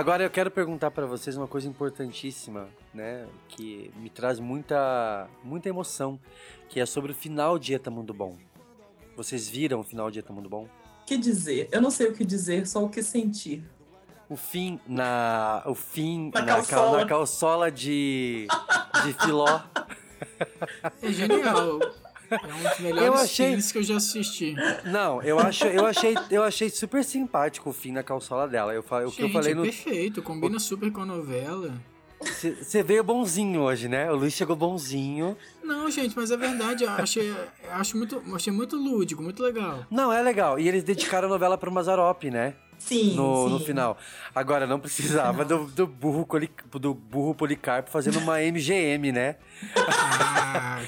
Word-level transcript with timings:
Agora 0.00 0.22
eu 0.24 0.30
quero 0.30 0.50
perguntar 0.50 0.90
para 0.90 1.04
vocês 1.04 1.36
uma 1.36 1.46
coisa 1.46 1.68
importantíssima, 1.68 2.70
né? 2.94 3.26
Que 3.48 3.92
me 3.96 4.08
traz 4.08 4.40
muita, 4.40 5.28
muita 5.44 5.68
emoção, 5.68 6.18
que 6.70 6.80
é 6.80 6.86
sobre 6.86 7.12
o 7.12 7.14
final 7.14 7.58
de 7.58 7.74
Eta 7.74 7.90
Mundo 7.90 8.14
Bom. 8.14 8.38
Vocês 9.14 9.46
viram 9.46 9.80
o 9.80 9.84
final 9.84 10.10
de 10.10 10.18
Eta 10.20 10.32
Mundo 10.32 10.48
Bom? 10.48 10.66
que 11.04 11.18
dizer? 11.18 11.68
Eu 11.70 11.82
não 11.82 11.90
sei 11.90 12.08
o 12.08 12.14
que 12.14 12.24
dizer, 12.24 12.66
só 12.66 12.82
o 12.82 12.88
que 12.88 13.02
sentir. 13.02 13.62
O 14.26 14.36
fim 14.36 14.80
na. 14.86 15.62
O 15.66 15.74
fim 15.74 16.30
Na 16.32 16.40
na, 16.40 16.46
calçola. 16.46 16.98
na 16.98 17.06
calçola 17.06 17.70
de. 17.70 18.46
de 19.04 19.12
Filó. 19.22 19.60
É 21.02 21.10
genial. 21.10 21.78
É 22.30 22.54
um 22.54 22.68
dos 22.68 22.78
melhores 22.78 23.06
Eu 23.06 23.14
achei- 23.14 23.46
filmes 23.48 23.72
que 23.72 23.78
eu 23.78 23.82
já 23.82 23.96
assisti. 23.96 24.54
Não, 24.84 25.22
eu, 25.22 25.38
acho, 25.38 25.64
eu, 25.66 25.86
achei, 25.86 26.14
eu 26.30 26.42
achei 26.42 26.70
super 26.70 27.02
simpático 27.04 27.70
o 27.70 27.72
fim 27.72 27.92
na 27.92 28.02
calçola 28.02 28.46
dela. 28.46 28.72
Eu, 28.72 28.84
o 28.88 28.94
eu 28.96 29.10
Gente, 29.10 29.32
falei 29.32 29.52
é 29.52 29.54
no. 29.54 29.62
perfeito, 29.62 30.22
combina 30.22 30.58
super 30.58 30.90
com 30.92 31.00
a 31.02 31.06
novela. 31.06 31.72
Você 32.22 32.82
veio 32.82 33.02
bonzinho 33.02 33.62
hoje, 33.62 33.88
né? 33.88 34.10
O 34.12 34.14
Luiz 34.16 34.34
chegou 34.34 34.54
bonzinho. 34.54 35.34
Não, 35.64 35.90
gente, 35.90 36.14
mas 36.14 36.30
é 36.30 36.36
verdade, 36.36 36.84
eu 36.84 36.90
achei, 36.90 37.30
eu 37.30 37.36
acho 37.72 37.96
muito, 37.96 38.22
eu 38.26 38.36
achei 38.36 38.52
muito 38.52 38.76
lúdico, 38.76 39.22
muito 39.22 39.42
legal. 39.42 39.86
Não, 39.90 40.12
é 40.12 40.20
legal. 40.20 40.58
E 40.58 40.68
eles 40.68 40.84
dedicaram 40.84 41.28
a 41.28 41.30
novela 41.30 41.56
pro 41.56 41.72
Mazarop, 41.72 42.24
né? 42.24 42.52
Sim, 42.80 43.14
No, 43.14 43.44
sim. 43.46 43.50
no 43.52 43.60
final. 43.60 43.96
Agora, 44.34 44.66
não 44.66 44.80
precisava 44.80 45.44
do, 45.44 45.66
do, 45.66 45.86
burro, 45.86 46.24
coli- 46.26 46.50
do 46.72 46.92
burro 46.94 47.34
Policarpo 47.34 47.90
fazendo 47.90 48.18
uma 48.18 48.40
MGM, 48.42 49.12
né? 49.12 49.36
Ah, 49.76 50.78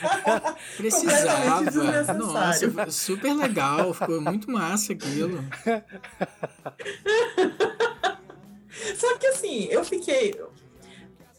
precisava. 0.77 1.71
Nossa, 2.15 2.91
super 2.91 3.35
legal, 3.35 3.93
ficou 3.95 4.21
muito 4.21 4.51
massa 4.51 4.93
aquilo. 4.95 5.45
Só 8.97 9.19
que 9.19 9.27
assim, 9.27 9.65
eu 9.71 9.85
fiquei. 9.85 10.35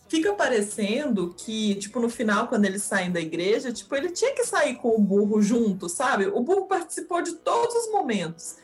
Fica 0.07 0.33
parecendo 0.33 1.33
que, 1.35 1.73
tipo, 1.75 1.99
no 1.99 2.07
final, 2.07 2.47
quando 2.47 2.65
eles 2.65 2.83
saem 2.83 3.11
da 3.11 3.19
igreja, 3.19 3.73
tipo, 3.73 3.95
ele 3.95 4.11
tinha 4.11 4.31
que 4.35 4.43
sair 4.45 4.75
com 4.75 4.89
o 4.95 4.99
burro 5.01 5.41
junto, 5.41 5.89
sabe? 5.89 6.27
O 6.27 6.39
burro 6.41 6.67
participou 6.67 7.23
de 7.23 7.33
todos 7.37 7.73
os 7.73 7.91
momentos. 7.91 8.57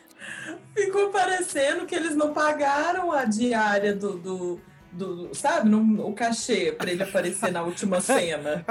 Ficou 0.75 1.09
parecendo 1.09 1.85
que 1.85 1.95
eles 1.95 2.15
não 2.15 2.33
pagaram 2.33 3.11
a 3.11 3.25
diária 3.25 3.93
do. 3.95 4.13
do, 4.17 4.61
do- 4.91 5.29
sabe? 5.35 5.69
No, 5.69 6.07
o 6.07 6.13
cachê 6.13 6.71
pra 6.71 6.89
ele 6.91 7.03
aparecer 7.03 7.51
na 7.51 7.61
última 7.63 7.99
cena. 8.01 8.65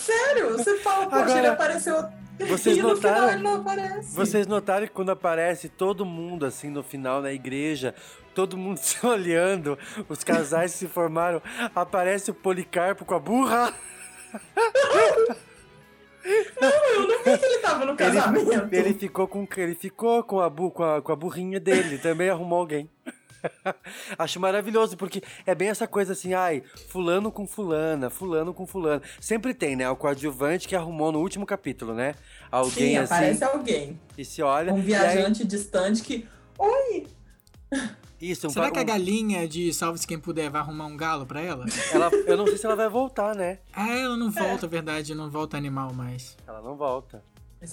Sério, 0.00 0.50
você 0.56 0.78
fala, 0.78 1.06
poxa, 1.06 1.22
Agora, 1.22 1.38
ele 1.38 1.46
apareceu. 1.48 2.04
vocês 2.48 2.78
no 2.78 2.96
final 2.96 3.12
notaram- 3.14 3.32
ele 3.32 3.42
não 3.42 3.54
aparece. 3.56 4.14
Vocês 4.14 4.46
notaram 4.46 4.86
que 4.86 4.92
quando 4.92 5.10
aparece 5.10 5.68
todo 5.68 6.04
mundo, 6.04 6.46
assim, 6.46 6.68
no 6.70 6.82
final, 6.82 7.20
na 7.22 7.32
igreja, 7.32 7.94
todo 8.34 8.56
mundo 8.56 8.78
se 8.82 9.04
olhando, 9.06 9.78
os 10.08 10.22
casais 10.24 10.72
se 10.72 10.86
formaram, 10.88 11.40
aparece 11.74 12.30
o 12.30 12.34
Policarpo 12.34 13.04
com 13.04 13.14
a 13.14 13.18
burra. 13.20 13.72
Eu 16.24 17.08
não 17.08 17.18
vi 17.24 17.38
que 17.38 17.44
ele 17.44 17.58
tava 17.58 17.84
no 17.84 17.96
casamento. 17.96 18.52
Ele, 18.52 18.76
ele 18.76 18.94
ficou 18.94 19.26
com 19.26 19.46
ele 19.56 19.74
ficou 19.74 20.22
com 20.22 20.40
a, 20.40 20.48
bu, 20.48 20.70
com, 20.70 20.82
a, 20.84 21.02
com 21.02 21.12
a 21.12 21.16
burrinha 21.16 21.58
dele, 21.58 21.98
também 21.98 22.28
arrumou 22.30 22.58
alguém. 22.60 22.88
Acho 24.18 24.38
maravilhoso, 24.38 24.96
porque 24.96 25.22
é 25.44 25.54
bem 25.54 25.68
essa 25.68 25.86
coisa 25.86 26.12
assim, 26.12 26.32
ai, 26.32 26.62
fulano 26.88 27.30
com 27.32 27.46
fulana, 27.46 28.08
fulano 28.08 28.54
com 28.54 28.66
fulano. 28.66 29.02
Sempre 29.20 29.52
tem, 29.52 29.74
né? 29.74 29.88
O 29.90 29.96
coadjuvante 29.96 30.68
que 30.68 30.76
arrumou 30.76 31.10
no 31.10 31.18
último 31.20 31.44
capítulo, 31.44 31.92
né? 31.94 32.14
Alguém 32.50 32.90
Sim, 32.90 32.96
assim, 32.98 33.14
aparece 33.14 33.44
alguém. 33.44 34.00
e 34.16 34.24
se 34.24 34.42
olha. 34.42 34.72
Um 34.72 34.76
e 34.78 34.80
aí- 34.80 34.84
viajante 34.86 35.44
distante 35.44 36.02
que. 36.02 36.26
Oi! 36.58 37.06
Isso, 38.30 38.46
um, 38.46 38.50
Será 38.50 38.66
pa- 38.66 38.72
que 38.72 38.78
a 38.78 38.84
galinha 38.84 39.46
de 39.48 39.72
Salve-se 39.74 40.06
Quem 40.06 40.18
Puder 40.18 40.48
vai 40.50 40.60
arrumar 40.60 40.86
um 40.86 40.96
galo 40.96 41.26
pra 41.26 41.40
ela? 41.40 41.66
ela, 41.92 42.10
eu 42.26 42.36
não 42.36 42.46
sei 42.46 42.56
se 42.56 42.64
ela 42.64 42.76
vai 42.76 42.88
voltar, 42.88 43.34
né? 43.34 43.58
Ah, 43.72 43.90
ela 43.96 44.16
não 44.16 44.30
volta, 44.30 44.66
é 44.66 44.68
verdade, 44.68 45.14
não 45.14 45.28
volta 45.28 45.56
animal 45.56 45.92
mais. 45.92 46.36
Ela 46.46 46.62
não 46.62 46.76
volta. 46.76 47.22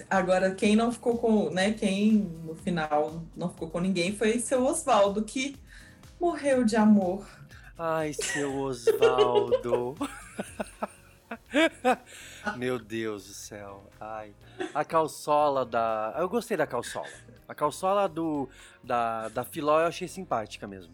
Agora, 0.10 0.54
quem 0.54 0.76
não 0.76 0.92
ficou 0.92 1.18
com. 1.18 1.50
né? 1.50 1.72
Quem 1.72 2.14
no 2.44 2.56
final 2.56 3.24
não 3.36 3.50
ficou 3.50 3.70
com 3.70 3.80
ninguém 3.80 4.16
foi 4.16 4.40
seu 4.40 4.64
Oswaldo, 4.66 5.24
que 5.24 5.56
morreu 6.20 6.64
de 6.64 6.76
amor. 6.76 7.26
Ai, 7.78 8.14
seu 8.14 8.56
Osvaldo. 8.56 9.96
Meu 12.58 12.80
Deus 12.80 13.26
do 13.28 13.34
céu. 13.34 13.90
Ai. 14.00 14.32
A 14.74 14.84
calçola 14.86 15.66
da. 15.66 16.16
Eu 16.18 16.30
gostei 16.30 16.56
da 16.58 16.68
calçola. 16.68 17.08
A 17.50 17.56
calçola 17.56 18.08
do, 18.08 18.48
da, 18.84 19.28
da 19.30 19.44
Filó 19.44 19.80
eu 19.80 19.88
achei 19.88 20.08
simpática 20.08 20.68
mesmo. 20.68 20.94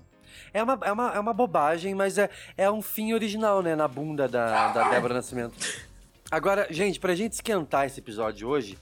É 0.54 0.64
uma, 0.64 0.80
é 0.84 0.92
uma, 0.92 1.14
é 1.16 1.20
uma 1.20 1.34
bobagem, 1.34 1.94
mas 1.94 2.18
é, 2.18 2.30
é 2.56 2.72
um 2.72 2.82
fim 2.82 3.14
original, 3.14 3.62
né? 3.62 3.76
Na 3.76 3.90
bunda 3.90 4.26
da, 4.26 4.72
da 4.72 4.90
Débora 4.90 5.16
Nascimento. 5.16 5.54
Agora, 6.32 6.66
gente, 6.72 6.98
pra 6.98 7.14
gente 7.14 7.34
esquentar 7.34 7.86
esse 7.86 8.00
episódio 8.00 8.38
de 8.38 8.46
hoje, 8.46 8.80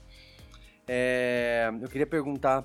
é, 0.87 1.71
eu 1.81 1.89
queria 1.89 2.05
perguntar 2.05 2.63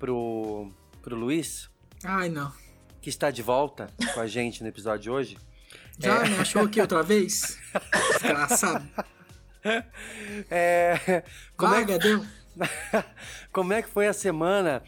pro, 0.00 0.68
pro 1.00 1.14
Luiz, 1.14 1.70
Ai, 2.04 2.28
não. 2.28 2.52
que 3.00 3.08
está 3.08 3.30
de 3.30 3.40
volta 3.40 3.88
com 4.12 4.20
a 4.20 4.26
gente 4.26 4.62
no 4.62 4.68
episódio 4.68 5.00
de 5.00 5.10
hoje. 5.10 5.38
Já 5.96 6.24
me 6.24 6.38
achou 6.38 6.62
aqui 6.62 6.80
outra 6.80 7.04
vez? 7.04 7.56
Desgraçado. 8.20 8.84
É, 10.50 11.22
como, 11.56 11.72
é, 11.74 11.78
Vaga, 11.78 11.98
deu? 12.00 12.24
como 13.52 13.72
é 13.72 13.82
que 13.82 13.88
foi 13.88 14.06
a 14.06 14.12
semana? 14.12 14.82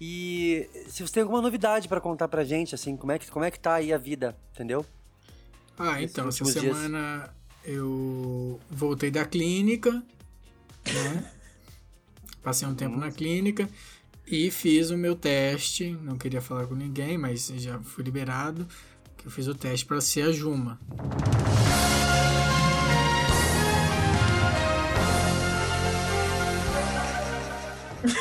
E 0.00 0.68
se 0.88 1.06
você 1.06 1.14
tem 1.14 1.22
alguma 1.22 1.40
novidade 1.40 1.86
pra 1.88 2.00
contar 2.00 2.26
pra 2.28 2.44
gente, 2.44 2.74
assim, 2.74 2.96
como 2.96 3.12
é 3.12 3.18
que, 3.18 3.30
como 3.30 3.44
é 3.44 3.50
que 3.50 3.60
tá 3.60 3.74
aí 3.74 3.92
a 3.92 3.98
vida, 3.98 4.36
entendeu? 4.52 4.84
Ah, 5.78 5.94
Nesses 5.94 6.10
então, 6.10 6.28
essa 6.28 6.44
últimos 6.44 6.54
dias. 6.60 6.76
semana 6.76 7.30
eu 7.64 8.60
voltei 8.68 9.10
da 9.10 9.24
clínica, 9.24 9.90
né? 10.86 11.30
Passei 12.42 12.66
um 12.66 12.74
tempo 12.74 12.96
na 12.96 13.12
clínica 13.12 13.68
e 14.26 14.50
fiz 14.50 14.90
o 14.90 14.98
meu 14.98 15.14
teste. 15.14 15.92
Não 16.02 16.18
queria 16.18 16.40
falar 16.40 16.66
com 16.66 16.74
ninguém, 16.74 17.16
mas 17.16 17.46
já 17.56 17.78
fui 17.78 18.02
liberado. 18.02 18.66
Que 19.16 19.26
eu 19.26 19.30
fiz 19.30 19.46
o 19.46 19.54
teste 19.54 19.86
para 19.86 20.00
ser 20.00 20.22
a 20.22 20.32
Juma. 20.32 20.80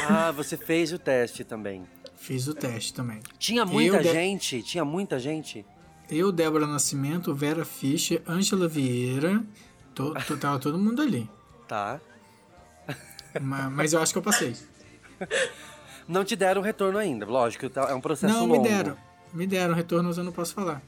Ah, 0.08 0.32
você 0.32 0.56
fez 0.58 0.92
o 0.94 1.00
teste 1.00 1.44
também. 1.44 1.84
Fiz 2.18 2.48
o 2.48 2.54
teste 2.54 2.94
também. 2.94 3.20
Tinha 3.40 3.66
muita 3.66 3.98
Eu 3.98 4.04
de- 4.04 4.12
gente? 4.12 4.62
Tinha 4.62 4.86
muita 4.86 5.20
gente? 5.20 5.66
Eu, 6.10 6.32
Débora 6.32 6.68
Nascimento, 6.68 7.34
Vera 7.34 7.66
Fischer, 7.66 8.22
Ângela 8.28 8.68
Vieira, 8.68 9.42
to, 9.96 10.14
to- 10.28 10.38
tava 10.38 10.60
todo 10.60 10.78
mundo 10.78 11.02
ali. 11.02 11.30
Tá. 11.68 12.00
Ma- 13.42 13.70
Mas, 13.70 13.94
eu 13.94 14.02
acho 14.02 14.12
que 14.12 14.18
eu 14.20 14.22
passei. 14.24 14.56
Não 16.08 16.26
te 16.26 16.36
deram 16.36 16.62
retorno 16.62 16.98
ainda, 16.98 17.26
lógico, 17.26 17.70
tá- 17.70 17.88
é 17.90 17.94
um 17.94 18.02
processo 18.02 18.34
Não, 18.34 18.46
longo. 18.46 18.62
me 18.62 18.68
deram. 18.68 18.98
Me 19.34 19.48
deram 19.48 19.74
retorno, 19.74 20.10
mas 20.10 20.18
eu 20.18 20.26
não 20.26 20.32
posso 20.34 20.54
falar. 20.54 20.82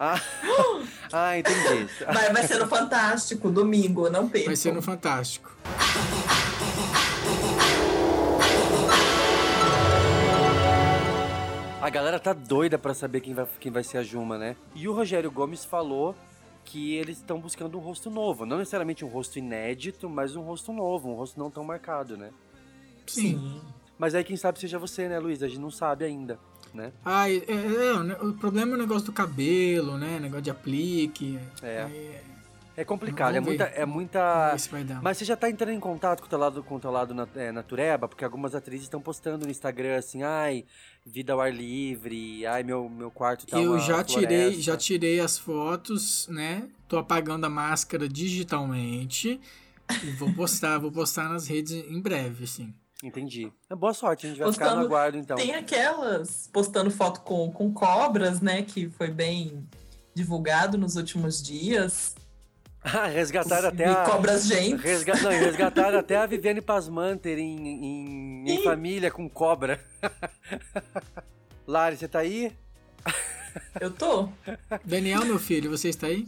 Ah, 0.00 0.20
ah 1.12 1.38
entendi. 1.38 1.88
Vai, 2.12 2.32
vai 2.32 2.46
ser 2.46 2.58
no 2.58 2.66
Fantástico, 2.66 3.48
domingo, 3.48 4.10
não 4.10 4.28
perca. 4.28 4.46
Vai 4.48 4.56
ser 4.56 4.72
no 4.74 4.82
Fantástico. 4.82 5.56
A 11.86 11.88
galera 11.88 12.18
tá 12.18 12.32
doida 12.32 12.76
pra 12.76 12.92
saber 12.92 13.20
quem 13.20 13.32
vai, 13.32 13.46
quem 13.60 13.70
vai 13.70 13.84
ser 13.84 13.98
a 13.98 14.02
Juma, 14.02 14.36
né? 14.36 14.56
E 14.74 14.88
o 14.88 14.92
Rogério 14.92 15.30
Gomes 15.30 15.64
falou 15.64 16.16
que 16.64 16.96
eles 16.96 17.18
estão 17.18 17.38
buscando 17.38 17.78
um 17.78 17.80
rosto 17.80 18.10
novo. 18.10 18.44
Não 18.44 18.58
necessariamente 18.58 19.04
um 19.04 19.08
rosto 19.08 19.38
inédito, 19.38 20.10
mas 20.10 20.34
um 20.34 20.42
rosto 20.42 20.72
novo, 20.72 21.08
um 21.08 21.14
rosto 21.14 21.38
não 21.38 21.48
tão 21.48 21.62
marcado, 21.62 22.16
né? 22.16 22.32
Sim. 23.06 23.62
Mas 23.96 24.16
aí 24.16 24.24
quem 24.24 24.36
sabe 24.36 24.58
seja 24.58 24.80
você, 24.80 25.08
né, 25.08 25.20
Luiz? 25.20 25.44
A 25.44 25.46
gente 25.46 25.60
não 25.60 25.70
sabe 25.70 26.04
ainda, 26.04 26.40
né? 26.74 26.92
Ai, 27.04 27.40
é, 27.46 27.52
é, 27.52 27.92
o 28.20 28.32
problema 28.32 28.72
é 28.72 28.74
o 28.74 28.78
negócio 28.78 29.06
do 29.06 29.12
cabelo, 29.12 29.96
né? 29.96 30.18
Negócio 30.18 30.42
de 30.42 30.50
aplique. 30.50 31.38
É. 31.62 31.84
Aí, 31.84 32.20
É 32.76 32.84
complicado, 32.84 33.34
é 33.34 33.40
muita, 33.40 33.64
é 33.64 33.86
muita... 33.86 34.56
se 34.58 34.68
vai 34.68 34.84
dar. 34.84 35.00
Mas 35.02 35.16
você 35.16 35.24
já 35.24 35.34
tá 35.34 35.48
entrando 35.48 35.72
em 35.72 35.80
contato 35.80 36.20
com 36.20 36.26
o 36.26 36.28
teu 36.28 36.38
lado, 36.38 36.62
com 36.62 36.74
o 36.76 36.80
teu 36.80 36.90
lado 36.90 37.14
na, 37.14 37.26
é, 37.34 37.50
natureba? 37.50 38.06
Porque 38.06 38.24
algumas 38.24 38.54
atrizes 38.54 38.84
estão 38.84 39.00
postando 39.00 39.46
no 39.46 39.50
Instagram 39.50 39.96
assim, 39.96 40.22
ai, 40.22 40.64
vida 41.04 41.32
ao 41.32 41.40
ar 41.40 41.52
livre, 41.52 42.44
ai, 42.46 42.62
meu, 42.62 42.88
meu 42.88 43.10
quarto 43.10 43.46
tá 43.46 43.58
eu 43.58 43.72
uma 43.72 43.78
já 43.78 44.04
tirei, 44.04 44.38
floresta." 44.38 44.62
já 44.62 44.76
tirei 44.76 45.20
as 45.20 45.38
fotos, 45.38 46.28
né? 46.28 46.68
Tô 46.86 46.98
apagando 46.98 47.46
a 47.46 47.50
máscara 47.50 48.06
digitalmente 48.08 49.40
e 50.04 50.10
vou 50.12 50.32
postar, 50.34 50.78
vou 50.78 50.92
postar 50.92 51.28
nas 51.28 51.46
redes 51.46 51.72
em 51.72 52.00
breve, 52.00 52.44
assim. 52.44 52.74
Entendi. 53.02 53.52
É 53.70 53.74
boa 53.74 53.92
sorte, 53.94 54.26
a 54.26 54.30
gente 54.30 54.38
vai 54.38 54.52
ficar 54.52 54.64
no 54.66 54.70
Postando- 54.70 54.86
aguardo 54.86 55.18
então. 55.18 55.36
Tem 55.36 55.54
aquelas 55.54 56.48
postando 56.52 56.90
foto 56.90 57.20
com, 57.20 57.50
com 57.50 57.72
cobras, 57.72 58.40
né? 58.40 58.62
Que 58.62 58.88
foi 58.88 59.10
bem 59.10 59.66
divulgado 60.14 60.78
nos 60.78 60.96
últimos 60.96 61.42
dias. 61.42 62.14
Ah, 62.94 63.06
resgataram 63.06 63.68
até 63.68 63.84
e 63.84 63.90
a... 63.90 64.04
cobras 64.04 64.46
gente. 64.46 64.80
Resga... 64.80 65.14
Não, 65.16 65.30
resgataram 65.30 65.98
até 65.98 66.16
a 66.16 66.26
Viviane 66.26 66.60
Pasmanter 66.60 67.36
em, 67.36 67.66
em, 67.84 68.44
em 68.50 68.62
família 68.62 69.10
com 69.10 69.28
cobra. 69.28 69.84
Lari, 71.66 71.96
você 71.96 72.06
tá 72.06 72.20
aí? 72.20 72.52
Eu 73.80 73.90
tô. 73.90 74.28
Daniel, 74.84 75.24
meu 75.24 75.38
filho, 75.38 75.70
você 75.70 75.88
está 75.88 76.06
aí? 76.06 76.26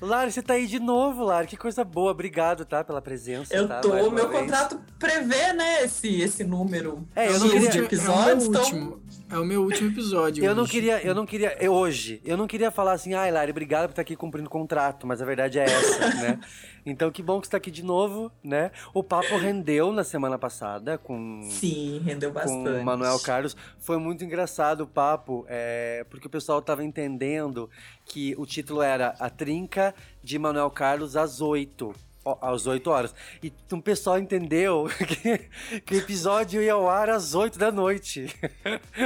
Lari, 0.00 0.30
você 0.30 0.42
tá 0.42 0.54
aí 0.54 0.66
de 0.66 0.78
novo, 0.78 1.24
Lari. 1.24 1.46
Que 1.46 1.56
coisa 1.56 1.82
boa. 1.84 2.10
Obrigado, 2.12 2.64
tá? 2.64 2.84
Pela 2.84 3.00
presença. 3.02 3.54
Eu 3.54 3.66
tá? 3.66 3.80
tô. 3.80 4.10
Meu 4.10 4.28
vez. 4.28 4.40
contrato 4.42 4.80
prevê, 4.98 5.52
né, 5.54 5.82
esse, 5.84 6.20
esse 6.20 6.44
número. 6.44 7.06
É, 7.16 7.28
eu 7.28 7.32
de 7.32 7.38
não 7.40 7.48
queria- 7.50 7.70
de 7.70 7.78
É 7.78 7.80
o 7.80 7.84
episódios, 7.84 8.48
meu 8.48 8.60
então. 8.60 9.01
É 9.32 9.38
o 9.38 9.44
meu 9.46 9.62
último 9.62 9.88
episódio. 9.90 10.44
Eu 10.44 10.54
não 10.54 10.64
hoje. 10.64 10.72
queria, 10.72 11.02
eu 11.02 11.14
não 11.14 11.24
queria, 11.24 11.56
eu, 11.58 11.72
hoje, 11.72 12.20
eu 12.22 12.36
não 12.36 12.46
queria 12.46 12.70
falar 12.70 12.92
assim, 12.92 13.14
ai, 13.14 13.30
Lari, 13.30 13.50
obrigado 13.50 13.86
por 13.86 13.92
estar 13.92 14.02
aqui 14.02 14.14
cumprindo 14.14 14.46
o 14.46 14.50
contrato, 14.50 15.06
mas 15.06 15.22
a 15.22 15.24
verdade 15.24 15.58
é 15.58 15.64
essa, 15.64 16.08
né? 16.20 16.38
Então 16.84 17.10
que 17.10 17.22
bom 17.22 17.40
que 17.40 17.46
você 17.46 17.52
tá 17.52 17.56
aqui 17.56 17.70
de 17.70 17.82
novo, 17.82 18.30
né? 18.44 18.70
O 18.92 19.02
papo 19.02 19.36
rendeu 19.38 19.90
na 19.90 20.04
semana 20.04 20.38
passada 20.38 20.98
com 20.98 21.40
Sim, 21.48 22.02
rendeu 22.04 22.30
bastante. 22.30 22.70
com 22.70 22.82
o 22.82 22.84
Manuel 22.84 23.18
Carlos. 23.20 23.56
Foi 23.78 23.96
muito 23.96 24.22
engraçado 24.22 24.82
o 24.82 24.86
papo, 24.86 25.46
é, 25.48 26.04
porque 26.10 26.26
o 26.26 26.30
pessoal 26.30 26.60
tava 26.60 26.84
entendendo 26.84 27.70
que 28.04 28.34
o 28.36 28.44
título 28.44 28.82
era 28.82 29.14
A 29.18 29.30
Trinca 29.30 29.94
de 30.22 30.38
Manuel 30.38 30.70
Carlos 30.70 31.16
às 31.16 31.40
oito. 31.40 31.94
Às 32.40 32.66
8 32.66 32.88
horas. 32.90 33.14
E 33.42 33.52
o 33.72 33.82
pessoal 33.82 34.18
entendeu 34.18 34.88
que, 35.06 35.80
que 35.80 35.94
o 35.94 35.98
episódio 35.98 36.62
ia 36.62 36.72
ao 36.74 36.88
ar 36.88 37.10
às 37.10 37.34
8 37.34 37.58
da 37.58 37.72
noite. 37.72 38.32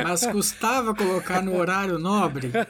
Mas 0.05 0.27
custava 0.27 0.95
colocar 0.95 1.43
no 1.43 1.57
horário 1.57 1.99
nobre? 1.99 2.51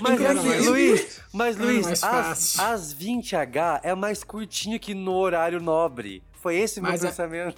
Mas 0.00 0.20
Era 0.20 0.32
aqui, 0.32 0.48
mais- 0.48 0.66
Luiz, 0.66 1.20
mas 1.32 1.56
era 1.56 1.64
Luiz, 1.66 1.84
mais 1.86 2.02
às, 2.02 2.54
fácil. 2.54 2.62
às 2.64 2.94
20h 2.94 3.80
é 3.82 3.94
mais 3.94 4.24
curtinho 4.24 4.80
que 4.80 4.94
no 4.94 5.12
horário 5.12 5.60
nobre. 5.60 6.22
Foi 6.32 6.56
esse 6.56 6.80
o 6.80 6.82
meu 6.82 6.92
Mas 6.92 7.04
a- 7.04 7.08
pensamento. 7.08 7.56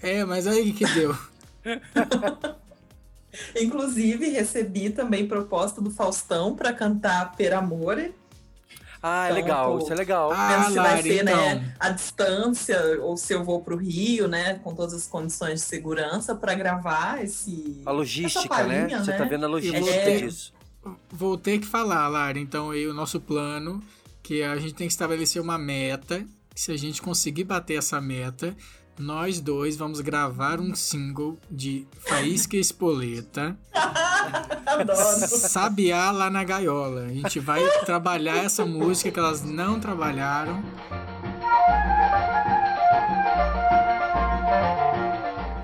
É, 0.00 0.24
mas 0.24 0.46
aí 0.46 0.72
que 0.72 0.84
deu. 0.94 1.16
Inclusive, 3.60 4.28
recebi 4.30 4.90
também 4.90 5.26
proposta 5.26 5.80
do 5.80 5.90
Faustão 5.90 6.54
para 6.54 6.72
cantar 6.72 7.34
Per 7.36 7.52
Amore. 7.54 8.14
Ah, 9.02 9.26
é 9.26 9.30
Então, 9.30 9.42
legal, 9.42 9.72
pô, 9.72 9.78
isso 9.78 9.92
é 9.92 9.96
legal. 9.96 10.32
Ah, 10.32 10.48
Vendo 10.56 10.68
se 10.70 10.74
vai 10.74 10.94
Lari, 10.96 11.02
ser, 11.08 11.22
então. 11.22 11.36
né, 11.36 11.74
a 11.78 11.90
distância, 11.90 13.00
ou 13.00 13.16
se 13.16 13.32
eu 13.32 13.44
vou 13.44 13.60
para 13.60 13.74
o 13.74 13.76
Rio, 13.76 14.26
né, 14.28 14.54
com 14.64 14.74
todas 14.74 14.94
as 14.94 15.06
condições 15.06 15.60
de 15.60 15.66
segurança 15.66 16.34
para 16.34 16.54
gravar 16.54 17.22
esse. 17.22 17.80
A 17.86 17.90
logística, 17.92 18.54
essa 18.54 18.64
né? 18.66 18.88
Você 18.88 19.12
tá 19.12 19.24
vendo 19.24 19.44
a 19.44 19.48
logística 19.48 19.88
É. 19.90 20.16
disso. 20.18 20.52
Vou 21.10 21.36
ter 21.36 21.58
que 21.58 21.66
falar, 21.66 22.08
Lara. 22.08 22.38
Então, 22.38 22.70
aí 22.70 22.86
o 22.86 22.94
nosso 22.94 23.20
plano, 23.20 23.82
que 24.22 24.42
a 24.42 24.56
gente 24.56 24.74
tem 24.74 24.86
que 24.86 24.92
estabelecer 24.92 25.40
uma 25.40 25.58
meta. 25.58 26.24
Se 26.54 26.72
a 26.72 26.76
gente 26.76 27.00
conseguir 27.00 27.44
bater 27.44 27.78
essa 27.78 28.00
meta, 28.00 28.56
nós 28.98 29.40
dois 29.40 29.76
vamos 29.76 30.00
gravar 30.00 30.60
um 30.60 30.74
single 30.74 31.38
de 31.50 31.86
Faísca 32.06 32.56
Espoleta. 32.56 33.56
Sabiá 35.28 36.10
lá 36.10 36.28
na 36.28 36.42
gaiola. 36.44 37.02
A 37.02 37.08
gente 37.08 37.38
vai 37.38 37.62
trabalhar 37.84 38.44
essa 38.44 38.66
música 38.66 39.10
que 39.10 39.18
elas 39.18 39.42
não 39.42 39.78
trabalharam. 39.78 40.62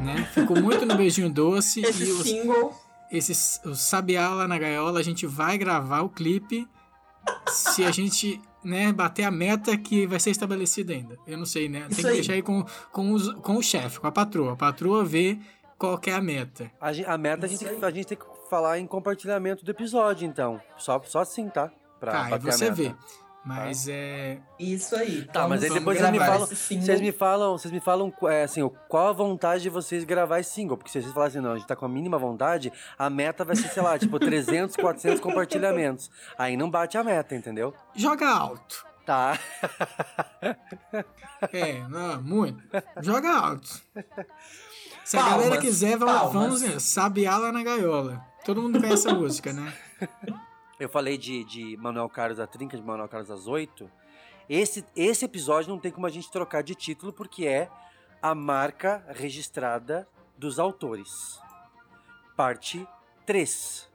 Né? 0.01 0.29
Ficou 0.33 0.61
muito 0.61 0.87
no 0.87 0.97
beijinho 0.97 1.29
doce 1.29 1.81
Esse 1.81 2.05
e 2.05 2.13
os, 2.13 2.23
single. 2.23 2.75
esse 3.11 3.61
o 3.69 3.75
Sabiá 3.75 4.29
lá 4.31 4.47
na 4.47 4.59
gaiola, 4.59 5.01
a 5.01 5.03
gente 5.03 5.27
vai 5.27 5.59
gravar 5.59 6.03
o 6.03 6.09
clipe 6.09 6.69
se 7.49 7.85
a 7.85 7.91
gente 7.91 8.41
né, 8.65 8.93
bater 8.93 9.25
a 9.25 9.31
meta 9.31 9.77
que 9.77 10.07
vai 10.07 10.19
ser 10.19 10.31
estabelecida 10.31 10.93
ainda. 10.93 11.17
Eu 11.27 11.37
não 11.39 11.47
sei, 11.47 11.69
né? 11.69 11.81
Tem 11.81 11.89
Isso 11.91 12.01
que 12.01 12.07
aí. 12.07 12.15
deixar 12.15 12.33
aí 12.35 12.43
com, 12.43 12.65
com, 12.91 13.13
os- 13.13 13.33
com 13.35 13.57
o 13.57 13.63
chefe, 13.63 14.01
com 14.01 14.07
a 14.07 14.13
patroa. 14.13 14.53
A 14.53 14.57
patroa 14.57 15.05
vê 15.05 15.39
qual 15.79 15.99
que 15.99 16.11
é 16.11 16.15
a 16.15 16.21
meta. 16.21 16.71
A, 16.81 16.89
a 17.15 17.19
meta 17.19 17.47
a 17.47 17.49
gente, 17.49 17.65
tem 17.65 17.79
a 17.85 17.91
gente 17.91 18.07
tem 18.07 18.17
que 18.19 18.25
falar 18.49 18.79
em 18.79 18.87
compartilhamento 18.87 19.65
do 19.65 19.71
episódio, 19.71 20.27
então. 20.27 20.61
Só, 20.79 21.01
só 21.05 21.21
assim, 21.21 21.49
tá? 21.49 21.71
Pra 22.01 22.13
Tá, 22.13 22.25
aí 22.35 22.39
você 22.39 22.65
meta. 22.71 22.75
vê. 22.77 22.95
Mas 23.45 23.87
é. 23.89 24.39
Isso 24.59 24.97
aí. 24.97 25.27
Tá, 25.27 25.47
mas 25.47 25.63
aí 25.63 25.71
depois 25.71 25.99
vocês 25.99 26.11
me 26.11 26.19
falam. 26.19 26.47
Vocês 26.47 27.01
me 27.01 27.13
falam, 27.13 27.59
vocês 27.59 27.73
me 27.73 27.81
falam 27.81 28.13
é, 28.23 28.45
assim, 28.45 28.69
qual 28.89 29.09
a 29.09 29.13
vontade 29.13 29.63
de 29.63 29.69
vocês 29.69 30.03
gravar 30.05 30.41
esse 30.41 30.51
single? 30.51 30.79
Porque 30.79 30.91
se 30.91 31.03
vocês 31.03 31.13
falarem 31.13 31.37
assim, 31.37 31.47
não, 31.47 31.53
a 31.53 31.57
gente 31.59 31.67
tá 31.67 31.77
com 31.77 31.85
a 31.85 31.89
mínima 31.89 32.17
vontade, 32.17 32.73
a 32.99 33.11
meta 33.11 33.45
vai 33.45 33.55
ser, 33.55 33.69
sei 33.69 33.83
lá, 33.83 33.99
tipo 33.99 34.19
300, 34.19 34.77
400 34.77 35.21
compartilhamentos. 35.21 36.11
Aí 36.39 36.57
não 36.57 36.71
bate 36.71 36.97
a 36.97 37.05
meta, 37.05 37.35
entendeu? 37.35 37.75
Joga 37.95 38.29
alto. 38.29 38.87
Tá. 39.05 39.39
É, 41.53 41.87
não, 41.89 42.23
muito. 42.23 42.63
Joga 43.03 43.31
alto. 43.31 43.69
Se 45.05 45.19
a 45.19 45.21
Palmas, 45.21 45.45
galera 45.45 45.61
quiser, 45.61 45.99
vamos, 45.99 46.15
palmas. 46.33 46.63
vamos 46.63 46.83
sabiá 46.83 47.37
lá 47.37 47.53
na 47.53 47.63
gaiola. 47.63 48.25
Todo 48.47 48.63
mundo 48.63 48.81
conhece 48.81 49.07
a 49.07 49.13
música, 49.13 49.53
né? 49.53 49.71
Eu 50.79 50.89
falei 50.89 51.17
de, 51.17 51.45
de 51.45 51.77
Manuel 51.77 52.09
Carlos 52.09 52.39
da 52.39 52.47
Trinca, 52.47 52.77
de 52.77 52.83
Manuel 52.83 53.09
Carlos 53.09 53.31
às 53.31 53.47
8. 53.47 53.91
Esse, 54.49 54.85
esse 54.95 55.25
episódio 55.25 55.71
não 55.71 55.79
tem 55.79 55.91
como 55.91 56.07
a 56.07 56.11
gente 56.11 56.31
trocar 56.31 56.63
de 56.63 56.75
título, 56.75 57.13
porque 57.13 57.47
é 57.47 57.71
a 58.21 58.35
marca 58.35 59.05
registrada 59.09 60.09
dos 60.37 60.59
autores. 60.59 61.41
Parte 62.37 62.87
3. 63.25 63.89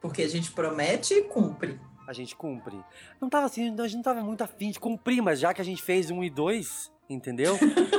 Porque 0.00 0.22
a 0.22 0.28
gente 0.28 0.52
promete 0.52 1.14
e 1.14 1.22
cumpre. 1.22 1.80
A 2.06 2.12
gente 2.12 2.36
cumpre. 2.36 2.78
Não 3.20 3.28
tava 3.28 3.46
assim, 3.46 3.74
a 3.80 3.88
gente 3.88 3.96
não 3.96 4.02
tava 4.02 4.20
muito 4.22 4.44
afim 4.44 4.70
de 4.70 4.78
cumprir, 4.78 5.20
mas 5.22 5.40
já 5.40 5.52
que 5.52 5.60
a 5.60 5.64
gente 5.64 5.82
fez 5.82 6.10
um 6.10 6.22
e 6.22 6.30
dois, 6.30 6.92
entendeu? 7.08 7.58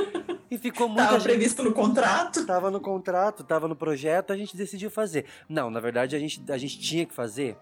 E 0.50 0.56
ficou 0.56 0.88
muita 0.88 1.02
Estava 1.02 1.20
gente. 1.20 1.28
previsto 1.28 1.62
no 1.62 1.72
contrato. 1.72 2.46
Tava 2.46 2.70
no 2.70 2.80
contrato, 2.80 3.44
tava 3.44 3.68
no 3.68 3.76
projeto, 3.76 4.32
a 4.32 4.36
gente 4.36 4.56
decidiu 4.56 4.90
fazer. 4.90 5.26
Não, 5.48 5.70
na 5.70 5.80
verdade 5.80 6.16
a 6.16 6.18
gente, 6.18 6.42
a 6.50 6.56
gente 6.56 6.78
tinha 6.78 7.04
que 7.04 7.14
fazer, 7.14 7.56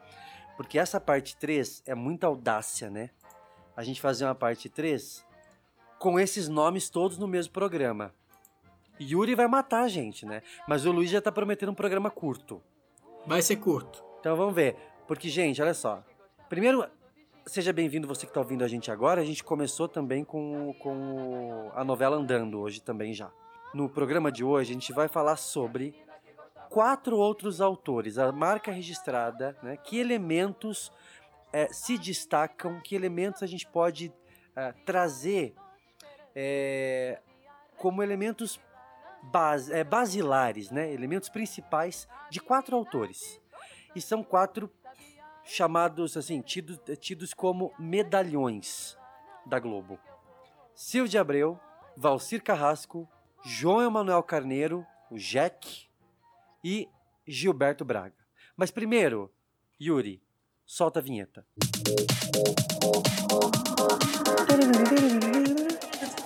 porque 0.57 0.79
essa 0.79 1.01
parte 1.01 1.37
3 1.37 1.83
é 1.87 1.95
muita 1.95 2.27
audácia, 2.27 2.89
né? 2.89 3.11
A 3.77 3.83
gente 3.83 4.01
fazer 4.01 4.25
uma 4.25 4.35
parte 4.35 4.69
3 4.69 5.25
com 5.99 6.19
esses 6.21 6.49
nomes 6.49 6.89
todos 6.89 7.19
no 7.19 7.27
mesmo 7.27 7.53
programa. 7.53 8.15
Yuri 9.01 9.35
vai 9.35 9.47
matar 9.47 9.83
a 9.83 9.89
gente, 9.89 10.25
né? 10.25 10.43
Mas 10.67 10.87
o 10.87 10.93
Luiz 10.93 11.11
já 11.11 11.21
tá 11.21 11.31
prometendo 11.31 11.71
um 11.71 11.75
programa 11.75 12.11
curto. 12.11 12.63
Vai 13.27 13.43
ser 13.43 13.57
curto. 13.57 14.03
Então 14.21 14.37
vamos 14.37 14.55
ver. 14.55 14.77
Porque, 15.07 15.29
gente, 15.29 15.61
olha 15.61 15.75
só. 15.75 16.03
Primeiro, 16.49 16.87
seja 17.47 17.73
bem-vindo 17.73 18.09
você 18.09 18.27
que 18.27 18.31
está 18.31 18.41
ouvindo 18.41 18.65
a 18.65 18.69
gente 18.69 18.91
agora. 18.91 19.21
A 19.21 19.25
gente 19.25 19.43
começou 19.43 19.89
também 19.89 20.25
com, 20.25 20.75
com 20.75 21.71
a 21.75 21.85
novela 21.85 22.17
Andando, 22.17 22.61
hoje 22.61 22.81
também 22.83 23.15
já. 23.15 23.31
No 23.73 23.89
programa 23.89 24.31
de 24.33 24.45
hoje, 24.45 24.71
a 24.71 24.75
gente 24.75 24.93
vai 24.93 25.09
falar 25.09 25.37
sobre 25.37 25.95
quatro 26.69 27.17
outros 27.17 27.61
autores, 27.61 28.19
a 28.19 28.33
marca 28.33 28.73
registrada, 28.73 29.57
né? 29.63 29.77
Que 29.77 29.99
elementos 29.99 30.93
eh, 31.53 31.69
se 31.73 31.97
destacam, 31.97 32.81
que 32.81 32.95
elementos 32.95 33.43
a 33.43 33.47
gente 33.47 33.67
pode 33.67 34.13
eh, 34.55 34.75
trazer 34.85 35.55
eh, 36.35 37.21
como 37.77 38.03
elementos 38.03 38.59
bas- 39.23 39.71
eh, 39.71 39.85
basilares, 39.85 40.71
né? 40.71 40.93
Elementos 40.93 41.29
principais 41.29 42.09
de 42.31 42.41
quatro 42.41 42.77
autores. 42.77 43.41
E 43.95 44.01
são 44.01 44.23
quatro 44.23 44.69
chamados, 45.47 46.17
assim, 46.17 46.41
tidos, 46.41 46.79
tidos 46.99 47.33
como 47.33 47.73
medalhões 47.79 48.99
da 49.47 49.59
Globo. 49.59 49.99
Silvio 50.75 51.21
Abreu, 51.21 51.59
Valcir 51.97 52.43
Carrasco, 52.43 53.09
João 53.43 53.81
Emanuel 53.81 54.23
Carneiro, 54.23 54.85
o 55.11 55.17
Jack 55.17 55.89
e 56.63 56.89
Gilberto 57.27 57.85
Braga. 57.85 58.15
Mas 58.57 58.71
primeiro, 58.71 59.33
Yuri, 59.81 60.23
solta 60.67 60.99
a 60.99 61.03
vinheta. 61.03 61.47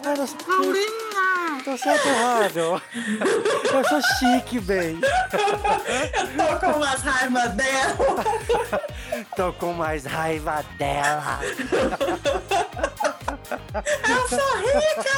Ah, 0.03 1.00
Tô 1.71 1.79
certo 1.79 2.09
errado. 2.09 2.83
Eu 3.73 3.85
sou 3.89 4.03
chique, 4.19 4.59
bem. 4.59 4.99
Eu 6.37 6.59
tô 6.59 6.67
com 6.67 6.73
umas 6.79 7.01
raivas 7.01 7.53
dela. 7.53 7.97
Tô 9.37 9.53
com 9.53 9.73
mais 9.75 10.05
raiva 10.05 10.65
dela. 10.77 11.39
Eu 14.09 14.29
sou 14.29 14.57
rica. 14.67 15.15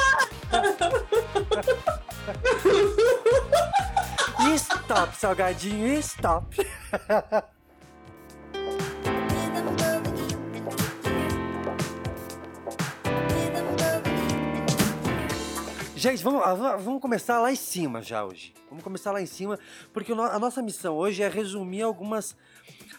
Stop, 4.54 5.16
salgadinho, 5.16 5.98
stop. 6.00 6.54
Gente, 16.02 16.24
vamos, 16.24 16.42
ah, 16.42 16.76
vamos 16.78 17.00
começar 17.00 17.38
lá 17.38 17.52
em 17.52 17.54
cima 17.54 18.02
já 18.02 18.24
hoje. 18.24 18.52
Vamos 18.68 18.82
começar 18.82 19.12
lá 19.12 19.22
em 19.22 19.26
cima, 19.26 19.56
porque 19.92 20.10
a 20.10 20.36
nossa 20.36 20.60
missão 20.60 20.96
hoje 20.96 21.22
é 21.22 21.28
resumir 21.28 21.82
algumas, 21.82 22.36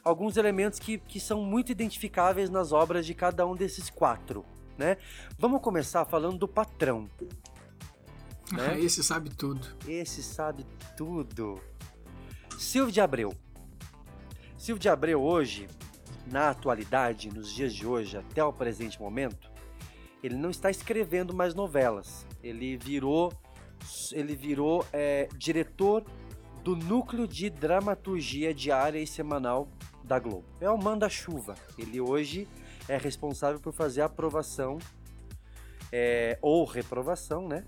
alguns 0.06 0.38
elementos 0.38 0.80
que, 0.80 1.00
que 1.00 1.20
são 1.20 1.44
muito 1.44 1.70
identificáveis 1.70 2.50
nas 2.50 2.72
obras 2.72 3.06
de 3.06 3.14
cada 3.14 3.46
um 3.46 3.58
desses 3.58 3.90
quatro, 3.90 4.46
né? 4.78 4.96
Vamos 5.38 5.62
começar 5.62 6.06
falando 6.06 6.38
do 6.38 6.48
patrão. 6.48 7.10
Né? 8.52 8.80
Esse 8.80 9.04
sabe 9.04 9.32
tudo. 9.32 9.68
Esse 9.88 10.22
sabe 10.22 10.66
tudo. 10.96 11.60
Silvio 12.58 12.92
de 12.92 13.02
Abreu. 13.02 13.34
Silvio 14.58 14.80
de 14.80 14.90
Abreu 14.90 15.24
hoje, 15.24 15.68
na 16.28 16.52
atualidade, 16.52 17.34
nos 17.34 17.52
dias 17.52 17.74
de 17.74 17.88
hoje, 17.88 18.16
até 18.16 18.44
o 18.44 18.54
presente 18.54 19.02
momento, 19.02 19.50
ele 20.22 20.36
não 20.36 20.52
está 20.52 20.70
escrevendo 20.70 21.34
mais 21.34 21.56
novelas. 21.56 22.28
Ele 22.44 22.78
virou, 22.78 23.32
ele 24.12 24.36
virou 24.36 24.86
é, 24.92 25.28
diretor 25.38 26.04
do 26.64 26.76
núcleo 26.76 27.28
de 27.28 27.50
dramaturgia 27.50 28.54
diária 28.54 29.00
e 29.00 29.08
semanal 29.08 29.68
da 30.04 30.20
Globo. 30.20 30.46
É 30.60 30.70
o 30.70 30.78
manda-chuva. 30.78 31.56
Ele 31.78 32.00
hoje 32.00 32.48
é 32.88 32.98
responsável 32.98 33.60
por 33.60 33.74
fazer 33.74 34.02
a 34.02 34.06
aprovação 34.06 34.78
é, 35.92 36.38
ou 36.42 36.66
reprovação, 36.66 37.48
né, 37.48 37.64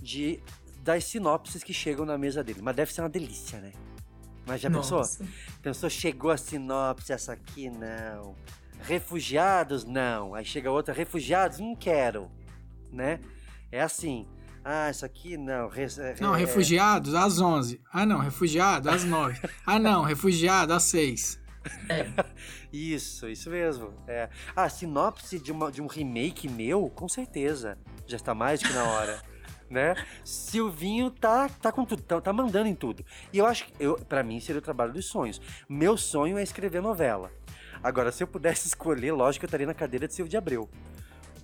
de 0.00 0.40
das 0.82 1.04
sinopses 1.04 1.62
que 1.62 1.74
chegam 1.74 2.06
na 2.06 2.16
mesa 2.16 2.42
dele. 2.42 2.60
Mas 2.62 2.74
deve 2.74 2.90
ser 2.90 3.02
uma 3.02 3.08
delícia, 3.08 3.60
né? 3.60 3.72
Mas 4.46 4.62
já 4.62 4.70
Nossa. 4.70 5.18
pensou? 5.18 5.26
Pensou, 5.62 5.90
chegou 5.90 6.30
a 6.30 6.38
sinopse, 6.38 7.12
essa 7.12 7.34
aqui 7.34 7.68
não. 7.68 8.34
Refugiados, 8.80 9.84
não. 9.84 10.34
Aí 10.34 10.44
chega 10.44 10.70
outra, 10.70 10.94
refugiados, 10.94 11.58
não 11.58 11.76
quero. 11.76 12.30
Né? 12.90 13.20
É 13.72 13.80
assim. 13.80 14.26
Ah, 14.64 14.90
isso 14.90 15.04
aqui 15.04 15.36
não. 15.36 15.68
Re, 15.68 15.86
não, 16.20 16.34
é... 16.34 16.38
refugiados 16.38 17.14
às 17.14 17.40
11. 17.40 17.80
Ah, 17.92 18.04
não, 18.04 18.18
refugiado 18.18 18.90
às 18.90 19.04
9. 19.04 19.40
ah, 19.66 19.78
não, 19.78 20.02
refugiado 20.02 20.72
às 20.72 20.82
6. 20.84 21.40
É. 21.88 22.06
isso, 22.72 23.28
isso 23.28 23.50
mesmo. 23.50 23.92
É. 24.06 24.28
Ah, 24.54 24.68
sinopse 24.68 25.38
de, 25.38 25.52
uma, 25.52 25.70
de 25.70 25.80
um 25.80 25.86
remake 25.86 26.48
meu, 26.48 26.90
com 26.90 27.08
certeza. 27.08 27.78
Já 28.06 28.16
está 28.16 28.34
mais 28.34 28.62
que 28.62 28.72
na 28.72 28.84
hora. 28.84 29.22
né? 29.70 29.94
Silvinho 30.24 31.10
tá, 31.10 31.48
tá 31.48 31.70
com 31.70 31.84
tudo, 31.84 32.02
tá, 32.02 32.20
tá, 32.20 32.32
mandando 32.32 32.68
em 32.68 32.74
tudo. 32.74 33.04
E 33.32 33.38
eu 33.38 33.46
acho 33.46 33.66
que, 33.66 33.72
eu, 33.78 33.96
pra 33.96 34.22
mim, 34.22 34.40
seria 34.40 34.58
o 34.58 34.62
trabalho 34.62 34.92
dos 34.92 35.06
sonhos. 35.06 35.40
Meu 35.68 35.96
sonho 35.96 36.36
é 36.36 36.42
escrever 36.42 36.82
novela. 36.82 37.30
Agora, 37.82 38.10
se 38.12 38.22
eu 38.22 38.26
pudesse 38.26 38.66
escolher, 38.68 39.12
lógico 39.12 39.40
que 39.40 39.44
eu 39.46 39.48
estaria 39.48 39.66
na 39.66 39.74
cadeira 39.74 40.08
de 40.08 40.14
Silvio 40.14 40.30
de 40.30 40.36
Abreu. 40.36 40.68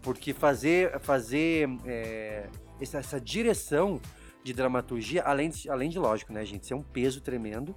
Porque 0.06 0.32
fazer, 0.32 1.00
fazer 1.00 1.68
é, 1.84 2.46
essa, 2.80 2.98
essa, 2.98 3.20
direção 3.20 4.00
de 4.44 4.52
dramaturgia, 4.52 5.24
além 5.24 5.50
de, 5.50 5.68
além 5.68 5.90
de, 5.90 5.98
lógico, 5.98 6.32
né, 6.32 6.44
gente, 6.44 6.64
ser 6.64 6.74
um 6.74 6.82
peso 6.82 7.20
tremendo, 7.20 7.74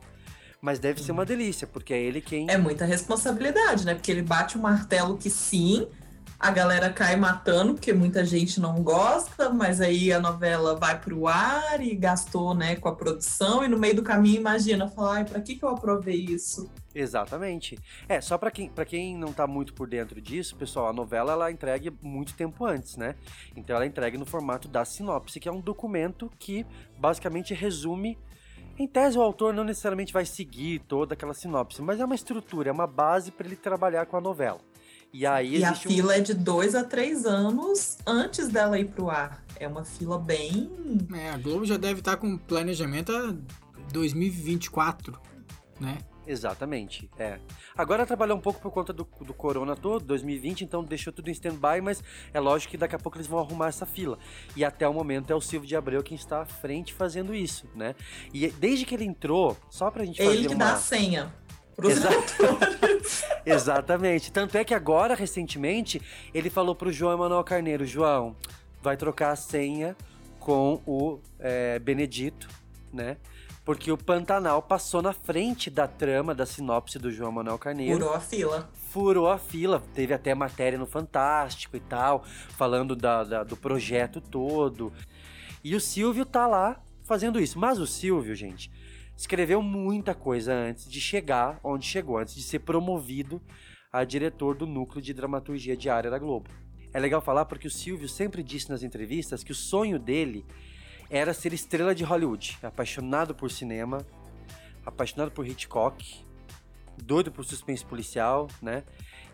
mas 0.61 0.77
deve 0.77 1.01
ser 1.01 1.11
uma 1.11 1.25
delícia, 1.25 1.65
porque 1.65 1.91
é 1.91 1.99
ele 1.99 2.21
quem. 2.21 2.45
É 2.47 2.55
muita 2.55 2.85
responsabilidade, 2.85 3.83
né? 3.83 3.95
Porque 3.95 4.11
ele 4.11 4.21
bate 4.21 4.59
o 4.59 4.61
martelo 4.61 5.17
que 5.17 5.27
sim, 5.27 5.87
a 6.39 6.51
galera 6.51 6.89
cai 6.89 7.17
matando, 7.17 7.73
porque 7.73 7.91
muita 7.91 8.23
gente 8.23 8.61
não 8.61 8.81
gosta, 8.81 9.49
mas 9.49 9.81
aí 9.81 10.13
a 10.13 10.21
novela 10.21 10.73
vai 10.73 10.97
pro 10.97 11.27
ar 11.27 11.81
e 11.81 11.93
gastou, 11.93 12.55
né, 12.55 12.77
com 12.77 12.87
a 12.87 12.95
produção, 12.95 13.61
e 13.63 13.67
no 13.67 13.77
meio 13.77 13.97
do 13.97 14.03
caminho 14.03 14.39
imagina, 14.39 14.87
falar, 14.87 15.15
ai, 15.15 15.25
pra 15.25 15.41
que, 15.41 15.55
que 15.55 15.63
eu 15.63 15.69
aprovei 15.69 16.15
isso? 16.15 16.71
Exatamente. 16.95 17.77
É, 18.07 18.21
só 18.21 18.37
para 18.37 18.49
quem, 18.51 18.71
quem 18.87 19.17
não 19.17 19.33
tá 19.33 19.45
muito 19.45 19.73
por 19.73 19.87
dentro 19.87 20.21
disso, 20.21 20.55
pessoal, 20.55 20.87
a 20.87 20.93
novela 20.93 21.33
ela 21.33 21.51
entregue 21.51 21.91
muito 22.01 22.33
tempo 22.33 22.65
antes, 22.65 22.95
né? 22.95 23.15
Então 23.55 23.75
ela 23.75 23.85
entregue 23.85 24.17
no 24.17 24.25
formato 24.25 24.67
da 24.67 24.85
sinopse, 24.85 25.39
que 25.39 25.49
é 25.49 25.51
um 25.51 25.61
documento 25.61 26.31
que 26.39 26.65
basicamente 26.97 27.53
resume 27.53 28.17
em 28.77 28.87
tese, 28.87 29.17
o 29.17 29.21
autor 29.21 29.53
não 29.53 29.65
necessariamente 29.65 30.13
vai 30.13 30.23
seguir 30.23 30.79
toda 30.79 31.13
aquela 31.13 31.33
sinopse, 31.33 31.81
mas 31.81 31.99
é 31.99 32.05
uma 32.05 32.15
estrutura, 32.15 32.69
é 32.69 32.71
uma 32.71 32.87
base 32.87 33.29
para 33.29 33.45
ele 33.45 33.57
trabalhar 33.57 34.05
com 34.05 34.15
a 34.15 34.21
novela. 34.21 34.68
E 35.11 35.25
aí 35.25 35.57
e 35.57 35.63
a 35.63 35.73
fila 35.73 36.13
um... 36.13 36.15
é 36.15 36.19
de 36.19 36.33
dois 36.33 36.75
a 36.75 36.83
três 36.83 37.25
anos 37.25 37.97
antes 38.05 38.47
dela 38.49 38.79
ir 38.79 38.89
pro 38.89 39.09
ar. 39.09 39.43
É 39.59 39.67
uma 39.67 39.83
fila 39.83 40.19
bem. 40.19 40.69
É, 41.13 41.31
a 41.31 41.37
Globo 41.37 41.65
já 41.65 41.77
deve 41.77 41.99
estar 41.99 42.11
tá 42.11 42.17
com 42.17 42.37
planejamento 42.37 43.11
a 43.11 43.35
2024, 43.91 45.19
né? 45.79 45.97
Exatamente, 46.29 47.09
é. 47.17 47.39
Agora 47.75 48.05
trabalhou 48.05 48.37
um 48.37 48.41
pouco 48.41 48.61
por 48.61 48.71
conta 48.71 48.93
do, 48.93 49.07
do 49.21 49.33
corona 49.33 49.75
todo, 49.75 50.05
2020, 50.05 50.61
então 50.63 50.83
deixou 50.83 51.11
tudo 51.11 51.27
em 51.27 51.31
stand-by, 51.31 51.81
mas 51.81 52.03
é 52.31 52.39
lógico 52.39 52.69
que 52.69 52.77
daqui 52.77 52.95
a 52.95 52.99
pouco 52.99 53.17
eles 53.17 53.25
vão 53.25 53.39
arrumar 53.39 53.69
essa 53.69 53.83
fila. 53.83 54.19
E 54.55 54.63
até 54.63 54.87
o 54.87 54.93
momento 54.93 55.33
é 55.33 55.35
o 55.35 55.41
Silvio 55.41 55.67
de 55.67 55.75
Abreu 55.75 56.03
quem 56.03 56.15
está 56.15 56.43
à 56.43 56.45
frente 56.45 56.93
fazendo 56.93 57.33
isso, 57.33 57.67
né? 57.73 57.95
E 58.31 58.47
desde 58.47 58.85
que 58.85 58.93
ele 58.93 59.05
entrou, 59.05 59.57
só 59.71 59.89
pra 59.89 60.05
gente 60.05 60.23
fazer 60.23 60.37
Ele 60.37 60.47
que 60.49 60.53
uma... 60.53 60.65
dá 60.65 60.73
a 60.73 60.77
senha. 60.77 61.33
Exatamente. 63.45 64.31
Tanto 64.31 64.57
é 64.57 64.63
que 64.63 64.73
agora, 64.73 65.15
recentemente, 65.15 66.01
ele 66.33 66.49
falou 66.49 66.75
pro 66.75 66.91
João 66.91 67.13
Emanuel 67.13 67.43
Carneiro: 67.43 67.85
João, 67.85 68.35
vai 68.81 68.97
trocar 68.97 69.31
a 69.31 69.35
senha 69.35 69.95
com 70.39 70.81
o 70.85 71.19
é, 71.39 71.79
Benedito, 71.79 72.47
né? 72.91 73.17
Porque 73.63 73.91
o 73.91 73.97
Pantanal 73.97 74.63
passou 74.63 75.01
na 75.01 75.13
frente 75.13 75.69
da 75.69 75.87
trama 75.87 76.33
da 76.33 76.45
sinopse 76.45 76.97
do 76.97 77.11
João 77.11 77.31
Manuel 77.31 77.59
Carneiro. 77.59 77.99
Furou 77.99 78.13
a 78.15 78.19
fila. 78.19 78.69
Furou 78.89 79.29
a 79.29 79.37
fila. 79.37 79.83
Teve 79.93 80.11
até 80.11 80.33
matéria 80.33 80.79
no 80.79 80.87
Fantástico 80.87 81.77
e 81.77 81.79
tal, 81.79 82.23
falando 82.57 82.95
da, 82.95 83.23
da, 83.23 83.43
do 83.43 83.55
projeto 83.55 84.19
todo. 84.19 84.91
E 85.63 85.75
o 85.75 85.79
Silvio 85.79 86.25
tá 86.25 86.47
lá 86.47 86.81
fazendo 87.03 87.39
isso. 87.39 87.59
Mas 87.59 87.77
o 87.77 87.85
Silvio, 87.85 88.33
gente, 88.33 88.71
escreveu 89.19 89.61
muita 89.61 90.15
coisa 90.15 90.53
antes 90.53 90.89
de 90.89 91.01
chegar 91.01 91.59
onde 91.61 91.85
chegou, 91.85 92.17
antes 92.17 92.33
de 92.33 92.41
ser 92.41 92.59
promovido 92.59 93.41
a 93.91 94.05
diretor 94.05 94.55
do 94.55 94.65
núcleo 94.65 95.01
de 95.01 95.13
dramaturgia 95.13 95.75
diária 95.75 96.09
da 96.09 96.17
Globo. 96.17 96.49
É 96.93 96.99
legal 96.99 97.19
falar 97.19 97.43
porque 97.43 97.67
o 97.67 97.69
Silvio 97.69 98.07
sempre 98.07 98.41
disse 98.41 98.69
nas 98.69 98.81
entrevistas 98.81 99.43
que 99.43 99.51
o 99.51 99.55
sonho 99.55 99.99
dele 99.99 100.45
era 101.09 101.33
ser 101.33 101.51
estrela 101.51 101.93
de 101.93 102.01
Hollywood, 102.01 102.57
apaixonado 102.63 103.35
por 103.35 103.51
cinema, 103.51 104.07
apaixonado 104.85 105.31
por 105.31 105.45
Hitchcock, 105.45 106.23
doido 107.03 107.29
por 107.29 107.43
suspense 107.43 107.83
policial, 107.83 108.47
né? 108.61 108.85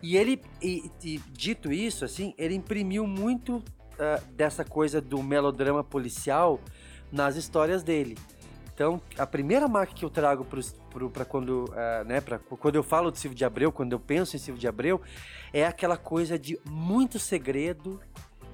E 0.02 0.16
ele, 0.16 0.42
e, 0.60 0.90
e, 1.04 1.18
dito 1.30 1.72
isso, 1.72 2.04
assim, 2.04 2.34
ele 2.36 2.56
imprimiu 2.56 3.06
muito 3.06 3.58
uh, 3.58 4.32
dessa 4.32 4.64
coisa 4.64 5.00
do 5.00 5.22
melodrama 5.22 5.84
policial 5.84 6.60
nas 7.12 7.36
histórias 7.36 7.84
dele. 7.84 8.16
Então, 8.76 9.00
a 9.16 9.26
primeira 9.26 9.66
marca 9.66 9.94
que 9.94 10.04
eu 10.04 10.10
trago 10.10 10.46
para 11.10 11.24
quando, 11.24 11.64
uh, 11.64 12.04
né, 12.04 12.20
pra, 12.20 12.38
quando 12.38 12.74
eu 12.74 12.82
falo 12.82 13.10
de 13.10 13.18
Silvio 13.18 13.34
de 13.34 13.42
Abreu, 13.42 13.72
quando 13.72 13.94
eu 13.94 13.98
penso 13.98 14.36
em 14.36 14.38
Silvio 14.38 14.60
de 14.60 14.68
Abreu, 14.68 15.00
é 15.50 15.64
aquela 15.64 15.96
coisa 15.96 16.38
de 16.38 16.60
muito 16.62 17.18
segredo 17.18 17.98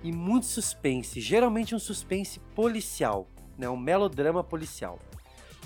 e 0.01 0.13
muito 0.13 0.47
suspense. 0.47 1.21
Geralmente 1.21 1.75
um 1.75 1.79
suspense 1.81 2.39
policial, 2.55 3.27
né, 3.59 3.69
um 3.69 3.77
melodrama 3.77 4.45
policial. 4.45 4.97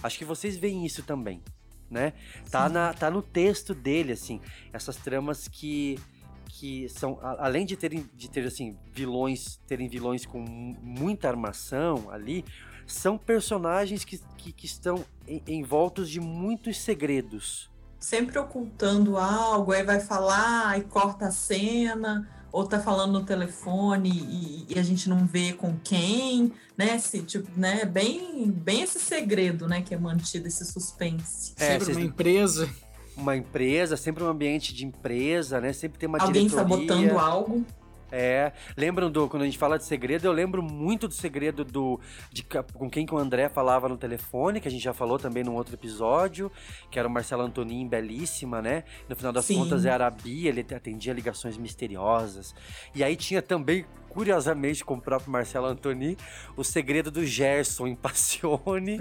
Acho 0.03 0.17
que 0.17 0.25
vocês 0.25 0.57
veem 0.57 0.87
isso 0.87 1.03
também, 1.03 1.43
né? 1.91 2.15
Tá, 2.51 2.67
na, 2.71 2.95
tá 2.95 3.11
no 3.11 3.21
texto 3.21 3.75
dele, 3.75 4.13
assim, 4.13 4.41
essas 4.73 4.97
tramas 4.97 5.49
que 5.49 5.99
que 6.49 6.89
são 6.89 7.19
além 7.21 7.67
de 7.67 7.77
terem 7.77 8.09
de 8.15 8.31
ter 8.31 8.47
assim 8.47 8.79
vilões 8.91 9.61
terem 9.67 9.89
vilões 9.89 10.25
com 10.25 10.39
muita 10.41 11.29
armação 11.29 12.09
ali 12.11 12.45
são 12.87 13.19
personagens 13.19 14.05
que, 14.05 14.19
que, 14.37 14.53
que 14.53 14.67
estão 14.67 15.05
envoltos 15.47 16.09
de 16.09 16.21
muitos 16.21 16.79
segredos. 16.79 17.71
Sempre 17.99 18.39
ocultando 18.39 19.17
algo, 19.17 19.73
aí 19.73 19.83
vai 19.83 20.01
falar 20.01 20.79
e 20.79 20.85
corta 20.85 21.27
a 21.27 21.31
cena, 21.31 22.29
ou 22.53 22.65
tá 22.65 22.81
falando 22.81 23.13
no 23.13 23.25
telefone 23.25 24.11
e, 24.11 24.67
e, 24.75 24.79
a 24.79 24.83
gente 24.83 25.09
não 25.09 25.27
vê 25.27 25.53
com 25.53 25.77
quem, 25.83 26.53
né? 26.77 26.99
Se, 26.99 27.23
tipo, 27.23 27.51
né? 27.57 27.85
Bem, 27.85 28.51
bem 28.51 28.83
esse 28.83 28.99
segredo, 28.99 29.67
né? 29.67 29.83
Que 29.83 29.95
é 29.95 29.99
mantido, 29.99 30.47
esse 30.47 30.65
suspense. 30.65 31.55
É, 31.59 31.79
sempre 31.79 31.93
uma 31.93 32.01
empresa. 32.01 32.69
Uma 33.17 33.37
empresa, 33.37 33.97
sempre 33.97 34.23
um 34.23 34.29
ambiente 34.29 34.75
de 34.75 34.85
empresa, 34.85 35.61
né? 35.61 35.73
Sempre 35.73 35.99
tem 35.99 36.09
uma 36.09 36.19
Alguém 36.19 36.47
diretoria. 36.47 36.63
Alguém 36.63 36.89
sabotando 36.89 37.19
algo. 37.19 37.67
É, 38.11 38.53
lembram 38.77 39.11
do 39.11 39.29
quando 39.29 39.43
a 39.43 39.45
gente 39.47 39.59
fala 39.59 39.79
de 39.79 39.85
segredo, 39.85 40.27
eu 40.27 40.33
lembro 40.33 40.63
muito 40.63 41.09
do 41.09 41.15
segredo 41.15 41.65
do 41.65 42.01
de, 42.33 42.45
com 42.45 42.89
quem 42.89 43.05
que 43.05 43.15
o 43.15 43.19
André 43.19 43.49
falava 43.49 43.89
no 43.89 43.97
telefone, 43.97 44.61
que 44.61 44.69
a 44.69 44.71
gente 44.71 44.83
já 44.83 44.93
falou 44.93 45.19
também 45.19 45.43
num 45.43 45.55
outro 45.55 45.75
episódio, 45.75 46.51
que 46.91 46.99
era 46.99 47.09
o 47.09 47.11
Marcelo 47.11 47.43
Antonin, 47.43 47.87
belíssima, 47.89 48.63
né? 48.63 48.85
No 49.09 49.17
final 49.17 49.33
das 49.33 49.45
Sim. 49.45 49.57
contas 49.57 49.85
era 49.85 50.07
a 50.07 50.11
Bia, 50.11 50.49
ele 50.51 50.61
atendia 50.61 51.13
ligações 51.13 51.57
misteriosas. 51.57 52.55
E 52.95 53.03
aí 53.03 53.17
tinha 53.17 53.43
também 53.43 53.85
curiosamente, 54.17 54.83
com 54.83 54.95
o 54.95 55.01
próprio 55.01 55.31
Marcelo 55.31 55.67
Antoni, 55.67 56.17
o 56.57 56.65
segredo 56.65 57.11
do 57.11 57.23
Gerson 57.27 57.87
em 57.89 57.95
Passione. 57.95 58.99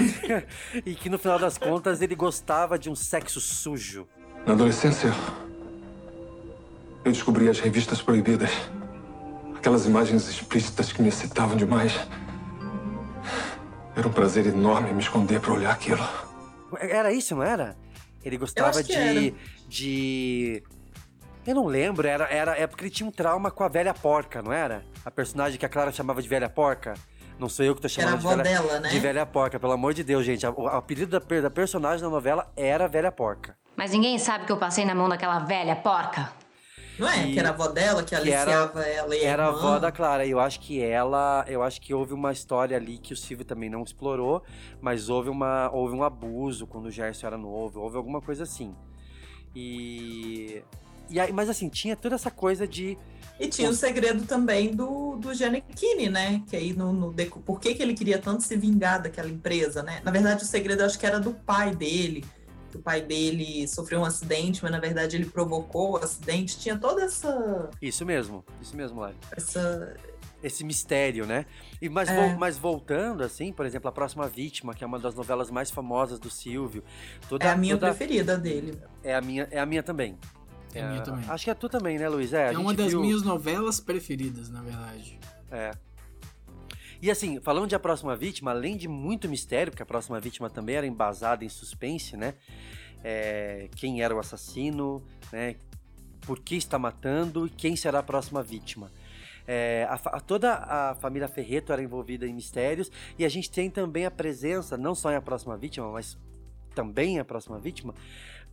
e 0.86 0.94
que 0.94 1.10
no 1.10 1.18
final 1.18 1.38
das 1.38 1.58
contas 1.58 2.00
ele 2.00 2.14
gostava 2.14 2.78
de 2.78 2.88
um 2.88 2.94
sexo 2.94 3.42
sujo. 3.42 4.08
Na 4.46 4.54
adolescência, 4.54 5.10
eu 7.04 7.12
descobri 7.12 7.48
as 7.48 7.58
revistas 7.60 8.02
proibidas. 8.02 8.50
Aquelas 9.56 9.86
imagens 9.86 10.28
explícitas 10.28 10.92
que 10.92 11.02
me 11.02 11.08
excitavam 11.08 11.56
demais. 11.56 11.98
Era 13.96 14.06
um 14.06 14.12
prazer 14.12 14.46
enorme 14.46 14.92
me 14.92 15.00
esconder 15.00 15.40
para 15.40 15.52
olhar 15.52 15.72
aquilo. 15.72 16.06
Era 16.78 17.12
isso, 17.12 17.34
não 17.34 17.42
era? 17.42 17.76
Ele 18.24 18.36
gostava 18.36 18.82
de, 18.82 18.92
era. 18.94 19.34
de. 19.68 20.62
Eu 21.46 21.54
não 21.54 21.66
lembro, 21.66 22.06
era, 22.06 22.24
era 22.30 22.56
é 22.58 22.66
porque 22.66 22.84
ele 22.84 22.90
tinha 22.90 23.08
um 23.08 23.12
trauma 23.12 23.50
com 23.50 23.64
a 23.64 23.68
velha 23.68 23.94
porca, 23.94 24.42
não 24.42 24.52
era? 24.52 24.84
A 25.04 25.10
personagem 25.10 25.58
que 25.58 25.64
a 25.64 25.68
Clara 25.68 25.90
chamava 25.90 26.20
de 26.22 26.28
velha 26.28 26.48
porca. 26.48 26.94
Não 27.38 27.48
sou 27.48 27.64
eu 27.64 27.74
que 27.74 27.80
tô 27.80 27.88
Era 28.00 28.10
a 28.14 28.18
chamando 28.18 28.20
de 28.20 28.26
avó 28.26 28.42
velha, 28.42 28.62
dela, 28.62 28.80
né? 28.80 28.88
de 28.88 28.98
velha 28.98 29.24
porca, 29.24 29.58
pelo 29.60 29.72
amor 29.72 29.94
de 29.94 30.02
Deus, 30.04 30.24
gente. 30.26 30.44
A- 30.44 30.50
O, 30.50 30.66
apelido 30.66 31.18
da, 31.18 31.40
da 31.40 31.50
personagem 31.50 32.02
da 32.02 32.10
novela 32.10 32.52
era 32.56 32.86
velha 32.88 33.10
porca. 33.12 33.56
Mas 33.76 33.92
ninguém 33.92 34.18
sabe 34.18 34.44
que 34.44 34.50
eu 34.52 34.56
passei 34.56 34.84
na 34.84 34.94
mão 34.94 35.08
daquela 35.08 35.38
velha 35.40 35.74
porca. 35.76 36.30
Não 36.98 37.08
é? 37.08 37.28
E- 37.28 37.32
Que 37.32 37.38
era 37.38 37.48
a 37.50 37.52
avó 37.52 37.68
dela, 37.68 38.02
que 38.02 38.16
que 38.16 38.30
era- 38.30 38.52
ela 38.86 39.16
e 39.16 39.22
Era 39.22 39.44
a 39.44 39.48
avó 39.48 39.78
da 39.78 39.92
Clara. 39.92 40.26
E 40.26 40.30
eu 40.30 40.40
acho 40.40 40.58
que 40.60 40.80
ela. 40.82 41.44
Eu 41.48 41.62
acho 41.62 41.80
que 41.80 41.94
houve 41.94 42.12
uma 42.12 42.32
história 42.32 42.76
ali 42.76 42.98
que 42.98 43.12
o 43.12 43.16
Silvio 43.16 43.44
também 43.44 43.70
não 43.70 43.82
explorou, 43.82 44.42
mas 44.80 45.08
houve, 45.08 45.28
uma, 45.30 45.70
houve 45.72 45.94
um 45.94 46.02
abuso 46.02 46.66
quando 46.66 46.86
o 46.86 46.90
Gerson 46.90 47.26
era 47.26 47.38
novo, 47.38 47.80
houve 47.80 47.96
alguma 47.96 48.20
coisa 48.20 48.42
assim. 48.42 48.74
E. 49.54 50.62
e 51.08 51.18
aí, 51.20 51.32
mas 51.32 51.48
assim, 51.48 51.68
tinha 51.68 51.96
toda 51.96 52.14
essa 52.14 52.30
coisa 52.30 52.66
de. 52.66 52.98
E 53.40 53.46
tinha 53.46 53.70
o 53.70 53.74
segredo 53.74 54.24
também 54.26 54.74
do, 54.74 55.14
do 55.16 55.32
Giannichini, 55.32 56.08
né? 56.08 56.42
Que 56.48 56.56
aí 56.56 56.72
no, 56.72 56.92
no 56.92 57.14
por 57.44 57.60
que, 57.60 57.72
que 57.74 57.82
ele 57.82 57.94
queria 57.94 58.18
tanto 58.18 58.42
se 58.42 58.56
vingar 58.56 59.00
daquela 59.00 59.28
empresa, 59.28 59.80
né? 59.82 60.00
Na 60.04 60.10
verdade, 60.10 60.42
o 60.42 60.46
segredo 60.46 60.82
eu 60.82 60.86
acho 60.86 60.98
que 60.98 61.06
era 61.06 61.20
do 61.20 61.32
pai 61.32 61.74
dele. 61.74 62.24
Que 62.78 62.80
o 62.80 62.82
pai 62.84 63.00
dele 63.02 63.66
sofreu 63.66 64.00
um 64.00 64.04
acidente, 64.04 64.62
mas 64.62 64.70
na 64.70 64.78
verdade 64.78 65.16
ele 65.16 65.26
provocou 65.26 65.92
o 65.92 65.96
acidente. 65.96 66.58
Tinha 66.58 66.78
toda 66.78 67.02
essa. 67.02 67.68
Isso 67.82 68.06
mesmo, 68.06 68.44
isso 68.62 68.76
mesmo, 68.76 69.00
Lari. 69.00 69.16
essa 69.36 69.94
Esse 70.40 70.62
mistério, 70.62 71.26
né? 71.26 71.44
E, 71.82 71.88
mas, 71.88 72.08
É. 72.08 72.36
mas 72.36 72.56
voltando, 72.56 73.24
assim, 73.24 73.52
por 73.52 73.66
exemplo, 73.66 73.88
A 73.88 73.92
Próxima 73.92 74.28
Vítima, 74.28 74.72
que 74.72 74.84
é 74.84 74.86
uma 74.86 74.98
das 75.00 75.12
novelas 75.12 75.50
mais 75.50 75.68
famosas 75.68 76.20
do 76.20 76.30
Silvio. 76.30 76.84
Toda, 77.28 77.44
é 77.44 77.50
a 77.50 77.56
minha 77.56 77.74
toda- 77.76 77.88
preferida 77.88 78.38
dele. 78.38 78.78
É 79.02 79.16
a 79.16 79.20
minha, 79.20 79.48
é 79.50 79.58
a 79.58 79.66
minha 79.66 79.82
também. 79.82 80.16
É 80.72 80.80
a 80.82 80.88
minha 80.90 81.02
também. 81.02 81.24
Acho 81.28 81.44
que 81.44 81.50
é 81.50 81.54
tu 81.54 81.68
também, 81.68 81.98
né, 81.98 82.08
Luiz? 82.08 82.32
É, 82.32 82.50
a 82.50 82.52
É 82.52 82.58
uma 82.58 82.72
das 82.72 82.86
viu- 82.92 83.00
minhas 83.00 83.22
novelas 83.22 83.80
preferidas, 83.80 84.48
na 84.48 84.62
verdade. 84.62 85.18
É. 85.50 85.72
E 87.00 87.10
assim, 87.10 87.40
falando 87.40 87.68
de 87.68 87.74
A 87.74 87.78
Próxima 87.78 88.16
Vítima, 88.16 88.50
além 88.50 88.76
de 88.76 88.88
muito 88.88 89.28
mistério, 89.28 89.70
porque 89.70 89.82
A 89.82 89.86
Próxima 89.86 90.18
Vítima 90.20 90.50
também 90.50 90.76
era 90.76 90.86
embasada 90.86 91.44
em 91.44 91.48
suspense, 91.48 92.16
né? 92.16 92.34
É, 93.04 93.68
quem 93.76 94.02
era 94.02 94.14
o 94.14 94.18
assassino, 94.18 95.02
né? 95.32 95.56
Por 96.22 96.40
que 96.40 96.56
está 96.56 96.78
matando 96.78 97.46
e 97.46 97.50
quem 97.50 97.76
será 97.76 98.00
a 98.00 98.02
próxima 98.02 98.42
vítima. 98.42 98.90
É, 99.46 99.86
a 99.88 99.96
fa- 99.96 100.20
toda 100.20 100.52
a 100.54 100.94
família 100.96 101.26
Ferreto 101.28 101.72
era 101.72 101.82
envolvida 101.82 102.26
em 102.26 102.34
mistérios 102.34 102.90
e 103.18 103.24
a 103.24 103.28
gente 103.28 103.50
tem 103.50 103.70
também 103.70 104.04
a 104.04 104.10
presença, 104.10 104.76
não 104.76 104.94
só 104.94 105.10
em 105.10 105.14
A 105.14 105.22
Próxima 105.22 105.56
Vítima, 105.56 105.90
mas 105.90 106.18
também 106.74 107.18
A 107.18 107.24
Próxima 107.24 107.58
Vítima, 107.58 107.94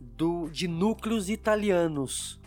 do, 0.00 0.48
de 0.48 0.68
núcleos 0.68 1.28
italianos. 1.28 2.40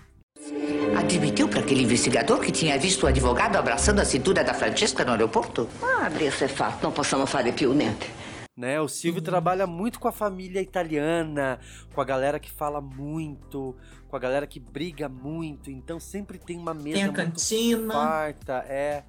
Admitiu 0.98 1.48
para 1.50 1.60
aquele 1.60 1.84
investigador 1.84 2.40
que 2.40 2.52
tinha 2.52 2.78
visto 2.78 3.04
o 3.04 3.08
advogado 3.08 3.58
abraçando 3.58 4.00
a 4.00 4.06
cintura 4.06 4.44
da 4.44 4.54
Francesca 4.54 5.04
no 5.04 5.12
aeroporto? 5.12 5.68
Ah, 5.82 6.06
adesso 6.06 6.44
è 6.44 6.48
fatto, 6.48 6.84
non 6.84 6.94
possiamo 6.94 7.26
fare 7.26 7.52
più 7.52 7.74
niente. 7.74 8.08
né? 8.56 8.80
O 8.80 8.88
Silvio 8.88 9.22
trabalha 9.22 9.66
muito 9.68 10.00
com 10.00 10.08
a 10.08 10.12
família 10.12 10.62
italiana, 10.62 11.60
com 11.94 12.02
a 12.02 12.06
galera 12.06 12.40
que 12.40 12.52
fala 12.52 12.82
muito, 12.82 13.76
com 14.10 14.16
a 14.16 14.20
galera 14.20 14.46
que 14.48 14.60
briga 14.60 15.08
muito, 15.08 15.70
então 15.72 16.00
sempre 16.00 16.38
tem 16.38 16.58
uma 16.58 16.74
mesa 16.74 16.96
Tem 16.96 17.04
a 17.04 17.06
muito 17.08 17.16
cantina. 17.18 17.94
farta, 17.94 18.66
é. 18.68 19.04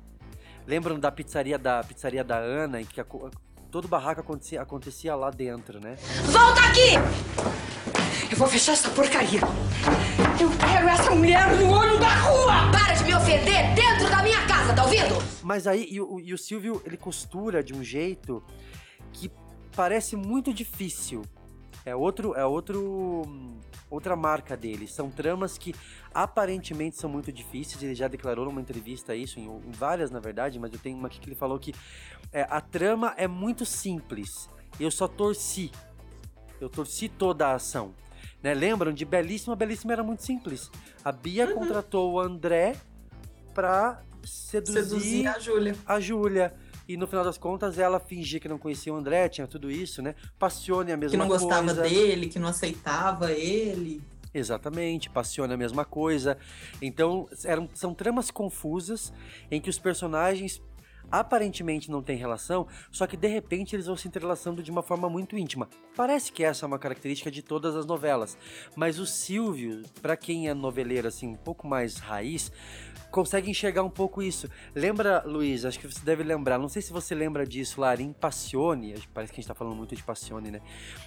Lembram 0.67 0.99
da 1.01 1.11
pizzaria 1.11 1.59
da 1.59 1.83
pizzaria 1.83 2.23
da 2.23 2.37
Ana, 2.37 2.81
em 2.81 2.85
que 2.85 3.01
a 3.01 3.07
todo 3.71 3.89
barraco 3.89 4.21
acontecia, 4.21 4.61
acontecia 4.63 5.15
lá 5.17 5.31
dentro, 5.31 5.81
né? 5.81 5.97
Volta 6.27 6.61
aqui! 6.61 6.95
Eu 8.31 8.37
vou 8.37 8.47
fechar 8.47 8.73
essa 8.73 8.89
porcaria. 8.91 9.41
Eu 10.41 10.49
quero 10.57 10.89
essa 10.89 11.15
mulher 11.15 11.55
no 11.55 11.71
olho 11.71 12.01
da 12.01 12.15
rua! 12.17 12.71
Para 12.73 12.95
de 12.95 13.05
me 13.05 13.15
ofender 13.15 13.75
dentro 13.75 14.09
da 14.09 14.23
minha 14.23 14.47
casa, 14.47 14.73
tá 14.73 14.85
ouvindo? 14.85 15.23
Mas 15.43 15.67
aí, 15.67 15.87
e 15.91 16.01
o, 16.01 16.19
e 16.19 16.33
o 16.33 16.39
Silvio, 16.39 16.81
ele 16.87 16.97
costura 16.97 17.63
de 17.63 17.75
um 17.75 17.85
jeito 17.85 18.43
que 19.13 19.31
parece 19.77 20.17
muito 20.17 20.55
difícil. 20.55 21.27
É 21.85 21.95
outro, 21.95 22.35
é 22.35 22.47
outro, 22.47 23.23
outra 23.91 24.17
marca 24.17 24.57
dele. 24.57 24.89
São 24.89 25.11
tramas 25.11 25.59
que 25.59 25.75
aparentemente 26.15 26.97
são 26.97 27.11
muito 27.11 27.31
difíceis. 27.31 27.83
Ele 27.83 27.95
já 27.95 28.09
declarou 28.09 28.47
numa 28.47 28.63
entrevista 28.63 29.15
isso, 29.15 29.39
em, 29.39 29.45
em 29.45 29.73
várias 29.73 30.11
na 30.11 30.21
verdade, 30.21 30.59
mas 30.59 30.73
eu 30.73 30.79
tenho 30.79 30.97
uma 30.97 31.09
aqui 31.09 31.21
que 31.21 31.29
ele 31.29 31.37
falou 31.37 31.59
que 31.59 31.75
é, 32.33 32.47
a 32.49 32.63
trama 32.63 33.13
é 33.19 33.29
muito 33.29 33.67
simples. 33.67 34.49
Eu 34.81 34.91
só 34.91 35.07
torci. 35.07 35.71
Eu 36.59 36.71
torci 36.71 37.11
toda 37.11 37.49
a 37.49 37.57
ação. 37.57 37.95
Né? 38.43 38.55
Lembram 38.55 38.93
de 38.93 39.05
Belíssima? 39.05 39.55
Belíssima 39.55 39.93
era 39.93 40.03
muito 40.03 40.23
simples. 40.25 40.71
A 41.05 41.13
Bia 41.13 41.47
Uhum. 41.47 41.55
contratou 41.55 42.13
o 42.13 42.21
André 42.21 42.77
pra 43.55 44.03
seduzir, 44.25 44.83
Seduzir 44.83 45.27
a 45.29 45.39
Júlia. 45.39 45.75
a 45.87 46.01
Júlia. 46.01 46.55
E 46.89 46.97
no 46.97 47.07
final 47.07 47.25
das 47.25 47.39
contas, 47.39 47.79
ela 47.79 48.01
fingia 48.01 48.41
que 48.41 48.49
não 48.49 48.59
conhecia 48.59 48.93
o 48.93 48.97
André, 48.97 49.29
tinha 49.29 49.47
tudo 49.47 49.71
isso, 49.71 50.03
né? 50.03 50.15
Passione 50.39 50.91
a 50.91 50.97
mesma 50.97 51.13
Que 51.13 51.17
não 51.17 51.29
gostava 51.29 51.67
coisa. 51.67 51.83
dele, 51.83 52.27
que 52.29 52.39
não 52.39 52.49
aceitava 52.49 53.31
ele. 53.33 54.03
Exatamente, 54.35 55.09
Passione 55.11 55.53
a 55.53 55.57
mesma 55.57 55.85
coisa. 55.85 56.37
Então, 56.81 57.29
eram, 57.45 57.69
são 57.75 57.93
tramas 57.95 58.31
confusas 58.31 59.13
em 59.51 59.61
que 59.61 59.69
os 59.71 59.79
personagens 59.79 60.61
aparentemente 61.11 61.91
não 61.91 62.03
têm 62.03 62.17
relação, 62.17 62.67
só 62.91 63.07
que 63.07 63.17
de 63.17 63.29
repente 63.29 63.75
eles 63.75 63.87
vão 63.87 63.97
se 63.97 64.09
entrelaçando 64.09 64.63
de 64.63 64.71
uma 64.71 64.83
forma 64.83 65.09
muito 65.09 65.37
íntima. 65.37 65.69
Parece 65.97 66.33
que 66.33 66.45
essa 66.45 66.65
é 66.65 66.67
uma 66.67 66.79
característica 66.79 67.31
de 67.31 67.43
todas 67.43 67.77
as 67.77 67.87
novelas, 67.87 68.37
mas 68.77 68.99
o 68.99 69.07
Silvio, 69.07 69.83
pra 70.01 70.17
quem 70.17 70.49
é 70.49 70.55
noveleiro 70.55 71.09
assim, 71.09 71.29
um 71.29 71.37
pouco 71.37 71.67
mais 71.67 71.97
raiz, 71.97 72.53
consegue 73.11 73.51
enxergar 73.51 73.83
um 73.83 73.91
pouco 73.91 74.23
isso. 74.23 74.49
Lembra, 74.75 75.23
Luiz, 75.27 75.65
acho 75.65 75.79
que 75.79 75.87
você 75.87 76.01
deve 76.05 76.23
lembrar, 76.23 76.59
não 76.59 76.69
sei 76.69 76.81
se 76.81 76.93
você 76.93 77.15
lembra 77.15 77.45
disso 77.45 77.81
lá 77.81 77.95
em 77.95 78.13
Passione, 78.13 78.95
parece 79.13 79.33
que 79.33 79.41
a 79.41 79.43
gente 79.43 79.49
tá 79.49 79.55
falando 79.55 79.77
muito 79.77 79.95
de 79.95 80.03
Passione, 80.03 80.51
né? 80.51 80.61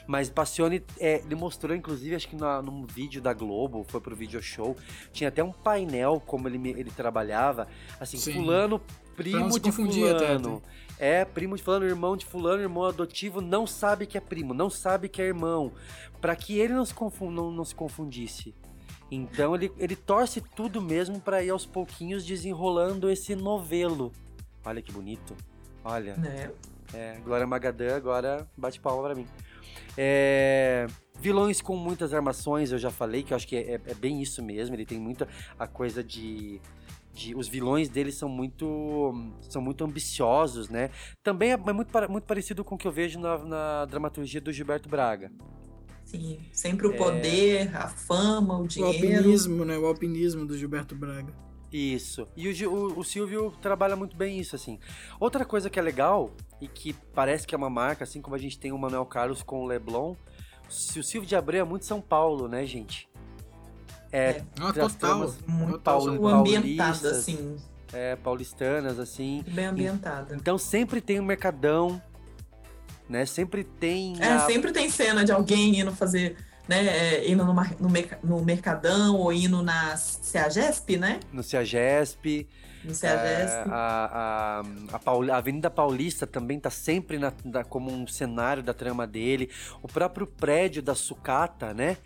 Mas 0.05 0.29
Passione, 0.29 0.83
é, 0.99 1.21
ele 1.25 1.35
mostrou, 1.35 1.75
inclusive, 1.75 2.15
acho 2.15 2.27
que 2.27 2.35
na, 2.35 2.61
num 2.61 2.85
vídeo 2.85 3.21
da 3.21 3.33
Globo, 3.33 3.83
foi 3.87 4.01
pro 4.01 4.15
video 4.15 4.41
show, 4.41 4.75
tinha 5.11 5.29
até 5.29 5.43
um 5.43 5.51
painel 5.51 6.21
como 6.25 6.47
ele, 6.47 6.69
ele 6.71 6.91
trabalhava, 6.91 7.67
assim, 7.99 8.17
Sim. 8.17 8.33
fulano, 8.33 8.81
primo 9.15 9.59
de 9.59 9.69
até, 10.07 10.27
fulano. 10.37 10.63
É, 10.99 11.25
primo 11.25 11.55
de 11.55 11.63
fulano, 11.63 11.85
irmão 11.85 12.15
de 12.15 12.25
fulano, 12.25 12.61
irmão 12.61 12.85
adotivo, 12.85 13.41
não 13.41 13.65
sabe 13.67 14.05
que 14.05 14.17
é 14.17 14.21
primo, 14.21 14.53
não 14.53 14.69
sabe 14.69 15.09
que 15.09 15.21
é 15.21 15.25
irmão. 15.25 15.71
Pra 16.21 16.35
que 16.35 16.57
ele 16.59 16.73
não 16.73 16.85
se, 16.85 16.93
confun- 16.93 17.31
não, 17.31 17.51
não 17.51 17.65
se 17.65 17.75
confundisse. 17.75 18.53
Então 19.11 19.53
ele, 19.53 19.71
ele 19.77 19.95
torce 19.95 20.41
tudo 20.41 20.81
mesmo 20.81 21.19
pra 21.19 21.43
ir 21.43 21.49
aos 21.49 21.65
pouquinhos 21.65 22.25
desenrolando 22.25 23.09
esse 23.09 23.35
novelo. 23.35 24.11
Olha 24.65 24.81
que 24.81 24.91
bonito. 24.91 25.35
Olha. 25.83 26.15
Né? 26.15 26.51
É, 26.93 27.17
Glória 27.23 27.45
Magadã 27.45 27.95
agora 27.95 28.47
bate 28.57 28.79
palma 28.79 29.03
pra 29.03 29.15
mim. 29.15 29.27
É, 29.97 30.87
vilões 31.19 31.61
com 31.61 31.75
muitas 31.75 32.13
armações, 32.13 32.71
eu 32.71 32.77
já 32.77 32.89
falei, 32.89 33.23
que 33.23 33.33
eu 33.33 33.35
acho 33.35 33.47
que 33.47 33.55
é, 33.55 33.73
é 33.85 33.93
bem 33.93 34.21
isso 34.21 34.41
mesmo. 34.41 34.75
Ele 34.75 34.85
tem 34.85 34.99
muita 34.99 35.27
a 35.59 35.67
coisa 35.67 36.03
de, 36.03 36.59
de- 37.13 37.35
Os 37.35 37.47
vilões 37.47 37.89
dele 37.89 38.11
são 38.11 38.27
muito. 38.27 39.13
são 39.49 39.61
muito 39.61 39.83
ambiciosos, 39.83 40.69
né? 40.69 40.89
Também 41.23 41.51
é, 41.51 41.53
é 41.53 41.73
muito, 41.73 41.91
muito 42.09 42.23
parecido 42.25 42.63
com 42.63 42.75
o 42.75 42.77
que 42.77 42.87
eu 42.87 42.91
vejo 42.91 43.19
na, 43.19 43.37
na 43.37 43.85
dramaturgia 43.85 44.41
do 44.41 44.51
Gilberto 44.51 44.89
Braga. 44.89 45.31
Sim, 46.03 46.39
sempre 46.51 46.87
É. 46.87 46.89
o 46.89 46.97
poder, 46.97 47.75
a 47.75 47.87
fama, 47.87 48.57
o 48.57 48.63
O 48.63 48.67
dinheiro. 48.67 48.95
alpinismo, 49.17 49.63
né? 49.65 49.77
O 49.77 49.85
alpinismo 49.85 50.45
do 50.45 50.57
Gilberto 50.57 50.95
Braga. 50.95 51.33
Isso. 51.71 52.27
E 52.35 52.47
o, 52.65 52.71
o- 52.71 52.99
o 52.99 53.03
Silvio 53.03 53.51
trabalha 53.61 53.95
muito 53.95 54.15
bem 54.15 54.37
isso, 54.39 54.55
assim. 54.55 54.79
Outra 55.19 55.43
coisa 55.45 55.69
que 55.69 55.79
é 55.79 55.81
legal, 55.81 56.31
e 56.61 56.67
que 56.67 56.93
parece 57.15 57.47
que 57.47 57.55
é 57.55 57.57
uma 57.57 57.69
marca, 57.69 58.03
assim 58.03 58.21
como 58.21 58.35
a 58.35 58.39
gente 58.39 58.59
tem 58.59 58.71
o 58.71 58.77
Manuel 58.77 59.05
Carlos 59.05 59.41
com 59.41 59.63
o 59.63 59.65
Leblon, 59.65 60.15
se 60.69 60.99
o 60.99 61.03
Silvio 61.03 61.27
de 61.27 61.35
Abreu 61.35 61.61
é 61.61 61.67
muito 61.67 61.85
São 61.85 61.99
Paulo, 62.01 62.47
né, 62.47 62.65
gente? 62.65 63.07
É, 64.13 64.41
Ah, 64.61 64.71
das 64.71 64.93
total. 64.93 65.33
Muito 65.47 65.71
total. 65.79 66.17
Paulistas. 66.19 67.03
assim, 67.03 67.57
é, 67.91 68.15
paulistanas, 68.15 68.99
assim. 68.99 69.43
bem 69.47 69.65
ambientada. 69.65 70.35
Então 70.35 70.55
sempre 70.57 71.01
tem 71.01 71.19
um 71.19 71.25
mercadão, 71.25 71.99
né? 73.09 73.25
Sempre 73.25 73.63
tem. 73.63 74.15
É, 74.21 74.33
a- 74.33 74.39
sempre 74.45 74.71
tem 74.71 74.87
cena 74.89 75.25
de 75.25 75.31
alguém 75.31 75.79
indo 75.79 75.91
fazer, 75.91 76.37
né, 76.67 76.85
é, 76.85 77.29
indo 77.31 77.43
no, 77.43 77.53
no, 77.53 77.89
no 78.23 78.41
Mercadão 78.45 79.15
ou 79.17 79.33
indo 79.33 79.63
na 79.63 79.97
CEAGESP, 79.97 80.97
né? 80.97 81.19
No 81.31 81.41
CEAGESP. 81.41 82.47
No 82.83 82.91
É, 82.91 82.93
CEAGESP. 82.93 83.69
a, 83.71 84.61
a, 84.91 84.95
a, 84.95 84.99
Pauli- 84.99 85.31
a 85.31 85.37
Avenida 85.37 85.69
Paulista 85.71 86.27
também 86.27 86.59
tá 86.59 86.69
sempre 86.69 87.17
na- 87.17 87.31
na- 87.43 87.63
como 87.63 87.89
um 87.91 88.05
cenário 88.05 88.61
da 88.61 88.73
trama 88.73 89.07
dele. 89.07 89.49
O 89.81 89.87
próprio 89.87 90.27
prédio 90.27 90.83
da 90.83 90.93
sucata, 90.93 91.73
né? 91.73 91.97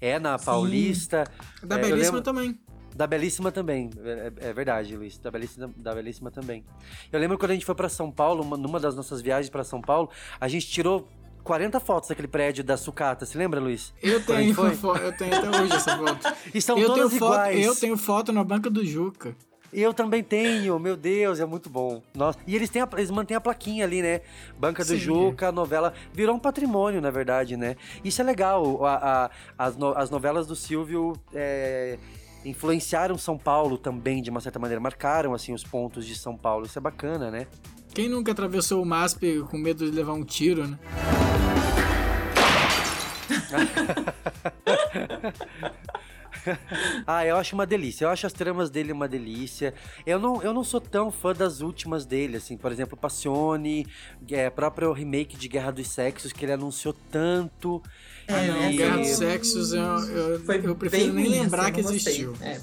É 0.00 0.18
na 0.18 0.38
Sim. 0.38 0.44
Paulista. 0.44 1.24
Da 1.62 1.76
É, 1.76 1.78
Belíssima 1.82 2.02
lembro- 2.04 2.22
também. 2.22 2.58
Da 2.94 3.06
Belíssima 3.06 3.52
também. 3.52 3.90
É, 4.04 4.32
é 4.48 4.52
verdade, 4.52 4.96
Luiz. 4.96 5.18
Da 5.18 5.30
Belíssima, 5.30 5.70
da 5.76 5.94
Belíssima 5.94 6.30
também. 6.30 6.64
Eu 7.12 7.20
lembro 7.20 7.36
quando 7.36 7.50
a 7.50 7.54
gente 7.54 7.66
foi 7.66 7.74
pra 7.74 7.88
São 7.88 8.10
Paulo, 8.10 8.42
uma- 8.42 8.56
numa 8.56 8.80
das 8.80 8.94
nossas 8.96 9.20
viagens 9.20 9.50
pra 9.50 9.62
São 9.64 9.80
Paulo, 9.82 10.08
a 10.40 10.48
gente 10.48 10.66
tirou 10.66 11.06
40 11.44 11.78
fotos 11.78 12.08
daquele 12.08 12.26
prédio 12.28 12.64
da 12.64 12.76
sucata. 12.76 13.26
Se 13.26 13.36
lembra, 13.36 13.60
Luiz? 13.60 13.92
Eu 14.02 14.24
tenho, 14.24 14.54
eu 14.58 15.12
tenho 15.16 15.34
até 15.36 15.60
hoje 15.62 15.72
essa 15.74 15.96
foto. 15.98 16.36
E 16.54 16.60
são 16.62 16.78
eu, 16.78 16.86
todas 16.88 17.12
foto, 17.12 17.32
iguais. 17.34 17.66
eu 17.66 17.76
tenho 17.76 17.96
foto 17.98 18.32
na 18.32 18.42
banca 18.42 18.70
do 18.70 18.84
Juca. 18.84 19.36
Eu 19.78 19.92
também 19.92 20.22
tenho, 20.22 20.78
meu 20.78 20.96
Deus, 20.96 21.38
é 21.38 21.44
muito 21.44 21.68
bom. 21.68 22.00
Nossa. 22.14 22.38
E 22.46 22.56
eles, 22.56 22.70
têm 22.70 22.80
a- 22.80 22.88
eles 22.94 23.10
mantêm 23.10 23.36
a 23.36 23.40
plaquinha 23.42 23.84
ali, 23.84 24.00
né? 24.00 24.22
Banca 24.58 24.82
do 24.82 24.92
Sim. 24.92 24.96
Juca, 24.96 25.52
novela. 25.52 25.92
Virou 26.14 26.34
um 26.34 26.38
patrimônio, 26.38 26.98
na 27.02 27.10
verdade, 27.10 27.58
né? 27.58 27.76
Isso 28.02 28.22
é 28.22 28.24
legal. 28.24 28.86
A- 28.86 29.26
a- 29.26 29.30
as, 29.66 29.76
no- 29.76 29.92
as 29.94 30.08
novelas 30.08 30.46
do 30.46 30.56
Silvio 30.56 31.12
é, 31.34 31.98
influenciaram 32.42 33.18
São 33.18 33.36
Paulo 33.36 33.76
também, 33.76 34.22
de 34.22 34.30
uma 34.30 34.40
certa 34.40 34.58
maneira. 34.58 34.80
Marcaram, 34.80 35.34
assim, 35.34 35.52
os 35.52 35.62
pontos 35.62 36.06
de 36.06 36.16
São 36.16 36.34
Paulo. 36.38 36.64
Isso 36.64 36.78
é 36.78 36.80
bacana, 36.80 37.30
né? 37.30 37.46
Quem 37.92 38.08
nunca 38.08 38.32
atravessou 38.32 38.82
o 38.82 38.86
MASP 38.86 39.42
com 39.50 39.58
medo 39.58 39.84
de 39.84 39.94
levar 39.94 40.14
um 40.14 40.24
tiro, 40.24 40.66
né? 40.66 40.78
Ah, 47.06 47.24
eu 47.24 47.36
acho 47.36 47.54
uma 47.54 47.66
delícia. 47.66 48.04
Eu 48.04 48.10
acho 48.10 48.26
as 48.26 48.32
tramas 48.32 48.70
dele 48.70 48.92
uma 48.92 49.08
delícia. 49.08 49.74
Eu 50.04 50.18
não, 50.18 50.42
eu 50.42 50.52
não 50.52 50.64
sou 50.64 50.80
tão 50.80 51.10
fã 51.10 51.32
das 51.32 51.60
últimas 51.60 52.04
dele, 52.04 52.36
assim. 52.36 52.56
Por 52.56 52.72
exemplo, 52.72 52.96
Passione, 52.96 53.86
é, 54.30 54.50
próprio 54.50 54.92
remake 54.92 55.36
de 55.36 55.48
Guerra 55.48 55.70
dos 55.70 55.88
Sexos, 55.88 56.32
que 56.32 56.44
ele 56.44 56.52
anunciou 56.52 56.94
tanto. 57.10 57.82
Ah, 58.28 58.42
não, 58.42 58.76
Guerra 58.76 58.96
dos 58.98 59.08
Sexos, 59.08 59.72
eu, 59.72 59.82
eu, 59.82 60.40
Foi 60.40 60.60
eu 60.64 60.74
prefiro 60.74 61.12
nem 61.12 61.26
ruim, 61.26 61.40
lembrar 61.40 61.64
assim, 61.64 61.72
que 61.72 61.80
existiu. 61.80 62.34
É. 62.40 62.60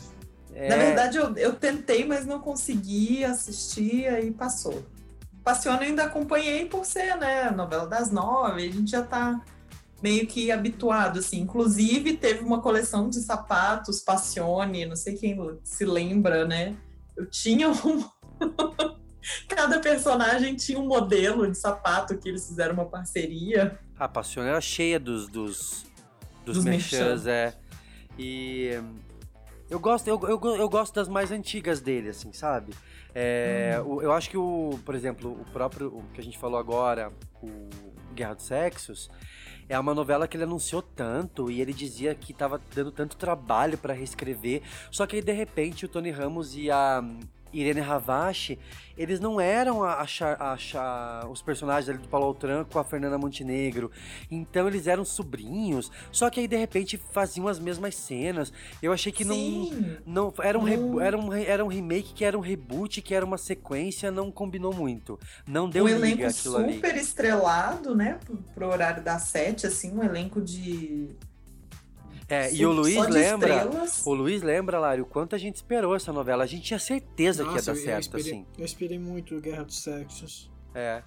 É, 0.56 0.70
Na 0.70 0.76
verdade, 0.76 1.18
eu, 1.18 1.36
eu 1.36 1.54
tentei, 1.54 2.06
mas 2.06 2.26
não 2.26 2.40
consegui 2.40 3.24
assistir, 3.24 4.08
aí 4.08 4.32
passou. 4.32 4.84
Passione 5.44 5.80
eu 5.80 5.90
ainda 5.90 6.04
acompanhei 6.04 6.66
por 6.66 6.86
ser, 6.86 7.18
né, 7.18 7.52
novela 7.52 7.86
das 7.86 8.12
nove, 8.12 8.68
a 8.68 8.72
gente 8.72 8.92
já 8.92 9.02
tá 9.02 9.42
meio 10.04 10.28
que 10.28 10.52
habituado, 10.52 11.20
assim. 11.20 11.40
Inclusive, 11.40 12.18
teve 12.18 12.44
uma 12.44 12.62
coleção 12.62 13.10
de 13.10 13.22
sapatos 13.22 14.02
Passione, 14.02 14.86
não 14.86 14.96
sei 14.98 15.16
quem 15.16 15.38
se 15.64 15.86
lembra, 15.86 16.46
né? 16.46 16.76
Eu 17.16 17.26
tinha 17.30 17.70
um... 17.72 18.04
Cada 19.48 19.80
personagem 19.80 20.56
tinha 20.56 20.78
um 20.78 20.86
modelo 20.86 21.50
de 21.50 21.58
sapato 21.58 22.18
que 22.18 22.28
eles 22.28 22.46
fizeram 22.46 22.74
uma 22.74 22.86
parceria. 22.86 23.80
A 23.98 24.08
Passione 24.08 24.50
era 24.50 24.60
cheia 24.60 25.00
dos, 25.00 25.30
dos, 25.30 25.86
dos, 26.46 26.58
Dos 26.58 26.66
merchans, 26.66 27.24
merchan. 27.24 27.30
é. 27.32 27.54
E 28.20 28.72
eu 29.70 29.80
gosto, 29.80 30.08
eu, 30.10 30.20
eu, 30.28 30.40
eu 30.58 30.68
gosto 30.70 30.94
das 30.94 31.08
mais 31.08 31.32
antigas 31.32 31.80
dele, 31.80 32.10
assim, 32.10 32.34
sabe? 32.34 32.74
É, 33.16 33.80
Hum. 33.86 33.94
o- 33.96 34.02
eu 34.02 34.12
acho 34.12 34.30
que 34.30 34.38
o, 34.38 34.78
por 34.84 34.94
exemplo, 34.94 35.32
o 35.32 35.46
próprio 35.52 35.88
o 35.88 36.04
que 36.14 36.20
a 36.20 36.24
gente 36.24 36.38
falou 36.38 36.60
agora, 36.60 37.12
o 37.42 37.70
Guerra 38.14 38.34
dos 38.34 38.46
Sexos, 38.46 39.10
é 39.68 39.80
uma 39.80 39.94
novela 39.94 40.28
que 40.28 40.38
ele 40.38 40.44
anunciou 40.44 40.82
tanto 40.82 41.50
e 41.50 41.62
ele 41.62 41.74
dizia 41.74 42.14
que 42.16 42.34
tava 42.34 42.62
dando 42.74 42.92
tanto 42.92 43.18
trabalho 43.18 43.78
pra 43.78 43.94
reescrever. 43.94 44.62
Só 44.92 45.06
que 45.06 45.18
aí, 45.18 45.22
de 45.22 45.34
repente, 45.34 45.86
o 45.86 45.90
Tony 45.90 46.12
Ramos 46.12 46.56
e 46.56 46.70
a 46.70 47.04
Irene 47.54 47.80
Ravache, 47.82 48.58
eles 48.98 49.20
não 49.20 49.40
eram 49.40 49.84
a, 49.84 50.04
a 50.04 51.28
os 51.30 51.42
personagens 51.42 51.90
ali 51.90 51.98
do 51.98 52.08
Paulo 52.08 52.28
Altran 52.28 52.64
com 52.66 52.80
a 52.80 52.84
Fernanda 52.84 53.18
Montenegro. 53.18 53.92
Então 54.30 54.68
eles 54.68 54.88
eram 54.88 55.04
sobrinhos, 55.06 55.92
só 56.12 56.30
que 56.30 56.40
aí 56.40 56.48
de 56.48 56.56
repente 56.58 56.98
faziam 57.12 57.48
as 57.48 57.60
mesmas 57.60 57.96
cenas. 57.96 58.52
Eu 58.82 58.92
achei 58.94 59.12
que 59.12 59.24
não. 59.26 59.36
Sim. 59.36 59.98
Não, 60.06 60.34
era, 60.42 60.58
um 60.60 60.64
re- 60.64 60.78
Não. 60.78 61.00
era, 61.02 61.18
um, 61.18 61.34
era 61.34 61.66
um 61.66 61.68
remake 61.68 62.14
que 62.14 62.26
era 62.26 62.38
um 62.38 62.42
reboot, 62.42 63.02
que 63.02 63.14
era 63.16 63.26
uma 63.26 63.38
sequência, 63.38 64.12
não 64.12 64.32
combinou 64.32 64.74
muito. 64.74 65.20
Não 65.48 65.70
deu 65.70 65.86
um 65.86 65.90
elenco 65.90 66.24
ali. 66.24 66.34
super 66.34 66.96
estrelado, 66.96 67.96
né? 67.96 68.20
Pro, 68.26 68.38
pro 68.54 68.68
horário 68.68 69.04
das 69.04 69.24
sete, 69.24 69.66
assim, 69.68 69.92
um 69.96 70.04
elenco 70.04 70.42
de. 70.42 71.10
É, 72.34 72.52
e 72.52 72.58
só 72.58 72.64
o 72.66 72.72
Luiz 72.72 73.08
lembra. 73.10 73.56
estrelas. 73.56 74.06
O 74.06 74.14
Luiz 74.14 74.42
lembra, 74.42 74.80
Lari, 74.80 75.02
o 75.02 75.06
quanto 75.06 75.36
a 75.36 75.38
gente 75.38 75.56
esperou 75.58 75.96
essa 75.96 76.12
novela. 76.12 76.44
A 76.44 76.48
gente 76.48 76.64
tinha 76.64 76.80
certeza 76.80 77.44
que 77.44 77.50
ia 77.50 77.56
Nossa, 77.56 77.66
dar 77.74 77.78
eu, 77.78 77.82
eu 77.82 77.86
certo, 77.86 78.02
esperei, 78.04 78.32
assim. 78.32 78.46
eu 78.58 78.66
esperei 78.66 79.00
muito 79.00 79.40
Guerra 79.40 79.64
dos 79.64 79.82
Sexos. 79.82 80.52
É. 80.74 81.04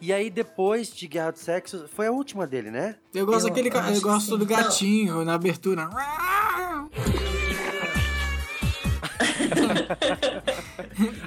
E 0.00 0.12
aí, 0.12 0.30
depois 0.30 0.90
de 0.94 1.06
Guerra 1.06 1.32
dos 1.32 1.42
Sexos, 1.42 1.90
foi 1.90 2.06
a 2.06 2.12
última 2.12 2.46
dele, 2.46 2.70
né? 2.70 2.96
Eu 3.12 3.26
gosto 3.26 3.48
Eu 3.48 3.54
daquele. 3.54 3.68
Eu 3.68 4.00
gosto 4.00 4.30
sim. 4.32 4.38
do 4.38 4.38
Não. 4.38 4.46
gatinho 4.46 5.24
na 5.24 5.34
abertura. 5.34 5.90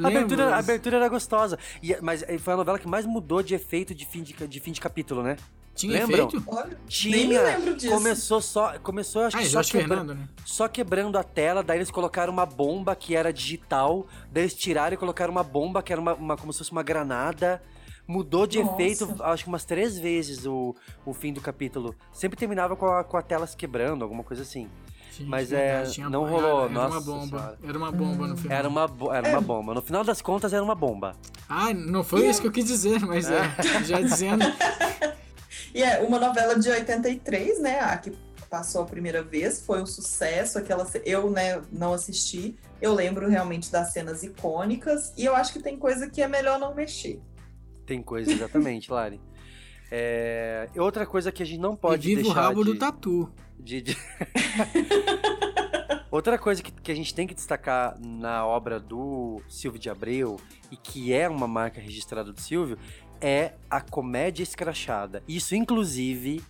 A 0.04 0.08
abertura, 0.08 0.56
a 0.56 0.58
abertura 0.60 0.98
era 0.98 1.08
gostosa. 1.08 1.58
E, 1.82 1.96
mas 2.02 2.24
foi 2.40 2.54
a 2.54 2.58
novela 2.58 2.80
que 2.80 2.88
mais 2.88 3.06
mudou 3.06 3.44
de 3.44 3.54
efeito 3.54 3.94
de 3.94 4.06
fim 4.06 4.24
de, 4.24 4.34
de, 4.48 4.60
fim 4.60 4.72
de 4.72 4.82
capítulo, 4.82 5.22
né? 5.24 5.36
Tinha 5.76 5.94
lembram? 6.00 6.28
efeito? 6.28 6.44
Olha, 6.48 6.78
Tinha. 6.88 7.18
nem 7.18 7.28
me 7.28 7.38
lembro 7.40 7.76
disso. 7.76 7.94
Começou 7.94 8.42
só. 8.42 8.78
Começou, 8.80 9.24
acho 9.24 9.36
Ah, 9.38 9.40
que 9.40 9.46
é 9.46 9.50
só, 9.50 9.54
Jorge 9.54 9.72
quebra- 9.72 9.98
Fernando, 9.98 10.16
né? 10.20 10.28
só 10.46 10.68
quebrando 10.68 11.18
a 11.18 11.24
tela, 11.24 11.64
daí 11.64 11.78
eles 11.80 11.90
colocaram 11.90 12.32
uma 12.32 12.46
bomba 12.46 12.96
que 12.96 13.16
era 13.16 13.34
digital, 13.34 14.06
daí 14.32 14.44
eles 14.44 14.54
tiraram 14.54 14.94
e 14.94 14.98
colocaram 14.98 15.32
uma 15.32 15.44
bomba 15.44 15.82
que 15.82 15.92
era 15.92 16.00
uma, 16.02 16.14
uma- 16.14 16.38
como 16.38 16.54
se 16.54 16.60
fosse 16.60 16.72
uma 16.72 16.84
granada. 16.84 17.62
Mudou 18.06 18.46
de 18.46 18.62
Nossa. 18.62 18.74
efeito, 18.74 19.16
acho 19.24 19.44
que 19.46 19.50
umas 19.50 19.64
três 19.64 19.98
vezes 19.98 20.46
o, 20.46 20.76
o 21.06 21.14
fim 21.14 21.32
do 21.32 21.40
capítulo. 21.40 21.96
Sempre 22.12 22.38
terminava 22.38 22.76
com 22.76 22.86
a, 22.86 23.04
com 23.04 23.16
a 23.18 23.22
tela 23.22 23.48
se 23.48 23.56
quebrando, 23.56 24.04
alguma 24.04 24.24
coisa 24.24 24.44
assim. 24.44 24.68
Sim, 25.10 25.26
Mas 25.26 25.52
verdade, 25.52 25.90
é, 25.90 25.92
tinha 25.92 26.10
não 26.10 26.26
rolou, 26.28 26.64
Era, 26.66 26.66
era 26.66 26.70
nossa 26.74 26.98
uma 26.98 27.02
bomba. 27.02 27.38
senhora. 27.40 27.58
Era 27.64 27.78
uma 27.78 27.92
bomba 27.92 28.28
no 28.28 28.36
final. 28.38 28.58
Era 28.58 28.68
uma, 28.68 28.92
era 29.16 29.30
uma 29.30 29.42
bomba. 29.42 29.74
No 29.76 29.82
final 29.82 30.04
das 30.04 30.22
contas, 30.22 30.52
era 30.54 30.62
uma 30.64 30.76
bomba. 30.76 31.16
Ah, 31.48 31.74
não 31.74 32.04
foi 32.04 32.28
isso 32.28 32.42
que 32.42 32.48
eu 32.48 32.52
quis 32.52 32.66
dizer, 32.66 33.00
mas 33.06 33.30
é. 33.30 33.42
Já 33.86 34.02
dizendo. 34.02 34.44
E 35.74 35.82
é 35.84 36.00
uma 36.02 36.20
novela 36.20 36.58
de 36.58 36.70
83, 36.70 37.60
né? 37.62 37.80
A 37.80 37.98
que 37.98 38.12
passou 38.50 38.84
a 38.84 38.86
primeira 38.86 39.24
vez, 39.24 39.66
foi 39.66 39.82
um 39.82 39.86
sucesso. 39.86 40.60
Aquela, 40.60 40.86
ce- 40.86 41.02
eu, 41.06 41.30
né, 41.32 41.62
não 41.72 41.94
assisti. 41.94 42.56
Eu 42.82 42.94
lembro 42.94 43.28
realmente 43.28 43.72
das 43.72 43.92
cenas 43.94 44.22
icônicas. 44.24 45.12
E 45.18 45.26
eu 45.26 45.36
acho 45.36 45.52
que 45.54 45.60
tem 45.60 45.78
coisa 45.78 46.10
que 46.10 46.22
é 46.22 46.28
melhor 46.28 46.60
não 46.60 46.76
mexer. 46.76 47.20
Tem 47.86 48.02
coisa, 48.02 48.32
exatamente, 48.32 48.92
Lari. 48.92 49.20
É, 49.92 50.70
outra 50.78 51.06
coisa 51.06 51.32
que 51.32 51.42
a 51.44 51.46
gente 51.46 51.60
não 51.60 51.74
E 51.74 51.78
pode 51.78 52.12
o 52.14 52.16
deixar 52.16 52.34
rabo 52.34 52.64
de... 52.64 52.74
do 52.74 52.80
tatu. 52.80 53.32
de- 53.60 53.82
de- 53.82 53.98
Outra 56.12 56.38
coisa 56.38 56.62
que, 56.62 56.72
que 56.72 56.92
a 56.92 56.96
gente 56.96 57.14
tem 57.14 57.26
que 57.26 57.34
destacar 57.34 57.98
na 58.00 58.46
obra 58.46 58.80
do 58.80 59.42
Silvio 59.50 59.80
de 59.80 59.90
Abreu, 59.90 60.40
e 60.70 60.78
que 60.78 61.12
é 61.12 61.28
uma 61.28 61.48
marca 61.48 61.82
registrada 61.82 62.32
do 62.32 62.40
Silvio, 62.40 62.78
é 63.24 63.54
a 63.70 63.80
comédia 63.82 64.44
escrachada. 64.44 65.24
Isso, 65.28 65.56
inclusive, 65.56 66.44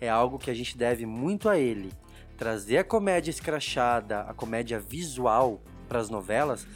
é 0.00 0.08
algo 0.08 0.38
que 0.38 0.50
a 0.50 0.54
gente 0.54 0.76
deve 0.76 1.06
muito 1.06 1.48
a 1.48 1.56
ele. 1.58 1.92
Trazer 2.36 2.78
a 2.78 2.84
comédia 2.84 3.30
escrachada, 3.30 4.20
a 4.22 4.34
comédia 4.34 4.78
visual 4.78 5.60
para 5.88 6.00
as 6.00 6.10
novelas, 6.10 6.66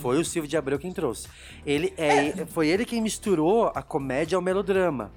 foi 0.00 0.18
o 0.18 0.24
Silvio 0.24 0.48
de 0.48 0.56
Abreu 0.56 0.78
quem 0.78 0.92
trouxe. 0.92 1.26
Ele 1.66 1.92
é, 1.98 2.46
foi 2.46 2.68
ele 2.68 2.84
quem 2.84 3.02
misturou 3.02 3.70
a 3.74 3.82
comédia 3.82 4.36
ao 4.36 4.42
melodrama. 4.42 5.10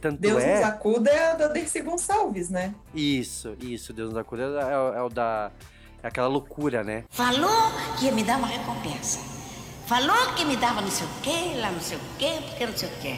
Tanto 0.00 0.20
Deus 0.20 0.42
é 0.42 0.56
nos 0.56 0.64
acuda 0.64 1.10
é 1.10 1.36
da 1.36 1.46
Dercy 1.48 1.80
Gonçalves, 1.80 2.50
né? 2.50 2.74
isso, 2.92 3.56
isso, 3.60 3.92
Deus 3.92 4.10
nos 4.10 4.18
acuda 4.18 4.42
é, 4.42 4.78
o- 4.78 4.94
é 4.94 5.02
o 5.02 5.08
da. 5.08 5.50
É 6.02 6.08
aquela 6.08 6.26
loucura, 6.28 6.84
né? 6.84 7.04
Falou 7.10 7.72
que 7.98 8.04
ia 8.04 8.12
me 8.12 8.22
dar 8.22 8.36
uma 8.38 8.46
recompensa. 8.48 9.18
Falou 9.86 10.34
que 10.34 10.44
me 10.44 10.56
dava 10.56 10.80
não 10.82 10.90
sei 10.90 11.06
o 11.06 11.10
quê, 11.22 11.54
lá 11.60 11.70
não 11.70 11.80
sei 11.80 11.96
o 11.96 12.00
quê, 12.18 12.38
porque 12.48 12.66
não 12.66 12.76
sei 12.76 12.88
o 12.88 12.92
quê. 13.00 13.16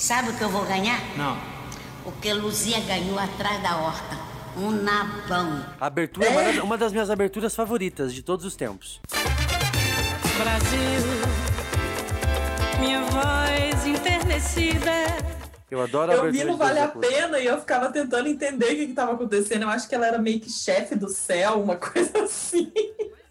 Sabe 0.00 0.30
o 0.30 0.32
que 0.34 0.42
eu 0.42 0.48
vou 0.48 0.64
ganhar? 0.64 0.98
Não. 1.14 1.36
O 2.06 2.12
que 2.22 2.32
Luzia 2.32 2.80
ganhou 2.80 3.18
atrás 3.18 3.62
da 3.62 3.76
horta. 3.76 4.16
Um 4.56 4.70
nabão. 4.70 5.62
A 5.78 5.86
abertura 5.86 6.26
é 6.26 6.30
uma 6.30 6.42
das, 6.42 6.56
uma 6.56 6.78
das 6.78 6.90
minhas 6.90 7.10
aberturas 7.10 7.54
favoritas 7.54 8.14
de 8.14 8.22
todos 8.22 8.46
os 8.46 8.56
tempos. 8.56 8.98
Brasil, 10.38 11.06
minha 12.80 13.02
voz 13.02 13.86
enternecida. 13.86 14.90
Eu 15.70 15.82
adoro 15.82 16.12
a 16.12 16.14
Eu 16.14 16.20
abertura 16.22 16.44
vi 16.46 16.50
de 16.50 16.56
Vale 16.56 16.78
a. 16.78 16.88
Pena 16.88 17.38
e 17.38 17.44
eu 17.44 17.60
ficava 17.60 17.92
tentando 17.92 18.26
entender 18.26 18.72
o 18.72 18.76
que 18.76 18.82
estava 18.84 19.12
acontecendo. 19.12 19.64
Eu 19.64 19.68
acho 19.68 19.86
que 19.86 19.94
ela 19.94 20.06
era 20.06 20.18
meio 20.18 20.40
que 20.40 20.50
chefe 20.50 20.94
do 20.94 21.10
céu, 21.10 21.60
uma 21.60 21.76
coisa 21.78 22.24
assim. 22.24 22.72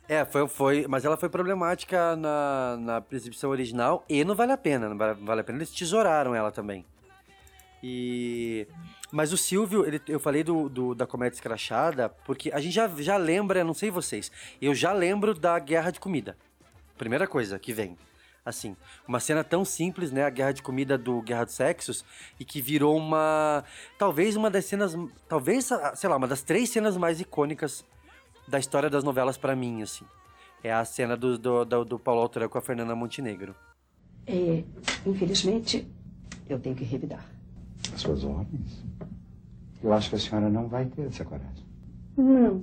É, 0.10 0.26
foi, 0.26 0.48
foi, 0.48 0.88
mas 0.88 1.06
ela 1.06 1.15
foi 1.15 1.30
problemática 1.30 2.15
na, 2.15 2.78
na 2.80 3.04
exibição 3.12 3.52
original 3.52 4.04
e 4.10 4.24
no 4.26 4.34
Vale 4.34 4.52
a 4.54 4.58
Pena. 4.58 4.93
Vale 4.95 5.13
Vale 5.24 5.41
a 5.41 5.43
Pena 5.43 5.60
eles 5.60 5.69
tesouraram 5.69 6.34
ela 6.34 6.52
também. 6.52 6.84
E. 7.84 8.67
Mas 9.12 9.32
o 9.32 9.38
Silvio, 9.38 9.86
ele- 9.86 10.02
eu 10.08 10.19
falei 10.19 10.43
do, 10.43 10.67
do- 10.67 10.93
da 10.95 11.06
comédia 11.08 11.36
escrachada, 11.36 12.10
porque 12.26 12.52
a 12.52 12.60
gente 12.60 12.74
já, 12.74 12.88
já 12.98 13.17
lembra, 13.17 13.63
não 13.63 13.74
sei 13.74 13.89
vocês, 13.89 14.32
eu 14.62 14.74
já 14.76 14.91
lembro 14.93 15.34
da 15.34 15.58
Guerra 15.60 15.91
de 15.91 16.00
Comida. 16.00 16.36
Primeira 16.98 17.26
coisa 17.28 17.58
que 17.58 17.72
vem. 17.72 17.98
Assim, 18.45 18.76
uma 19.08 19.19
cena 19.19 19.43
tão 19.43 19.63
simples, 19.63 20.12
né? 20.12 20.24
A 20.26 20.30
Guerra 20.30 20.52
de 20.54 20.62
Comida 20.63 20.98
do 20.98 21.22
Guerra 21.22 21.45
dos 21.45 21.54
Sexos, 21.54 22.04
e 22.39 22.43
que 22.45 22.62
virou 22.62 22.98
uma. 22.98 23.63
Talvez 23.98 24.36
uma 24.36 24.50
das 24.50 24.65
cenas. 24.65 24.95
Talvez, 25.28 25.69
sei 25.95 26.10
lá, 26.10 26.17
uma 26.17 26.28
das 26.28 26.41
três 26.41 26.69
cenas 26.69 26.98
mais 26.98 27.19
icônicas 27.22 27.86
da 28.50 28.60
história 28.60 28.90
das 28.90 29.04
novelas 29.04 29.38
pra 29.38 29.56
mim, 29.56 29.82
assim. 29.82 30.06
É 30.64 30.74
a 30.74 30.84
cena 30.84 31.16
do, 31.16 31.38
do, 31.38 31.64
do, 31.64 31.86
do 31.86 32.00
Paulo 32.00 32.22
Autor 32.22 32.50
com 32.50 32.58
a 32.58 32.62
Fernanda 32.62 32.96
Montenegro. 32.96 33.56
É, 34.28 34.64
infelizmente, 35.06 35.88
eu 36.50 36.60
tenho 36.60 36.76
que 36.76 36.84
revidar. 36.84 37.26
As 37.94 38.02
suas 38.02 38.24
ordens? 38.24 38.84
Eu 39.82 39.94
acho 39.94 40.10
que 40.10 40.16
a 40.16 40.20
senhora 40.20 40.50
não 40.50 40.68
vai 40.68 40.86
ter 40.86 41.08
essa 41.08 41.24
coragem. 41.24 41.66
Não. 42.18 42.62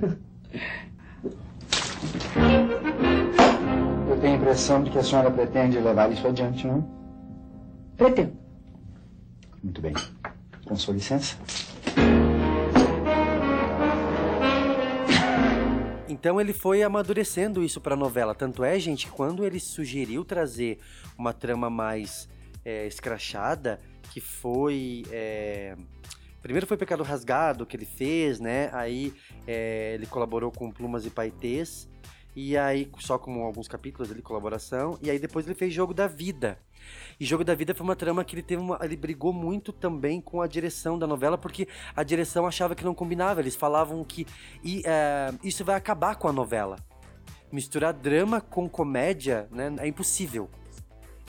tenho 4.24 4.36
a 4.36 4.38
impressão 4.38 4.82
de 4.82 4.90
que 4.90 4.98
a 4.98 5.02
senhora 5.02 5.30
pretende 5.30 5.78
levar 5.78 6.10
isso 6.10 6.26
adiante, 6.26 6.66
não? 6.66 6.82
Pretendo. 7.94 8.32
Muito 9.62 9.82
bem. 9.82 9.92
Com 10.64 10.76
sua 10.76 10.94
licença. 10.94 11.36
Então 16.24 16.40
ele 16.40 16.54
foi 16.54 16.82
amadurecendo 16.82 17.62
isso 17.62 17.82
pra 17.82 17.94
novela. 17.94 18.34
Tanto 18.34 18.64
é, 18.64 18.78
gente, 18.78 19.04
que 19.04 19.12
quando 19.12 19.44
ele 19.44 19.60
sugeriu 19.60 20.24
trazer 20.24 20.78
uma 21.18 21.34
trama 21.34 21.68
mais 21.68 22.26
é, 22.64 22.86
escrachada, 22.86 23.78
que 24.10 24.22
foi. 24.22 25.02
é, 25.12 25.76
Primeiro 26.40 26.66
foi 26.66 26.78
Pecado 26.78 27.02
Rasgado 27.02 27.66
que 27.66 27.76
ele 27.76 27.84
fez, 27.84 28.40
né? 28.40 28.70
Aí 28.72 29.12
é, 29.46 29.92
ele 29.96 30.06
colaborou 30.06 30.50
com 30.50 30.70
Plumas 30.70 31.04
e 31.04 31.10
Paetês. 31.10 31.86
E 32.36 32.56
aí, 32.56 32.90
só 32.98 33.16
com 33.16 33.44
alguns 33.44 33.68
capítulos 33.68 34.14
de 34.14 34.20
colaboração. 34.22 34.98
E 35.00 35.10
aí 35.10 35.18
depois 35.18 35.46
ele 35.46 35.54
fez 35.54 35.72
Jogo 35.72 35.94
da 35.94 36.06
Vida. 36.06 36.58
E 37.18 37.24
Jogo 37.24 37.44
da 37.44 37.54
Vida 37.54 37.74
foi 37.74 37.84
uma 37.84 37.96
trama 37.96 38.24
que 38.24 38.34
ele 38.34 38.42
teve 38.42 38.60
uma, 38.60 38.78
ele 38.82 38.96
brigou 38.96 39.32
muito 39.32 39.72
também 39.72 40.20
com 40.20 40.42
a 40.42 40.46
direção 40.46 40.98
da 40.98 41.06
novela, 41.06 41.38
porque 41.38 41.68
a 41.94 42.02
direção 42.02 42.46
achava 42.46 42.74
que 42.74 42.84
não 42.84 42.94
combinava. 42.94 43.40
Eles 43.40 43.54
falavam 43.54 44.02
que 44.04 44.26
e, 44.62 44.82
é, 44.84 45.32
isso 45.42 45.64
vai 45.64 45.76
acabar 45.76 46.16
com 46.16 46.28
a 46.28 46.32
novela. 46.32 46.76
Misturar 47.52 47.92
drama 47.92 48.40
com 48.40 48.68
comédia 48.68 49.48
né, 49.50 49.72
é 49.78 49.86
impossível. 49.86 50.50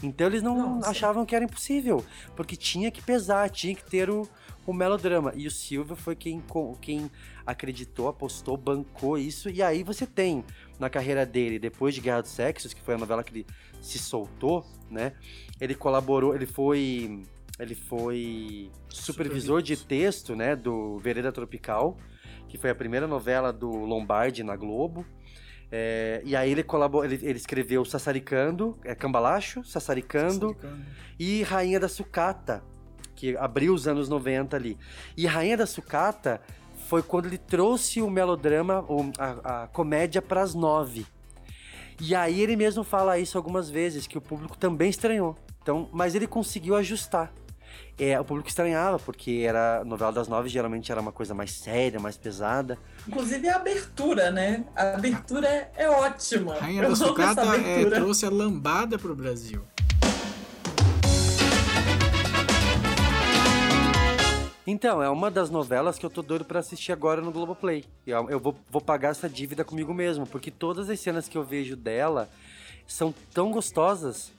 Então 0.03 0.27
eles 0.27 0.41
não 0.41 0.81
achavam 0.83 1.25
que 1.25 1.35
era 1.35 1.45
impossível, 1.45 2.03
porque 2.35 2.55
tinha 2.55 2.91
que 2.91 3.01
pesar, 3.01 3.49
tinha 3.49 3.73
que 3.73 3.83
ter 3.83 4.09
o, 4.09 4.27
o 4.65 4.73
melodrama. 4.73 5.31
E 5.35 5.47
o 5.47 5.51
Silvio 5.51 5.95
foi 5.95 6.15
quem, 6.15 6.43
quem 6.81 7.09
acreditou, 7.45 8.07
apostou, 8.07 8.57
bancou 8.57 9.17
isso. 9.17 9.49
E 9.49 9.61
aí 9.61 9.83
você 9.83 10.05
tem 10.05 10.43
na 10.79 10.89
carreira 10.89 11.25
dele, 11.25 11.57
depois 11.59 11.95
de 11.95 12.01
Guerra 12.01 12.21
dos 12.21 12.31
Sexos, 12.31 12.73
que 12.73 12.81
foi 12.81 12.95
a 12.95 12.97
novela 12.97 13.23
que 13.23 13.31
ele 13.31 13.47
se 13.81 13.97
soltou, 13.99 14.65
né? 14.89 15.13
Ele 15.59 15.75
colaborou, 15.75 16.35
ele 16.35 16.45
foi. 16.45 17.23
Ele 17.57 17.73
foi 17.73 18.69
supervisor 18.89 19.61
de 19.61 19.77
texto, 19.77 20.35
né? 20.35 20.55
Do 20.55 20.99
Vereda 20.99 21.31
Tropical, 21.31 21.97
que 22.49 22.57
foi 22.57 22.69
a 22.69 22.75
primeira 22.75 23.07
novela 23.07 23.53
do 23.53 23.69
Lombardi 23.69 24.43
na 24.43 24.55
Globo. 24.55 25.05
É, 25.71 26.21
e 26.23 26.35
aí 26.35 26.51
ele 26.51 26.63
colaborou, 26.63 27.05
ele, 27.05 27.19
ele 27.25 27.37
escreveu 27.37 27.83
Sassaricando, 27.83 28.77
é 28.83 28.93
Cambalacho, 28.93 29.63
Sassaricando 29.63 30.55
e 31.17 31.43
Rainha 31.43 31.79
da 31.79 31.87
Sucata, 31.87 32.63
que 33.15 33.35
abriu 33.37 33.73
os 33.73 33.87
anos 33.87 34.07
90 34.07 34.55
ali. 34.55 34.77
E 35.17 35.25
Rainha 35.25 35.57
da 35.57 35.65
Sucata 35.65 36.41
foi 36.87 37.01
quando 37.01 37.25
ele 37.27 37.37
trouxe 37.37 38.01
o 38.01 38.09
melodrama, 38.09 38.81
o- 38.87 39.11
a, 39.17 39.63
a 39.63 39.67
comédia 39.67 40.21
para 40.21 40.41
as 40.41 40.53
nove. 40.53 41.05
E 41.99 42.13
aí 42.13 42.41
ele 42.41 42.55
mesmo 42.55 42.83
fala 42.83 43.17
isso 43.17 43.37
algumas 43.37 43.69
vezes, 43.69 44.05
que 44.07 44.17
o 44.17 44.21
público 44.21 44.57
também 44.57 44.89
estranhou. 44.89 45.35
Então, 45.61 45.89
mas 45.91 46.13
ele 46.13 46.27
conseguiu 46.27 46.75
ajustar. 46.75 47.31
É, 47.97 48.19
o 48.19 48.25
público 48.25 48.47
estranhava, 48.49 48.99
porque 48.99 49.43
era 49.47 49.79
a 49.81 49.85
novela 49.85 50.11
das 50.11 50.27
nove 50.27 50.47
geralmente 50.49 50.91
era 50.91 50.99
uma 51.01 51.11
coisa 51.11 51.33
mais 51.33 51.51
séria, 51.53 51.99
mais 51.99 52.17
pesada. 52.17 52.77
Inclusive 53.07 53.47
a 53.49 53.55
abertura, 53.55 54.29
né? 54.31 54.65
A 54.75 54.95
abertura 54.95 55.47
é, 55.47 55.71
é 55.75 55.89
ótima. 55.89 56.55
Rainha 56.55 56.87
da 56.87 56.95
Sucata 56.95 57.41
é, 57.55 57.89
trouxe 57.89 58.25
a 58.25 58.29
lambada 58.29 58.97
pro 58.99 59.15
Brasil. 59.15 59.61
Então, 64.67 65.01
é 65.01 65.09
uma 65.09 65.29
das 65.29 65.49
novelas 65.49 65.97
que 65.99 66.05
eu 66.05 66.09
tô 66.09 66.21
doido 66.21 66.43
pra 66.43 66.59
assistir 66.59 66.91
agora 66.91 67.21
no 67.21 67.31
Globoplay. 67.31 67.85
Eu, 68.05 68.29
eu 68.29 68.39
vou, 68.39 68.55
vou 68.69 68.81
pagar 68.81 69.09
essa 69.09 69.29
dívida 69.29 69.63
comigo 69.63 69.93
mesmo, 69.93 70.25
porque 70.25 70.49
todas 70.49 70.89
as 70.89 70.99
cenas 70.99 71.27
que 71.27 71.37
eu 71.37 71.43
vejo 71.43 71.75
dela 71.75 72.27
são 72.87 73.13
tão 73.33 73.51
gostosas. 73.51 74.31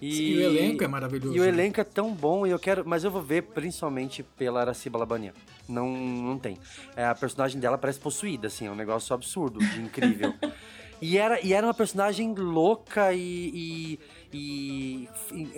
E, 0.00 0.32
E 0.32 0.36
o 0.36 0.40
elenco 0.42 0.84
é 0.84 0.88
maravilhoso. 0.88 1.36
E 1.36 1.40
o 1.40 1.44
elenco 1.44 1.80
é 1.80 1.84
tão 1.84 2.12
bom, 2.12 2.46
e 2.46 2.50
eu 2.50 2.58
quero. 2.58 2.84
Mas 2.86 3.02
eu 3.04 3.10
vou 3.10 3.22
ver 3.22 3.42
principalmente 3.42 4.22
pela 4.22 4.60
Araciba 4.60 4.98
Labania. 4.98 5.32
Não, 5.68 5.88
não 5.90 6.38
tem. 6.38 6.56
É, 6.96 7.04
a 7.04 7.14
personagem 7.14 7.60
dela 7.60 7.76
parece 7.78 7.98
possuída, 8.00 8.46
assim, 8.48 8.66
é 8.66 8.70
um 8.70 8.76
negócio 8.76 9.14
absurdo, 9.14 9.62
incrível. 9.76 10.34
E 11.00 11.16
era, 11.16 11.40
e 11.46 11.52
era 11.52 11.64
uma 11.64 11.72
personagem 11.72 12.34
louca 12.34 13.12
e, 13.14 13.20
e- 13.22 13.98
e- 14.36 15.08
e 15.32 15.48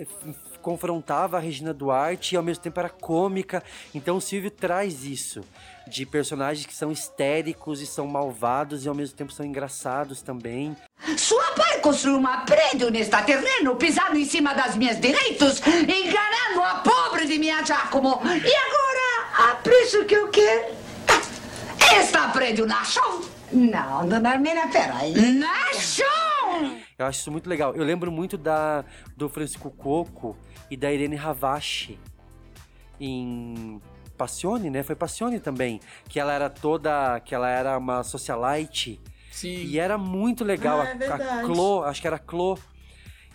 confrontava 0.60 1.36
a 1.36 1.40
Regina 1.40 1.74
Duarte 1.74 2.34
e 2.34 2.36
ao 2.36 2.42
mesmo 2.42 2.62
tempo 2.62 2.78
era 2.78 2.88
cômica. 2.88 3.62
Então 3.94 4.16
o 4.16 4.20
Silvio 4.20 4.50
traz 4.50 5.04
isso. 5.04 5.42
De 5.88 6.06
personagens 6.06 6.66
que 6.66 6.74
são 6.74 6.92
histéricos 6.92 7.80
e 7.80 7.86
são 7.86 8.06
malvados 8.06 8.84
e 8.84 8.88
ao 8.88 8.94
mesmo 8.94 9.16
tempo 9.16 9.32
são 9.32 9.44
engraçados 9.44 10.22
também. 10.22 10.76
Sua 11.16 11.52
pai 11.52 11.80
construiu 11.80 12.18
uma 12.18 12.44
prédio 12.44 12.90
neste 12.90 13.16
terreno, 13.22 13.74
pisando 13.74 14.16
em 14.16 14.24
cima 14.24 14.54
das 14.54 14.76
minhas 14.76 15.00
direitos, 15.00 15.60
enganando 15.66 16.62
a 16.62 16.74
pobre 16.76 17.26
de 17.26 17.38
minha 17.38 17.64
Giacomo. 17.64 18.20
E 18.24 18.54
agora, 18.54 19.50
a 19.50 19.54
preço 19.56 20.04
que 20.04 20.14
eu 20.14 20.28
quero, 20.28 20.74
está 21.98 22.28
prédio 22.28 22.66
na 22.66 22.84
chão. 22.84 23.22
Não, 23.52 24.06
dona 24.06 24.30
Armênia, 24.30 24.68
peraí. 24.68 25.12
Na 25.32 25.72
chão! 25.72 26.76
Eu 26.96 27.06
acho 27.06 27.20
isso 27.20 27.32
muito 27.32 27.48
legal. 27.48 27.74
Eu 27.74 27.82
lembro 27.82 28.12
muito 28.12 28.36
da 28.36 28.84
do 29.16 29.28
Francisco 29.28 29.70
Coco 29.70 30.36
e 30.70 30.76
da 30.76 30.92
Irene 30.92 31.16
Ravache 31.16 31.98
em 32.98 33.80
Passione, 34.16 34.70
né? 34.70 34.82
Foi 34.82 34.94
Passione 34.94 35.40
também, 35.40 35.80
que 36.08 36.20
ela 36.20 36.32
era 36.32 36.50
toda, 36.50 37.18
que 37.20 37.34
ela 37.34 37.48
era 37.48 37.76
uma 37.78 38.02
socialite. 38.02 39.00
Sim. 39.32 39.48
E 39.64 39.78
era 39.78 39.96
muito 39.96 40.44
legal 40.44 40.80
Ah, 40.80 40.88
é 40.88 41.06
a, 41.06 41.40
a. 41.40 41.42
Clô, 41.44 41.82
acho 41.84 42.00
que 42.00 42.06
era 42.06 42.18
Clô. 42.18 42.58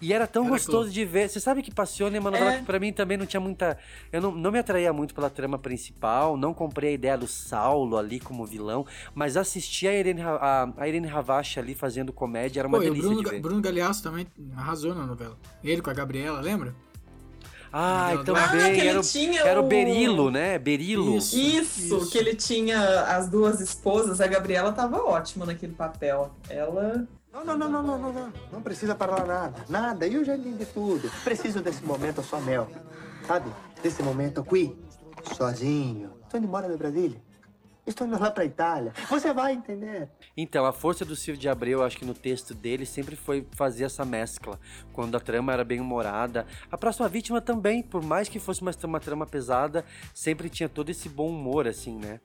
E 0.01 0.11
era 0.13 0.27
tão 0.27 0.43
Era 0.43 0.51
gostoso 0.51 0.83
Clô. 0.83 0.93
de 0.93 1.05
ver. 1.05 1.29
Você 1.29 1.39
sabe 1.39 1.61
que 1.63 1.73
Passione 1.73 2.17
é 2.17 2.19
uma 2.19 2.29
novela 2.29 2.53
É. 2.55 2.57
que 2.59 2.65
pra 2.65 2.77
mim 2.77 2.91
também 2.91 3.17
não 3.17 3.25
tinha 3.25 3.39
muita. 3.39 3.79
Eu 4.11 4.21
não, 4.21 4.31
não 4.33 4.51
me 4.51 4.59
atraía 4.59 4.91
muito 4.91 5.15
pela 5.15 5.29
trama 5.29 5.57
principal, 5.57 6.35
não 6.35 6.53
comprei 6.53 6.91
a 6.91 6.93
ideia 6.93 7.17
do 7.17 7.27
Saulo 7.27 7.97
ali 7.97 8.19
como 8.19 8.45
vilão, 8.45 8.85
mas 9.15 9.37
assistir 9.37 9.87
a 9.87 9.93
Irene, 9.93 10.21
a, 10.21 10.69
a 10.77 10.87
Irene 10.87 11.07
Ravache 11.07 11.59
ali 11.59 11.73
fazendo 11.73 12.11
comédia 12.11 12.59
era 12.59 12.67
uma 12.67 12.77
Pô, 12.77 12.83
e 12.83 12.87
o 12.89 12.93
delícia 12.93 13.09
Bruno, 13.09 13.23
de 13.23 13.29
ver. 13.31 13.39
Bruno 13.41 13.61
Galhaço 13.61 14.03
também 14.03 14.27
arrasou 14.55 14.93
na 14.93 15.05
novela. 15.07 15.37
Ele 15.63 15.81
com 15.81 15.89
a 15.89 15.93
Gabriela, 15.93 16.41
lembra? 16.41 16.75
Ai, 17.77 18.15
Ah, 18.15 18.23
também. 18.23 18.73
que 18.73 18.79
ele 18.79 18.87
era, 18.87 18.99
o- 19.01 19.03
tinha 19.03 19.41
era 19.41 19.59
o 19.59 19.63
Berilo, 19.67 20.31
né? 20.31 20.57
Berilo. 20.57 21.17
Isso. 21.17 21.35
Isso, 21.37 22.09
que 22.09 22.17
ele 22.17 22.33
tinha 22.33 23.01
as 23.01 23.27
duas 23.27 23.59
esposas. 23.59 24.21
A 24.21 24.27
Gabriela 24.27 24.71
tava 24.71 25.03
ótima 25.03 25.45
naquele 25.45 25.73
papel. 25.73 26.31
Ela. 26.49 27.05
Não, 27.33 27.43
não, 27.43 27.57
não, 27.57 27.69
não, 27.69 27.83
não, 27.83 27.97
não, 27.99 28.13
não. 28.13 28.33
Não 28.49 28.61
precisa 28.61 28.95
falar 28.95 29.25
nada. 29.25 29.65
Nada. 29.67 30.07
Eu 30.07 30.23
já 30.23 30.37
entendi 30.37 30.65
tudo. 30.67 31.11
Preciso 31.25 31.59
desse 31.61 31.83
momento 31.83 32.23
só 32.23 32.39
meu. 32.39 32.65
Sabe? 33.27 33.51
Desse 33.83 34.01
momento 34.01 34.39
aqui, 34.39 34.73
sozinho. 35.33 36.11
Estou 36.23 36.37
indo 36.37 36.47
embora 36.47 36.69
de 36.69 36.77
Brasília. 36.77 37.21
Estou 37.85 38.07
indo 38.07 38.19
lá 38.19 38.31
pra 38.31 38.43
Itália. 38.43 38.93
Você 39.09 39.31
vai 39.31 39.53
entender. 39.53 40.09
Então, 40.35 40.65
a 40.65 40.73
força 40.73 41.05
do 41.05 41.15
Silvio 41.15 41.39
de 41.39 41.47
Abreu, 41.47 41.83
acho 41.83 41.97
que 41.97 42.05
no 42.05 42.15
texto 42.15 42.53
dele 42.55 42.85
sempre 42.85 43.15
foi 43.15 43.47
fazer 43.51 43.83
essa 43.83 44.03
mescla. 44.03 44.59
Quando 44.91 45.15
a 45.15 45.19
trama 45.19 45.53
era 45.53 45.63
bem 45.63 45.79
humorada. 45.79 46.47
A 46.71 46.77
próxima 46.77 47.07
vítima 47.07 47.39
também, 47.41 47.83
por 47.83 48.01
mais 48.03 48.27
que 48.27 48.39
fosse 48.39 48.61
uma, 48.61 48.71
uma 48.85 48.99
trama 48.99 49.25
pesada, 49.27 49.85
sempre 50.13 50.49
tinha 50.49 50.67
todo 50.67 50.89
esse 50.89 51.07
bom 51.07 51.29
humor, 51.29 51.67
assim, 51.67 51.97
né? 51.99 52.19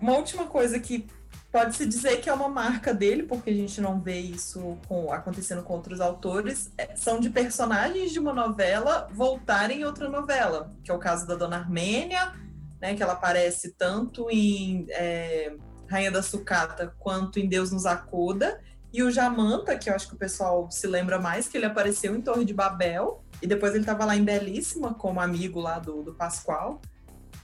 Uma 0.00 0.16
última 0.16 0.44
coisa 0.46 0.78
que 0.78 1.06
pode-se 1.50 1.86
dizer 1.86 2.20
que 2.20 2.28
é 2.28 2.34
uma 2.34 2.48
marca 2.48 2.92
dele, 2.92 3.22
porque 3.22 3.48
a 3.48 3.54
gente 3.54 3.80
não 3.80 3.98
vê 4.00 4.18
isso 4.18 4.76
com- 4.86 5.10
acontecendo 5.12 5.62
com 5.62 5.72
outros 5.72 6.00
autores, 6.00 6.70
é, 6.76 6.94
são 6.94 7.18
de 7.20 7.30
personagens 7.30 8.10
de 8.12 8.18
uma 8.18 8.34
novela 8.34 9.08
voltarem 9.14 9.80
em 9.80 9.84
outra 9.84 10.08
novela, 10.10 10.74
que 10.84 10.90
é 10.90 10.94
o 10.94 10.98
caso 10.98 11.26
da 11.26 11.34
Dona 11.34 11.56
Armênia, 11.56 12.32
né, 12.80 12.94
que 12.94 13.02
ela 13.02 13.14
aparece 13.14 13.72
tanto 13.72 14.30
em 14.30 14.86
é, 14.90 15.54
Rainha 15.88 16.10
da 16.10 16.22
Sucata 16.22 16.94
quanto 16.98 17.38
em 17.38 17.48
Deus 17.48 17.70
nos 17.70 17.86
acuda, 17.86 18.60
e 18.92 19.02
o 19.02 19.10
Jamanta, 19.10 19.76
que 19.76 19.90
eu 19.90 19.94
acho 19.94 20.08
que 20.08 20.14
o 20.14 20.18
pessoal 20.18 20.70
se 20.70 20.86
lembra 20.86 21.18
mais, 21.18 21.48
que 21.48 21.56
ele 21.56 21.66
apareceu 21.66 22.14
em 22.14 22.20
Torre 22.20 22.44
de 22.44 22.54
Babel, 22.54 23.22
e 23.42 23.46
depois 23.46 23.72
ele 23.72 23.82
estava 23.82 24.04
lá 24.04 24.16
em 24.16 24.24
Belíssima 24.24 24.94
como 24.94 25.20
amigo 25.20 25.60
lá 25.60 25.78
do, 25.78 26.02
do 26.02 26.14
Pascoal. 26.14 26.80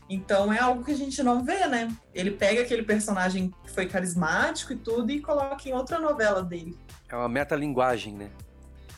Então 0.08 0.52
é 0.52 0.58
algo 0.58 0.84
que 0.84 0.92
a 0.92 0.96
gente 0.96 1.22
não 1.22 1.44
vê, 1.44 1.66
né? 1.66 1.94
Ele 2.14 2.30
pega 2.30 2.62
aquele 2.62 2.82
personagem 2.82 3.52
que 3.64 3.70
foi 3.70 3.86
carismático 3.86 4.72
e 4.72 4.76
tudo 4.76 5.10
e 5.10 5.20
coloca 5.20 5.68
em 5.68 5.72
outra 5.72 5.98
novela 5.98 6.42
dele. 6.42 6.78
É 7.08 7.16
uma 7.16 7.28
metalinguagem, 7.28 8.14
né? 8.14 8.30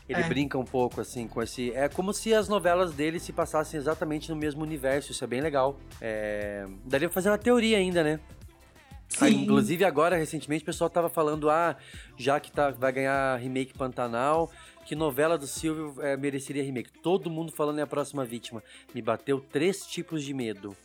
Ele 0.09 0.21
É. 0.21 0.29
brinca 0.29 0.59
um 0.59 0.65
pouco, 0.65 1.01
assim, 1.01 1.27
com 1.27 1.43
esse. 1.43 1.71
É 1.73 1.89
como 1.89 2.13
se 2.13 2.35
as 2.35 2.47
novelas 2.49 2.93
dele 2.93 3.19
se 3.19 3.33
passassem 3.33 3.79
exatamente 3.81 4.29
no 4.31 4.37
mesmo 4.37 4.63
universo. 4.63 5.13
Isso 5.13 5.25
é 5.25 5.27
bem 5.27 5.41
legal. 5.41 5.79
É... 6.01 6.67
Daria 6.85 7.09
pra 7.09 7.15
fazer 7.15 7.31
uma 7.31 7.39
teoria 7.39 7.79
ainda, 7.79 8.03
né? 8.05 8.21
Sim. 9.09 9.25
Aí, 9.25 9.35
inclusive, 9.35 9.85
agora, 9.85 10.17
recentemente, 10.17 10.63
o 10.63 10.67
pessoal 10.67 10.91
tava 10.91 11.09
falando, 11.09 11.49
ah, 11.49 11.77
já 12.17 12.39
que 12.41 12.51
tá, 12.51 12.71
vai 12.71 12.93
ganhar 12.93 13.37
remake 13.39 13.73
Pantanal, 13.73 14.51
que 14.85 14.95
novela 14.95 15.39
do 15.39 15.47
Silvio 15.47 15.95
é, 16.03 16.17
mereceria 16.17 16.63
remake. 16.65 16.91
Todo 17.03 17.31
mundo 17.31 17.53
falando 17.53 17.79
em 17.79 17.83
A 17.83 17.87
Próxima 17.87 18.25
Vítima. 18.25 18.63
Me 18.95 19.01
bateu 19.01 19.41
três 19.41 19.87
tipos 19.87 20.23
de 20.23 20.35
medo. 20.35 20.77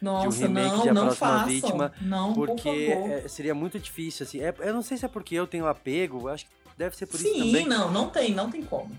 Nossa, 0.00 0.28
de 0.38 0.44
um 0.44 0.46
remake 0.48 0.76
não, 0.76 0.82
de 0.82 0.88
A 0.88 0.94
não 0.94 1.02
Próxima 1.06 1.28
façam. 1.28 1.48
Vítima. 1.48 1.92
não, 2.00 2.32
por 2.32 2.46
porque 2.46 2.90
favor. 2.94 3.10
é, 3.10 3.28
seria 3.28 3.54
muito 3.54 3.78
difícil, 3.80 4.24
assim. 4.24 4.40
É, 4.40 4.54
eu 4.60 4.72
não 4.72 4.82
sei 4.82 4.96
se 4.96 5.04
é 5.04 5.08
porque 5.08 5.34
eu 5.34 5.46
tenho 5.46 5.66
apego, 5.66 6.28
acho 6.28 6.46
que 6.46 6.52
Deve 6.78 6.96
ser 6.96 7.06
por 7.06 7.16
isso 7.20 7.24
Sim, 7.28 7.38
também. 7.46 7.66
não, 7.66 7.90
não 7.90 8.08
tem, 8.08 8.32
não 8.34 8.48
tem 8.50 8.62
como. 8.62 8.90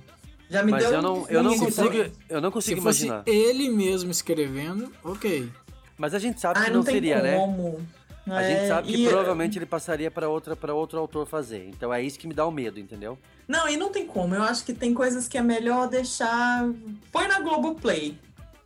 Já 0.49 0.61
me 0.63 0.71
Mas 0.71 0.83
deu 0.83 0.93
eu 0.93 1.01
não, 1.01 1.27
eu 1.29 1.41
não 1.43 1.57
consigo, 1.57 2.11
eu 2.27 2.41
não 2.41 2.49
Se 2.49 2.53
consigo 2.53 2.81
fosse 2.81 3.05
imaginar. 3.05 3.23
ele 3.27 3.69
mesmo 3.69 4.11
escrevendo, 4.11 4.91
ok. 5.03 5.49
Mas 5.97 6.13
a 6.13 6.19
gente 6.19 6.41
sabe 6.41 6.59
Ai, 6.59 6.65
que 6.65 6.71
não, 6.71 6.77
não 6.79 6.83
tem 6.83 6.95
seria, 6.95 7.21
né? 7.21 7.35
como. 7.35 7.79
A 8.27 8.43
É, 8.43 8.55
gente 8.59 8.67
sabe 8.67 8.87
que 8.93 9.03
e- 9.05 9.07
provavelmente 9.07 9.57
ele 9.57 9.65
passaria 9.65 10.11
pra 10.11 10.27
outra 10.27 10.55
para 10.55 10.73
outro 10.73 10.99
autor 10.99 11.25
fazer. 11.27 11.67
Então 11.69 11.93
é 11.93 12.01
isso 12.03 12.19
que 12.19 12.27
me 12.27 12.33
dá 12.33 12.45
o 12.45 12.51
medo, 12.51 12.79
entendeu? 12.79 13.17
Não, 13.47 13.67
e 13.69 13.77
não 13.77 13.89
tem 13.91 14.05
como. 14.05 14.35
Eu 14.35 14.43
acho 14.43 14.63
que 14.65 14.73
tem 14.73 14.93
coisas 14.93 15.27
que 15.27 15.37
é 15.37 15.41
melhor 15.41 15.87
deixar. 15.87 16.67
Põe 17.11 17.27
na 17.27 17.39
Globoplay 17.39 18.17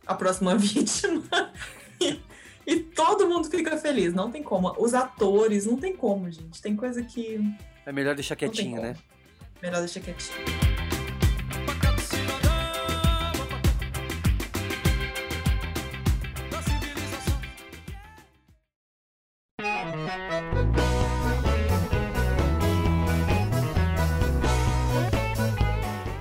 a 0.06 0.14
próxima 0.14 0.54
vítima. 0.58 1.22
e, 2.00 2.20
e 2.66 2.76
todo 2.80 3.26
mundo 3.28 3.48
fica 3.48 3.76
feliz. 3.78 4.12
Não 4.12 4.30
tem 4.30 4.42
como. 4.42 4.74
Os 4.78 4.92
atores, 4.92 5.64
não 5.66 5.76
tem 5.76 5.94
como, 5.96 6.30
gente. 6.30 6.60
Tem 6.60 6.74
coisa 6.74 7.02
que. 7.02 7.40
É 7.86 7.92
melhor 7.92 8.14
deixar 8.14 8.34
quietinho, 8.36 8.80
né? 8.80 8.96
Melhor 9.62 9.80
deixar 9.80 10.00
quietinho. 10.00 10.38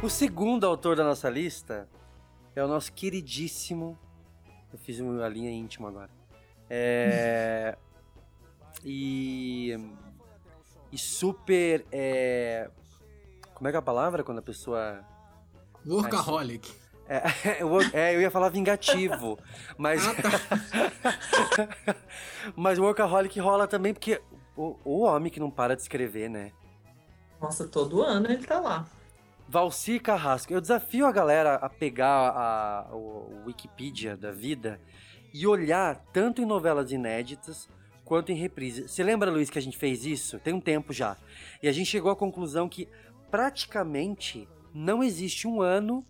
O 0.02 0.10
segundo 0.10 0.68
autor 0.68 0.98
da 0.98 1.04
nossa 1.06 1.30
lista 1.30 1.88
é 2.54 2.62
o 2.62 2.68
nosso 2.68 2.92
queridíssimo. 2.92 3.98
Eu 4.72 4.78
fiz 4.78 5.00
uma 5.00 5.30
linha 5.30 5.50
íntima 5.50 5.88
agora. 5.88 6.10
É. 6.70 7.78
e. 8.84 9.78
E 10.94 10.98
super. 11.00 11.84
é, 11.92 12.70
como 13.56 13.68
é 13.68 13.72
que 13.72 13.76
é 13.76 13.80
a 13.80 13.82
palavra 13.82 14.24
quando 14.24 14.38
a 14.38 14.44
pessoa. 14.44 15.04
Workaholic. 15.84 16.72
É, 17.10 17.24
eu, 17.64 17.82
é, 17.92 18.16
eu 18.16 18.22
ia 18.22 18.30
falar 18.30 18.50
vingativo, 18.50 19.40
mas. 19.76 20.04
mas 22.56 22.78
workaholic 22.78 23.40
rola 23.40 23.68
também 23.68 23.92
porque 23.92 24.22
o, 24.56 24.78
o 24.86 25.00
homem 25.00 25.32
que 25.32 25.40
não 25.40 25.50
para 25.50 25.76
de 25.76 25.82
escrever, 25.82 26.30
né? 26.30 26.52
Nossa, 27.42 27.68
todo 27.68 28.04
ano 28.04 28.32
ele 28.32 28.46
tá 28.46 28.60
lá. 28.60 28.86
Valci 29.50 30.00
Carrasco. 30.00 30.54
Eu 30.54 30.62
desafio 30.62 31.08
a 31.08 31.12
galera 31.12 31.56
a 31.56 31.70
pegar 31.70 32.30
a, 32.30 32.88
o 32.94 33.46
Wikipedia 33.48 34.16
da 34.16 34.32
vida 34.32 34.80
e 35.34 35.48
olhar 35.48 36.06
tanto 36.14 36.40
em 36.40 36.46
novelas 36.46 36.92
inéditas 36.92 37.68
quanto 38.04 38.32
em 38.32 38.36
reprise. 38.36 38.88
Você 38.88 39.04
lembra, 39.04 39.32
Luiz, 39.32 39.50
que 39.50 39.60
a 39.60 39.62
gente 39.62 39.78
fez 39.78 40.06
isso? 40.06 40.40
Tem 40.40 40.54
um 40.54 40.60
tempo 40.62 40.94
já. 40.94 41.18
E 41.62 41.68
a 41.68 41.72
gente 41.72 41.88
chegou 41.88 42.12
à 42.12 42.16
conclusão 42.16 42.68
que 42.70 42.88
praticamente 43.32 44.48
não 44.74 45.04
existe 45.04 45.48
um 45.48 45.62
ano 45.62 46.06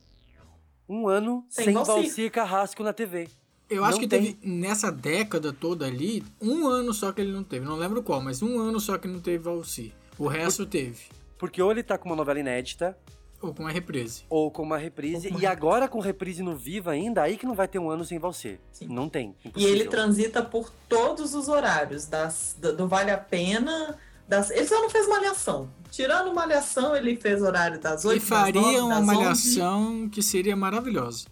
um 0.87 1.07
ano 1.07 1.45
Sem 1.49 1.65
sem, 1.65 1.73
Valci. 1.73 1.91
Valci 1.91 2.29
Carrasco 2.29 2.83
na 2.83 2.93
TV. 2.93 3.27
Eu 3.69 3.83
acho 3.83 3.93
Não 3.93 3.99
que 4.01 4.07
tem. 4.07 4.33
teve, 4.33 4.47
nessa 4.47 4.91
década 4.91 5.53
toda 5.53 5.85
ali, 5.85 6.23
um 6.41 6.67
ano 6.67 6.93
só 6.93 7.11
que 7.11 7.21
ele 7.21 7.31
não 7.31 7.43
teve. 7.43 7.65
Não 7.65 7.77
lembro 7.77 8.03
qual, 8.03 8.21
mas 8.21 8.41
um 8.41 8.59
ano 8.59 8.79
só 8.79 8.97
que 8.97 9.07
não 9.07 9.19
teve 9.19 9.39
Valci. 9.39 9.93
O 10.17 10.27
resto 10.27 10.65
teve. 10.65 11.05
Porque 11.37 11.61
ou 11.61 11.71
ele 11.71 11.81
tá 11.81 11.97
com 11.97 12.09
uma 12.09 12.15
novela 12.15 12.39
inédita, 12.39 12.97
Ou 13.43 13.53
com 13.53 13.67
a 13.67 13.71
reprise. 13.71 14.23
ou 14.29 14.49
com 14.49 14.63
uma 14.63 14.77
reprise, 14.77 15.27
com 15.27 15.35
uma 15.35 15.43
e 15.43 15.45
agora 15.45 15.87
com 15.87 15.99
reprise 15.99 16.41
no 16.41 16.55
Viva 16.55 16.91
ainda, 16.91 17.21
aí 17.21 17.37
que 17.37 17.45
não 17.45 17.53
vai 17.53 17.67
ter 17.67 17.77
um 17.77 17.89
ano 17.89 18.05
sem 18.05 18.17
Valci. 18.17 18.57
Não 18.83 19.09
tem. 19.09 19.35
E 19.43 19.49
impossível. 19.49 19.75
ele 19.75 19.85
transita 19.85 20.41
por 20.41 20.71
todos 20.87 21.35
os 21.35 21.49
horários, 21.49 22.05
das, 22.05 22.55
do, 22.57 22.75
do 22.75 22.87
Vale 22.87 23.11
a 23.11 23.17
Pena. 23.17 23.97
Das, 24.27 24.49
ele 24.49 24.65
só 24.65 24.81
não 24.81 24.89
fez 24.89 25.07
malhação. 25.07 25.69
Tirando 25.91 26.33
malhação, 26.33 26.95
ele 26.95 27.17
fez 27.17 27.41
horário 27.41 27.79
das 27.79 28.05
8 28.05 28.17
E 28.17 28.25
faria 28.25 28.61
das 28.61 28.63
9, 28.63 28.79
uma 28.79 28.89
das 28.95 28.99
11. 28.99 29.05
malhação 29.05 30.09
que 30.09 30.23
seria 30.23 30.55
maravilhosa. 30.55 31.25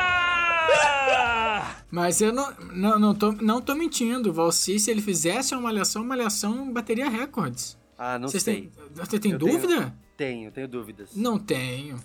Mas 1.91 2.21
eu 2.21 2.33
não, 2.33 2.53
não, 2.73 2.99
não, 2.99 3.15
tô, 3.15 3.33
não 3.33 3.61
tô 3.61 3.75
mentindo. 3.75 4.31
O 4.31 4.33
Valci, 4.33 4.79
se 4.79 4.91
ele 4.91 5.01
fizesse 5.01 5.55
uma 5.55 5.63
malhação, 5.63 6.05
malhação 6.05 6.71
bateria 6.73 7.09
recordes. 7.09 7.77
Ah, 7.99 8.19
não 8.19 8.29
Vocês 8.29 8.43
sei. 8.45 8.71
têm- 8.71 8.73
Você 8.95 9.19
tem 9.19 9.33
Eu 9.33 9.39
dúvida? 9.39 9.77
Tenho, 9.77 9.93
tenho, 10.17 10.53
tenho 10.53 10.69
dúvidas. 10.69 11.11
Não 11.17 11.39
tenho. 11.39 11.99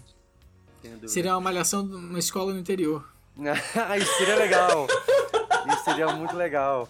Tenho 0.82 0.96
dúvidas. 0.96 1.12
Seria 1.12 1.34
uma 1.36 1.42
malhação 1.42 1.88
de 1.88 1.94
uma 1.96 2.18
escola 2.20 2.52
no 2.52 2.60
interior. 2.60 3.08
Isso 4.02 4.18
seria 4.18 4.36
legal. 4.36 4.88
Isso 5.72 5.84
seria 5.84 6.08
muito 6.14 6.36
legal. 6.36 6.90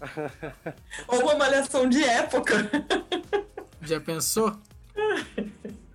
Ou 1.08 1.20
uma 1.22 1.36
malhação 1.36 1.88
de 1.88 2.02
época. 2.02 2.68
Já 3.80 4.00
pensou? 4.00 4.56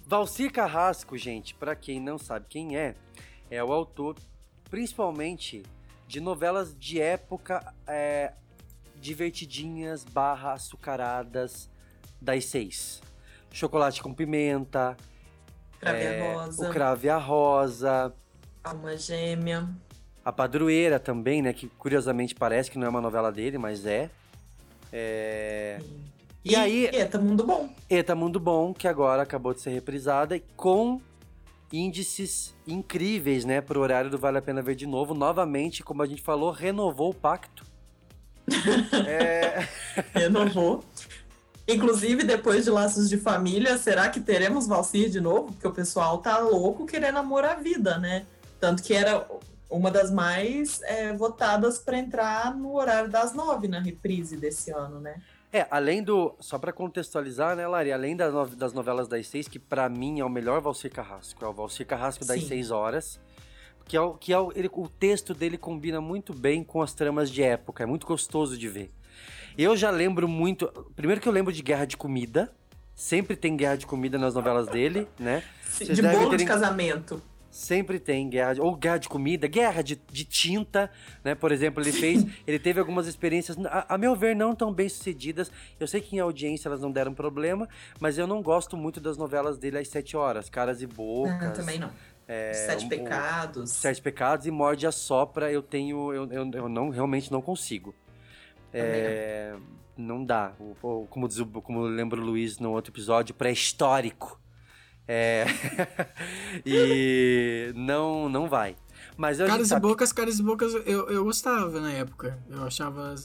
Valci 0.06 0.50
Carrasco, 0.50 1.18
gente, 1.18 1.54
pra 1.54 1.76
quem 1.76 2.00
não 2.00 2.18
sabe 2.18 2.46
quem 2.50 2.78
é, 2.78 2.96
é 3.52 3.62
o 3.64 3.72
autor 3.74 4.16
principalmente 4.70 5.64
de 6.08 6.20
novelas 6.22 6.76
de 6.78 7.00
época 7.02 7.74
é, 7.86 8.34
divertidinhas 8.96 10.04
barra 10.04 10.54
açucaradas 10.54 11.70
das 12.22 12.46
seis. 12.46 13.02
Chocolate 13.52 14.02
com 14.02 14.14
pimenta, 14.14 14.96
Crave 15.80 16.06
a 16.06 16.12
é, 16.12 16.34
Rosa. 16.34 16.70
o 16.70 16.74
Crave 16.74 17.10
a 17.10 17.18
Rosa, 17.18 18.14
Alma 18.64 18.98
gêmea. 18.98 19.70
a 20.24 20.32
Padroeira 20.32 21.00
também, 21.00 21.42
né, 21.42 21.54
que 21.54 21.68
curiosamente 21.70 22.36
parece 22.36 22.70
que 22.70 22.78
não 22.78 22.88
é 22.88 22.90
uma 22.90 23.02
novela 23.02 23.32
dele, 23.32 23.58
mas 23.58 23.86
é. 23.86 24.10
É... 24.92 25.80
E, 26.44 26.56
aí... 26.56 26.90
Eita, 26.94 27.20
Mundo 27.20 27.46
Bom. 27.46 27.70
Eta 27.90 28.16
Mundo 28.16 28.40
Bom, 28.40 28.74
que 28.74 28.88
agora 28.88 29.22
acabou 29.22 29.54
de 29.54 29.62
ser 29.62 29.72
reprisada 29.72 30.36
e 30.36 30.40
com 30.56 31.02
índices 31.72 32.56
incríveis, 32.66 33.44
né, 33.44 33.60
pro 33.60 33.82
horário 33.82 34.10
do 34.10 34.18
Vale 34.18 34.38
a 34.38 34.42
Pena 34.42 34.62
Ver 34.62 34.76
de 34.76 34.88
novo. 34.88 35.14
Novamente, 35.14 35.84
como 35.84 36.02
a 36.02 36.06
gente 36.06 36.22
falou, 36.22 36.52
renovou 36.52 37.10
o 37.12 37.14
pacto. 37.14 37.66
é... 39.08 39.68
Renovou. 40.14 40.84
Inclusive, 41.68 42.24
depois 42.24 42.64
de 42.64 42.70
Laços 42.72 43.10
de 43.10 43.18
Família, 43.18 43.78
será 43.78 44.10
que 44.10 44.22
teremos 44.22 44.68
Valcir 44.68 45.10
de 45.10 45.20
novo? 45.20 45.52
Porque 45.52 45.68
o 45.68 45.74
pessoal 45.74 46.20
tá 46.20 46.38
louco 46.40 46.86
querendo 46.86 47.18
amor 47.18 47.44
à 47.44 47.56
vida, 47.56 47.98
né? 47.98 48.26
Tanto 48.60 48.82
que 48.82 48.94
era 48.94 49.28
uma 49.70 49.92
das 49.92 50.10
mais 50.10 50.82
é, 50.84 51.12
votadas 51.12 51.78
para 51.78 51.98
entrar 51.98 52.56
no 52.56 52.74
horário 52.76 53.10
das 53.10 53.34
nove 53.34 53.68
na 53.68 53.80
reprise 53.82 54.38
desse 54.38 54.72
ano, 54.72 55.02
né? 55.02 55.22
É, 55.52 55.68
além 55.70 56.02
do. 56.02 56.36
Só 56.40 56.58
pra 56.58 56.72
contextualizar, 56.72 57.56
né, 57.56 57.68
Lari? 57.68 57.92
Além 57.92 58.16
das, 58.16 58.34
no- 58.34 58.46
das 58.48 58.72
novelas 58.74 59.08
das 59.08 59.28
seis, 59.28 59.48
que 59.48 59.60
pra 59.60 59.90
mim 59.90 60.20
é 60.20 60.26
o 60.26 60.30
melhor 60.30 60.62
Valcir 60.62 60.92
Carrasco. 60.92 61.44
É 61.44 61.48
o 61.48 61.54
Valcir 61.54 61.86
Carrasco 61.86 62.26
das 62.26 62.42
Sim. 62.42 62.48
seis 62.48 62.72
horas. 62.72 63.20
Que 63.86 63.96
é 63.96 64.02
o, 64.02 64.14
que 64.14 64.34
é 64.34 64.40
o, 64.40 64.52
ele- 64.56 64.70
o 64.74 64.88
texto 64.90 65.34
dele 65.34 65.58
combina 65.58 66.00
muito 66.02 66.34
bem 66.34 66.64
com 66.64 66.82
as 66.82 66.94
tramas 66.94 67.30
de 67.32 67.44
época. 67.44 67.84
É 67.84 67.86
muito 67.86 68.06
gostoso 68.06 68.58
de 68.58 68.68
ver. 68.68 68.92
Eu 69.58 69.76
já 69.76 69.90
lembro 69.90 70.28
muito. 70.28 70.68
Primeiro 70.96 71.20
que 71.22 71.28
eu 71.28 71.34
lembro 71.34 71.52
de 71.52 71.62
Guerra 71.62 71.86
de 71.86 71.98
Comida. 71.98 72.52
Sempre 72.96 73.36
tem 73.36 73.56
guerra 73.56 73.76
de 73.78 73.86
comida 73.86 74.18
nas 74.18 74.34
novelas 74.34 74.68
dele, 74.68 75.08
né? 75.20 75.44
Vocês 75.64 75.96
de 75.96 76.02
bolo 76.02 76.36
de 76.36 76.46
casamento. 76.46 77.22
Sempre 77.52 78.00
tem 78.00 78.28
guerra, 78.28 78.54
de- 78.56 78.62
ou 78.62 78.76
guerra 78.76 78.98
de 78.98 79.08
comida, 79.08 79.48
guerra 79.48 79.82
de, 79.84 80.00
de 80.12 80.26
tinta, 80.26 80.92
né? 81.24 81.34
Por 81.36 81.52
exemplo, 81.52 81.82
ele 81.82 81.92
fez, 81.92 82.26
ele 82.46 82.58
teve 82.60 82.80
algumas 82.80 83.06
experiências, 83.08 83.56
a, 83.68 83.94
a 83.96 83.98
meu 84.00 84.16
ver, 84.16 84.36
não 84.36 84.54
tão 84.56 84.74
bem 84.74 84.90
sucedidas. 84.90 85.52
Eu 85.80 85.88
sei 85.88 86.02
que 86.02 86.16
em 86.16 86.20
audiência 86.20 86.68
elas 86.70 86.82
não 86.82 86.92
deram 86.92 87.14
problema, 87.14 87.68
mas 88.00 88.18
eu 88.18 88.26
não 88.28 88.42
gosto 88.42 88.76
muito 88.76 89.00
das 89.00 89.16
novelas 89.18 89.58
dele 89.60 89.78
às 89.78 89.88
sete 89.88 90.18
horas, 90.18 90.50
Caras 90.50 90.82
e 90.82 90.88
Bocas. 90.88 91.50
Ah, 91.50 91.52
também 91.52 91.78
não. 91.80 91.90
é, 92.28 92.52
Sete 92.54 92.86
um- 92.86 92.90
Pecados. 92.90 93.72
Sete 93.72 94.02
Pecados 94.02 94.46
e 94.48 94.52
Morde 94.52 94.86
a 94.88 94.92
Sopra, 94.92 95.52
eu 95.52 95.62
tenho, 95.62 96.12
eu, 96.14 96.32
eu, 96.32 96.52
eu 96.54 96.70
não, 96.70 96.90
realmente 96.90 97.32
não 97.32 97.42
consigo. 97.44 97.94
É, 98.74 99.56
não 99.98 100.24
dá. 100.24 100.54
O- 100.60 100.76
o- 100.82 101.08
como, 101.08 101.28
diz, 101.28 101.40
o- 101.40 101.46
como 101.48 101.82
lembra 101.82 102.20
o 102.20 102.24
Luiz 102.24 102.60
no 102.60 102.72
outro 102.72 102.92
episódio, 102.92 103.34
pré-histórico. 103.36 104.40
É, 105.08 105.46
e 106.66 107.72
não, 107.76 108.28
não 108.30 108.50
vai. 108.50 108.76
Mas 109.16 109.40
eu 109.40 109.48
Caras 109.48 109.72
e 109.72 109.80
bocas, 109.80 110.12
caras 110.12 110.40
e 110.40 110.44
bocas, 110.44 110.74
eu, 110.86 111.10
eu 111.10 111.24
gostava 111.24 111.80
na 111.80 111.92
época. 111.92 112.38
Eu 112.50 112.64
achava. 112.66 113.16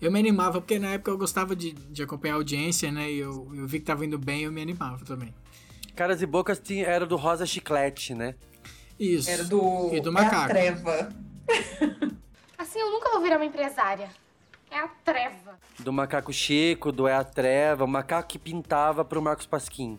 Eu 0.00 0.10
me 0.10 0.18
animava, 0.18 0.60
porque 0.60 0.78
na 0.78 0.88
época 0.94 1.10
eu 1.10 1.18
gostava 1.18 1.54
de, 1.56 1.72
de 1.72 2.02
acompanhar 2.02 2.34
a 2.34 2.36
audiência, 2.36 2.90
né? 2.90 3.10
E 3.10 3.18
eu, 3.18 3.50
eu 3.54 3.66
vi 3.66 3.78
que 3.78 3.86
tava 3.86 4.04
indo 4.04 4.18
bem 4.18 4.42
eu 4.42 4.52
me 4.52 4.60
animava 4.60 5.04
também. 5.04 5.32
Caras 5.94 6.22
e 6.22 6.26
Bocas 6.26 6.58
tinha, 6.58 6.86
era 6.86 7.06
do 7.06 7.16
Rosa 7.16 7.46
Chiclete, 7.46 8.14
né? 8.14 8.34
Isso. 8.98 9.30
Era 9.30 9.44
do. 9.44 9.90
E 9.92 10.00
do 10.00 10.08
É 10.08 10.20
a 10.20 10.24
macaco. 10.24 10.48
treva. 10.48 11.08
Assim 12.58 12.78
eu 12.78 12.90
nunca 12.90 13.10
vou 13.10 13.20
virar 13.20 13.36
uma 13.36 13.44
empresária. 13.44 14.08
É 14.72 14.78
a 14.78 14.88
treva. 14.88 15.58
Do 15.78 15.92
Macaco 15.92 16.32
Chico, 16.32 16.90
do 16.90 17.06
É 17.06 17.14
a 17.14 17.22
Treva, 17.22 17.84
o 17.84 17.88
macaco 17.88 18.26
que 18.28 18.38
pintava 18.38 19.04
pro 19.04 19.20
Marcos 19.20 19.44
Pasquim, 19.44 19.98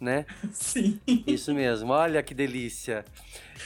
né? 0.00 0.24
Sim. 0.52 1.00
Isso 1.26 1.52
mesmo, 1.52 1.92
olha 1.92 2.22
que 2.22 2.32
delícia. 2.32 3.04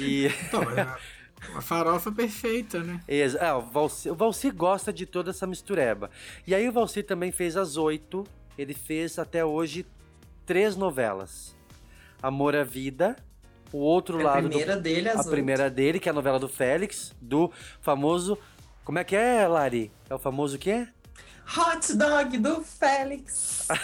E. 0.00 0.28
Então, 0.48 0.62
é 0.62 1.50
uma 1.50 1.60
farofa 1.60 2.10
perfeita, 2.10 2.82
né? 2.82 2.98
Exa- 3.06 3.38
é, 3.38 3.52
o, 3.52 3.60
Valci, 3.60 4.08
o 4.10 4.14
Valci 4.14 4.50
gosta 4.50 4.90
de 4.90 5.04
toda 5.04 5.30
essa 5.30 5.46
mistureba. 5.46 6.10
E 6.46 6.54
aí 6.54 6.66
o 6.66 6.72
Valci 6.72 7.02
também 7.02 7.30
fez 7.30 7.54
As 7.56 7.76
Oito, 7.76 8.24
ele 8.56 8.72
fez 8.72 9.18
até 9.18 9.44
hoje 9.44 9.84
três 10.46 10.74
novelas. 10.74 11.54
Amor 12.22 12.56
à 12.56 12.64
Vida, 12.64 13.14
o 13.70 13.76
outro 13.78 14.18
A 14.20 14.22
lado 14.22 14.48
primeira 14.48 14.76
do, 14.76 14.82
dele, 14.82 15.08
as 15.10 15.26
a 15.26 15.30
primeira 15.30 15.68
dele, 15.70 16.00
que 16.00 16.08
é 16.08 16.12
a 16.12 16.14
novela 16.14 16.38
do 16.38 16.48
Félix, 16.48 17.14
do 17.20 17.52
famoso 17.82 18.38
como 18.86 19.00
é 19.00 19.04
que 19.04 19.16
é, 19.16 19.48
Lari? 19.48 19.90
É 20.08 20.14
o 20.14 20.18
famoso 20.18 20.54
o 20.54 20.58
quê? 20.60 20.86
Hot 21.58 21.92
dog 21.96 22.38
do 22.38 22.62
Félix. 22.62 23.66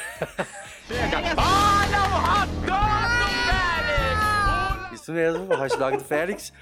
Olha 1.36 2.02
o 2.06 2.14
hot 2.22 2.52
dog 2.64 3.10
do 3.18 3.26
Félix! 3.48 4.92
Isso 4.92 5.12
mesmo, 5.12 5.52
o 5.52 5.60
hot 5.60 5.76
dog 5.76 5.96
do 5.96 6.04
Félix. 6.04 6.52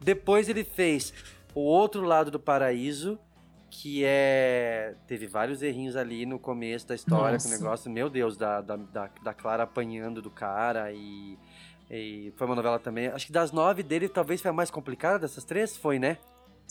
Depois 0.00 0.48
ele 0.48 0.64
fez 0.64 1.12
o 1.54 1.60
outro 1.60 2.00
lado 2.00 2.30
do 2.30 2.40
paraíso, 2.40 3.18
que 3.68 4.02
é. 4.06 4.94
Teve 5.06 5.26
vários 5.26 5.60
errinhos 5.62 5.94
ali 5.94 6.24
no 6.24 6.38
começo 6.38 6.88
da 6.88 6.94
história, 6.94 7.38
com 7.38 7.44
o 7.44 7.50
Nossa. 7.50 7.62
negócio, 7.62 7.90
meu 7.90 8.08
Deus, 8.08 8.38
da, 8.38 8.62
da, 8.62 8.76
da, 8.76 9.10
da 9.22 9.34
Clara 9.34 9.64
apanhando 9.64 10.22
do 10.22 10.30
cara 10.30 10.90
e. 10.92 11.38
e 11.90 12.32
foi 12.38 12.46
uma 12.46 12.56
novela 12.56 12.78
também. 12.78 13.08
Acho 13.08 13.26
que 13.26 13.32
das 13.32 13.52
nove 13.52 13.82
dele, 13.82 14.08
talvez 14.08 14.40
foi 14.40 14.50
a 14.50 14.54
mais 14.54 14.70
complicada 14.70 15.18
dessas 15.18 15.44
três, 15.44 15.76
foi, 15.76 15.98
né? 15.98 16.16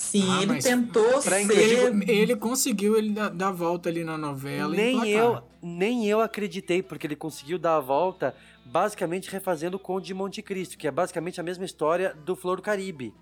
Sim, 0.02 0.26
Ah, 0.28 0.42
ele 0.42 0.58
tentou 0.60 1.22
ser. 1.22 1.52
Ele, 1.52 2.12
ele 2.12 2.36
conseguiu 2.36 2.98
ele 2.98 3.12
dar, 3.12 3.30
dar 3.30 3.50
a 3.50 3.52
volta 3.52 3.88
ali 3.88 4.04
na 4.04 4.18
novela 4.18 4.74
e 4.74 4.78
nem 4.78 5.10
eu, 5.12 5.44
nem 5.62 6.08
eu 6.08 6.20
acreditei, 6.20 6.82
porque 6.82 7.06
ele 7.06 7.16
conseguiu 7.16 7.60
dar 7.60 7.76
a 7.76 7.80
volta 7.80 8.36
basicamente 8.66 9.30
refazendo 9.30 9.78
o 9.78 9.80
Conde 9.80 10.08
de 10.08 10.14
Monte 10.16 10.42
Cristo, 10.42 10.76
que 10.76 10.88
é 10.88 10.92
basicamente 10.92 11.40
a 11.40 11.44
mesma 11.44 11.66
história 11.66 12.16
do 12.26 12.36
Flor 12.36 12.58
do 12.58 12.64
Caribe. 12.64 13.14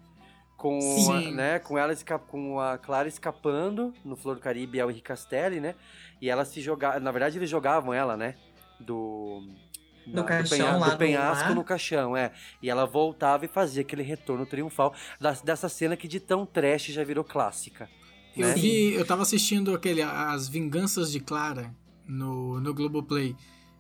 Com, 0.56 0.80
Sim. 0.80 1.34
né, 1.34 1.60
com 1.60 1.78
ela 1.78 1.94
com 2.28 2.60
a 2.60 2.78
Clara 2.78 3.08
escapando 3.08 3.94
no 4.04 4.16
Flor 4.16 4.36
do 4.36 4.42
Caribe 4.42 4.80
é 4.80 4.86
o 4.86 4.90
Henrique 4.90 5.04
Castelli, 5.08 5.60
né? 5.60 5.76
E 6.22 6.30
ela 6.30 6.46
se 6.46 6.62
jogava. 6.62 7.00
Na 7.00 7.12
verdade, 7.12 7.38
eles 7.38 7.50
jogavam 7.50 7.94
ela, 7.94 8.16
né? 8.16 8.36
Do. 8.80 9.44
Do 10.10 10.16
da- 10.18 10.24
caixão 10.24 10.58
penha- 10.58 10.78
lá 10.78 10.86
do 10.88 10.92
no 10.94 10.98
penhasco 10.98 11.54
no 11.54 11.64
caixão, 11.64 12.16
é. 12.18 12.32
E 12.62 12.70
ela 12.70 12.86
voltava 12.86 13.46
e 13.46 13.48
fazia 13.48 13.82
aquele 13.82 14.04
retorno 14.04 14.46
triunfal 14.46 14.94
das- 15.20 15.42
dessa 15.42 15.68
cena 15.70 15.96
que 15.98 16.08
de 16.08 16.20
tão 16.20 16.46
trash 16.46 16.86
já 16.88 17.04
virou 17.04 17.24
clássica. 17.24 17.90
Eu 18.38 18.48
né? 18.50 18.54
vi, 18.54 18.94
eu 18.94 19.06
tava 19.06 19.22
assistindo 19.24 19.74
aquele 19.74 20.02
As 20.02 20.48
Vinganças 20.48 21.12
de 21.12 21.20
Clara 21.20 21.74
no, 22.08 22.60
no 22.60 22.74
Globoplay. 22.74 23.36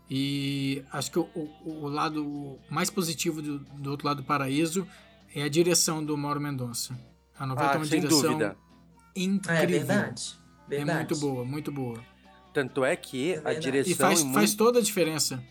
E 0.09 0.83
acho 0.91 1.11
que 1.11 1.19
o, 1.19 1.29
o, 1.35 1.83
o 1.83 1.87
lado 1.87 2.57
mais 2.69 2.89
positivo 2.89 3.41
do, 3.41 3.59
do 3.59 3.91
outro 3.91 4.07
lado 4.07 4.21
do 4.21 4.25
paraíso 4.25 4.87
é 5.35 5.43
a 5.43 5.47
direção 5.49 6.03
do 6.03 6.17
Mauro 6.17 6.41
Mendonça. 6.41 6.99
A 7.37 7.45
novela 7.45 7.67
Ah, 7.67 7.71
tem 7.73 7.79
uma 7.81 7.85
sem 7.85 7.99
direção 8.01 8.21
dúvida. 8.31 8.57
incrível. 9.15 9.63
É 9.63 9.65
verdade. 9.67 10.39
É 10.65 10.69
verdade. 10.77 10.97
muito 10.97 11.17
boa, 11.17 11.45
muito 11.45 11.71
boa. 11.71 12.03
Tanto 12.53 12.83
é 12.83 12.95
que 12.95 13.33
a 13.33 13.35
verdade. 13.35 13.59
direção. 13.59 13.91
E 13.91 13.95
faz, 13.95 14.23
mu- 14.23 14.33
faz 14.33 14.55
toda 14.55 14.79
a 14.79 14.81
diferença. 14.81 15.43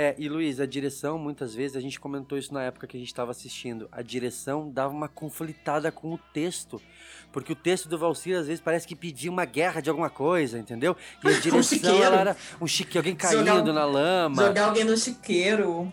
É, 0.00 0.14
e 0.16 0.28
Luiz, 0.28 0.60
a 0.60 0.64
direção, 0.64 1.18
muitas 1.18 1.56
vezes, 1.56 1.76
a 1.76 1.80
gente 1.80 1.98
comentou 1.98 2.38
isso 2.38 2.54
na 2.54 2.62
época 2.62 2.86
que 2.86 2.96
a 2.96 3.00
gente 3.00 3.08
estava 3.08 3.32
assistindo, 3.32 3.88
a 3.90 4.00
direção 4.00 4.70
dava 4.70 4.94
uma 4.94 5.08
conflitada 5.08 5.90
com 5.90 6.14
o 6.14 6.18
texto. 6.32 6.80
Porque 7.32 7.52
o 7.52 7.56
texto 7.56 7.88
do 7.88 7.98
Valsir, 7.98 8.38
às 8.38 8.46
vezes, 8.46 8.60
parece 8.60 8.86
que 8.86 8.94
pedia 8.94 9.28
uma 9.28 9.44
guerra 9.44 9.80
de 9.80 9.90
alguma 9.90 10.08
coisa, 10.08 10.56
entendeu? 10.56 10.96
E 11.24 11.26
a 11.26 11.32
direção, 11.42 11.62
chiqueiro. 11.64 12.00
ela 12.00 12.20
era 12.20 12.36
um 12.60 12.66
chique, 12.68 12.96
alguém 12.96 13.16
caindo 13.16 13.44
Jogar- 13.44 13.72
na 13.72 13.84
lama. 13.84 14.46
Jogar 14.46 14.66
alguém 14.66 14.84
no 14.84 14.96
chiqueiro. 14.96 15.92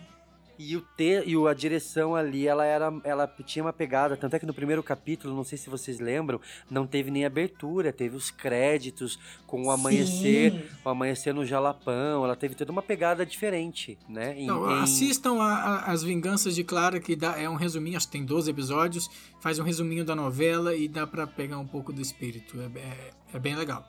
E, 0.58 0.76
o 0.76 0.80
te, 0.96 1.22
e 1.26 1.36
o- 1.36 1.46
a 1.46 1.52
direção 1.54 2.14
ali, 2.14 2.46
ela 2.48 2.64
era, 2.64 2.92
ela 3.04 3.26
tinha 3.44 3.62
uma 3.64 3.72
pegada. 3.72 4.16
Tanto 4.16 4.34
é 4.36 4.38
que 4.38 4.46
no 4.46 4.54
primeiro 4.54 4.82
capítulo, 4.82 5.34
não 5.34 5.44
sei 5.44 5.58
se 5.58 5.68
vocês 5.68 6.00
lembram, 6.00 6.40
não 6.70 6.86
teve 6.86 7.10
nem 7.10 7.24
abertura, 7.26 7.92
teve 7.92 8.16
os 8.16 8.30
créditos 8.30 9.18
com 9.46 9.64
o 9.66 9.70
amanhecer, 9.70 10.52
Sim. 10.52 10.62
o 10.84 10.88
amanhecer 10.88 11.34
no 11.34 11.44
Jalapão. 11.44 12.24
Ela 12.24 12.34
teve 12.36 12.54
toda 12.54 12.72
uma 12.72 12.82
pegada 12.82 13.24
diferente, 13.26 13.98
né? 14.08 14.34
Em- 14.38 14.46
Não, 14.46 14.70
em- 14.70 14.82
Assistam 14.82 15.34
a- 15.42 15.54
a- 15.54 15.92
As 15.92 16.02
Vinganças 16.02 16.54
de 16.54 16.64
Clara, 16.64 16.98
que 17.00 17.14
dá, 17.14 17.38
é 17.38 17.48
um 17.48 17.54
resuminho, 17.56 17.96
acho 17.96 18.06
que 18.06 18.12
tem 18.12 18.24
12 18.24 18.50
episódios, 18.50 19.08
faz 19.40 19.58
um 19.58 19.62
resuminho 19.62 20.04
da 20.04 20.14
novela 20.16 20.74
e 20.74 20.88
dá 20.88 21.06
pra 21.06 21.26
pegar 21.26 21.58
um 21.58 21.66
pouco 21.66 21.92
do 21.92 22.00
espírito. 22.00 22.58
É, 22.60 22.78
é- 22.78 23.10
é 23.34 23.38
bem 23.38 23.54
legal. 23.54 23.84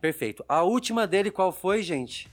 Perfeito. 0.00 0.44
A 0.48 0.62
última 0.62 1.06
dele 1.06 1.30
qual 1.30 1.50
foi, 1.50 1.82
gente? 1.82 2.28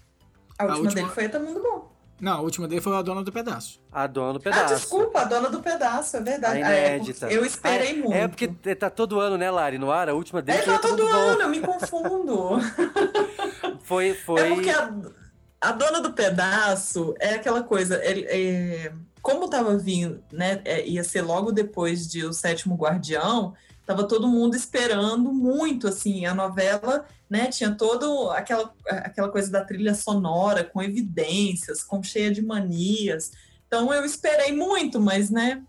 A 0.57 0.65
última, 0.65 0.83
última- 0.85 1.01
dele 1.01 1.13
foi 1.15 1.29
Tá 1.29 1.39
Mundo 1.39 1.61
Bom. 1.61 1.74
Não, 2.19 2.33
a 2.37 2.41
última 2.41 2.67
dele 2.67 2.79
foi 2.81 2.95
a 2.95 3.01
Dona 3.01 3.21
do 3.23 3.31
Pedaço. 3.31 3.81
A 3.91 4.07
dona 4.07 4.33
do 4.33 4.39
Ah, 4.39 4.41
pedaço. 4.41 4.73
desculpa, 4.75 5.21
a 5.21 5.25
dona 5.25 5.49
do 5.49 5.59
pedaço, 5.61 6.15
é 6.15 6.19
A 6.19 6.23
verdade. 6.23 6.63
Ah, 6.63 6.71
é, 6.71 6.95
inédita. 6.95 7.27
eu 7.27 7.43
esperei 7.45 7.87
Ah, 7.87 7.91
é- 7.91 7.93
muito. 7.93 8.13
É 8.13 8.27
porque 8.27 8.47
tá 8.75 8.89
todo 8.89 9.19
ano, 9.19 9.37
né, 9.37 9.51
Lari, 9.51 9.77
no 9.77 9.91
ar? 9.91 10.07
A 10.07 10.13
última 10.13 10.41
dele 10.41 10.59
É, 10.59 10.61
foi 10.61 10.73
tá 10.75 10.79
Tá 10.79 10.87
todo 10.87 10.97
Tudo 10.97 11.11
Bom. 11.11 11.17
ano, 11.17 11.41
eu 11.41 11.49
me 11.49 11.59
confundo. 11.59 12.49
Foi, 13.83 14.13
foi... 14.15 14.41
É 14.41 14.49
porque 14.55 14.69
a, 14.69 14.91
a 15.61 15.71
dona 15.71 16.01
do 16.01 16.13
pedaço 16.13 17.13
é 17.19 17.35
aquela 17.35 17.61
coisa. 17.63 18.03
ele- 18.03 18.25
é, 18.27 18.91
como 19.21 19.49
tava 19.49 19.77
vindo, 19.77 20.23
né? 20.31 20.61
é, 20.65 20.85
ia 20.87 21.03
ser 21.03 21.21
logo 21.21 21.51
depois 21.51 22.07
de 22.07 22.23
O 22.25 22.33
Sétimo 22.33 22.75
Guardião, 22.75 23.53
tava 23.85 24.07
todo 24.07 24.27
mundo 24.27 24.55
esperando 24.55 25.31
muito, 25.31 25.87
assim, 25.87 26.25
a 26.25 26.33
novela, 26.33 27.05
né? 27.29 27.47
Tinha 27.47 27.75
todo 27.75 28.29
aquela, 28.31 28.73
aquela 28.87 29.29
coisa 29.29 29.51
da 29.51 29.63
trilha 29.63 29.93
sonora, 29.93 30.63
com 30.63 30.81
evidências, 30.81 31.83
com 31.83 32.01
cheia 32.01 32.31
de 32.31 32.41
manias. 32.41 33.31
Então 33.67 33.93
eu 33.93 34.03
esperei 34.05 34.51
muito, 34.51 34.99
mas, 34.99 35.29
né? 35.29 35.63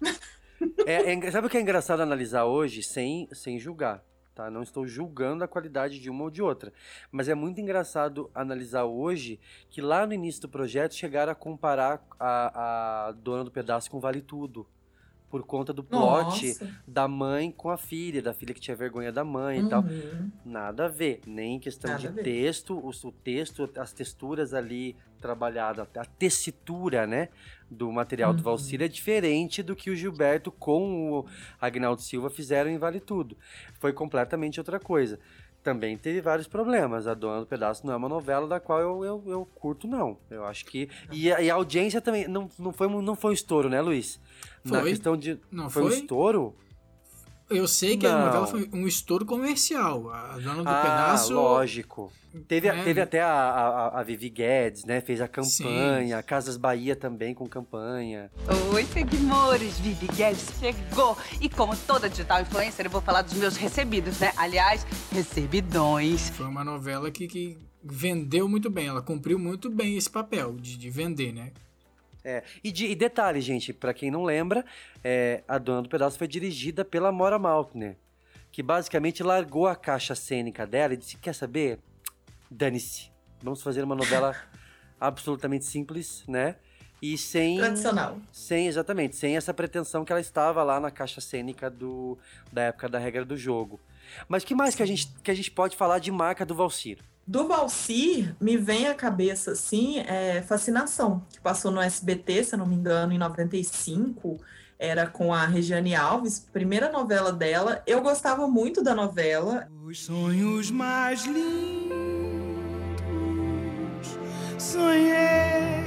É, 0.86 1.12
é 1.12 1.30
sabe 1.32 1.48
o 1.48 1.50
que 1.50 1.56
é 1.56 1.60
engraçado 1.60 2.02
analisar 2.02 2.44
hoje 2.44 2.84
sem, 2.84 3.28
sem 3.32 3.58
julgar? 3.58 4.00
Tá? 4.34 4.50
Não 4.50 4.62
estou 4.62 4.86
julgando 4.86 5.44
a 5.44 5.48
qualidade 5.48 5.98
de 5.98 6.08
uma 6.08 6.24
ou 6.24 6.30
de 6.30 6.40
outra. 6.40 6.72
Mas 7.10 7.28
é 7.28 7.34
muito 7.34 7.60
engraçado 7.60 8.30
analisar 8.34 8.84
hoje 8.84 9.38
que 9.68 9.80
lá 9.80 10.06
no 10.06 10.14
início 10.14 10.42
do 10.42 10.48
projeto 10.48 10.94
chegaram 10.94 11.32
a 11.32 11.34
comparar 11.34 12.02
a, 12.18 13.08
a 13.08 13.12
dona 13.12 13.44
do 13.44 13.50
pedaço 13.50 13.90
com 13.90 14.00
Vale 14.00 14.22
Tudo. 14.22 14.66
Por 15.32 15.42
conta 15.44 15.72
do 15.72 15.82
plot 15.82 16.46
Nossa. 16.46 16.70
da 16.86 17.08
mãe 17.08 17.50
com 17.50 17.70
a 17.70 17.78
filha, 17.78 18.20
da 18.20 18.34
filha 18.34 18.52
que 18.52 18.60
tinha 18.60 18.76
vergonha 18.76 19.10
da 19.10 19.24
mãe 19.24 19.60
e 19.60 19.66
tal. 19.66 19.80
Uhum. 19.80 20.30
Nada 20.44 20.84
a 20.84 20.88
ver, 20.88 21.22
nem 21.26 21.54
em 21.54 21.58
questão 21.58 21.90
Nada 21.90 22.06
de 22.10 22.22
texto, 22.22 22.78
o, 22.78 22.90
o 22.90 23.12
texto, 23.12 23.70
as 23.78 23.94
texturas 23.94 24.52
ali 24.52 24.94
trabalhadas, 25.22 25.88
a 25.96 26.04
tessitura, 26.04 27.06
né, 27.06 27.30
do 27.70 27.90
material 27.90 28.34
do 28.34 28.38
Uhum. 28.38 28.42
Valcir 28.42 28.82
é 28.82 28.88
diferente 28.88 29.62
do 29.62 29.74
que 29.74 29.88
o 29.88 29.96
Gilberto 29.96 30.52
com 30.52 31.20
o 31.20 31.26
Agnaldo 31.58 32.02
Silva 32.02 32.28
fizeram 32.28 32.68
em 32.68 32.76
Vale 32.76 33.00
Tudo. 33.00 33.34
Foi 33.80 33.94
completamente 33.94 34.60
outra 34.60 34.78
coisa. 34.78 35.18
Também 35.62 35.96
teve 35.96 36.20
vários 36.20 36.48
problemas. 36.48 37.06
A 37.06 37.14
Dona 37.14 37.40
do 37.40 37.46
Pedaço 37.46 37.86
não 37.86 37.92
é 37.92 37.96
uma 37.96 38.08
novela 38.08 38.48
da 38.48 38.58
qual 38.58 38.80
eu, 38.80 39.04
eu, 39.04 39.22
eu 39.26 39.48
curto, 39.54 39.86
não. 39.86 40.18
Eu 40.28 40.44
acho 40.44 40.64
que. 40.66 40.88
E 41.10 41.32
a, 41.32 41.40
e 41.40 41.50
a 41.50 41.54
audiência 41.54 42.00
também. 42.00 42.26
Não, 42.26 42.48
não, 42.58 42.72
foi, 42.72 42.88
um- 42.88 43.00
não 43.00 43.14
foi 43.14 43.30
um 43.30 43.34
estouro, 43.34 43.68
né, 43.68 43.80
Luiz? 43.80 44.18
Na 44.64 44.80
Foi. 44.80 44.90
questão 44.90 45.16
de. 45.16 45.38
Não 45.50 45.66
um 45.66 45.70
foi? 45.70 45.94
estouro? 45.94 46.54
Eu 47.54 47.68
sei 47.68 47.96
que 47.96 48.06
a 48.06 48.12
Não. 48.16 48.26
novela 48.26 48.46
foi 48.46 48.68
um 48.72 48.86
estouro 48.86 49.24
comercial. 49.26 50.10
A 50.10 50.38
Dona 50.38 50.62
do 50.62 50.68
ah, 50.68 50.82
Pedaço. 50.82 51.34
lógico. 51.34 52.12
Teve, 52.48 52.68
a- 52.70 52.74
É. 52.74 52.82
teve 52.82 52.98
até 53.00 53.20
a, 53.20 53.28
a, 53.30 54.00
a 54.00 54.02
Vivi 54.02 54.30
Guedes, 54.30 54.84
né? 54.86 55.02
Fez 55.02 55.20
a 55.20 55.28
campanha. 55.28 56.16
A 56.18 56.22
Casas 56.22 56.56
Bahia 56.56 56.96
também 56.96 57.34
com 57.34 57.46
campanha. 57.46 58.30
Oi, 58.72 58.84
seguimores! 58.86 59.78
Vivi 59.78 60.06
Guedes 60.06 60.46
chegou! 60.58 61.16
E 61.42 61.48
como 61.50 61.76
toda 61.76 62.08
digital 62.08 62.40
influencer, 62.40 62.86
eu 62.86 62.90
vou 62.90 63.02
falar 63.02 63.20
dos 63.22 63.34
meus 63.34 63.56
recebidos, 63.56 64.18
né? 64.18 64.32
Aliás, 64.36 64.86
recebidões. 65.12 66.30
Foi 66.30 66.46
uma 66.46 66.64
novela 66.64 67.10
que, 67.10 67.26
que 67.28 67.58
vendeu 67.84 68.48
muito 68.48 68.70
bem. 68.70 68.86
Ela 68.86 69.02
cumpriu 69.02 69.38
muito 69.38 69.68
bem 69.68 69.96
esse 69.98 70.08
papel 70.08 70.56
de, 70.56 70.78
de 70.78 70.88
vender, 70.88 71.32
né? 71.32 71.52
É, 72.24 72.42
e, 72.62 72.70
de- 72.70 72.86
e 72.86 72.94
detalhe, 72.94 73.40
gente, 73.40 73.72
pra 73.72 73.92
quem 73.92 74.10
não 74.10 74.22
lembra, 74.24 74.64
é, 75.02 75.42
a 75.48 75.58
Dona 75.58 75.82
do 75.82 75.88
Pedaço 75.88 76.16
foi 76.18 76.28
dirigida 76.28 76.84
pela 76.84 77.10
Mora 77.10 77.38
Maltner, 77.38 77.96
que 78.52 78.62
basicamente 78.62 79.22
largou 79.22 79.66
a 79.66 79.74
caixa 79.74 80.14
cênica 80.14 80.66
dela 80.66 80.94
e 80.94 80.96
disse: 80.96 81.16
Quer 81.16 81.34
saber? 81.34 81.78
Dane-se. 82.50 83.10
Vamos 83.42 83.62
fazer 83.62 83.82
uma 83.82 83.94
novela 83.96 84.36
absolutamente 85.00 85.64
simples, 85.64 86.22
né? 86.28 86.56
E 87.00 87.18
sem. 87.18 87.58
Tradicional. 87.58 88.18
Sem, 88.30 88.68
exatamente, 88.68 89.16
sem 89.16 89.36
essa 89.36 89.52
pretensão 89.52 90.04
que 90.04 90.12
ela 90.12 90.20
estava 90.20 90.62
lá 90.62 90.78
na 90.78 90.90
caixa 90.90 91.20
cênica 91.20 91.68
do, 91.68 92.16
da 92.52 92.62
época 92.62 92.88
da 92.88 92.98
regra 92.98 93.24
do 93.24 93.36
jogo. 93.36 93.80
Mas 94.28 94.44
que 94.44 94.54
mais 94.54 94.74
que 94.76 94.82
a, 94.82 94.86
gente, 94.86 95.08
que 95.22 95.30
a 95.30 95.34
gente 95.34 95.50
pode 95.50 95.76
falar 95.76 95.98
de 95.98 96.12
marca 96.12 96.46
do 96.46 96.54
Valcir? 96.54 96.98
Do 97.26 97.46
Valcir, 97.46 98.34
me 98.40 98.56
vem 98.56 98.88
à 98.88 98.94
cabeça, 98.94 99.52
assim, 99.52 100.00
é, 100.00 100.42
Fascinação, 100.42 101.24
que 101.30 101.40
passou 101.40 101.70
no 101.70 101.80
SBT, 101.80 102.44
se 102.44 102.54
eu 102.54 102.58
não 102.58 102.66
me 102.66 102.74
engano, 102.74 103.12
em 103.12 103.18
95, 103.18 104.38
era 104.78 105.06
com 105.06 105.32
a 105.32 105.46
Regiane 105.46 105.94
Alves, 105.94 106.40
primeira 106.40 106.90
novela 106.90 107.32
dela. 107.32 107.82
Eu 107.86 108.02
gostava 108.02 108.48
muito 108.48 108.82
da 108.82 108.94
novela. 108.94 109.68
Os 109.84 110.04
sonhos 110.04 110.70
mais 110.70 111.24
lindos 111.24 112.12
sonhei. 114.62 115.82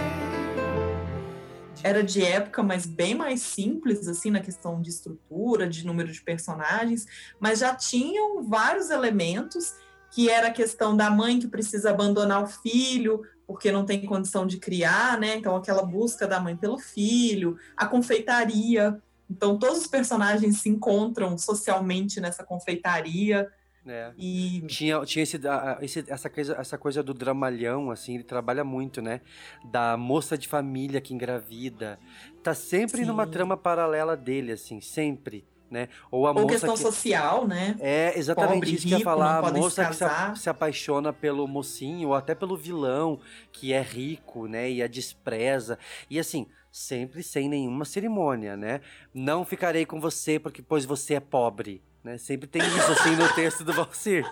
Era 1.84 2.04
de 2.04 2.24
época, 2.24 2.64
mas 2.64 2.86
bem 2.86 3.16
mais 3.16 3.42
simples, 3.42 4.08
assim, 4.08 4.32
na 4.32 4.40
questão 4.40 4.82
de 4.82 4.90
estrutura, 4.90 5.68
de 5.68 5.86
número 5.86 6.12
de 6.12 6.22
personagens, 6.22 7.06
mas 7.40 7.60
já 7.60 7.76
tinham 7.76 8.44
vários 8.44 8.90
elementos 8.90 9.76
que 10.16 10.30
era 10.30 10.48
a 10.48 10.52
questão 10.52 10.96
da 10.96 11.10
mãe 11.10 11.38
que 11.40 11.48
precisa 11.48 11.90
abandonar 11.90 12.42
o 12.42 12.48
filho 12.48 13.22
porque 13.46 13.70
não 13.70 13.86
tem 13.86 14.06
condição 14.06 14.48
de 14.48 14.58
criar, 14.58 15.20
né? 15.20 15.36
Então 15.36 15.58
aquela 15.58 15.84
busca 15.84 16.26
da 16.26 16.40
mãe 16.40 16.56
pelo 16.56 16.80
filho, 16.80 17.58
a 17.76 17.86
confeitaria. 17.86 18.98
Então 19.30 19.60
todos 19.60 19.80
os 19.80 19.88
personagens 19.88 20.62
se 20.62 20.70
encontram 20.70 21.38
socialmente 21.38 22.22
nessa 22.22 22.46
confeitaria. 22.46 23.52
É. 23.86 24.14
E 24.18 24.62
Tinha, 24.68 25.04
tinha 25.06 25.22
esse, 25.22 25.38
esse- 25.82 26.06
essa, 26.08 26.30
coisa, 26.30 26.56
essa 26.58 26.78
coisa 26.78 27.04
do 27.04 27.14
dramalhão, 27.14 27.92
assim, 27.92 28.16
ele 28.16 28.24
trabalha 28.24 28.64
muito, 28.64 29.02
né? 29.02 29.20
Da 29.66 29.98
moça 29.98 30.38
de 30.38 30.48
família 30.48 31.02
que 31.02 31.14
engravida. 31.14 32.00
Tá 32.42 32.54
sempre 32.56 33.04
numa 33.06 33.26
Sim. 33.26 33.32
trama 33.32 33.58
paralela 33.58 34.16
dele, 34.16 34.54
assim, 34.54 34.80
sempre, 34.80 35.46
né? 35.76 35.90
Ou 36.10 36.26
a 36.26 36.30
ou 36.32 36.36
moça 36.42 36.48
questão 36.48 36.74
que... 36.74 36.80
social, 36.80 37.46
né? 37.48 37.76
É, 37.80 38.14
exatamente 38.18 38.54
Pobre, 38.62 38.74
isso 38.74 38.88
que 38.88 38.94
eu 38.94 38.98
ia 39.00 39.04
falar. 39.04 39.38
A 39.46 39.52
moça 39.52 39.84
se 39.84 39.90
que 39.90 39.96
se, 39.98 40.04
a- 40.06 40.36
se 40.36 40.50
apaixona 40.50 41.12
pelo 41.14 41.46
mocinho 41.48 42.08
ou 42.10 42.16
até 42.16 42.34
pelo 42.34 42.56
vilão, 42.58 43.20
que 43.52 43.74
é 43.74 43.82
rico, 43.82 44.48
né? 44.48 44.72
E 44.72 44.82
a 44.82 44.88
despreza. 44.88 45.78
E 46.10 46.18
assim, 46.18 46.48
sempre 46.72 47.22
sem 47.22 47.50
nenhuma 47.50 47.84
cerimônia, 47.86 48.56
né? 48.56 48.80
Não 49.14 49.44
ficarei 49.46 49.86
com 49.86 50.00
você 50.00 50.40
porque 50.40 50.62
pois 50.62 50.86
você 50.86 51.16
é 51.16 51.20
pobre. 51.20 51.82
Né? 52.04 52.20
Sempre 52.20 52.48
tem 52.48 52.62
isso 52.62 52.92
assim 52.92 53.16
no 53.16 53.28
texto 53.34 53.64
do 53.64 53.74
Valsir. 53.74 54.24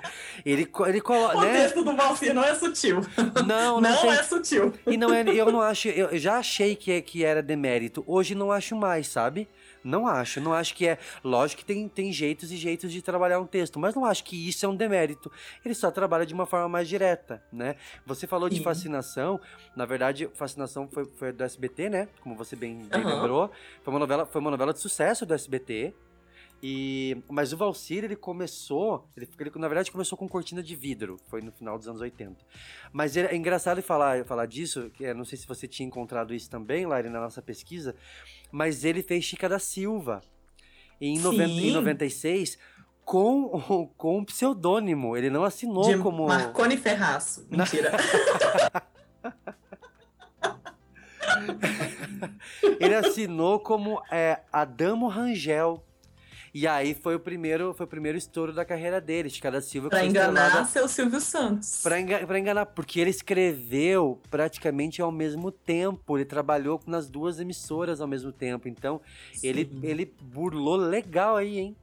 Ele, 0.45 0.69
ele 0.85 1.01
coloca. 1.01 1.39
O 1.39 1.41
né? 1.41 1.53
texto 1.63 1.83
do 1.83 1.95
Valsir 1.95 2.31
não 2.31 2.43
é 2.43 2.53
sutil. 2.53 3.01
Não, 3.47 3.81
não, 3.81 3.81
Não 3.81 4.01
tem- 4.01 4.11
é 4.11 4.21
sutil. 4.21 4.71
E 4.85 4.95
não 4.95 5.11
é, 5.11 5.23
eu 5.27 5.51
não 5.51 5.59
acho, 5.59 5.87
eu 5.89 6.09
eu 6.09 6.19
já 6.19 6.37
achei 6.37 6.75
que, 6.75 7.01
que 7.01 7.25
era 7.25 7.41
demérito. 7.41 8.03
Hoje 8.05 8.35
não 8.35 8.51
acho 8.51 8.75
mais, 8.75 9.07
sabe? 9.07 9.47
Não 9.83 10.07
acho, 10.07 10.39
não 10.39 10.53
acho 10.53 10.73
que 10.75 10.87
é. 10.87 10.97
Lógico 11.23 11.59
que 11.59 11.65
tem, 11.65 11.87
tem 11.87 12.11
jeitos 12.11 12.51
e 12.51 12.57
jeitos 12.57 12.91
de 12.91 13.01
trabalhar 13.01 13.39
um 13.39 13.45
texto, 13.45 13.79
mas 13.79 13.93
não 13.95 14.05
acho 14.05 14.23
que 14.23 14.47
isso 14.47 14.65
é 14.65 14.69
um 14.69 14.75
demérito. 14.75 15.31
Ele 15.63 15.73
só 15.75 15.91
trabalha 15.91 16.25
de 16.25 16.33
uma 16.33 16.45
forma 16.45 16.69
mais 16.69 16.87
direta, 16.87 17.43
né? 17.51 17.75
Você 18.05 18.25
falou 18.25 18.49
de 18.49 18.57
Sim. 18.57 18.63
fascinação, 18.63 19.39
na 19.75 19.85
verdade, 19.85 20.29
fascinação 20.33 20.87
foi, 20.87 21.05
foi 21.05 21.31
do 21.31 21.43
SBT, 21.43 21.89
né? 21.89 22.07
Como 22.21 22.35
você 22.35 22.55
bem, 22.55 22.77
bem 22.85 23.03
Aham. 23.03 23.15
lembrou. 23.15 23.51
Foi 23.83 23.93
uma 23.93 23.99
novela, 23.99 24.25
foi 24.25 24.39
uma 24.41 24.51
novela 24.51 24.73
de 24.73 24.79
sucesso 24.79 25.25
do 25.25 25.33
SBT. 25.33 25.93
E, 26.65 27.17
mas 27.29 27.51
o 27.51 27.57
Valsir, 27.57 28.05
ele 28.05 28.15
começou, 28.15 29.05
ele, 29.17 29.27
ele, 29.37 29.51
na 29.57 29.67
verdade 29.67 29.91
começou 29.91 30.17
com 30.17 30.29
cortina 30.29 30.63
de 30.63 30.77
vidro, 30.77 31.19
foi 31.27 31.41
no 31.41 31.51
final 31.51 31.77
dos 31.77 31.89
anos 31.89 31.99
80. 31.99 32.37
Mas 32.93 33.17
ele- 33.17 33.27
é 33.27 33.35
engraçado 33.35 33.81
falar, 33.83 34.23
falar 34.23 34.45
disso, 34.45 34.89
eu 34.97 35.13
não 35.13 35.25
sei 35.25 35.37
se 35.37 35.45
você 35.45 35.67
tinha 35.67 35.85
encontrado 35.85 36.33
isso 36.33 36.49
também, 36.49 36.85
Lari, 36.85 37.09
na 37.09 37.19
nossa 37.19 37.41
pesquisa, 37.41 37.93
mas 38.49 38.85
ele 38.85 39.03
fez 39.03 39.25
Chica 39.25 39.49
da 39.49 39.59
Silva 39.59 40.21
em, 41.01 41.19
noven- 41.19 41.47
Sim. 41.47 41.67
em 41.67 41.71
96 41.73 42.57
com, 43.03 43.89
com 43.97 44.19
um 44.19 44.23
pseudônimo, 44.23 45.17
ele 45.17 45.29
não 45.29 45.43
assinou 45.43 45.83
De 45.83 45.97
como... 46.01 46.25
Marconi 46.27 46.77
Ferraço. 46.77 47.45
Mentira. 47.51 47.91
ele 52.79 52.95
assinou 52.95 53.59
como 53.59 54.01
é, 54.11 54.39
Adamo 54.51 55.07
Rangel. 55.07 55.83
E 56.53 56.67
aí 56.67 56.93
foi 56.93 57.15
o 57.15 57.19
primeiro, 57.19 57.73
foi 57.73 57.85
o 57.85 57.89
primeiro 57.89 58.15
estouro 58.15 58.53
da 58.53 58.63
carreira 58.63 59.01
dele, 59.01 59.27
Chica 59.29 59.49
da 59.49 59.59
Silva. 59.59 59.89
Pra 59.89 60.05
enganar 60.05 60.45
estrelada- 60.45 60.69
seu 60.69 60.87
Silvio 60.87 61.19
Santos. 61.19 61.79
Pra, 61.81 61.99
enga- 61.99 62.27
pra 62.27 62.37
enganar, 62.37 62.67
porque 62.67 62.99
ele 62.99 63.09
escreveu 63.09 64.21
praticamente 64.29 65.01
ao 65.01 65.11
mesmo 65.11 65.51
tempo. 65.51 66.15
Ele 66.15 66.25
trabalhou 66.25 66.79
nas 66.85 67.09
duas 67.09 67.39
emissoras 67.39 67.99
ao 68.01 68.07
mesmo 68.07 68.31
tempo. 68.31 68.67
Então, 68.67 69.01
ele, 69.41 69.67
ele 69.81 70.13
burlou 70.21 70.75
legal 70.75 71.37
aí, 71.37 71.57
hein? 71.57 71.75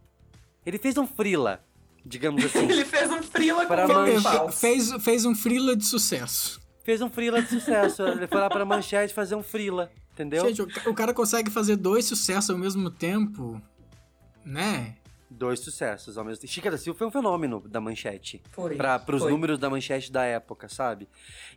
Ele 0.64 0.78
fez 0.78 0.96
um 0.96 1.06
frila, 1.06 1.64
digamos 2.06 2.44
assim. 2.44 2.58
Ele 2.70 2.84
fez 2.84 3.10
um 3.10 3.22
frila 3.22 3.66
Pra 3.66 3.86
com 3.88 3.92
manchete. 3.94 4.52
Fez, 4.60 4.92
fez 5.02 5.24
um 5.24 5.34
frila 5.34 5.74
de 5.74 5.84
sucesso. 5.84 6.60
fez 6.84 7.00
um 7.02 7.10
frila 7.10 7.42
de 7.42 7.48
sucesso. 7.48 8.02
Ele 8.04 8.26
foi 8.28 8.38
lá 8.40 8.48
pra 8.48 8.64
manchete 8.64 9.12
fazer 9.12 9.34
um 9.34 9.42
frila, 9.42 9.90
entendeu? 10.12 10.46
Gente, 10.46 10.62
o 10.86 10.94
cara 10.94 11.12
consegue 11.14 11.50
fazer 11.50 11.76
dois 11.76 12.04
sucessos 12.04 12.50
ao 12.50 12.58
mesmo 12.58 12.90
tempo, 12.90 13.60
né? 14.50 14.94
Dois 15.32 15.60
sucessos 15.60 16.18
ao 16.18 16.24
mesmo 16.24 16.40
tempo. 16.40 16.52
Chica 16.52 16.70
da 16.72 16.76
Silva 16.76 16.98
foi 16.98 17.06
um 17.06 17.10
fenômeno 17.10 17.62
da 17.68 17.80
manchete. 17.80 18.42
Foi, 18.50 18.74
Pra, 18.74 18.98
pros 18.98 19.22
foi. 19.22 19.30
números 19.30 19.58
da 19.60 19.70
manchete 19.70 20.10
da 20.10 20.24
época, 20.24 20.68
sabe? 20.68 21.08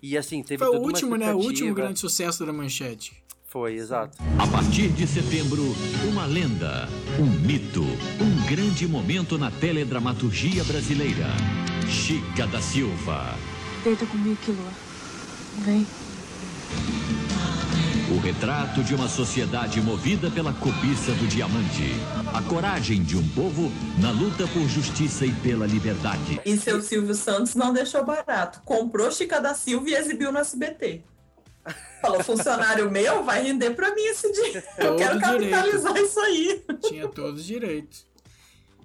E 0.01 0.15
assim, 0.15 0.43
teve 0.43 0.59
Foi 0.59 0.67
o 0.67 0.73
toda 0.73 0.85
último, 0.85 1.15
né? 1.17 1.33
O 1.33 1.37
último 1.39 1.73
grande 1.73 1.99
sucesso 1.99 2.45
da 2.45 2.53
manchete. 2.53 3.23
Foi, 3.47 3.73
exato. 3.73 4.17
A 4.39 4.47
partir 4.47 4.89
de 4.89 5.07
setembro, 5.07 5.63
uma 6.11 6.25
lenda, 6.25 6.87
um 7.19 7.25
mito, 7.25 7.81
um 7.83 8.45
grande 8.47 8.87
momento 8.87 9.37
na 9.37 9.49
teledramaturgia 9.51 10.63
brasileira. 10.63 11.27
Chica 11.87 12.45
da 12.47 12.61
Silva. 12.61 13.35
Deita 13.83 14.05
comigo, 14.05 14.35
Quilua. 14.43 14.71
Vem. 15.65 15.85
O 18.13 18.19
retrato 18.19 18.83
de 18.83 18.93
uma 18.93 19.09
sociedade 19.09 19.81
movida 19.81 20.29
pela 20.29 20.53
cobiça 20.53 21.11
do 21.13 21.27
diamante. 21.27 21.93
A 22.31 22.43
coragem 22.43 23.01
de 23.01 23.17
um 23.17 23.27
povo 23.29 23.71
na 23.99 24.11
luta 24.11 24.45
por 24.49 24.69
justiça 24.69 25.25
e 25.25 25.31
pela 25.31 25.65
liberdade. 25.65 26.39
E 26.45 26.55
seu 26.55 26.79
Silvio 26.79 27.15
Santos 27.15 27.55
não 27.55 27.73
deixou 27.73 28.05
barato. 28.05 28.61
Comprou 28.63 29.11
Chica 29.11 29.41
da 29.41 29.55
Silva 29.55 29.89
e 29.89 29.95
exibiu 29.95 30.31
no 30.31 30.37
SBT. 30.37 31.01
Falou, 32.03 32.23
funcionário 32.23 32.91
meu 32.91 33.23
vai 33.23 33.41
render 33.41 33.71
pra 33.71 33.95
mim 33.95 34.03
esse 34.03 34.31
dia. 34.31 34.63
Eu 34.77 34.95
quero 34.95 35.19
capitalizar 35.19 35.93
direito. 35.93 36.07
isso 36.07 36.19
aí. 36.19 36.63
Tinha 36.83 37.07
todos 37.07 37.41
os 37.41 37.47
direitos. 37.47 38.05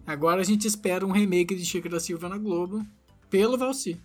Agora 0.06 0.40
a 0.40 0.44
gente 0.44 0.66
espera 0.66 1.04
um 1.04 1.12
remake 1.12 1.54
de 1.54 1.66
Chica 1.66 1.86
da 1.90 2.00
Silva 2.00 2.30
na 2.30 2.38
Globo 2.38 2.82
pelo 3.28 3.58
Valci. 3.58 4.00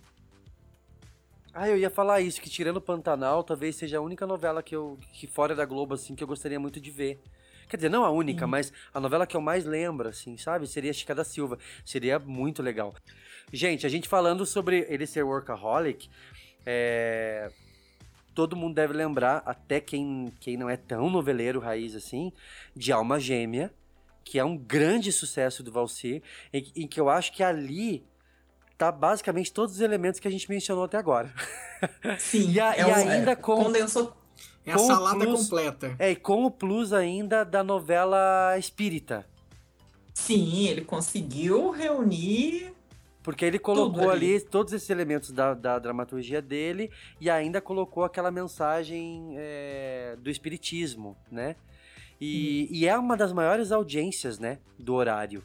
Ah, 1.56 1.68
eu 1.68 1.78
ia 1.78 1.88
falar 1.88 2.20
isso, 2.20 2.40
que 2.40 2.50
tirando 2.50 2.80
Pantanal, 2.80 3.44
talvez 3.44 3.76
seja 3.76 3.98
a 3.98 4.00
única 4.00 4.26
novela 4.26 4.60
que 4.60 4.74
eu, 4.74 4.98
que 5.12 5.28
fora 5.28 5.54
da 5.54 5.64
Globo, 5.64 5.94
assim, 5.94 6.16
que 6.16 6.24
eu 6.24 6.26
gostaria 6.26 6.58
muito 6.58 6.80
de 6.80 6.90
ver. 6.90 7.20
Quer 7.68 7.76
dizer, 7.76 7.88
não 7.88 8.04
a 8.04 8.10
única, 8.10 8.44
mas 8.44 8.72
a 8.92 8.98
novela 8.98 9.24
que 9.24 9.36
eu 9.36 9.40
mais 9.40 9.64
lembro, 9.64 10.08
assim, 10.08 10.36
sabe? 10.36 10.66
Seria 10.66 10.92
Chica 10.92 11.14
da 11.14 11.22
Silva. 11.22 11.56
Seria 11.84 12.18
muito 12.18 12.60
legal. 12.60 12.92
Gente, 13.52 13.86
a 13.86 13.88
gente 13.88 14.08
falando 14.08 14.44
sobre 14.44 14.84
ele 14.88 15.06
ser 15.06 15.22
workaholic, 15.22 16.10
é... 16.66 17.52
todo 18.34 18.56
mundo 18.56 18.74
deve 18.74 18.92
lembrar, 18.92 19.40
até 19.46 19.78
quem, 19.78 20.32
quem 20.40 20.56
não 20.56 20.68
é 20.68 20.76
tão 20.76 21.08
noveleiro 21.08 21.60
raiz 21.60 21.94
assim, 21.94 22.32
de 22.74 22.90
Alma 22.90 23.20
Gêmea, 23.20 23.72
que 24.24 24.40
é 24.40 24.44
um 24.44 24.56
grande 24.56 25.12
sucesso 25.12 25.62
do 25.62 25.70
Valsir, 25.70 26.20
em, 26.52 26.66
em 26.74 26.88
que 26.88 27.00
eu 27.00 27.08
acho 27.08 27.32
que 27.32 27.44
ali 27.44 28.04
tá 28.78 28.90
basicamente 28.92 29.52
todos 29.52 29.74
os 29.76 29.80
elementos 29.80 30.18
que 30.20 30.28
a 30.28 30.30
gente 30.30 30.48
mencionou 30.50 30.84
até 30.84 30.96
agora. 30.96 31.32
Sim, 32.18 32.50
e, 32.52 32.60
a- 32.60 32.74
é 32.76 32.80
e 32.80 32.84
um- 32.84 32.94
ainda 32.94 33.30
é, 33.32 33.36
com 33.36 33.56
condensou 33.64 34.16
É 34.66 34.72
a 34.72 34.76
com 34.76 34.86
salada 34.86 35.24
plus- 35.24 35.42
completa. 35.42 35.94
É, 35.98 36.10
e 36.10 36.16
com 36.16 36.44
o 36.44 36.50
plus 36.50 36.92
ainda 36.92 37.44
da 37.44 37.62
novela 37.62 38.56
espírita. 38.58 39.26
Sim, 40.12 40.66
ele 40.68 40.82
conseguiu 40.84 41.70
reunir. 41.70 42.72
Porque 43.22 43.42
ele 43.44 43.58
colocou 43.58 44.10
ali. 44.10 44.34
ali 44.36 44.40
todos 44.40 44.72
esses 44.74 44.90
elementos 44.90 45.30
da, 45.30 45.54
da 45.54 45.78
dramaturgia 45.78 46.42
dele 46.42 46.90
e 47.18 47.30
ainda 47.30 47.58
colocou 47.58 48.04
aquela 48.04 48.30
mensagem 48.30 49.32
é, 49.38 50.14
do 50.20 50.28
espiritismo, 50.28 51.16
né? 51.32 51.56
E, 52.20 52.68
e 52.70 52.86
é 52.86 52.96
uma 52.98 53.16
das 53.16 53.32
maiores 53.32 53.72
audiências, 53.72 54.38
né? 54.38 54.58
Do 54.78 54.92
horário. 54.94 55.42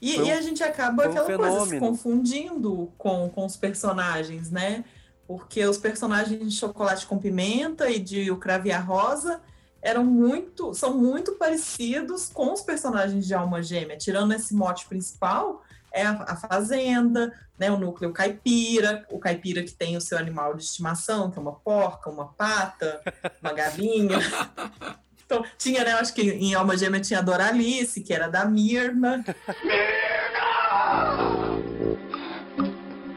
E, 0.00 0.18
um- 0.20 0.24
e 0.24 0.32
a 0.32 0.40
gente 0.40 0.62
acaba 0.62 1.02
foi 1.04 1.12
um 1.12 1.18
aquela 1.18 1.38
coisa 1.38 1.66
se 1.66 1.78
confundindo 1.78 2.92
com, 2.96 3.28
com 3.28 3.44
os 3.44 3.56
personagens, 3.56 4.50
né? 4.50 4.84
Porque 5.26 5.64
os 5.64 5.78
personagens 5.78 6.40
de 6.52 6.56
Chocolate 6.58 7.06
com 7.06 7.18
Pimenta 7.18 7.88
e 7.90 7.98
de 7.98 8.30
O 8.30 8.36
Cravo 8.36 8.66
e 8.66 8.72
a 8.72 8.80
Rosa 8.80 9.40
eram 9.82 10.04
muito, 10.04 10.74
são 10.74 10.96
muito 10.96 11.32
parecidos 11.32 12.28
com 12.28 12.52
os 12.52 12.62
personagens 12.62 13.26
de 13.26 13.32
Alma 13.34 13.62
Gêmea. 13.62 13.96
Tirando 13.96 14.32
esse 14.32 14.54
mote 14.54 14.86
principal, 14.86 15.62
é 15.92 16.02
a, 16.04 16.24
a 16.28 16.36
fazenda, 16.36 17.32
né? 17.58 17.70
O 17.70 17.78
núcleo 17.78 18.12
caipira, 18.12 19.06
o 19.10 19.18
caipira 19.18 19.62
que 19.62 19.72
tem 19.72 19.96
o 19.96 20.00
seu 20.00 20.18
animal 20.18 20.54
de 20.54 20.64
estimação, 20.64 21.30
que 21.30 21.38
é 21.38 21.42
uma 21.42 21.54
porca, 21.54 22.10
uma 22.10 22.26
pata, 22.32 23.00
uma 23.40 23.52
galinha. 23.52 24.18
Então, 25.30 25.44
tinha, 25.56 25.84
né? 25.84 25.92
Acho 25.92 26.12
que 26.12 26.22
em 26.22 26.54
Alma 26.54 26.76
Gêmea 26.76 27.00
tinha 27.00 27.20
a 27.20 27.22
Doralice, 27.22 28.00
que 28.00 28.12
era 28.12 28.26
da 28.26 28.44
Mirna. 28.44 29.24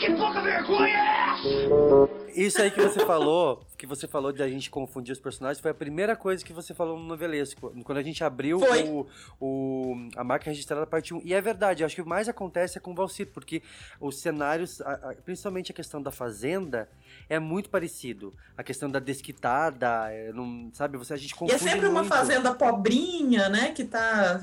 Que 0.03 0.13
pouca 0.15 0.41
vergonha 0.41 0.89
é 0.97 1.33
essa? 1.33 2.23
Isso 2.35 2.61
aí 2.61 2.71
que 2.71 2.81
você 2.81 3.05
falou, 3.05 3.63
que 3.77 3.85
você 3.85 4.07
falou 4.07 4.31
de 4.33 4.41
a 4.41 4.49
gente 4.49 4.69
confundir 4.69 5.13
os 5.13 5.19
personagens, 5.19 5.61
foi 5.61 5.69
a 5.71 5.73
primeira 5.73 6.15
coisa 6.15 6.43
que 6.43 6.51
você 6.51 6.73
falou 6.73 6.97
no 6.97 7.05
novelesco. 7.05 7.71
Quando 7.83 7.99
a 7.99 8.03
gente 8.03 8.23
abriu 8.23 8.59
o, 8.59 9.07
o- 9.39 10.09
a 10.15 10.23
marca 10.23 10.49
registrada 10.49 10.85
parte 10.87 11.13
1. 11.13 11.21
E 11.23 11.33
é 11.33 11.39
verdade, 11.39 11.83
eu 11.83 11.85
acho 11.85 11.95
que 11.95 12.01
o 12.01 12.07
mais 12.07 12.27
acontece 12.27 12.77
é 12.77 12.81
com 12.81 12.91
o 12.91 12.95
Valcir, 12.95 13.27
porque 13.27 13.61
os 14.01 14.19
cenários, 14.19 14.81
a- 14.81 14.91
a- 15.11 15.15
principalmente 15.23 15.71
a 15.71 15.75
questão 15.75 16.01
da 16.01 16.11
fazenda, 16.11 16.89
é 17.29 17.37
muito 17.39 17.69
parecido. 17.69 18.33
A 18.57 18.63
questão 18.63 18.89
da 18.89 18.99
desquitada, 18.99 20.11
é, 20.11 20.33
não, 20.33 20.69
sabe, 20.73 20.97
você, 20.97 21.13
a 21.13 21.17
gente 21.17 21.31
E 21.31 21.35
confunde 21.35 21.53
é 21.53 21.57
sempre 21.71 21.87
uma 21.87 22.01
muito. 22.01 22.13
fazenda 22.13 22.53
pobrinha, 22.53 23.47
né? 23.47 23.71
Que 23.71 23.83
tá 23.83 24.41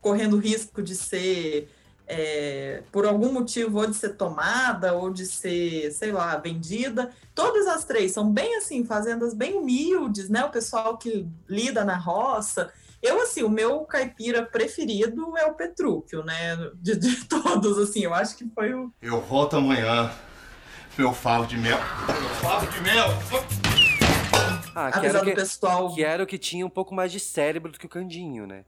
correndo 0.00 0.36
risco 0.38 0.82
de 0.82 0.94
ser 0.94 1.68
é, 2.08 2.82
por 2.90 3.04
algum 3.06 3.30
motivo, 3.32 3.78
ou 3.80 3.86
de 3.86 3.94
ser 3.94 4.16
tomada, 4.16 4.94
ou 4.94 5.10
de 5.10 5.26
ser, 5.26 5.92
sei 5.92 6.10
lá, 6.10 6.36
vendida. 6.38 7.10
Todas 7.34 7.66
as 7.66 7.84
três 7.84 8.12
são 8.12 8.32
bem 8.32 8.56
assim, 8.56 8.84
fazendas 8.84 9.34
bem 9.34 9.54
humildes, 9.56 10.28
né? 10.30 10.44
O 10.44 10.50
pessoal 10.50 10.96
que 10.96 11.26
lida 11.48 11.84
na 11.84 11.96
roça. 11.96 12.72
Eu, 13.00 13.20
assim, 13.22 13.42
o 13.44 13.48
meu 13.50 13.80
caipira 13.82 14.42
preferido 14.44 15.36
é 15.36 15.44
o 15.46 15.54
Petrúquio, 15.54 16.24
né? 16.24 16.56
De, 16.76 16.96
de 16.96 17.24
todos, 17.28 17.78
assim, 17.78 18.00
eu 18.00 18.14
acho 18.14 18.36
que 18.36 18.48
foi 18.54 18.72
o. 18.74 18.92
Eu 19.00 19.20
volto 19.20 19.56
amanhã. 19.56 20.10
Meu 20.96 21.12
favo 21.12 21.46
de 21.46 21.56
mel. 21.56 21.78
Meu 22.08 22.30
favo 22.40 22.66
de 22.66 22.80
mel. 22.80 23.06
Ah, 24.74 24.90
que 24.90 24.98
Apesar 24.98 25.18
o 25.18 25.24
do 25.24 25.30
que, 25.30 25.36
pessoal- 25.36 25.94
que 25.94 26.02
era 26.04 26.22
o 26.22 26.26
que 26.26 26.38
tinha 26.38 26.64
um 26.66 26.70
pouco 26.70 26.94
mais 26.94 27.12
de 27.12 27.20
cérebro 27.20 27.70
do 27.70 27.78
que 27.78 27.86
o 27.86 27.88
Candinho, 27.88 28.46
né? 28.46 28.64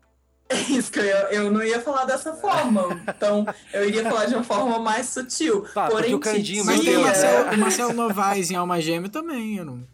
É 0.51 0.57
isso 0.73 0.91
que 0.91 0.99
eu, 0.99 1.05
ia- 1.05 1.29
eu 1.33 1.51
não 1.53 1.63
ia 1.63 1.81
falar 1.81 2.05
dessa 2.07 2.33
forma. 2.35 3.01
Então, 3.09 3.47
eu 3.73 3.89
iria 3.89 4.03
falar 4.03 4.27
de 4.27 4.35
uma 4.35 4.43
forma 4.43 4.79
mais 4.81 5.07
sutil. 5.07 5.65
Ah, 5.77 5.83
porque 5.83 5.93
Porém, 5.93 6.15
o 6.15 6.19
Candinho, 6.19 6.65
Mas 6.65 6.81
tem 6.81 6.97
o 6.97 7.03
Marcelo, 7.03 7.49
é. 7.49 7.55
o 7.55 7.59
Marcelo 7.59 7.93
Novaes 7.93 8.51
em 8.51 8.57
Alma 8.57 8.81
Gêmea 8.81 9.09
também, 9.09 9.57
eu 9.59 9.65
não... 9.65 9.85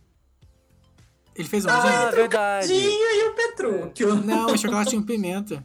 Ele 1.35 1.47
fez 1.47 1.67
Alma 1.67 1.79
Ah, 1.79 1.91
Gêmea? 1.91 2.11
verdade. 2.13 2.69
Candinho 2.69 2.91
e 2.91 3.29
o 3.29 3.35
Petrúquio. 3.35 4.15
Não, 4.17 4.49
é 4.51 4.57
chocolate 4.57 4.97
com 4.97 5.03
pimenta. 5.03 5.63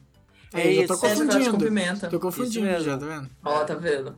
É 0.53 0.61
tô 0.61 0.67
É 0.67 0.71
isso. 0.71 0.87
com 0.97 1.07
confundindo. 1.07 1.57
pimenta. 1.57 2.07
Tô 2.09 2.19
confundindo 2.19 2.83
já, 2.83 2.97
tá 2.97 3.05
vendo? 3.05 3.29
Ó, 3.45 3.63
tá 3.63 3.73
vendo? 3.75 4.13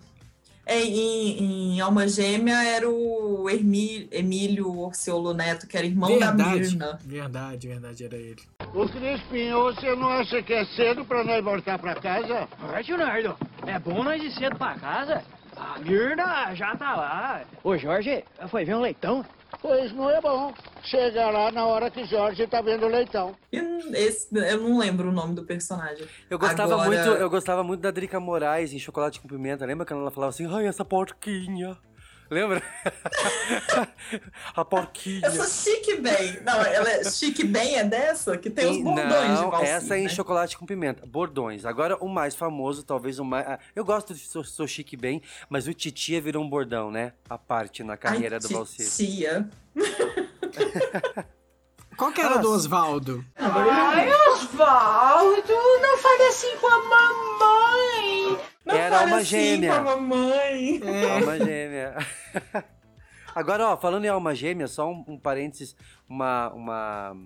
É, 0.66 0.82
em, 0.82 1.76
em 1.76 1.82
Alma 1.82 2.08
Gêmea 2.08 2.64
era 2.64 2.90
o 2.90 3.48
Emílio 3.50 4.80
Orciolo 4.80 5.34
Neto, 5.34 5.68
que 5.68 5.78
era 5.78 5.86
irmão 5.86 6.18
da 6.18 6.28
Verdade, 6.32 6.60
Mirna. 6.60 7.00
verdade, 7.06 7.68
verdade, 7.68 8.04
era 8.06 8.16
ele. 8.16 8.42
Ô 8.74 8.88
Crispim, 8.88 9.52
você 9.54 9.96
não 9.96 10.10
acha 10.10 10.42
que 10.42 10.54
é 10.54 10.66
cedo 10.66 11.06
pra 11.06 11.24
nós 11.24 11.44
voltar 11.44 11.78
pra 11.78 11.94
casa? 11.96 12.48
Leonardo, 12.88 13.38
é 13.68 13.78
bom 13.78 14.04
nós 14.04 14.22
ir 14.22 14.32
cedo 14.32 14.58
pra 14.58 14.74
casa? 14.76 15.24
A 15.56 15.78
Mirna 15.80 16.56
já 16.56 16.76
tá 16.76 16.96
lá. 16.96 17.42
Ô, 17.64 17.78
Jorge, 17.78 18.24
foi 18.50 18.66
ver 18.66 18.76
um 18.76 18.82
leitão? 18.82 19.24
Pois 19.62 19.94
não 19.94 20.10
é 20.10 20.20
bom. 20.20 20.52
Chega 20.84 21.30
lá 21.30 21.52
na 21.52 21.66
hora 21.68 21.92
que 21.92 22.04
Jorge 22.06 22.48
tá 22.48 22.60
vendo 22.62 22.88
o 22.88 22.90
leitão. 22.90 23.36
Esse- 23.52 24.28
eu 24.36 24.60
não 24.60 24.80
lembro 24.80 25.10
o 25.10 25.12
nome 25.12 25.36
do 25.36 25.44
personagem. 25.44 26.06
Eu 26.28 26.40
gostava, 26.40 26.74
Agora- 26.74 26.88
muito, 26.90 27.08
eu 27.10 27.30
gostava 27.30 27.64
muito 27.64 27.82
da 27.82 27.92
Drica 27.92 28.20
Moraes 28.20 28.74
em 28.74 28.80
Chocolate 28.80 29.22
com 29.22 29.28
Pimenta. 29.28 29.64
Lembra 29.66 29.86
quando 29.86 30.02
ela 30.02 30.12
falava 30.12 30.32
assim, 30.32 30.48
ai, 30.52 30.66
essa 30.66 30.84
porquinha? 30.84 31.78
Lembra? 32.30 32.62
a 34.56 34.66
porquinha. 34.66 35.30
Sou 35.32 35.46
chique 35.46 35.96
bem. 35.96 36.42
Não, 36.44 36.62
ela 36.62 36.90
é 36.90 37.04
chique 37.04 37.44
bem 37.44 37.78
é 37.78 37.84
dessa? 37.84 38.38
Que 38.38 38.50
tem 38.50 38.70
os 38.70 38.78
bordões 38.84 39.38
de 39.38 39.44
não, 39.44 39.52
valsinha, 39.52 39.72
essa 39.76 39.96
é 39.96 40.00
em 40.00 40.04
né? 40.04 40.10
chocolate 40.10 40.58
com 40.58 40.66
pimenta. 40.66 41.06
Bordões. 41.06 41.66
Agora 41.66 41.98
o 41.98 42.08
mais 42.08 42.36
famoso, 42.36 42.84
talvez 42.84 43.20
o 43.20 43.26
mais. 43.26 43.48
ah, 43.48 43.60
eu 43.76 43.86
gosto 43.86 44.14
de 44.14 44.22
sou, 44.22 44.44
sou 44.44 44.68
chique 44.68 44.98
bem, 44.98 45.22
mas 45.50 45.68
o 45.68 45.74
Titia 45.74 46.22
virou 46.22 46.44
um 46.44 46.50
bordão, 46.50 46.90
né? 46.92 47.14
A 47.30 47.38
parte 47.38 47.84
na 47.84 47.98
carreira 47.98 48.38
Ai, 48.38 48.40
do 48.40 48.50
Valsir. 48.50 48.90
Titia. 48.90 49.50
Qual 51.96 52.12
que 52.12 52.22
era 52.22 52.36
Ah, 52.36 52.38
do 52.40 52.52
Osvaldo? 52.52 53.24
Ai, 53.36 54.10
Osvaldo, 54.32 55.54
não 55.82 55.98
fale 55.98 56.24
assim 56.24 56.58
com 56.58 56.68
a 56.68 56.84
mamãe. 56.84 58.40
Não 58.66 58.76
Era 58.76 58.98
fale 59.00 59.12
uma 59.12 59.18
assim 59.18 59.26
gêmea. 59.30 59.70
com 59.74 59.76
a 59.76 59.82
mamãe. 59.98 60.82
Alma 61.12 61.38
gêmea. 61.38 61.96
Agora, 63.36 63.68
ó, 63.70 63.78
falando 63.78 64.06
em 64.06 64.10
alma 64.10 64.34
gêmea, 64.36 64.68
só 64.68 64.90
um, 64.92 65.04
um 65.08 65.18
parênteses, 65.18 65.76
uma, 66.08 66.50
uma, 66.54 67.18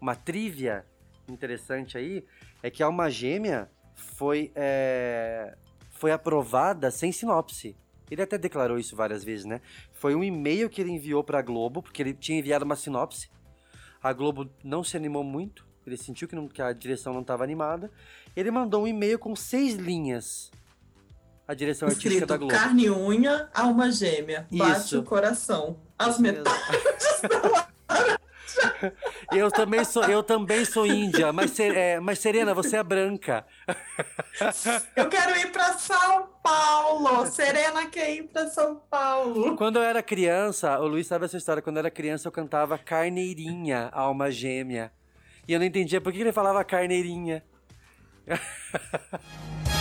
uma 0.00 0.14
trivia 0.14 0.86
interessante 1.28 1.98
aí, 1.98 2.24
é 2.62 2.70
que 2.70 2.82
a 2.82 2.86
alma 2.86 3.10
gêmea 3.10 3.68
foi, 3.94 4.52
é, 4.54 5.56
foi 5.90 6.12
aprovada 6.12 6.90
sem 6.90 7.10
sinopse. 7.10 7.76
Ele 8.10 8.22
até 8.22 8.38
declarou 8.38 8.78
isso 8.78 8.94
várias 8.94 9.24
vezes, 9.24 9.44
né? 9.44 9.60
Foi 9.92 10.14
um 10.14 10.22
e-mail 10.22 10.68
que 10.70 10.80
ele 10.80 10.90
enviou 10.90 11.24
pra 11.24 11.42
Globo, 11.42 11.82
porque 11.82 12.02
ele 12.02 12.14
tinha 12.14 12.38
enviado 12.38 12.64
uma 12.64 12.76
sinopse. 12.76 13.28
A 14.02 14.12
Globo 14.12 14.48
não 14.62 14.84
se 14.84 14.96
animou 14.96 15.24
muito, 15.24 15.66
ele 15.86 15.96
sentiu 15.96 16.28
que, 16.28 16.36
não- 16.36 16.46
que 16.48 16.60
a 16.62 16.72
direção 16.72 17.12
não 17.12 17.22
estava 17.22 17.42
animada. 17.42 17.90
Ele 18.36 18.50
mandou 18.50 18.84
um 18.84 18.86
e-mail 18.86 19.18
com 19.18 19.34
seis 19.34 19.74
linhas. 19.74 20.50
A 21.46 21.54
direção 21.54 21.88
artística 21.88 22.14
Escrito 22.14 22.28
da 22.28 22.36
Globo. 22.36 22.52
carne 22.52 22.84
e 22.84 22.90
unha, 22.90 23.48
alma 23.52 23.90
gêmea. 23.90 24.46
Bate 24.50 24.80
Isso. 24.80 25.00
o 25.00 25.02
coração. 25.02 25.78
As 25.98 26.14
Isso 26.14 26.22
metades. 26.22 26.52
Eu 29.32 29.50
também 29.50 29.82
sou, 29.84 30.04
eu 30.04 30.22
também 30.22 30.64
sou 30.64 30.86
índia, 30.86 31.32
mas, 31.32 31.58
é, 31.58 31.98
mas 32.00 32.18
Serena, 32.18 32.52
você 32.52 32.76
é 32.76 32.82
branca. 32.82 33.46
Eu 34.94 35.08
quero 35.08 35.36
ir 35.38 35.50
pra 35.50 35.72
São 35.74 36.28
Paulo. 36.42 37.26
Serena 37.26 37.86
quer 37.86 38.14
ir 38.14 38.24
pra 38.24 38.48
São 38.48 38.82
Paulo. 38.90 39.56
Quando 39.56 39.76
eu 39.76 39.82
era 39.82 40.02
criança, 40.02 40.78
o 40.80 40.86
Luiz 40.86 41.06
sabe 41.06 41.24
essa 41.24 41.36
história, 41.38 41.62
quando 41.62 41.76
eu 41.76 41.80
era 41.80 41.90
criança 41.90 42.28
eu 42.28 42.32
cantava 42.32 42.76
Carneirinha, 42.76 43.88
alma 43.92 44.30
gêmea. 44.30 44.92
E 45.48 45.52
eu 45.52 45.58
não 45.58 45.66
entendia 45.66 46.00
por 46.00 46.12
que 46.12 46.20
ele 46.20 46.32
falava 46.32 46.62
carneirinha. 46.64 47.42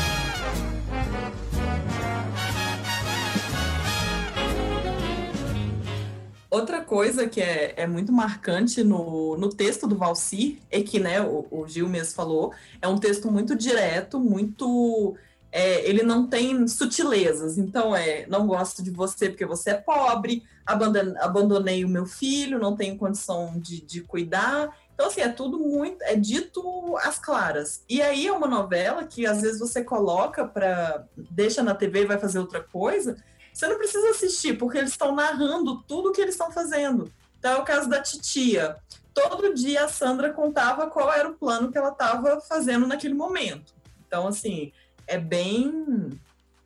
Outra 6.52 6.84
coisa 6.84 7.28
que 7.30 7.42
é, 7.42 7.74
é 7.78 7.88
muito 7.88 8.12
marcante 8.12 8.84
no, 8.84 9.38
no 9.38 9.50
texto 9.50 9.88
do 9.88 9.98
Valsir 9.98 10.60
é 10.70 10.82
que, 10.84 11.00
né, 11.00 11.22
o, 11.22 11.48
o 11.50 11.66
Gil 11.68 11.88
mesmo 11.88 12.14
falou, 12.14 12.54
é 12.82 12.88
um 12.90 12.98
texto 13.00 13.32
muito 13.32 13.56
direto, 13.56 14.20
muito. 14.20 15.16
é, 15.52 15.88
ele 15.90 16.04
não 16.04 16.28
tem 16.28 16.68
sutilezas. 16.68 17.58
Então, 17.58 17.96
é, 17.96 18.26
não 18.28 18.46
gosto 18.48 18.84
de 18.84 18.92
você 18.92 19.30
porque 19.30 19.46
você 19.46 19.72
é 19.72 19.76
pobre, 19.76 20.44
abandon- 20.66 21.16
abandonei 21.20 21.86
o 21.86 21.90
meu 21.90 22.06
filho, 22.06 22.60
não 22.60 22.76
tenho 22.76 22.98
condição 22.98 23.58
de, 23.58 23.82
de 23.82 24.02
cuidar. 24.02 24.78
Então, 24.94 25.08
assim, 25.08 25.22
é 25.22 25.30
tudo 25.30 25.58
muito. 25.58 26.02
É 26.04 26.16
dito 26.18 26.98
às 26.98 27.18
claras. 27.18 27.84
E 27.90 28.02
aí 28.02 28.28
é 28.28 28.32
uma 28.34 28.48
novela 28.48 29.06
que 29.06 29.26
às 29.26 29.42
vezes 29.42 29.60
você 29.60 29.84
coloca 29.84 30.46
para. 30.46 31.06
deixa 31.16 31.64
na 31.64 31.74
TV 31.76 32.02
e 32.04 32.06
vai 32.08 32.20
fazer 32.20 32.40
outra 32.40 32.62
coisa. 32.62 33.16
Você 33.54 33.68
não 33.68 33.78
precisa 33.78 34.10
assistir, 34.10 34.58
porque 34.58 34.78
eles 34.78 34.92
estão 34.92 35.14
narrando 35.14 35.82
tudo 35.84 36.10
o 36.10 36.12
que 36.12 36.22
eles 36.22 36.34
estão 36.34 36.52
fazendo. 36.52 37.12
Então 37.38 37.54
é 37.54 37.58
o 37.58 37.66
caso 37.66 37.90
da 37.90 38.02
titia. 38.02 38.78
Todo 39.14 39.54
dia 39.54 39.86
a 39.86 39.88
Sandra 39.88 40.32
contava 40.32 40.90
qual 40.90 41.12
era 41.12 41.30
o 41.30 41.34
plano 41.34 41.72
que 41.72 41.78
ela 41.78 41.90
estava 41.90 42.40
fazendo 42.42 42.88
naquele 42.88 43.14
momento. 43.14 43.74
Então, 44.08 44.28
assim, 44.28 44.72
é 45.08 45.18
bem. 45.18 46.10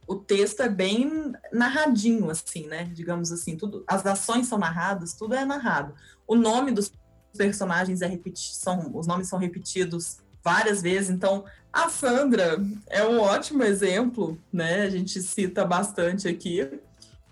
O 0.08 0.16
texto 0.16 0.62
é 0.62 0.70
bem 0.70 1.34
narradinho, 1.52 2.30
assim, 2.30 2.68
né? 2.68 2.84
Digamos 2.94 3.32
assim, 3.32 3.56
tudo. 3.58 3.84
As 3.88 4.06
ações 4.06 4.48
são 4.48 4.58
narradas, 4.58 5.14
tudo 5.14 5.34
é 5.34 5.44
narrado. 5.44 5.96
O 6.28 6.36
nome 6.36 6.72
dos 6.72 6.92
personagens 7.36 8.02
é 8.02 8.08
repeti 8.08 8.56
são, 8.56 8.92
os 8.94 9.08
nomes 9.08 9.28
são 9.28 9.40
repetidos 9.40 10.18
várias 10.46 10.82
vezes. 10.84 11.10
Então, 11.10 11.44
a 11.74 11.90
Sandra 11.90 12.58
é 12.88 13.04
um 13.04 13.20
ótimo 13.20 13.64
exemplo, 13.64 14.40
né? 14.54 14.84
A 14.84 14.90
gente 14.90 15.20
cita 15.24 15.66
bastante 15.66 16.28
aqui. 16.28 16.70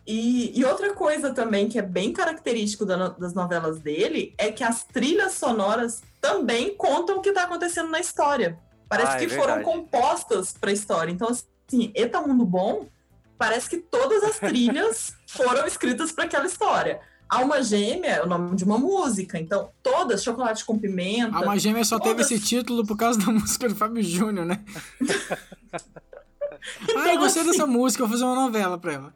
E, 0.05 0.59
e 0.59 0.65
outra 0.65 0.93
coisa 0.93 1.33
também 1.33 1.69
que 1.69 1.79
é 1.79 1.81
bem 1.81 2.11
característico 2.11 2.85
da 2.85 3.09
das 3.09 3.33
novelas 3.33 3.79
dele 3.79 4.33
é 4.37 4.51
que 4.51 4.63
as 4.63 4.83
trilhas 4.83 5.33
sonoras 5.33 6.01
também 6.19 6.75
contam 6.75 7.17
o 7.17 7.21
que 7.21 7.29
está 7.29 7.43
acontecendo 7.43 7.89
na 7.89 7.99
história. 7.99 8.57
Parece 8.89 9.11
Ah, 9.13 9.15
é 9.15 9.19
que 9.19 9.29
foram 9.29 9.55
verdade. 9.55 9.63
compostas 9.63 10.53
para 10.59 10.71
a 10.71 10.73
história. 10.73 11.11
Então, 11.11 11.29
assim, 11.29 11.91
Eta 11.95 12.19
Mundo 12.19 12.45
Bom, 12.45 12.85
parece 13.37 13.69
que 13.69 13.77
todas 13.77 14.23
as 14.23 14.39
trilhas 14.39 15.13
foram 15.29 15.65
escritas 15.65 16.11
para 16.11 16.25
aquela 16.25 16.45
história. 16.47 16.99
Alma 17.35 17.61
Gêmea 17.63 18.11
é 18.11 18.23
o 18.23 18.27
nome 18.27 18.55
de 18.55 18.63
uma 18.63 18.77
música, 18.77 19.39
então 19.39 19.71
todas, 19.81 20.23
Chocolate 20.23 20.63
com 20.65 20.77
Pimenta. 20.77 21.37
Alma 21.37 21.57
Gêmea 21.57 21.83
só 21.83 21.99
teve 21.99 22.15
todas- 22.15 22.31
esse 22.31 22.43
título 22.43 22.85
por 22.85 22.95
causa 22.97 23.19
da 23.19 23.25
música 23.31 23.67
do 23.69 23.75
Fábio 23.75 24.03
Júnior, 24.03 24.45
né? 24.45 24.63
Então, 26.83 27.01
ah, 27.01 27.13
eu 27.13 27.19
gostei 27.19 27.41
assim, 27.41 27.51
dessa 27.51 27.65
música, 27.67 28.03
eu 28.03 28.07
vou 28.07 28.15
fazer 28.17 28.25
uma 28.25 28.35
novela 28.35 28.77
pra 28.77 28.93
ela. 28.93 29.13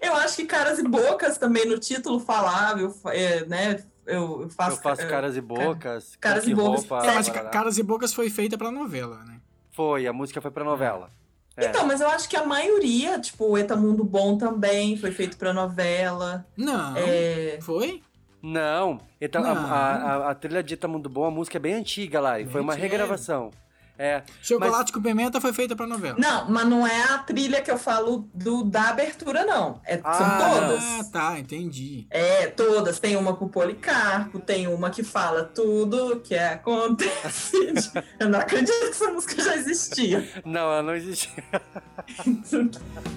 Eu 0.00 0.14
acho 0.16 0.36
que 0.36 0.46
Caras 0.46 0.78
e 0.78 0.82
Bocas 0.82 1.36
também 1.36 1.66
no 1.66 1.78
título 1.78 2.18
falava, 2.20 2.80
eu, 2.80 2.90
fa- 2.90 3.14
é, 3.14 3.44
né? 3.44 3.82
Eu, 4.06 4.42
eu 4.42 4.48
faço, 4.48 4.78
Eu 4.78 4.82
faço 4.82 5.06
caras 5.06 5.36
e 5.36 5.40
bocas, 5.42 6.16
Caras 6.18 6.46
e 6.46 6.54
Bocas. 6.54 6.80
roupa, 6.88 7.04
É, 7.06 7.14
mas. 7.14 7.28
Caras 7.28 7.76
e 7.76 7.82
Bocas 7.82 8.14
foi 8.14 8.30
feita 8.30 8.56
pra 8.56 8.70
novela, 8.70 9.22
né? 9.24 9.38
Foi, 9.72 10.06
a 10.06 10.12
música 10.14 10.40
foi 10.40 10.50
pra 10.50 10.64
novela. 10.64 11.10
É. 11.58 11.66
Então, 11.66 11.84
mas 11.86 12.00
eu 12.00 12.08
acho 12.08 12.28
que 12.28 12.36
a 12.36 12.44
maioria, 12.46 13.18
tipo, 13.18 13.44
o 13.44 13.58
Eta 13.58 13.74
Mundo 13.76 14.04
Bom 14.04 14.38
também 14.38 14.96
foi 14.96 15.10
feito 15.10 15.36
pra 15.36 15.52
novela. 15.52 16.46
Não. 16.56 16.94
É... 16.96 17.58
Foi? 17.60 18.00
Não, 18.40 19.00
então, 19.20 19.42
a- 19.44 19.54
Não. 19.54 19.66
A, 19.66 19.92
a- 20.26 20.30
a 20.30 20.34
trilha 20.36 20.62
de 20.62 20.74
Eta 20.74 20.86
Mundo 20.86 21.08
Bom, 21.08 21.24
a 21.24 21.30
música 21.30 21.56
é 21.58 21.60
bem 21.60 21.74
antiga 21.74 22.20
lá, 22.20 22.38
e 22.38 22.46
foi 22.46 22.60
uma 22.60 22.72
antiga. 22.74 22.86
regravação. 22.88 23.50
É. 23.98 24.22
Chocolate 24.40 24.92
com 24.92 25.02
pimenta 25.02 25.40
foi 25.40 25.52
feita 25.52 25.74
pra 25.74 25.86
novela. 25.86 26.16
Não, 26.18 26.48
mas 26.48 26.66
não 26.66 26.86
é 26.86 27.02
a 27.02 27.18
trilha 27.18 27.60
que 27.60 27.70
eu 27.70 27.76
falo 27.76 28.28
do, 28.32 28.62
da 28.62 28.90
abertura, 28.90 29.44
não. 29.44 29.80
É, 29.84 30.00
ah, 30.04 30.14
são 30.14 30.28
todas. 30.38 30.84
Ah, 30.84 31.04
tá, 31.12 31.38
entendi. 31.38 32.06
É, 32.08 32.46
todas. 32.46 33.00
Tem 33.00 33.16
uma 33.16 33.34
com 33.34 33.48
Policarpo, 33.48 34.38
tem 34.38 34.68
uma 34.68 34.90
que 34.90 35.02
fala 35.02 35.42
tudo 35.42 36.20
que 36.20 36.36
acontece. 36.36 37.56
eu 38.20 38.28
não 38.28 38.38
acredito 38.38 38.78
que 38.78 38.90
essa 38.90 39.10
música 39.10 39.42
já 39.42 39.56
existia. 39.56 40.28
Não, 40.44 40.70
ela 40.72 40.82
não 40.82 40.94
existia. 40.94 41.42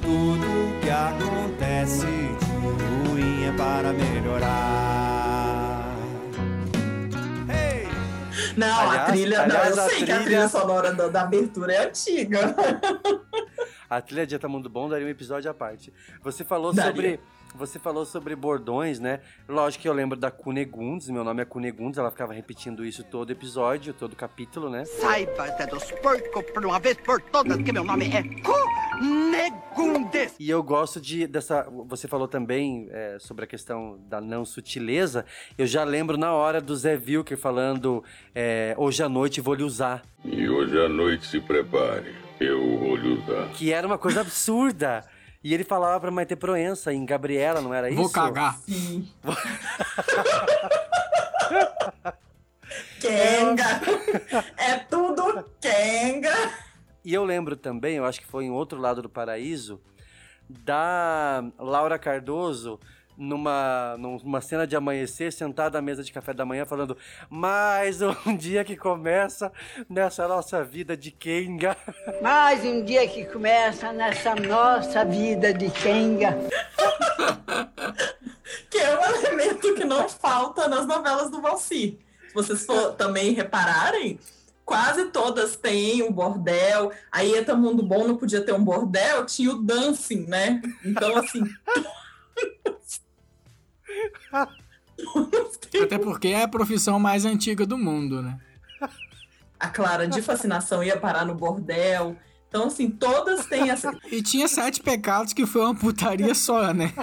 Tudo 0.02 0.48
que 0.82 0.90
acontece 0.90 2.06
de 2.06 3.10
ruim 3.10 3.46
é 3.46 3.52
para 3.56 3.94
melhorar. 3.94 5.21
Não, 8.58 8.80
Aliás- 8.80 9.10
a 9.10 9.12
trilha. 9.12 9.42
aliás, 9.44 9.76
não, 9.76 9.84
eu 9.84 9.90
sei 9.90 9.98
que 9.98 10.12
a 10.12 10.16
trilha- 10.16 10.24
trilha 10.24 10.50
sonora 10.50 10.94
da, 10.94 11.08
da 11.08 11.22
abertura 11.22 11.74
é 11.74 11.88
antiga. 11.88 12.56
A 13.90 14.02
trilha 14.02 14.26
de 14.26 14.38
Tá 14.40 14.48
Mundo 14.48 14.70
Bom 14.70 14.88
daria 14.90 15.06
um 15.06 15.10
episódio 15.10 15.50
à 15.50 15.54
parte. 15.54 15.92
Você 16.24 16.44
falou 16.44 16.74
Daria. 16.74 16.92
sobre. 16.92 17.20
Você 17.56 17.78
falou 17.78 18.06
sobre 18.06 18.36
bordões, 18.36 19.00
né? 19.00 19.20
Lógico 19.48 19.82
que 19.82 19.90
eu 19.90 19.94
lembro 19.94 20.18
da 20.18 20.32
Cunegundes, 20.32 21.10
meu 21.10 21.24
nome 21.24 21.42
é 21.42 21.46
Cunegundes, 21.46 21.98
ela 21.98 22.10
ficava 22.10 22.34
repetindo 22.34 22.86
isso 22.86 23.04
todo 23.04 23.32
episódio, 23.32 23.94
todo 23.94 24.16
capítulo, 24.16 24.70
né? 24.70 24.86
Saiba, 24.86 25.48
Zé 25.58 25.68
dos 25.68 25.92
Porcos, 25.92 26.44
por 26.52 26.66
uma 26.66 26.80
vez 26.80 26.98
por 26.98 27.22
todas, 27.22 27.58
que 27.62 27.72
meu 27.72 27.84
nome 27.84 28.10
é 28.10 28.24
Cunegundes. 29.76 30.36
E 30.40 30.50
eu 30.50 30.64
gosto 30.64 31.02
de 31.02 31.28
dessa. 31.28 31.68
Você 31.88 32.08
falou 32.08 32.28
também 32.28 32.88
é, 32.92 33.18
sobre 33.20 33.44
a 33.44 33.48
questão 33.48 34.00
da 34.08 34.22
não 34.22 34.46
sutileza. 34.46 35.26
Eu 35.58 35.66
já 35.68 35.84
lembro 35.84 36.18
na 36.18 36.34
hora 36.34 36.62
do 36.62 36.76
Zé 36.76 36.96
Vilker 36.96 37.38
falando 37.38 38.04
é, 38.34 38.74
hoje 38.78 39.04
à 39.04 39.10
noite 39.10 39.42
vou 39.42 39.54
lhe 39.56 39.64
usar. 39.64 40.04
E 40.24 40.48
hoje 40.48 40.80
à 40.80 40.88
noite 40.88 41.26
se 41.28 41.40
prepare, 41.40 42.16
eu 42.40 42.80
vou 42.80 42.96
lhe 42.96 43.10
usar. 43.10 43.50
Que 43.50 43.74
era 43.74 43.86
uma 43.86 43.98
coisa 43.98 44.22
absurda. 44.22 45.04
E 45.44 45.54
ele 45.54 45.64
falava 45.64 46.00
pra 46.00 46.12
Maite 46.12 46.36
Proença 46.36 46.94
em 46.94 47.06
Gabriela, 47.06 47.62
não 47.62 47.74
era 47.74 47.90
isso? 47.90 48.02
Vou 48.02 48.12
cagar. 48.12 48.58
Sim. 48.60 49.10
Kenga! 53.00 53.82
É 54.56 54.78
tudo 54.78 55.44
Kenga! 55.60 56.32
E 57.04 57.14
eu 57.14 57.24
lembro 57.24 57.56
também, 57.56 57.98
eu 57.98 58.06
acho 58.06 58.22
que 58.22 58.28
foi 58.28 58.46
em 58.46 58.52
outro 58.52 58.80
lado 58.80 59.02
do 59.02 59.10
paraíso, 59.10 59.82
da 60.48 61.44
Laura 61.58 61.98
Cardoso 61.98 62.80
numa, 63.22 63.96
numa 63.98 64.42
cena 64.42 64.66
de 64.66 64.76
amanhecer, 64.76 65.32
sentada 65.32 65.78
à 65.78 65.82
mesa 65.82 66.04
de 66.04 66.12
café 66.12 66.34
da 66.34 66.44
manhã, 66.44 66.66
falando: 66.66 66.98
Mais 67.30 68.02
um 68.02 68.36
dia 68.36 68.64
que 68.64 68.76
começa 68.76 69.52
nessa 69.88 70.28
nossa 70.28 70.64
vida 70.64 70.98
de 70.98 71.12
Kenga. 71.12 71.78
Mais 72.22 72.66
um 72.66 72.84
dia 72.84 73.08
que 73.08 73.26
começa 73.26 73.94
nessa 73.94 74.36
nossa 74.36 75.06
vida 75.06 75.54
de 75.54 75.70
Kenga. 75.70 76.38
Que 78.70 78.80
é 78.80 79.00
um 79.00 79.16
elemento 79.16 79.76
que 79.76 79.86
não 79.86 80.10
falta 80.10 80.68
nas 80.68 80.88
novelas 80.88 81.30
do 81.30 81.42
Valci. 81.42 82.00
Se 82.28 82.34
vocês 82.34 82.66
for, 82.66 82.94
também 82.94 83.34
repararem, 83.34 84.20
quase 84.66 85.06
todas 85.08 85.56
têm 85.56 86.02
um 86.02 86.12
bordel. 86.12 86.92
A 87.12 87.24
Eta 87.24 87.54
Mundo 87.56 87.84
Bom 87.84 88.08
não 88.08 88.18
podia 88.18 88.42
ter 88.42 88.54
um 88.54 88.64
bordel, 88.64 89.26
tinha 89.26 89.52
o 89.52 89.62
dancing, 89.62 90.26
né? 90.28 90.62
Então, 90.84 91.18
assim. 91.18 91.44
Até 95.84 95.98
porque 95.98 96.30
é 96.30 96.44
a 96.44 96.48
profissão 96.48 97.00
mais 97.00 97.26
antiga 97.26 97.66
do 97.66 97.78
mundo, 97.78 98.22
né? 98.22 98.40
A 99.60 99.70
Clara 99.70 100.08
de 100.08 100.22
Fascinação 100.22 100.84
ia 100.84 100.98
parar 100.98 101.26
no 101.26 101.36
bordel. 101.36 102.16
Então, 102.48 102.68
assim, 102.68 102.90
todas 102.90 103.46
têm 103.46 103.70
essa. 103.70 103.98
E 104.12 104.22
tinha 104.22 104.48
sete 104.48 104.82
pecados 104.82 105.34
que 105.34 105.46
foi 105.46 105.62
uma 105.62 105.76
putaria 105.76 106.36
só, 106.36 106.74
né? 106.74 106.94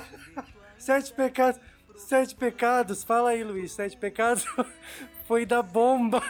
Sete 0.76 1.12
pecados. 1.12 1.60
Sete 1.96 2.34
pecados. 2.34 3.02
Fala 3.02 3.30
aí, 3.30 3.42
Luiz. 3.42 3.72
Sete 3.72 3.96
pecados 3.96 4.44
foi 5.26 5.46
da 5.46 5.62
bomba. 5.62 6.22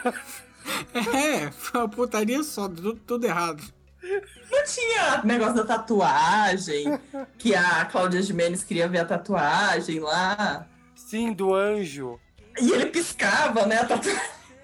É, 0.93 1.51
foi 1.51 1.81
uma 1.81 1.89
putaria 1.89 2.43
só, 2.43 2.67
tudo, 2.67 2.93
tudo 2.95 3.25
errado. 3.25 3.63
Não 4.01 4.63
tinha 4.63 5.21
negócio 5.23 5.55
da 5.55 5.65
tatuagem, 5.65 6.99
que 7.37 7.53
a 7.55 7.85
Cláudia 7.85 8.21
Jimenez 8.21 8.63
queria 8.63 8.87
ver 8.87 8.99
a 8.99 9.05
tatuagem 9.05 9.99
lá. 9.99 10.65
Sim, 10.95 11.33
do 11.33 11.53
anjo. 11.53 12.19
E 12.59 12.71
ele 12.71 12.87
piscava, 12.87 13.65
né? 13.65 13.79
A 13.79 13.85
tatuagem 13.85 14.21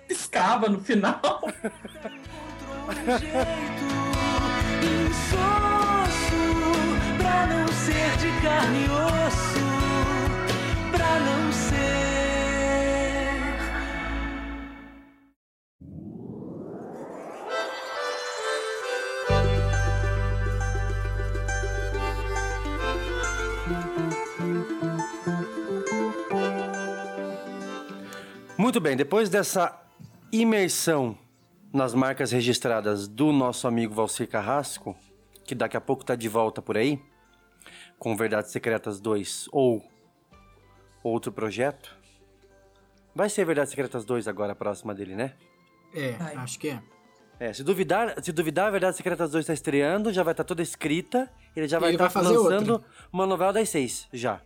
piscava 0.08 0.70
no 0.70 0.80
final. 0.80 1.20
Pra 7.18 7.48
não 7.48 7.68
ser 7.68 8.18
de 8.18 8.42
carne 8.42 8.86
e 8.86 8.90
osso, 8.90 9.60
pra 10.92 11.20
não 11.20 11.52
ser. 11.52 12.15
Muito 28.66 28.82
bem, 28.82 28.98
depois 28.98 29.30
dessa 29.30 29.80
imersão 30.32 31.16
nas 31.72 31.94
marcas 31.94 32.32
registradas 32.32 33.08
do 33.08 33.32
nosso 33.32 33.68
amigo 33.68 33.94
Valcir 33.94 34.28
Carrasco, 34.28 34.98
que 35.44 35.54
daqui 35.54 35.78
a 35.78 35.80
pouco 35.80 36.04
tá 36.04 36.16
de 36.16 36.28
volta 36.28 36.64
por 36.64 36.76
aí, 36.76 37.00
com 38.00 38.18
Verdades 38.18 38.52
Secretas 38.52 39.00
2 39.00 39.50
ou 39.52 39.88
outro 41.04 41.32
projeto. 41.32 41.96
Vai 43.14 43.30
ser 43.30 43.46
Verdades 43.46 43.70
Secretas 43.70 44.04
2 44.04 44.28
agora, 44.28 44.54
a 44.54 44.56
próxima 44.56 44.96
dele, 44.96 45.16
né? 45.16 45.34
É, 45.94 46.16
acho 46.38 46.58
que 46.58 46.70
é. 46.70 46.82
É, 47.40 47.54
se 47.54 47.64
duvidar, 47.64 48.16
se 48.24 48.32
duvidar, 48.32 48.72
Verdades 48.72 48.98
Secretas 48.98 49.30
2 49.30 49.46
tá 49.46 49.54
estreando, 49.54 50.12
já 50.12 50.24
vai 50.24 50.34
estar 50.34 50.44
toda 50.44 50.64
escrita, 50.64 51.32
ele 51.56 51.68
já 51.68 51.78
vai 51.78 51.92
estar 51.92 52.10
fazer 52.10 52.36
lançando 52.36 52.72
outra. 52.72 52.90
uma 53.14 53.28
novela 53.28 53.54
das 53.54 53.70
seis, 53.70 54.08
já. 54.12 54.42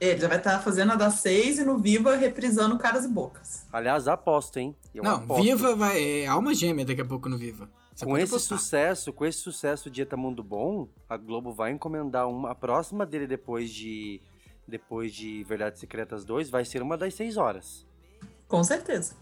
Ele 0.00 0.20
já 0.20 0.28
vai 0.28 0.38
estar 0.38 0.60
fazendo 0.60 0.92
a 0.92 0.96
das 0.96 1.14
seis 1.14 1.58
e 1.58 1.64
no 1.64 1.76
Viva 1.78 2.14
reprisando 2.16 2.78
Caras 2.78 3.04
e 3.04 3.08
Bocas. 3.08 3.66
Aliás, 3.72 4.06
aposto, 4.06 4.58
hein? 4.58 4.74
Eu 4.94 5.02
Não, 5.02 5.16
aposto. 5.16 5.42
Viva 5.42 5.74
vai. 5.74 6.20
É 6.22 6.26
alma 6.26 6.54
gêmea 6.54 6.84
daqui 6.84 7.00
a 7.00 7.04
pouco 7.04 7.28
no 7.28 7.36
Viva. 7.36 7.68
Você 7.94 8.04
com 8.04 8.16
esse 8.16 8.32
apostar. 8.32 8.58
sucesso, 8.58 9.12
com 9.12 9.26
esse 9.26 9.38
sucesso 9.38 9.90
de 9.90 10.02
Eta 10.02 10.16
Mundo 10.16 10.40
Bom, 10.44 10.88
a 11.08 11.16
Globo 11.16 11.52
vai 11.52 11.72
encomendar 11.72 12.28
uma. 12.28 12.52
A 12.52 12.54
próxima 12.54 13.04
dele 13.04 13.26
depois 13.26 13.70
de. 13.70 14.20
Depois 14.68 15.12
de 15.14 15.42
Verdades 15.44 15.80
Secretas 15.80 16.24
2 16.24 16.48
vai 16.50 16.64
ser 16.64 16.80
uma 16.82 16.96
das 16.96 17.14
6 17.14 17.36
horas. 17.38 17.86
Com 18.46 18.62
certeza. 18.62 19.14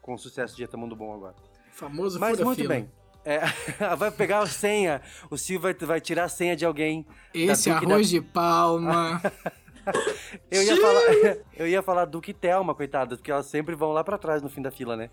Com 0.00 0.14
o 0.14 0.18
sucesso 0.18 0.56
de 0.56 0.64
Eta 0.64 0.76
Mundo 0.78 0.96
Bom 0.96 1.12
agora. 1.12 1.34
Famoso 1.72 2.18
Mas 2.18 2.32
fura 2.36 2.44
muito 2.46 2.58
fila. 2.62 2.74
bem. 2.74 2.90
É, 3.24 3.40
vai 3.96 4.10
pegar 4.10 4.38
a 4.40 4.46
senha. 4.46 5.02
O 5.30 5.36
Silvio 5.36 5.60
vai, 5.60 5.74
vai 5.74 6.00
tirar 6.00 6.24
a 6.24 6.28
senha 6.28 6.56
de 6.56 6.64
alguém. 6.64 7.06
Esse 7.34 7.68
arroz 7.70 8.10
da- 8.10 8.18
de 8.18 8.20
palma. 8.24 9.20
Eu 10.50 10.62
ia, 10.62 10.80
falar, 10.80 11.02
eu 11.56 11.66
ia 11.66 11.82
falar 11.82 12.04
Duque 12.04 12.30
e 12.30 12.34
Thelma, 12.34 12.74
coitadas, 12.74 13.18
porque 13.18 13.30
elas 13.30 13.46
sempre 13.46 13.74
vão 13.74 13.92
lá 13.92 14.04
pra 14.04 14.18
trás 14.18 14.42
no 14.42 14.48
fim 14.48 14.62
da 14.62 14.70
fila, 14.70 14.96
né? 14.96 15.10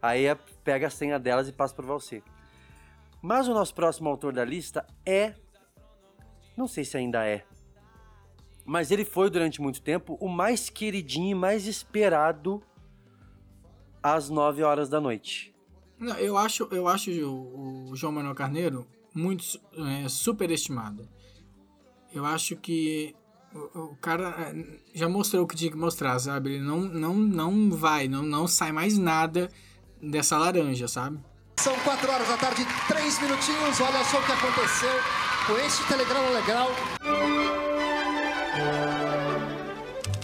Aí 0.00 0.26
é- 0.26 0.34
pega 0.62 0.86
a 0.86 0.90
senha 0.90 1.18
delas 1.18 1.48
e 1.48 1.52
passa 1.52 1.74
pro 1.74 1.86
Valcer. 1.86 2.22
Mas 3.22 3.48
o 3.48 3.54
nosso 3.54 3.74
próximo 3.74 4.08
autor 4.08 4.32
da 4.32 4.44
lista 4.44 4.86
é. 5.06 5.34
Não 6.56 6.68
sei 6.68 6.84
se 6.84 6.96
ainda 6.96 7.26
é. 7.26 7.44
Mas 8.64 8.90
ele 8.90 9.04
foi 9.04 9.30
durante 9.30 9.60
muito 9.60 9.80
tempo 9.80 10.16
o 10.20 10.28
mais 10.28 10.68
queridinho 10.68 11.30
e 11.30 11.34
mais 11.34 11.66
esperado 11.66 12.62
às 14.02 14.28
9 14.28 14.62
horas 14.62 14.88
da 14.88 15.00
noite. 15.00 15.54
Não, 15.98 16.16
eu 16.18 16.36
acho, 16.36 16.68
eu 16.70 16.86
acho 16.86 17.10
o, 17.10 17.90
o 17.90 17.96
João 17.96 18.12
Manuel 18.12 18.34
Carneiro 18.34 18.86
muito 19.14 19.44
é, 20.02 20.08
superestimado. 20.08 21.08
Eu 22.12 22.24
acho 22.24 22.56
que 22.56 23.14
o, 23.54 23.78
o 23.92 23.96
cara 23.96 24.28
é, 24.30 24.78
já 24.94 25.08
mostrou 25.08 25.44
o 25.44 25.46
que 25.46 25.56
tinha 25.56 25.70
que 25.70 25.76
mostrar, 25.76 26.18
sabe? 26.18 26.54
Ele 26.54 26.64
não, 26.64 26.80
não, 26.80 27.14
não 27.14 27.70
vai, 27.70 28.08
não, 28.08 28.22
não 28.22 28.46
sai 28.46 28.72
mais 28.72 28.98
nada 28.98 29.48
dessa 30.02 30.36
laranja, 30.36 30.88
sabe? 30.88 31.18
São 31.58 31.74
quatro 31.80 32.10
horas 32.10 32.28
da 32.28 32.36
tarde, 32.36 32.66
três 32.88 33.20
minutinhos. 33.20 33.80
Olha 33.80 34.04
só 34.04 34.20
o 34.20 34.24
que 34.26 34.32
aconteceu 34.32 34.90
com 35.46 35.52
este 35.58 35.86
telegrama 35.86 36.28
legal. 36.30 36.68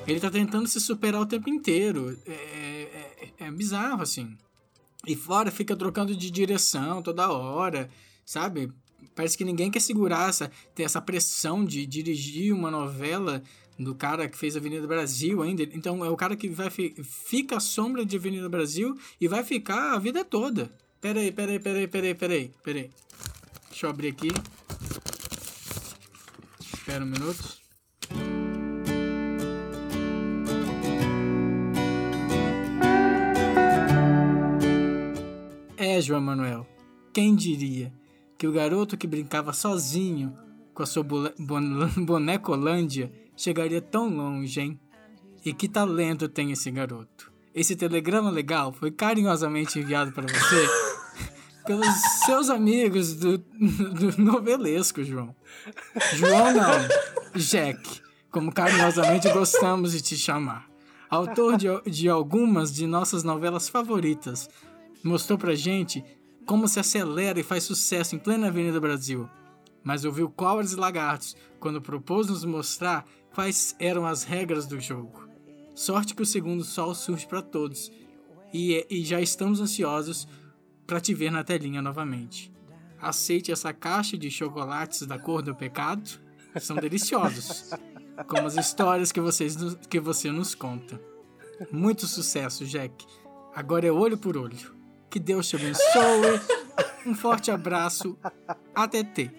Ele 0.07 0.18
tá 0.20 0.31
tentando 0.31 0.66
se 0.66 0.81
superar 0.81 1.20
o 1.20 1.26
tempo 1.26 1.49
inteiro. 1.49 2.18
É, 2.26 2.33
é- 2.33 3.47
é 3.47 3.51
bizarro, 3.51 4.03
assim. 4.03 4.37
E 5.07 5.14
fora 5.16 5.51
fica 5.51 5.74
trocando 5.76 6.14
de 6.14 6.31
direção 6.31 7.01
toda 7.01 7.31
hora, 7.33 7.89
sabe? 8.24 8.70
Parece 9.15 9.37
que 9.37 9.45
ninguém 9.45 9.71
quer 9.71 9.81
segurar 9.81 10.29
essa, 10.29 10.51
ter 10.75 10.85
essa 10.85 11.01
pressão 11.01 11.65
de 11.65 11.85
dirigir 11.87 12.55
uma 12.55 12.71
novela 12.71 13.43
do 13.79 13.95
cara 13.95 14.29
que 14.29 14.37
fez 14.39 14.57
Avenida 14.57 14.87
Brasil 14.87 15.43
ainda. 15.43 15.63
Então 15.63 16.05
é 16.05 16.11
o 16.11 16.17
cara 16.17 16.37
que 16.37 16.49
vai 16.49 16.71
fi- 16.71 16.95
fica 17.03 17.57
à 17.57 17.61
sombra 17.61 18.05
de 18.05 18.17
Avenida 18.17 18.49
Brasil 18.49 18.97
e 19.21 19.27
vai 19.27 19.43
ficar 19.43 19.95
a 19.95 19.99
vida 19.99 20.25
toda. 20.25 20.71
Peraí, 21.01 21.33
peraí, 21.33 21.59
peraí, 21.59 21.89
peraí, 21.89 22.15
peraí, 22.15 22.51
peraí. 22.63 22.91
Deixa 23.71 23.87
eu 23.87 23.91
abrir 23.91 24.09
aqui. 24.09 24.29
Espera 26.75 27.05
um 27.05 27.09
minuto. 27.09 27.59
É, 35.77 36.01
João 36.01 36.21
Manuel. 36.21 36.67
Quem 37.13 37.35
diria 37.35 37.93
que 38.41 38.47
o 38.47 38.53
garoto 38.53 38.97
que 38.97 39.07
brincava 39.07 39.53
sozinho 39.53 40.34
com 40.72 40.82
a 40.82 40.86
sua 40.86 41.05
bonecolândia 41.95 43.12
chegaria 43.36 43.82
tão 43.82 44.09
longe, 44.09 44.59
hein? 44.59 44.80
E 45.45 45.53
que 45.53 45.68
talento 45.68 46.26
tem 46.26 46.51
esse 46.51 46.70
garoto? 46.70 47.30
Esse 47.55 47.76
telegrama 47.76 48.30
legal 48.30 48.72
foi 48.72 48.91
carinhosamente 48.91 49.78
enviado 49.78 50.11
para 50.12 50.26
você 50.26 50.68
pelos 51.66 51.86
seus 52.24 52.49
amigos 52.49 53.12
do, 53.12 53.36
do 53.45 54.22
novelesco, 54.22 55.05
João. 55.05 55.36
João 56.14 56.55
não, 56.55 57.38
Jack, 57.38 58.01
como 58.30 58.51
carinhosamente 58.51 59.30
gostamos 59.32 59.93
de 59.93 60.01
te 60.01 60.16
chamar. 60.16 60.66
Autor 61.11 61.59
de, 61.59 61.66
de 61.91 62.09
algumas 62.09 62.74
de 62.74 62.86
nossas 62.86 63.22
novelas 63.22 63.68
favoritas, 63.68 64.49
mostrou 65.05 65.38
pra 65.38 65.55
gente 65.55 66.03
como 66.51 66.66
se 66.66 66.80
acelera 66.80 67.38
e 67.38 67.44
faz 67.44 67.62
sucesso 67.62 68.16
em 68.16 68.18
plena 68.18 68.48
Avenida 68.48 68.80
Brasil. 68.80 69.30
Mas 69.84 70.05
ouviu 70.05 70.28
cobras 70.28 70.72
e 70.72 70.76
lagartos 70.76 71.36
quando 71.61 71.80
propôs 71.80 72.26
nos 72.26 72.44
mostrar 72.44 73.07
quais 73.32 73.76
eram 73.78 74.05
as 74.05 74.24
regras 74.24 74.66
do 74.66 74.80
jogo. 74.80 75.28
Sorte 75.76 76.12
que 76.12 76.22
o 76.22 76.26
segundo 76.26 76.64
sol 76.64 76.92
surge 76.92 77.24
para 77.24 77.40
todos 77.40 77.92
e, 78.53 78.84
e 78.90 79.05
já 79.05 79.20
estamos 79.20 79.61
ansiosos 79.61 80.26
para 80.88 81.01
te 81.01 81.14
ver 81.14 81.30
na 81.30 81.44
telinha 81.44 81.80
novamente. 81.80 82.53
Aceite 83.01 83.53
essa 83.53 83.72
caixa 83.72 84.18
de 84.18 84.28
chocolates 84.28 85.07
da 85.07 85.20
cor 85.20 85.42
do 85.42 85.55
pecado, 85.55 86.18
são 86.61 86.74
deliciosos, 86.74 87.70
como 88.26 88.48
as 88.48 88.57
histórias 88.57 89.12
que, 89.12 89.20
vocês, 89.20 89.57
que 89.88 90.01
você 90.01 90.32
nos 90.32 90.57
conta. 90.57 91.01
Muito 91.70 92.09
sucesso, 92.09 92.66
Jack. 92.66 93.07
Agora 93.55 93.86
é 93.86 93.92
olho 93.92 94.18
por 94.18 94.36
olho. 94.36 94.80
Que 95.11 95.19
Deus 95.19 95.49
te 95.49 95.57
abençoe. 95.57 96.41
Um 97.05 97.15
forte 97.15 97.51
abraço. 97.51 98.17
Até 98.75 99.03
T. 99.03 99.31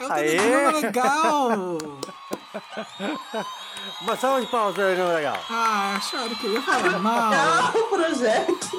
É 0.00 0.06
um 0.06 0.12
Aê! 0.12 0.36
telegrama 0.36 0.78
legal! 0.78 1.78
Uma 4.02 4.16
salva 4.16 4.40
de 4.40 4.46
palmas 4.46 4.74
pro 4.74 4.82
telegrama 4.82 5.12
legal. 5.14 5.44
Ah, 5.50 5.96
acharam 5.96 6.34
que 6.36 6.46
eu 6.46 6.52
ia 6.52 6.62
falar 6.62 6.98
mal. 6.98 7.30
Não, 7.72 7.88
projeto. 7.88 8.70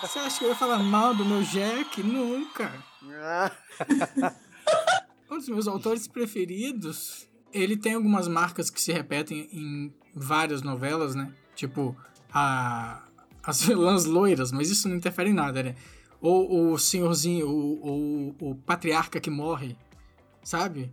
Você 0.00 0.18
acha 0.18 0.38
que 0.38 0.44
eu 0.44 0.48
ia 0.48 0.54
falar 0.54 0.78
mal 0.78 1.14
do 1.14 1.24
meu 1.24 1.42
Jack? 1.42 2.02
Nunca. 2.02 2.72
Um 5.30 5.38
dos 5.38 5.48
meus 5.48 5.66
autores 5.66 6.06
preferidos. 6.06 7.26
Ele 7.52 7.76
tem 7.76 7.94
algumas 7.94 8.28
marcas 8.28 8.70
que 8.70 8.80
se 8.80 8.92
repetem 8.92 9.48
em 9.52 9.92
várias 10.14 10.62
novelas, 10.62 11.14
né? 11.14 11.32
Tipo, 11.56 11.96
a, 12.32 13.02
as 13.46 13.62
vilãs 13.62 14.04
loiras, 14.04 14.50
mas 14.52 14.70
isso 14.70 14.88
não 14.88 14.96
interfere 14.96 15.30
em 15.30 15.34
nada, 15.34 15.62
né? 15.62 15.74
Ou 16.20 16.72
o 16.72 16.78
senhorzinho, 16.78 17.46
o, 17.48 18.34
o, 18.40 18.50
o 18.50 18.54
patriarca 18.54 19.20
que 19.20 19.28
morre, 19.30 19.76
sabe? 20.42 20.90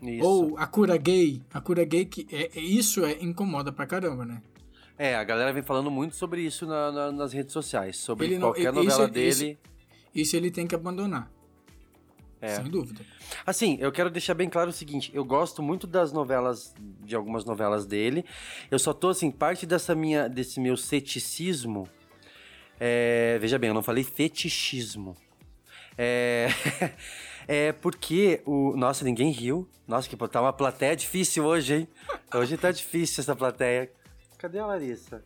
Isso. 0.00 0.24
Ou 0.24 0.56
a 0.56 0.66
cura 0.66 0.96
gay. 0.96 1.42
A 1.52 1.60
cura 1.60 1.84
gay, 1.84 2.04
que 2.04 2.26
é, 2.30 2.50
é- 2.56 2.60
isso 2.60 3.04
é, 3.04 3.18
incomoda 3.20 3.72
pra 3.72 3.86
caramba, 3.86 4.24
né? 4.24 4.40
É, 4.96 5.14
a 5.16 5.24
galera 5.24 5.52
vem 5.52 5.62
falando 5.62 5.90
muito 5.90 6.14
sobre 6.16 6.40
isso 6.42 6.66
na- 6.66 6.92
na- 6.92 7.12
nas 7.12 7.32
redes 7.32 7.52
sociais, 7.52 7.96
sobre 7.96 8.26
Ele 8.26 8.34
não- 8.38 8.48
qualquer 8.48 8.62
isso- 8.72 8.74
novela 8.74 9.04
isso- 9.04 9.40
dele. 9.40 9.58
Isso 10.14 10.36
ele 10.36 10.50
tem 10.50 10.66
que 10.66 10.74
abandonar. 10.74 11.30
É. 12.40 12.56
Sem 12.56 12.64
dúvida. 12.64 13.00
Assim, 13.44 13.76
eu 13.80 13.90
quero 13.90 14.10
deixar 14.10 14.34
bem 14.34 14.48
claro 14.48 14.70
o 14.70 14.72
seguinte, 14.72 15.10
eu 15.12 15.24
gosto 15.24 15.62
muito 15.62 15.86
das 15.86 16.12
novelas, 16.12 16.74
de 16.78 17.16
algumas 17.16 17.44
novelas 17.44 17.84
dele. 17.84 18.24
Eu 18.70 18.78
só 18.78 18.92
tô 18.92 19.08
assim, 19.08 19.30
parte 19.30 19.66
dessa 19.66 19.94
minha, 19.94 20.28
desse 20.28 20.60
meu 20.60 20.76
ceticismo. 20.76 21.88
é, 22.78 23.38
veja 23.40 23.58
bem, 23.58 23.68
eu 23.68 23.74
não 23.74 23.82
falei 23.82 24.04
fetichismo. 24.04 25.16
É, 25.96 26.48
é 27.48 27.72
porque 27.72 28.40
o. 28.46 28.76
Nossa, 28.76 29.04
ninguém 29.04 29.32
riu. 29.32 29.68
Nossa, 29.86 30.08
que 30.08 30.16
tá 30.28 30.40
uma 30.40 30.52
plateia 30.52 30.94
difícil 30.94 31.44
hoje, 31.44 31.74
hein? 31.74 31.88
Hoje 32.32 32.56
tá 32.56 32.70
difícil 32.70 33.22
essa 33.22 33.34
plateia. 33.34 33.90
Cadê 34.36 34.60
a 34.60 34.66
Larissa? 34.66 35.24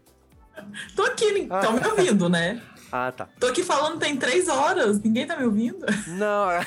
Tô 0.95 1.03
aqui, 1.03 1.25
estão 1.25 1.73
me 1.75 1.87
ouvindo, 1.87 2.29
né? 2.29 2.63
Ah, 2.95 3.11
tá. 3.11 3.27
Tô 3.41 3.47
aqui 3.47 3.63
falando 3.63 3.99
tem 3.99 4.19
três 4.19 4.51
horas, 4.51 5.01
ninguém 5.01 5.27
tá 5.27 5.35
me 5.35 5.47
ouvindo? 5.47 5.79
Não, 6.09 6.51
é, 6.51 6.63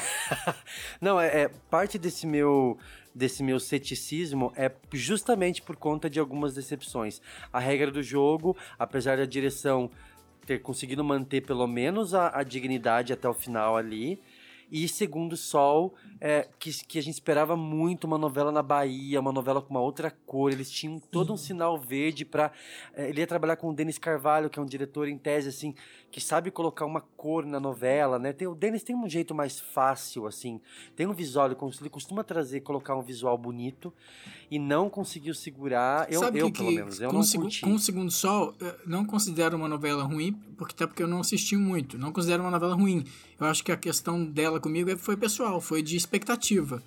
não 0.99 1.21
é, 1.21 1.43
é 1.43 1.47
parte 1.69 1.99
desse 1.99 2.25
meu 2.25 2.79
desse 3.13 3.43
meu 3.43 3.59
ceticismo 3.59 4.51
é 4.55 4.71
justamente 4.91 5.61
por 5.61 5.75
conta 5.75 6.09
de 6.09 6.19
algumas 6.19 6.55
decepções. 6.55 7.21
A 7.53 7.59
regra 7.59 7.91
do 7.91 8.01
jogo, 8.01 8.57
apesar 8.79 9.17
da 9.17 9.25
direção 9.25 9.91
ter 10.47 10.59
conseguido 10.63 11.03
manter 11.03 11.41
pelo 11.41 11.67
menos 11.67 12.15
a, 12.15 12.39
a 12.39 12.41
dignidade 12.41 13.13
até 13.13 13.29
o 13.29 13.33
final 13.33 13.77
ali. 13.77 14.19
E 14.71 14.87
Segundo 14.87 15.37
Sol, 15.37 15.93
é, 16.19 16.47
que, 16.59 16.71
que 16.85 16.99
a 16.99 17.01
gente 17.01 17.13
esperava 17.13 17.55
muito 17.55 18.05
uma 18.05 18.17
novela 18.17 18.51
na 18.51 18.61
Bahia, 18.61 19.19
uma 19.19 19.31
novela 19.31 19.61
com 19.61 19.69
uma 19.69 19.81
outra 19.81 20.11
cor. 20.25 20.51
Eles 20.51 20.69
tinham 20.69 20.99
todo 20.99 21.33
um 21.33 21.37
sinal 21.37 21.77
verde 21.77 22.25
para 22.25 22.51
ele 22.95 23.21
ia 23.21 23.27
trabalhar 23.27 23.55
com 23.55 23.69
o 23.69 23.73
Denis 23.73 23.97
Carvalho, 23.97 24.49
que 24.49 24.59
é 24.59 24.61
um 24.61 24.65
diretor 24.65 25.07
em 25.07 25.17
tese 25.17 25.49
assim, 25.49 25.75
que 26.15 26.21
sabe 26.21 26.49
colocar 26.49 26.85
uma 26.85 27.01
cor 27.01 27.45
na 27.45 27.59
novela, 27.59 28.17
né? 28.17 28.31
Tem, 28.31 28.47
o 28.47 28.55
Denis 28.55 28.83
tem 28.83 28.95
um 28.95 29.09
jeito 29.09 29.35
mais 29.35 29.59
fácil 29.59 30.25
assim, 30.25 30.61
tem 30.95 31.05
um 31.05 31.11
visual, 31.11 31.47
ele, 31.47 31.57
ele 31.81 31.89
costuma 31.89 32.23
trazer, 32.23 32.61
colocar 32.61 32.95
um 32.95 33.01
visual 33.01 33.37
bonito 33.37 33.93
e 34.49 34.57
não 34.57 34.89
conseguiu 34.89 35.33
segurar. 35.35 36.09
Eu, 36.09 36.21
Sabe 36.21 36.39
eu 36.39 36.49
que, 36.49 36.59
pelo 36.59 36.69
que 36.69 36.75
menos, 36.77 37.01
eu 37.01 37.09
com, 37.09 37.17
não 37.17 37.27
curti. 37.27 37.59
com 37.59 37.73
o 37.73 37.79
Segundo 37.79 38.09
Sol, 38.11 38.55
eu 38.61 38.73
não 38.87 39.03
considero 39.05 39.57
uma 39.57 39.67
novela 39.67 40.03
ruim, 40.05 40.31
porque 40.57 40.73
até 40.73 40.87
porque 40.87 41.03
eu 41.03 41.07
não 41.07 41.19
assisti 41.19 41.57
muito. 41.57 41.97
Não 41.97 42.13
considero 42.13 42.43
uma 42.43 42.51
novela 42.51 42.75
ruim. 42.75 43.03
Eu 43.37 43.47
acho 43.47 43.61
que 43.61 43.73
a 43.73 43.75
questão 43.75 44.23
dela 44.23 44.57
comigo 44.57 44.89
é- 44.89 44.95
foi 44.95 45.17
pessoal, 45.17 45.59
foi 45.59 45.81
de 45.81 45.97
expectativa. 45.97 46.81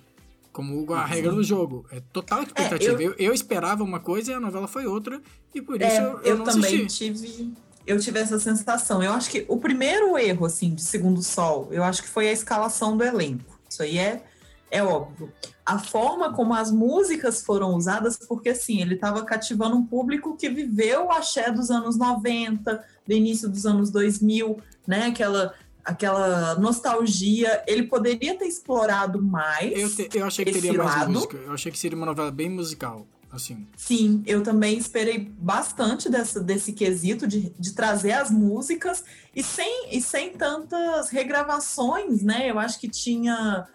Como 0.51 0.91
a 0.91 1.01
Uhum. 1.01 1.05
regra 1.07 1.31
do 1.31 1.43
jogo. 1.43 1.85
É 1.91 1.99
total 2.11 2.41
expectativa. 2.41 2.99
eu- 2.99 3.11
eu... 3.11 3.15
Eu, 3.19 3.31
esperava 3.31 3.83
uma 3.83 3.99
coisa 3.99 4.31
e 4.31 4.33
a 4.33 4.39
novela 4.39 4.67
foi 4.67 4.87
outra, 4.87 5.21
e 5.53 5.61
por 5.61 5.79
isso 5.79 5.85
É, 5.91 5.99
eu, 6.03 6.09
eu 6.13 6.19
eu 6.23 6.37
não 6.39 6.45
também 6.45 6.85
assisti. 6.87 7.13
tive. 7.13 7.53
Eu 7.89 7.99
tive 7.99 8.19
essa 8.19 8.39
sensação. 8.39 9.01
Eu 9.01 9.11
acho 9.13 9.29
que 9.29 9.45
o 9.47 9.57
primeiro 9.57 10.17
erro, 10.17 10.45
assim, 10.45 10.75
de 10.75 10.81
Segundo 10.83 11.21
Sol, 11.23 11.67
eu 11.71 11.83
acho 11.83 12.03
que 12.03 12.07
foi 12.07 12.29
a 12.29 12.31
escalação 12.31 12.95
do 12.95 13.03
elenco. 13.03 13.59
Isso 13.67 13.81
aí 13.81 13.97
é, 13.97 14.21
é 14.69 14.83
óbvio. 14.83 15.31
A 15.65 15.79
forma 15.79 16.31
como 16.33 16.53
as 16.53 16.71
músicas 16.71 17.41
foram 17.41 17.73
usadas, 17.75 18.17
porque 18.17 18.49
assim, 18.49 18.81
ele 18.81 18.95
estava 18.95 19.23
cativando 19.23 19.75
um 19.75 19.85
público 19.85 20.35
que 20.37 20.49
viveu 20.49 21.05
o 21.07 21.11
axé 21.11 21.51
dos 21.51 21.69
anos 21.71 21.97
90, 21.97 22.83
do 23.07 23.13
início 23.13 23.49
dos 23.49 23.65
anos 23.65 23.89
2000, 23.91 24.57
né? 24.87 25.05
Aquela, 25.07 25.53
aquela 25.83 26.55
nostalgia. 26.59 27.63
Ele 27.67 27.83
poderia 27.83 28.37
ter 28.37 28.45
explorado 28.45 29.21
mais. 29.21 29.71
Eu, 29.75 29.95
te- 29.95 30.09
eu 30.17 30.25
achei 30.25 30.45
que 30.45 30.51
teria 30.53 30.73
mais 30.73 30.95
lado. 30.95 31.11
música. 31.11 31.37
Eu 31.37 31.53
achei 31.53 31.71
que 31.71 31.77
seria 31.79 31.97
uma 31.97 32.05
novela 32.05 32.31
bem 32.31 32.49
musical, 32.49 33.05
assim. 33.31 33.67
Sim, 33.77 34.23
eu 34.25 34.41
também 34.41 34.77
esperei 34.77 35.19
bastante 35.19 36.09
dessa, 36.09 36.39
desse 36.39 36.73
quesito 36.73 37.27
de, 37.27 37.49
de 37.57 37.73
trazer 37.73 38.13
as 38.13 38.31
músicas 38.31 39.03
e 39.35 39.43
sem, 39.43 39.89
e 39.95 40.01
sem 40.01 40.31
tantas 40.33 41.09
regravações, 41.09 42.23
né? 42.23 42.49
Eu 42.49 42.59
acho 42.59 42.79
que 42.79 42.89
tinha. 42.89 43.67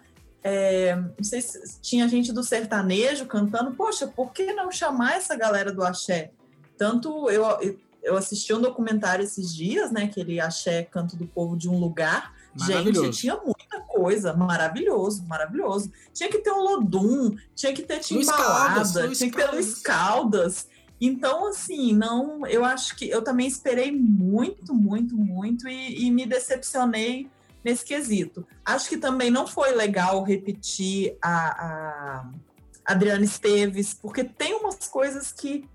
é, 0.43 0.95
não 0.95 1.23
sei 1.23 1.41
se 1.41 1.79
tinha 1.81 2.07
gente 2.07 2.33
do 2.33 2.43
sertanejo 2.43 3.25
cantando. 3.25 3.73
Poxa, 3.75 4.07
por 4.07 4.31
que 4.33 4.53
não 4.53 4.71
chamar 4.71 5.17
essa 5.17 5.35
galera 5.35 5.71
do 5.71 5.83
axé? 5.83 6.31
Tanto 6.77 7.29
eu, 7.29 7.45
eu 8.03 8.15
assisti 8.15 8.53
um 8.53 8.61
documentário 8.61 9.23
esses 9.23 9.53
dias, 9.53 9.91
né? 9.91 10.03
Aquele 10.03 10.39
axé 10.39 10.83
Canto 10.83 11.15
do 11.15 11.25
Povo 11.25 11.57
de 11.57 11.69
um 11.69 11.79
Lugar. 11.79 12.34
Gente, 12.55 13.09
tinha 13.11 13.35
muita 13.35 13.81
coisa, 13.81 14.33
maravilhoso, 14.33 15.25
maravilhoso. 15.27 15.91
Tinha 16.13 16.29
que 16.29 16.39
ter 16.39 16.51
um 16.51 16.61
Lodum, 16.61 17.35
tinha 17.53 17.73
que 17.73 17.81
ter 17.81 17.99
timbalada, 17.99 18.83
tinha 18.83 19.29
que 19.29 19.37
ter 19.37 19.51
Luiz 19.51 19.81
Caldas. 19.81 20.67
Então, 20.99 21.47
assim, 21.47 21.93
não, 21.93 22.45
eu 22.47 22.63
acho 22.63 22.95
que 22.95 23.09
eu 23.09 23.21
também 23.21 23.47
esperei 23.47 23.91
muito, 23.91 24.73
muito, 24.73 25.17
muito 25.17 25.67
e, 25.67 26.05
e 26.05 26.11
me 26.11 26.25
decepcionei 26.25 27.29
nesse 27.63 27.83
quesito. 27.83 28.47
Acho 28.63 28.87
que 28.87 28.97
também 28.97 29.29
não 29.29 29.45
foi 29.45 29.73
legal 29.73 30.23
repetir 30.23 31.17
a, 31.21 32.21
a 32.21 32.29
Adriana 32.85 33.25
Esteves, 33.25 33.93
porque 33.93 34.23
tem 34.23 34.53
umas 34.53 34.87
coisas 34.87 35.33
que 35.33 35.67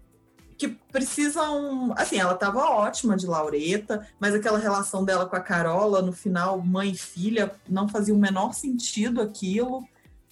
que 0.60 0.68
precisam. 0.68 1.94
Assim, 1.96 2.18
ela 2.18 2.34
estava 2.34 2.60
ótima 2.60 3.16
de 3.16 3.26
Laureta, 3.26 4.06
mas 4.20 4.34
aquela 4.34 4.58
relação 4.58 5.02
dela 5.02 5.24
com 5.24 5.34
a 5.34 5.40
Carola, 5.40 6.02
no 6.02 6.12
final, 6.12 6.60
mãe 6.60 6.90
e 6.90 6.98
filha, 6.98 7.54
não 7.66 7.88
fazia 7.88 8.14
o 8.14 8.18
menor 8.18 8.52
sentido 8.52 9.22
aquilo. 9.22 9.82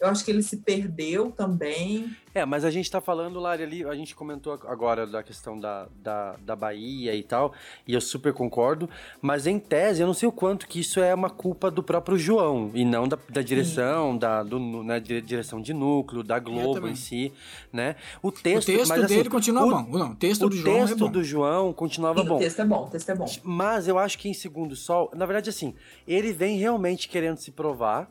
Eu 0.01 0.09
acho 0.09 0.25
que 0.25 0.31
ele 0.31 0.43
se 0.45 0.59
perdeu 0.59 1.33
também. 1.33 2.15
É, 2.33 2.45
mas 2.45 2.65
a 2.65 2.71
gente 2.71 2.89
tá 2.89 3.01
falando, 3.01 3.41
Lari, 3.41 3.65
ali, 3.65 3.85
a 3.85 3.95
gente 3.97 4.15
comentou 4.15 4.53
agora 4.53 5.05
da 5.07 5.25
questão 5.25 5.59
da, 5.59 5.89
da, 5.97 6.37
da 6.37 6.55
Bahia 6.55 7.13
e 7.17 7.23
tal, 7.23 7.53
e 7.85 7.95
eu 7.95 8.01
super 8.01 8.33
concordo, 8.33 8.89
mas 9.21 9.45
em 9.47 9.59
tese, 9.59 10.01
eu 10.01 10.07
não 10.07 10.15
sei 10.15 10.29
o 10.29 10.33
quanto 10.33 10.69
que 10.69 10.79
isso 10.79 11.01
é 11.01 11.13
uma 11.13 11.31
culpa 11.31 11.69
do 11.69 11.83
próprio 11.83 12.17
João, 12.17 12.71
e 12.75 12.85
não 12.85 13.09
da, 13.09 13.19
da 13.29 13.43
direção, 13.43 14.17
da 14.17 14.45
do, 14.45 14.61
né, 14.85 15.01
dire- 15.01 15.21
direção 15.21 15.61
de 15.61 15.75
núcleo, 15.75 16.23
da 16.23 16.39
Globo 16.39 16.87
em 16.87 16.95
si, 16.95 17.33
né? 17.73 17.97
O 18.23 18.31
texto, 18.31 18.69
o 18.69 18.73
texto 18.73 18.89
mas, 18.91 19.03
assim, 19.05 19.17
dele 19.17 19.31
continua 19.31 19.67
o- 19.67 19.71
bom. 19.71 19.99
Não, 19.99 20.11
o 20.13 20.15
texto 20.15 20.47
o 20.47 20.49
do 20.49 20.57
João 20.57 20.81
texto 20.87 20.93
é 20.93 20.97
bom. 20.97 21.11
do 21.11 21.25
João 21.25 21.73
continuava 21.73 22.23
Sim, 22.23 22.29
bom. 22.29 22.37
O 22.37 22.39
texto 22.39 22.61
é 22.61 22.65
bom, 22.65 22.85
o 22.85 22.91
texto 22.91 23.09
é 23.11 23.15
bom. 23.17 23.27
Mas 23.43 23.89
eu 23.89 23.99
acho 23.99 24.17
que 24.17 24.29
em 24.29 24.35
Segundo 24.35 24.77
Sol, 24.77 25.11
na 25.13 25.27
verdade, 25.27 25.51
assim, 25.51 25.75
ele 26.07 26.33
vem 26.33 26.57
realmente 26.57 27.09
querendo 27.09 27.39
se 27.39 27.51
provar. 27.51 28.09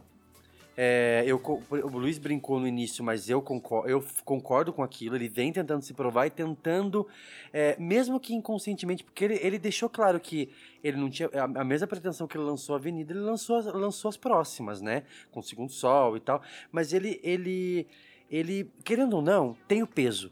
É, 0.79 1.23
eu, 1.25 1.41
o 1.71 1.97
Luiz 1.97 2.19
brincou 2.19 2.59
no 2.59 2.67
início, 2.67 3.03
mas 3.03 3.27
eu 3.31 3.41
concordo, 3.41 3.89
eu 3.89 4.05
concordo 4.23 4.71
com 4.71 4.83
aquilo. 4.83 5.15
Ele 5.15 5.27
vem 5.27 5.51
tentando 5.51 5.81
se 5.81 5.91
provar 5.91 6.27
e 6.27 6.29
tentando, 6.29 7.07
é, 7.51 7.75
mesmo 7.79 8.19
que 8.19 8.35
inconscientemente, 8.35 9.03
porque 9.03 9.25
ele, 9.25 9.39
ele 9.41 9.57
deixou 9.57 9.89
claro 9.89 10.19
que 10.19 10.51
ele 10.83 10.97
não 10.97 11.09
tinha. 11.09 11.29
A, 11.33 11.61
a 11.61 11.63
mesma 11.63 11.87
pretensão 11.87 12.27
que 12.27 12.37
ele 12.37 12.43
lançou 12.45 12.75
a 12.75 12.77
Avenida, 12.77 13.11
ele 13.11 13.21
lançou, 13.21 13.55
as- 13.55 13.65
lançou 13.65 14.09
as 14.09 14.17
próximas, 14.17 14.79
né? 14.79 15.01
Com 15.31 15.41
Segundo 15.41 15.71
Sol 15.71 16.15
e 16.15 16.19
tal. 16.19 16.43
Mas 16.71 16.93
ele, 16.93 17.19
ele, 17.23 17.87
ele, 18.29 18.69
querendo 18.83 19.15
ou 19.15 19.21
não, 19.23 19.57
tem 19.67 19.81
o 19.81 19.87
peso. 19.87 20.31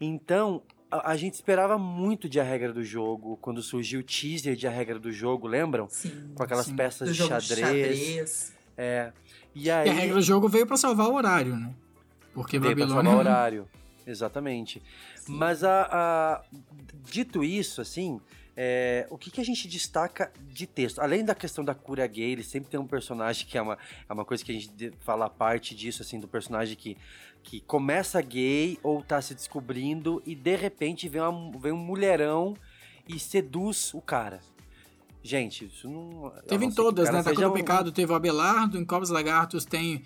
Então, 0.00 0.62
a, 0.90 1.14
gente 1.16 1.34
esperava 1.34 1.76
muito 1.76 2.26
de 2.26 2.40
A 2.40 2.42
Regra 2.42 2.72
do 2.72 2.82
Jogo, 2.82 3.36
quando 3.36 3.60
surgiu 3.62 4.00
o 4.00 4.02
teaser 4.02 4.56
de 4.56 4.66
A 4.66 4.70
Regra 4.70 4.98
do 4.98 5.12
Jogo, 5.12 5.46
lembram? 5.46 5.88
Sim. 5.90 6.32
Com 6.34 6.42
aquelas 6.42 6.66
Sim. 6.66 6.76
peças 6.76 7.08
de 7.08 7.14
jogo 7.14 7.36
de 7.38 7.46
xadrez. 7.46 7.98
xadrez. 7.98 8.54
É. 8.76 9.12
E 9.54 9.64
E 9.66 9.70
aí. 9.70 9.88
a 9.88 9.92
regra 9.92 10.14
do 10.16 10.22
jogo 10.22 10.48
veio 10.48 10.66
pra 10.66 10.76
salvar 10.76 11.08
o 11.08 11.14
horário, 11.14 11.56
né? 11.56 11.72
Porque 12.32 12.58
Veio 12.58 12.74
pra 12.76 12.84
Babilônia... 12.86 13.10
salvar 13.10 13.16
o 13.16 13.18
horário. 13.30 13.68
Exatamente. 14.06 14.82
Mas 15.28 15.62
a, 15.64 15.88
a- 15.90 16.42
dito 17.10 17.42
isso, 17.44 17.80
assim, 17.80 18.20
é, 18.56 19.06
o 19.10 19.16
que, 19.16 19.30
que 19.30 19.40
a 19.40 19.44
gente 19.44 19.66
destaca 19.68 20.30
de 20.50 20.66
texto? 20.66 20.98
Além 21.00 21.24
da 21.24 21.34
questão 21.34 21.64
da 21.64 21.74
cura 21.74 22.06
gay, 22.06 22.32
ele 22.32 22.42
sempre 22.42 22.68
tem 22.70 22.78
um 22.78 22.86
personagem 22.86 23.46
que 23.46 23.56
é 23.56 23.62
uma, 23.62 23.78
é 24.08 24.12
uma 24.12 24.24
coisa 24.24 24.44
que 24.44 24.52
a 24.52 24.54
gente 24.54 24.92
fala 25.00 25.30
parte 25.30 25.74
disso, 25.74 26.02
assim, 26.02 26.20
do 26.20 26.28
personagem 26.28 26.76
que, 26.76 26.96
que 27.42 27.60
começa 27.60 28.20
gay 28.20 28.78
ou 28.82 29.02
tá 29.02 29.22
se 29.22 29.34
descobrindo 29.34 30.22
e 30.26 30.34
de 30.34 30.56
repente 30.56 31.08
vem, 31.08 31.22
uma, 31.22 31.58
vem 31.58 31.72
um 31.72 31.76
mulherão 31.78 32.54
e 33.08 33.18
seduz 33.18 33.94
o 33.94 34.00
cara. 34.02 34.40
Gente, 35.26 35.64
isso 35.64 35.88
não. 35.88 36.26
a 36.26 36.42
Teve 36.42 36.66
em 36.66 36.70
todas, 36.70 37.10
né? 37.10 37.22
Tá 37.22 37.32
do 37.32 37.48
um- 37.50 37.52
Pecado 37.54 37.90
teve 37.90 38.12
o 38.12 38.14
Abelardo, 38.14 38.78
em 38.78 38.84
Cobras 38.84 39.08
Lagartos 39.08 39.64
tem 39.64 40.02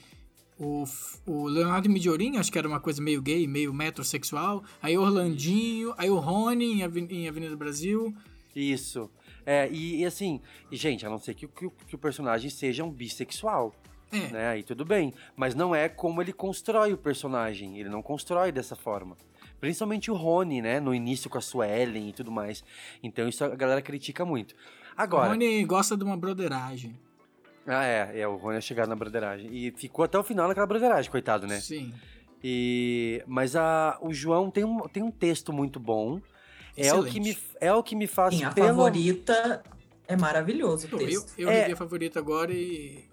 o, 0.57 0.85
o 1.27 1.47
Leonardo 1.49 1.91
Midiorin, 1.91 2.37
acho 2.37 2.53
que 2.53 2.59
era 2.59 2.69
uma 2.69 2.79
coisa 2.79 3.03
meio 3.03 3.21
gay, 3.21 3.45
meio 3.49 3.75
metrosexual. 3.75 4.63
Aí 4.81 4.97
o 4.97 5.03
Orlandinho, 5.03 5.93
aí 5.99 6.09
o 6.09 6.19
Rony 6.21 6.75
em, 6.75 6.83
Aven- 6.85 7.09
em 7.11 7.29
Avenida 7.29 7.57
Brasil. 7.57 8.15
Isso. 8.55 9.11
É, 9.45 9.69
e, 9.71 9.97
e 10.03 10.05
assim, 10.05 10.41
gente, 10.71 11.05
a 11.05 11.11
não 11.11 11.19
ser 11.19 11.35
que, 11.35 11.47
o- 11.47 11.49
que 11.49 11.69
que 11.89 11.95
o 11.97 11.99
personagem 11.99 12.49
seja 12.49 12.85
um 12.85 12.91
bissexual. 12.91 13.75
É. 14.13 14.29
Né? 14.29 14.49
Aí 14.49 14.63
tudo 14.63 14.85
bem. 14.85 15.13
Mas 15.37 15.55
não 15.55 15.75
é 15.75 15.89
como 15.89 16.23
ele 16.23 16.33
constrói 16.33 16.93
o 16.93 16.97
personagem. 16.97 17.77
Ele 17.79 17.89
não 17.89 18.03
constrói 18.03 18.53
dessa 18.53 18.77
forma. 18.77 19.17
Principalmente 19.61 20.11
o 20.11 20.15
Rony, 20.15 20.63
né? 20.63 20.79
No 20.79 20.95
início 20.95 21.29
com 21.29 21.37
a 21.37 21.41
Suelen 21.41 22.09
e 22.11 22.13
tudo 22.13 22.31
mais. 22.31 22.63
Então 23.03 23.29
isso 23.29 23.45
a 23.45 23.49
galera 23.49 23.83
critica 23.83 24.25
muito. 24.25 24.55
Agora. 24.99 25.29
O 25.29 25.31
Rony 25.31 25.65
gosta 25.65 25.97
de 25.97 26.03
uma 26.05 26.17
broderagem. 26.17 26.99
Ah, 27.67 27.85
é. 27.85 28.21
É, 28.21 28.27
o 28.29 28.37
Rony 28.37 28.57
é 28.59 28.61
chegado 28.61 28.89
na 28.89 28.97
broderagem. 28.97 29.49
E 29.55 29.71
ficou 29.71 30.05
até 30.05 30.19
o 30.19 30.25
final 30.25 30.49
naquela 30.49 30.67
broderagem, 30.67 31.11
coitado, 31.11 31.47
né? 31.47 31.61
Sim. 31.61 31.95
E, 32.43 33.23
mas 33.27 33.55
a, 33.57 33.97
o 34.01 34.13
João 34.13 34.51
tem 34.51 34.65
um, 34.65 34.81
tem 34.89 35.03
um 35.03 35.11
texto 35.11 35.53
muito 35.53 35.79
bom. 35.81 36.21
É 36.77 36.93
o, 36.95 37.05
que 37.05 37.19
me, 37.21 37.37
é 37.61 37.73
o 37.73 37.83
que 37.83 37.97
me 37.97 38.07
faz 38.07 38.35
Sim, 38.37 38.45
a 38.45 38.51
pelo- 38.53 38.69
favorita 38.69 39.63
é 40.07 40.17
maravilhoso 40.17 40.87
o 40.87 40.91
Eu, 40.95 40.99
texto. 40.99 41.33
eu 41.39 41.49
É. 41.51 41.61
revi 41.61 41.73
a 41.73 41.77
favorita 41.77 42.19
agora 42.19 42.53
e, 42.53 43.05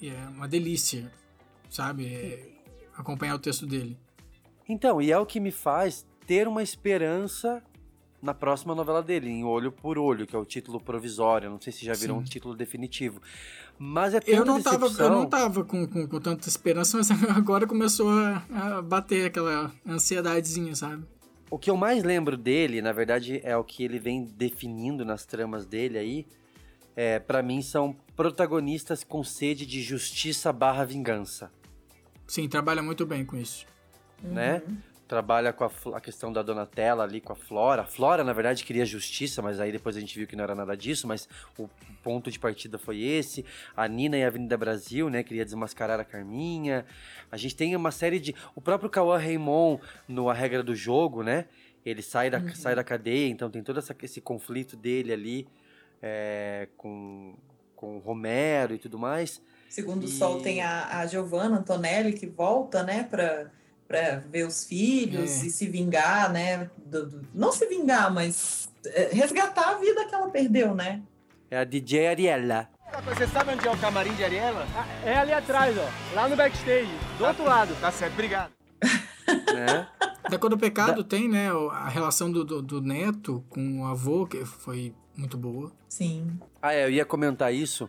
e 0.00 0.08
é 0.08 0.28
uma 0.28 0.46
delícia, 0.48 1.10
sabe? 1.68 2.06
É 2.06 2.48
acompanhar 2.96 3.34
o 3.34 3.38
texto 3.38 3.66
dele. 3.66 3.98
Então, 4.68 5.02
e 5.02 5.10
é 5.10 5.18
o 5.18 5.26
que 5.26 5.40
me 5.40 5.50
faz 5.50 6.06
ter 6.26 6.46
uma 6.46 6.62
esperança 6.62 7.62
na 8.20 8.34
próxima 8.34 8.74
novela 8.74 9.02
dele, 9.02 9.28
em 9.30 9.44
Olho 9.44 9.70
por 9.70 9.96
Olho, 9.98 10.26
que 10.26 10.34
é 10.34 10.38
o 10.38 10.44
título 10.44 10.80
provisório. 10.80 11.48
Não 11.50 11.60
sei 11.60 11.72
se 11.72 11.84
já 11.84 11.92
virou 11.94 12.16
Sim. 12.16 12.22
um 12.22 12.24
título 12.24 12.54
definitivo. 12.56 13.20
Mas 13.78 14.12
é 14.14 14.20
Eu 14.26 14.44
não, 14.44 14.60
tava, 14.60 14.76
eu 14.86 14.90
decepção. 14.90 15.10
não 15.10 15.26
tava 15.26 15.64
com, 15.64 15.86
com, 15.86 16.06
com 16.06 16.20
tanta 16.20 16.48
esperança, 16.48 16.96
mas 16.96 17.10
agora 17.36 17.66
começou 17.66 18.10
a, 18.10 18.42
a 18.50 18.82
bater 18.82 19.26
aquela 19.26 19.72
ansiedadezinha, 19.86 20.74
sabe? 20.74 21.04
O 21.50 21.58
que 21.58 21.70
eu 21.70 21.76
mais 21.76 22.02
lembro 22.02 22.36
dele, 22.36 22.82
na 22.82 22.92
verdade, 22.92 23.40
é 23.44 23.56
o 23.56 23.64
que 23.64 23.82
ele 23.84 23.98
vem 23.98 24.24
definindo 24.24 25.04
nas 25.04 25.24
tramas 25.24 25.64
dele 25.64 25.96
aí. 25.96 26.26
É, 26.96 27.20
para 27.20 27.42
mim, 27.42 27.62
são 27.62 27.96
protagonistas 28.16 29.04
com 29.04 29.22
sede 29.22 29.64
de 29.64 29.80
justiça 29.80 30.52
barra 30.52 30.84
vingança. 30.84 31.50
Sim, 32.26 32.48
trabalha 32.48 32.82
muito 32.82 33.06
bem 33.06 33.24
com 33.24 33.36
isso. 33.36 33.64
né? 34.20 34.60
Trabalha 35.08 35.54
com 35.54 35.64
a, 35.64 35.70
a 35.96 36.00
questão 36.02 36.30
da 36.30 36.42
Donatella 36.42 37.02
ali, 37.02 37.18
com 37.18 37.32
a 37.32 37.36
Flora. 37.36 37.80
A 37.82 37.86
Flora, 37.86 38.22
na 38.22 38.34
verdade, 38.34 38.62
queria 38.62 38.84
justiça, 38.84 39.40
mas 39.40 39.58
aí 39.58 39.72
depois 39.72 39.96
a 39.96 40.00
gente 40.00 40.16
viu 40.18 40.26
que 40.26 40.36
não 40.36 40.44
era 40.44 40.54
nada 40.54 40.76
disso, 40.76 41.08
mas 41.08 41.26
o 41.58 41.66
ponto 42.02 42.30
de 42.30 42.38
partida 42.38 42.78
foi 42.78 43.00
esse. 43.00 43.42
A 43.74 43.88
Nina 43.88 44.18
e 44.18 44.22
a 44.22 44.26
Avenida 44.26 44.56
Brasil, 44.58 45.08
né? 45.08 45.22
Queria 45.22 45.46
desmascarar 45.46 45.98
a 45.98 46.04
Carminha. 46.04 46.84
A 47.32 47.38
gente 47.38 47.56
tem 47.56 47.74
uma 47.74 47.90
série 47.90 48.20
de... 48.20 48.34
O 48.54 48.60
próprio 48.60 48.90
Cauã 48.90 49.16
Raymond, 49.16 49.80
no 50.06 50.28
A 50.28 50.34
Regra 50.34 50.62
do 50.62 50.74
Jogo, 50.76 51.22
né? 51.22 51.46
Ele 51.86 52.02
sai 52.02 52.28
da, 52.28 52.42
sai 52.54 52.74
da 52.74 52.84
cadeia, 52.84 53.28
então 53.30 53.48
tem 53.50 53.62
todo 53.62 53.78
essa- 53.78 53.96
esse 54.02 54.20
conflito 54.20 54.76
dele 54.76 55.10
ali 55.10 55.48
é, 56.02 56.68
com, 56.76 57.34
com 57.74 57.96
o 57.96 57.98
Romero 57.98 58.74
e 58.74 58.78
tudo 58.78 58.98
mais. 58.98 59.40
Segundo 59.70 60.02
o 60.02 60.06
E- 60.06 60.10
Sol 60.10 60.42
tem 60.42 60.60
a, 60.60 60.98
a 60.98 61.06
Giovanna 61.06 61.56
Antonelli 61.58 62.12
que 62.12 62.26
volta, 62.26 62.82
né, 62.82 63.04
pra, 63.04 63.50
pra 63.88 64.16
ver 64.30 64.46
os 64.46 64.64
filhos 64.64 65.42
É. 65.42 65.46
e 65.46 65.50
se 65.50 65.66
vingar, 65.66 66.30
né? 66.30 66.70
do- 66.84 67.06
do- 67.06 67.28
não 67.34 67.50
se 67.50 67.66
vingar, 67.66 68.12
mas 68.12 68.68
é, 68.86 69.08
resgatar 69.12 69.70
a 69.70 69.74
vida 69.78 70.04
que 70.06 70.14
ela 70.14 70.28
perdeu, 70.30 70.74
né? 70.74 71.02
É 71.50 71.58
a 71.58 71.64
DJ 71.64 72.08
Ariela. 72.08 72.68
Você 73.04 73.26
sabe 73.26 73.52
onde 73.52 73.66
é 73.66 73.70
o 73.70 73.76
camarim 73.78 74.12
de 74.14 74.24
Ariela? 74.24 74.66
É 75.04 75.16
ali 75.18 75.32
atrás, 75.32 75.76
ó. 75.76 76.14
Lá 76.14 76.28
no 76.28 76.36
backstage. 76.36 76.90
Do 77.18 77.26
outro 77.26 77.44
lado. 77.44 77.74
Tá 77.80 77.90
certo, 77.90 78.12
obrigado. 78.14 78.50
Né? 79.26 79.86
Da 80.30 80.38
Cor 80.38 80.50
do 80.50 80.58
Pecado 80.58 81.02
tem, 81.04 81.28
né, 81.28 81.48
a 81.72 81.88
relação 81.88 82.30
do, 82.30 82.44
do, 82.44 82.62
do 82.62 82.80
neto 82.80 83.44
com 83.48 83.80
o 83.80 83.84
avô, 83.86 84.26
que 84.26 84.44
foi 84.44 84.94
muito 85.16 85.36
boa. 85.36 85.72
Sim. 85.88 86.38
Ah, 86.62 86.72
é, 86.74 86.84
eu 86.84 86.90
ia 86.90 87.04
comentar 87.04 87.52
isso, 87.52 87.88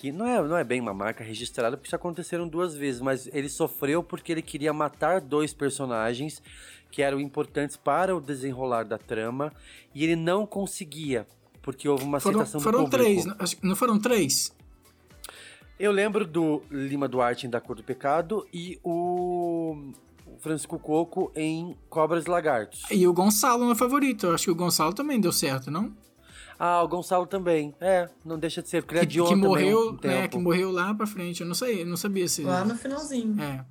que 0.00 0.10
não 0.10 0.26
é, 0.26 0.42
não 0.42 0.56
é 0.56 0.64
bem 0.64 0.80
uma 0.80 0.94
marca 0.94 1.22
registrada, 1.22 1.76
porque 1.76 1.88
isso 1.88 1.94
aconteceram 1.94 2.48
duas 2.48 2.74
vezes, 2.74 3.02
mas 3.02 3.28
ele 3.34 3.50
sofreu 3.50 4.02
porque 4.02 4.32
ele 4.32 4.40
queria 4.40 4.72
matar 4.72 5.20
dois 5.20 5.52
personagens 5.52 6.42
que 6.90 7.02
eram 7.02 7.20
importantes 7.20 7.76
para 7.76 8.16
o 8.16 8.20
desenrolar 8.20 8.84
da 8.84 8.96
trama, 8.96 9.52
e 9.94 10.02
ele 10.02 10.16
não 10.16 10.46
conseguia, 10.46 11.26
porque 11.60 11.86
houve 11.86 12.02
uma 12.04 12.18
Foram, 12.18 12.40
aceitação 12.40 12.60
foram 12.62 12.84
do 12.84 12.90
público. 12.90 13.04
três, 13.36 13.60
não- 13.62 13.76
foram 13.76 13.98
três? 13.98 14.56
Eu 15.78 15.92
lembro 15.92 16.26
do 16.26 16.62
Lima 16.70 17.06
Duarte 17.06 17.46
em 17.46 17.50
Da 17.50 17.60
Cor 17.60 17.76
do 17.76 17.82
Pecado 17.84 18.46
e 18.54 18.78
o 18.82 19.92
Francisco 20.38 20.78
Coco 20.78 21.30
em 21.36 21.76
Cobras 21.90 22.24
e 22.24 22.30
Lagartos. 22.30 22.82
E 22.90 23.06
o 23.06 23.12
Gonçalo 23.12 23.66
no 23.66 23.76
favorito. 23.76 24.26
Eu 24.26 24.34
acho 24.34 24.44
que 24.44 24.50
o 24.50 24.54
Gonçalo 24.54 24.94
também 24.94 25.20
deu 25.20 25.32
certo, 25.32 25.70
não? 25.70 25.92
Ah, 26.62 26.82
o 26.82 26.88
Gonçalo 26.88 27.26
também. 27.26 27.74
É, 27.80 28.06
não 28.22 28.38
deixa 28.38 28.60
de 28.62 28.68
ser, 28.68 28.82
porque 28.82 28.94
ele 28.96 29.00
Que, 29.00 29.06
adiou 29.06 29.28
que 29.28 29.32
também 29.34 29.48
morreu, 29.48 29.88
um 29.88 29.92
né, 29.92 29.98
tempo. 29.98 30.28
que 30.28 30.38
morreu 30.38 30.70
lá 30.70 30.92
pra 30.94 31.06
frente. 31.06 31.40
Eu 31.40 31.46
não 31.46 31.54
sei, 31.54 31.80
eu 31.80 31.86
não 31.86 31.96
sabia 31.96 32.28
se. 32.28 32.42
Lá 32.42 32.62
no 32.66 32.74
finalzinho. 32.76 33.40
É. 33.40 33.64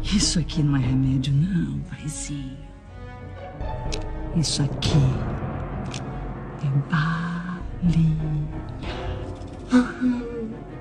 Isso 0.00 0.38
aqui 0.38 0.62
não 0.62 0.76
é 0.76 0.78
remédio, 0.78 1.34
não, 1.34 1.80
paizinho. 1.90 2.56
Isso 4.36 4.62
aqui 4.62 4.92
é 6.62 6.88
bali. 6.88 8.16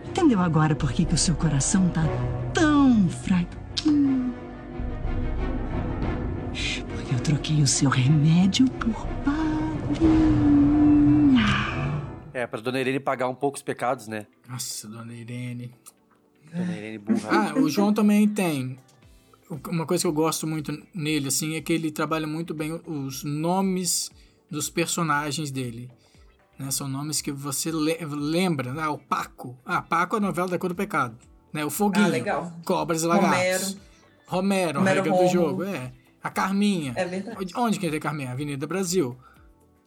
Entendeu 0.07 0.39
agora 0.39 0.75
por 0.75 0.91
que, 0.91 1.03
que 1.03 1.15
o 1.15 1.17
seu 1.17 1.33
coração 1.35 1.89
tá 1.89 2.03
tão 2.53 3.09
fraquinho? 3.09 4.33
Porque 6.95 7.15
eu 7.15 7.19
troquei 7.21 7.61
o 7.63 7.67
seu 7.67 7.89
remédio 7.89 8.67
por 8.69 9.07
balinha. 9.25 10.82
É, 12.33 12.47
pra 12.47 12.59
Dona 12.59 12.79
Irene 12.79 12.99
pagar 12.99 13.27
um 13.27 13.35
pouco 13.35 13.57
os 13.57 13.63
pecados, 13.63 14.07
né? 14.07 14.25
Nossa, 14.49 14.87
dona 14.87 15.13
Irene. 15.13 15.73
Dona 16.51 16.75
Irene 16.77 16.97
burra. 16.97 17.29
Ah, 17.51 17.53
o 17.59 17.69
João 17.69 17.93
também 17.93 18.27
tem. 18.27 18.77
Uma 19.69 19.85
coisa 19.85 20.03
que 20.03 20.07
eu 20.07 20.13
gosto 20.13 20.47
muito 20.47 20.75
nele, 20.95 21.27
assim, 21.27 21.55
é 21.55 21.61
que 21.61 21.71
ele 21.71 21.91
trabalha 21.91 22.25
muito 22.25 22.53
bem 22.53 22.81
os 22.87 23.23
nomes 23.23 24.09
dos 24.49 24.69
personagens 24.69 25.51
dele. 25.51 25.89
né? 26.57 26.71
São 26.71 26.87
nomes 26.87 27.21
que 27.21 27.31
você 27.31 27.71
le- 27.71 27.97
lembra. 28.05 28.73
Ah, 28.81 28.89
o 28.91 28.97
Paco. 28.97 29.57
Ah, 29.65 29.81
Paco 29.81 30.15
é 30.15 30.19
a 30.19 30.21
novela 30.21 30.47
da 30.47 30.57
Cor 30.57 30.69
do 30.69 30.75
Pecado. 30.75 31.17
Né? 31.51 31.63
O 31.65 31.69
Foguinho. 31.69 32.05
Ah, 32.05 32.09
legal. 32.09 32.53
Cobras 32.65 33.03
e 33.03 33.07
Lagartos. 33.07 33.77
Romero, 34.25 34.77
a 34.77 34.79
Romero 34.79 34.95
regra 35.03 35.11
Romo. 35.11 35.23
do 35.27 35.31
jogo. 35.31 35.63
É. 35.63 35.91
A 36.23 36.29
Carminha. 36.31 36.93
É 36.95 37.05
verdade. 37.05 37.37
Onde- 37.39 37.53
Onde 37.57 37.79
que 37.79 37.89
tem 37.91 37.99
Carminha? 37.99 38.31
Avenida 38.31 38.65
Brasil. 38.65 39.15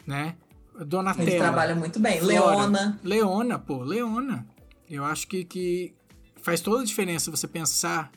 Né? 0.06 0.36
Donatella. 0.84 1.28
Ele 1.30 1.38
trabalha 1.38 1.74
muito 1.74 1.98
bem. 2.00 2.18
Flora. 2.20 2.34
Leona. 2.34 3.00
Leona, 3.02 3.58
pô, 3.58 3.82
Leona. 3.82 4.46
Eu 4.88 5.04
acho 5.04 5.26
que, 5.26 5.44
que 5.44 5.94
faz 6.42 6.60
toda 6.60 6.82
a 6.82 6.84
diferença 6.84 7.30
você 7.30 7.48
pensar 7.48 8.10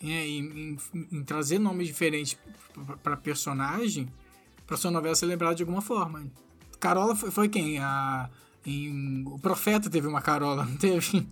né, 0.00 0.26
em, 0.26 0.76
em- 0.94 1.08
em 1.12 1.22
trazer 1.24 1.58
nomes 1.58 1.86
diferentes 1.88 2.36
para 3.02 3.16
personagem, 3.16 4.08
para 4.66 4.76
sua 4.76 4.90
novela 4.90 5.14
ser 5.14 5.26
lembrada 5.26 5.54
de 5.54 5.62
alguma 5.62 5.80
forma. 5.80 6.24
Carola 6.78 7.14
foi, 7.16 7.30
foi 7.30 7.48
quem? 7.48 7.78
A, 7.78 8.28
em- 8.66 9.24
o 9.26 9.38
Profeta 9.38 9.88
teve 9.90 10.06
uma 10.06 10.20
Carola, 10.22 10.64
não 10.64 10.76
teve? 10.76 11.26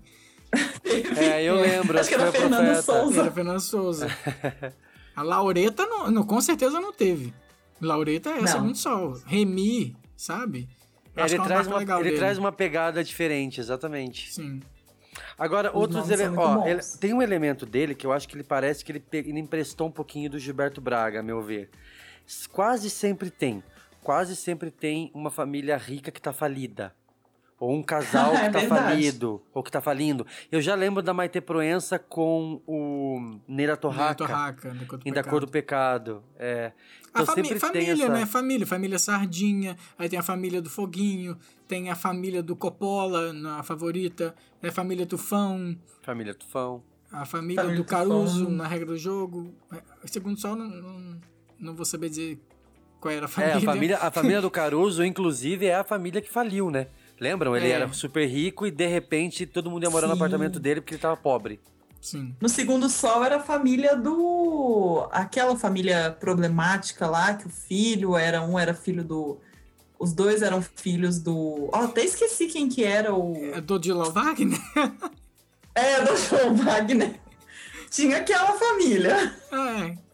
É, 1.17 1.43
eu 1.45 1.55
lembro. 1.57 1.99
Acho 1.99 2.09
que 2.09 2.15
foi 2.17 2.23
era 2.27 2.31
a 2.31 2.41
Fernando. 2.41 2.83
Souza. 2.83 3.21
Era 3.21 3.31
Fernando 3.31 3.61
Souza. 3.61 4.09
A 5.15 5.23
Laureta, 5.23 5.87
não, 5.87 6.11
não, 6.11 6.23
com 6.25 6.41
certeza 6.41 6.81
não 6.81 6.93
teve. 6.93 7.33
Laureta 7.81 8.31
é 8.31 8.41
Não. 8.41 8.47
segundo 8.49 8.75
sol. 8.77 9.21
Remy, 9.27 9.97
sabe? 10.21 10.69
É, 11.17 11.23
Acho 11.23 11.35
ele 11.35 11.43
é 11.43 11.47
traz, 11.47 11.67
uma, 11.67 11.83
ele 11.83 12.03
dele. 12.05 12.17
traz 12.19 12.39
uma 12.39 12.53
pegada 12.53 13.03
diferente, 13.03 13.61
exatamente. 13.61 14.33
Sim. 14.33 14.61
Agora, 15.39 15.71
Os 15.71 15.75
outros 15.83 16.09
Ó, 16.11 16.67
ele- 16.67 16.77
bons. 16.77 16.93
tem 16.99 17.13
um 17.13 17.21
elemento 17.23 17.67
dele 17.67 17.95
que 17.95 18.07
eu 18.07 18.13
acho 18.13 18.29
que 18.29 18.37
ele 18.37 18.45
parece 18.45 18.85
que 18.85 18.93
ele, 18.93 19.01
pe- 19.01 19.19
ele 19.19 19.39
emprestou 19.41 19.89
um 19.89 19.91
pouquinho 19.91 20.31
do 20.31 20.39
Gilberto 20.39 20.81
Braga, 20.81 21.21
a 21.21 21.23
meu 21.23 21.43
ver. 21.43 21.71
Quase 22.53 22.89
sempre 22.91 23.31
tem. 23.31 23.63
Quase 24.03 24.37
sempre 24.37 24.71
tem 24.71 25.11
uma 25.15 25.31
família 25.31 25.77
rica 25.77 26.11
que 26.11 26.21
tá 26.21 26.33
falida. 26.33 26.95
Ou 27.61 27.75
um 27.75 27.83
casal 27.83 28.31
que 28.33 28.37
É 28.39 28.51
tá 28.51 28.59
verdade. 28.61 28.83
falido. 28.85 29.43
Ou 29.53 29.63
que 29.63 29.71
tá 29.71 29.83
falindo. 29.83 30.27
Eu 30.51 30.63
já 30.63 30.75
lembro 30.75 31.03
da 31.03 31.13
Maite 31.13 31.41
Proença 31.43 31.99
com 31.99 32.63
o 32.67 33.39
Neira 33.47 33.77
Torraca. 33.77 34.15
Torraca, 34.27 34.75
em 35.05 35.13
Da 35.13 35.23
Cor 35.23 35.41
do 35.41 35.47
Pecado. 35.49 36.23
É. 36.39 36.73
A 37.13 37.21
Então 37.23 37.27
fami- 37.27 37.43
sempre 37.49 37.61
família, 37.61 37.95
tem 37.97 38.05
essa... 38.05 38.09
né? 38.13 38.25
Família, 38.25 38.67
família 38.67 38.99
Sardinha, 38.99 39.77
aí 39.99 40.09
tem 40.09 40.19
a 40.19 40.23
família 40.23 40.63
do 40.63 40.71
Foguinho, 40.71 41.37
tem 41.69 41.91
a 41.91 41.95
família 41.95 42.43
do 42.43 42.57
Coppola, 42.57 43.33
na 43.33 43.63
favorita, 43.63 44.35
a 44.63 44.71
família 44.73 45.05
Tufão, 45.05 45.77
Família 46.03 46.33
Tufão. 46.35 46.83
a 47.13 47.25
família, 47.27 47.63
Família 47.63 47.83
do 47.83 47.85
Caruso, 47.87 48.39
Tufão. 48.45 48.57
na 48.57 48.67
regra 48.69 48.87
do 48.87 48.97
jogo. 48.97 49.53
É, 49.73 49.83
Segundo 50.07 50.39
só, 50.41 50.55
não, 50.57 50.67
não, 50.69 51.21
não 51.59 51.75
vou 51.75 51.85
saber 51.85 52.09
dizer 52.09 52.39
qual 53.01 53.13
era 53.13 53.27
a 53.27 53.29
É, 53.29 53.29
família. 53.29 53.57
a 53.57 53.61
família, 53.61 53.99
a 53.99 54.11
família 54.11 54.41
do 54.41 54.49
Caruso, 54.53 55.05
inclusive, 55.05 55.67
é 55.67 55.75
a 55.75 55.85
família 55.85 56.23
que 56.23 56.31
faliu, 56.31 56.71
né? 56.71 56.87
Lembram? 57.21 57.55
Ele 57.55 57.69
É. 57.69 57.73
era 57.73 57.93
super 57.93 58.27
rico 58.27 58.67
e, 58.67 58.71
de 58.71 58.87
repente, 58.87 59.45
todo 59.47 59.71
mundo 59.71 59.83
ia 59.85 59.91
morar 59.91 60.07
no 60.07 60.15
Sim. 60.15 60.19
apartamento 60.19 60.59
dele 60.59 60.81
porque 60.81 60.95
ele 60.95 61.03
tava 61.03 61.17
pobre. 61.17 61.61
Sim. 62.01 62.35
No 62.41 62.49
segundo 62.49 62.89
sol 62.89 63.23
era 63.23 63.37
a 63.37 63.41
família 63.41 63.95
do. 63.95 65.07
aquela 65.13 65.55
família 65.55 66.11
problemática 66.19 67.07
lá, 67.07 67.35
que 67.35 67.47
o 67.47 67.51
filho 67.51 68.17
era. 68.17 68.41
Um 68.43 68.59
era 68.59 68.73
filho 68.73 69.05
do. 69.05 69.39
Os 69.99 70.15
dois 70.15 70.41
eram 70.41 70.63
filhos 70.63 71.19
do. 71.19 71.69
Ó, 71.73 71.85
até 71.85 72.03
esqueci 72.03 72.47
quem 72.47 72.71
que 72.71 72.83
era 72.85 73.15
o. 73.15 73.37
É 73.53 73.61
do 73.61 73.75
Odilo 73.75 74.11
Wagner? 74.11 74.59
É, 75.73 76.03
do 76.05 76.17
João 76.17 76.57
Wagner. 76.57 77.15
Tinha 77.91 78.19
aquela 78.19 78.53
família. 78.59 79.35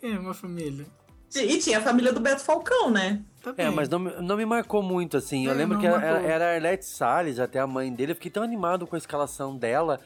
É, 0.02 0.08
é 0.12 0.18
uma 0.18 0.34
família. 0.34 0.86
E 1.34 1.58
tinha 1.58 1.78
a 1.78 1.80
família 1.80 2.12
do 2.12 2.20
Beto 2.20 2.42
Falcão, 2.42 2.90
né? 2.90 3.22
É, 3.56 3.70
mas 3.70 3.88
não, 3.88 3.98
me- 3.98 4.14
não 4.20 4.36
me 4.36 4.44
marcou 4.46 4.82
muito, 4.82 5.16
assim. 5.16 5.46
Eu 5.46 5.52
É, 5.52 5.54
lembro 5.54 5.74
não 5.74 5.80
que 5.80 5.86
era, 5.86 5.98
marcou. 6.00 6.28
era 6.30 6.44
a 6.50 6.54
Arlete 6.54 6.84
Salles, 6.84 7.38
até 7.38 7.58
a 7.60 7.66
mãe 7.66 7.92
dele. 7.92 8.12
Eu 8.12 8.16
fiquei 8.16 8.30
tão 8.30 8.42
animado 8.42 8.86
com 8.86 8.94
a 8.94 8.98
escalação 8.98 9.56
dela. 9.56 10.00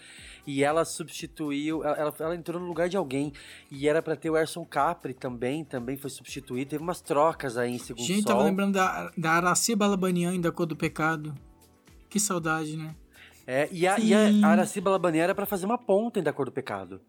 E 0.46 0.64
ela 0.64 0.84
substituiu, 0.86 1.84
ela, 1.84 2.14
ela- 2.18 2.34
entrou 2.34 2.60
no 2.60 2.66
lugar 2.66 2.88
de 2.88 2.96
alguém. 2.96 3.32
E 3.70 3.86
era 3.88 4.00
pra 4.02 4.16
ter 4.16 4.30
o 4.30 4.36
Erson 4.36 4.64
Capri 4.64 5.12
também, 5.14 5.64
também 5.64 5.96
foi 5.96 6.10
substituído. 6.10 6.70
Teve 6.70 6.82
umas 6.82 7.00
trocas 7.00 7.56
aí 7.58 7.72
em 7.74 7.78
segundo 7.78 8.04
Gente, 8.04 8.22
sol. 8.22 8.32
tava 8.32 8.42
lembrando 8.44 8.72
da, 8.74 9.10
da 9.16 9.32
Araci 9.32 9.74
Balabanian 9.76 10.38
da 10.40 10.50
Cor 10.50 10.66
do 10.66 10.74
Pecado. 10.76 11.34
Que 12.08 12.18
saudade, 12.18 12.76
né? 12.76 12.94
É, 13.46 13.68
e 13.70 13.86
a, 13.86 13.98
e 13.98 14.08
Sim. 14.08 14.44
a 14.44 14.48
Araci 14.48 14.80
Balabanian 14.80 15.24
era 15.24 15.34
pra 15.34 15.46
fazer 15.46 15.66
uma 15.66 15.78
ponta 15.78 16.18
em 16.18 16.22
Da 16.22 16.32
Cor 16.32 16.46
do 16.46 16.52
Pecado. 16.52 17.00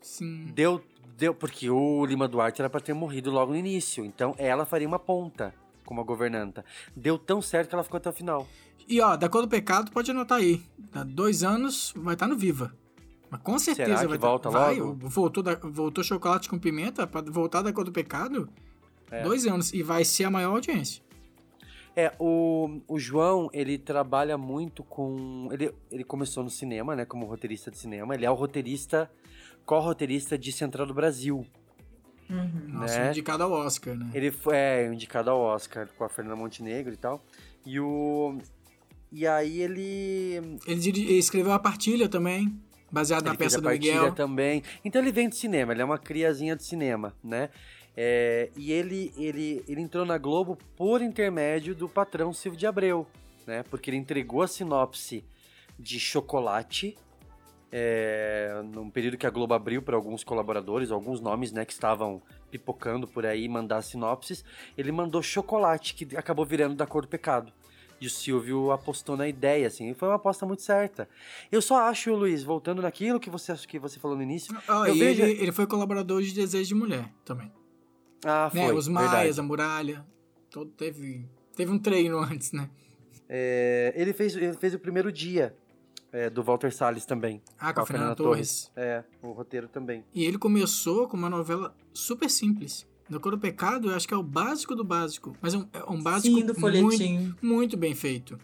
Sim. 0.00 0.46
Deu, 0.52 0.82
deu, 1.16 1.34
porque 1.34 1.70
o 1.70 2.04
Lima 2.04 2.26
Duarte 2.26 2.60
era 2.60 2.68
pra 2.68 2.80
ter 2.80 2.92
morrido 2.94 3.30
logo 3.30 3.52
no 3.52 3.58
início. 3.58 4.04
Então 4.04 4.34
ela 4.38 4.64
faria 4.66 4.88
uma 4.88 4.98
ponta 4.98 5.54
como 5.92 6.00
a 6.00 6.04
governanta. 6.04 6.64
Deu 6.96 7.18
tão 7.18 7.42
certo 7.42 7.68
que 7.68 7.74
ela 7.74 7.84
ficou 7.84 7.98
até 7.98 8.08
o 8.08 8.12
final. 8.12 8.48
E 8.88 8.98
ó, 9.00 9.14
da 9.14 9.28
Cor 9.28 9.42
do 9.42 9.48
Pecado, 9.48 9.92
pode 9.92 10.10
anotar 10.10 10.38
aí. 10.38 10.62
Há 10.92 11.04
dois 11.04 11.44
anos 11.44 11.92
vai 11.94 12.14
estar 12.14 12.26
no 12.26 12.36
Viva. 12.36 12.74
Mas 13.30 13.40
com 13.42 13.58
certeza 13.58 13.86
Será 13.88 14.00
que 14.00 14.08
vai 14.08 14.18
tá- 14.18 14.26
volta 14.26 14.50
vai, 14.50 14.78
logo? 14.80 15.08
Voltou, 15.08 15.42
da- 15.42 15.54
voltou 15.54 16.02
Chocolate 16.02 16.48
com 16.48 16.58
Pimenta 16.58 17.06
pra 17.06 17.20
voltar 17.20 17.60
da 17.62 17.72
Cor 17.72 17.84
do 17.84 17.92
Pecado. 17.92 18.48
É. 19.10 19.22
Dois 19.22 19.46
anos. 19.46 19.72
E 19.74 19.82
vai 19.82 20.04
ser 20.04 20.24
a 20.24 20.30
maior 20.30 20.54
audiência. 20.54 21.02
É, 21.94 22.10
o, 22.18 22.80
o 22.88 22.98
João, 22.98 23.50
ele 23.52 23.76
trabalha 23.76 24.38
muito 24.38 24.82
com. 24.82 25.48
Ele, 25.52 25.70
ele 25.90 26.04
começou 26.04 26.42
no 26.42 26.48
cinema, 26.48 26.96
né? 26.96 27.04
Como 27.04 27.26
roteirista 27.26 27.70
de 27.70 27.76
cinema. 27.78 28.14
Ele 28.14 28.24
é 28.24 28.30
o 28.30 28.34
roteirista, 28.34 29.10
co-roteirista 29.66 30.38
de 30.38 30.50
Central 30.52 30.86
do 30.86 30.94
Brasil. 30.94 31.46
Nossa, 32.68 32.98
né? 32.98 33.10
indicado 33.10 33.42
ao 33.42 33.52
Oscar, 33.52 33.94
né? 33.94 34.10
Ele 34.14 34.30
foi 34.30 34.56
é, 34.56 34.86
indicado 34.92 35.30
ao 35.30 35.40
Oscar 35.40 35.88
com 35.96 36.04
a 36.04 36.08
Fernanda 36.08 36.36
Montenegro 36.36 36.92
e 36.92 36.96
tal. 36.96 37.22
E 37.64 37.78
o. 37.78 38.38
E 39.10 39.26
aí 39.26 39.60
ele. 39.60 40.58
Ele 40.66 41.18
escreveu 41.18 41.52
a 41.52 41.58
partilha 41.58 42.08
também, 42.08 42.58
baseado 42.90 43.24
na 43.24 43.32
Ele 43.32 43.38
fez 43.38 43.52
peça 43.52 43.58
a 43.58 43.60
do 43.60 43.64
partilha 43.64 43.94
Miguel. 43.94 44.14
também. 44.14 44.62
Então 44.84 45.00
ele 45.02 45.12
vem 45.12 45.28
de 45.28 45.36
cinema, 45.36 45.72
ele 45.72 45.82
é 45.82 45.84
uma 45.84 45.98
criazinha 45.98 46.56
de 46.56 46.64
cinema, 46.64 47.14
né? 47.22 47.50
É, 47.94 48.50
e 48.56 48.72
ele, 48.72 49.12
ele, 49.18 49.62
ele 49.68 49.80
entrou 49.82 50.06
na 50.06 50.16
Globo 50.16 50.56
por 50.76 51.02
intermédio 51.02 51.74
do 51.74 51.88
patrão 51.88 52.32
Silvio 52.32 52.58
de 52.58 52.66
Abreu, 52.66 53.06
né? 53.46 53.62
Porque 53.64 53.90
ele 53.90 53.98
entregou 53.98 54.40
a 54.42 54.48
sinopse 54.48 55.22
de 55.78 56.00
Chocolate, 56.00 56.96
é, 57.74 58.62
num 58.74 58.90
período 58.90 59.16
que 59.16 59.26
a 59.26 59.30
Globo 59.30 59.54
abriu 59.54 59.80
para 59.80 59.96
alguns 59.96 60.22
colaboradores, 60.22 60.90
alguns 60.90 61.20
nomes, 61.20 61.50
né, 61.52 61.64
que 61.64 61.72
estavam 61.72 62.20
pipocando 62.50 63.08
por 63.08 63.24
aí, 63.24 63.48
mandar 63.48 63.80
sinopses. 63.80 64.44
Ele 64.76 64.92
mandou 64.92 65.22
Chocolate, 65.22 65.94
que 65.94 66.14
acabou 66.14 66.44
virando 66.44 66.74
da 66.74 66.86
cor 66.86 67.02
do 67.02 67.08
pecado. 67.08 67.50
E 67.98 68.06
o 68.06 68.10
Silvio 68.10 68.72
apostou 68.72 69.16
na 69.16 69.26
ideia, 69.28 69.68
assim, 69.68 69.90
e 69.90 69.94
foi 69.94 70.08
uma 70.08 70.16
aposta 70.16 70.44
muito 70.44 70.60
certa. 70.60 71.08
Eu 71.50 71.62
só 71.62 71.88
acho, 71.88 72.12
Luiz, 72.14 72.42
voltando 72.42 72.82
naquilo 72.82 73.18
que 73.18 73.30
você, 73.30 73.54
que 73.66 73.78
você 73.78 73.98
falou 73.98 74.16
no 74.16 74.22
início, 74.22 74.54
Ah, 74.68 74.88
eu 74.88 74.94
vejo... 74.94 75.22
ele, 75.22 75.40
ele 75.40 75.52
foi 75.52 75.66
colaborador 75.66 76.20
de 76.20 76.34
Desejo 76.34 76.68
de 76.68 76.74
Mulher 76.74 77.08
também. 77.24 77.50
Ah, 78.24 78.50
foi, 78.50 78.60
né? 78.60 78.72
Os 78.72 78.88
Maias, 78.88 79.12
verdade. 79.12 79.40
a 79.40 79.42
Muralha. 79.42 80.06
Todo 80.50 80.70
teve, 80.72 81.26
teve 81.56 81.70
um 81.70 81.78
treino 81.78 82.18
antes, 82.20 82.52
né? 82.52 82.68
É, 83.28 83.94
ele, 83.96 84.12
fez, 84.12 84.36
ele 84.36 84.52
fez 84.54 84.74
o 84.74 84.78
primeiro 84.78 85.10
dia 85.10 85.56
é, 86.12 86.28
do 86.30 86.42
Walter 86.42 86.72
Salles 86.72 87.06
também. 87.06 87.40
Ah, 87.58 87.72
com 87.72 87.80
a 87.80 87.86
Fernanda 87.86 88.14
Torres. 88.14 88.70
É, 88.76 89.02
o 89.22 89.32
roteiro 89.32 89.66
também. 89.68 90.04
E 90.14 90.24
ele 90.24 90.38
começou 90.38 91.08
com 91.08 91.16
uma 91.16 91.30
novela 91.30 91.74
super 91.92 92.28
simples. 92.30 92.86
Da 93.08 93.18
Cor 93.18 93.32
do 93.32 93.38
Pecado, 93.38 93.90
eu 93.90 93.94
acho 93.96 94.06
que 94.06 94.14
é 94.14 94.16
o 94.16 94.22
básico 94.22 94.74
do 94.74 94.84
básico. 94.84 95.36
Mas 95.40 95.54
é 95.54 95.58
um, 95.58 95.68
é 95.72 95.84
um 95.90 96.02
básico 96.02 96.36
Sim, 96.38 96.46
do 96.46 96.54
folhetim. 96.54 97.18
muito, 97.18 97.46
muito 97.46 97.76
bem 97.76 97.94
feito. 97.94 98.38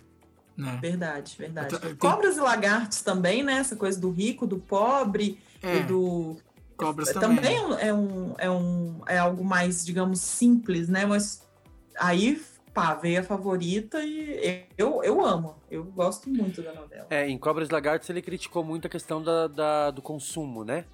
Né? 0.57 0.78
Verdade, 0.82 1.36
verdade. 1.39 1.78
Tem- 1.78 1.95
Cobras 1.95 2.36
e 2.36 2.40
lagartos 2.40 3.01
também, 3.01 3.43
né? 3.45 3.55
Essa 3.59 3.77
coisa 3.77 3.99
do 4.01 4.11
rico, 4.11 4.47
do 4.47 4.59
pobre 4.59 5.39
É, 5.62 5.77
e 5.78 5.82
do. 5.85 6.36
Cobras 6.77 7.12
também 7.12 7.36
também. 7.36 7.57
é 7.78 7.89
é, 7.89 7.95
um, 7.95 8.35
é, 8.39 8.51
um, 8.51 9.01
é 9.07 9.19
algo 9.19 9.45
mais, 9.45 9.85
digamos, 9.86 10.20
simples, 10.20 10.89
né? 10.89 11.07
Mas 11.07 11.47
aí, 11.99 12.40
pá, 12.81 12.95
veio 12.95 13.19
a 13.21 13.23
favorita 13.25 14.01
e 14.05 14.63
eu, 14.77 15.03
eu 15.03 15.25
amo. 15.25 15.57
Eu 15.69 15.83
gosto 15.85 16.31
muito 16.31 16.63
da 16.63 16.73
novela. 16.73 17.07
É, 17.11 17.29
em 17.29 17.37
Cobras 17.37 17.69
e 17.69 17.73
Lagartos 17.73 18.09
ele 18.09 18.23
criticou 18.23 18.63
muito 18.63 18.87
a 18.87 18.91
questão 18.91 19.21
da, 19.21 19.49
da- 19.49 19.91
do 19.91 20.01
consumo, 20.01 20.63
né? 20.65 20.85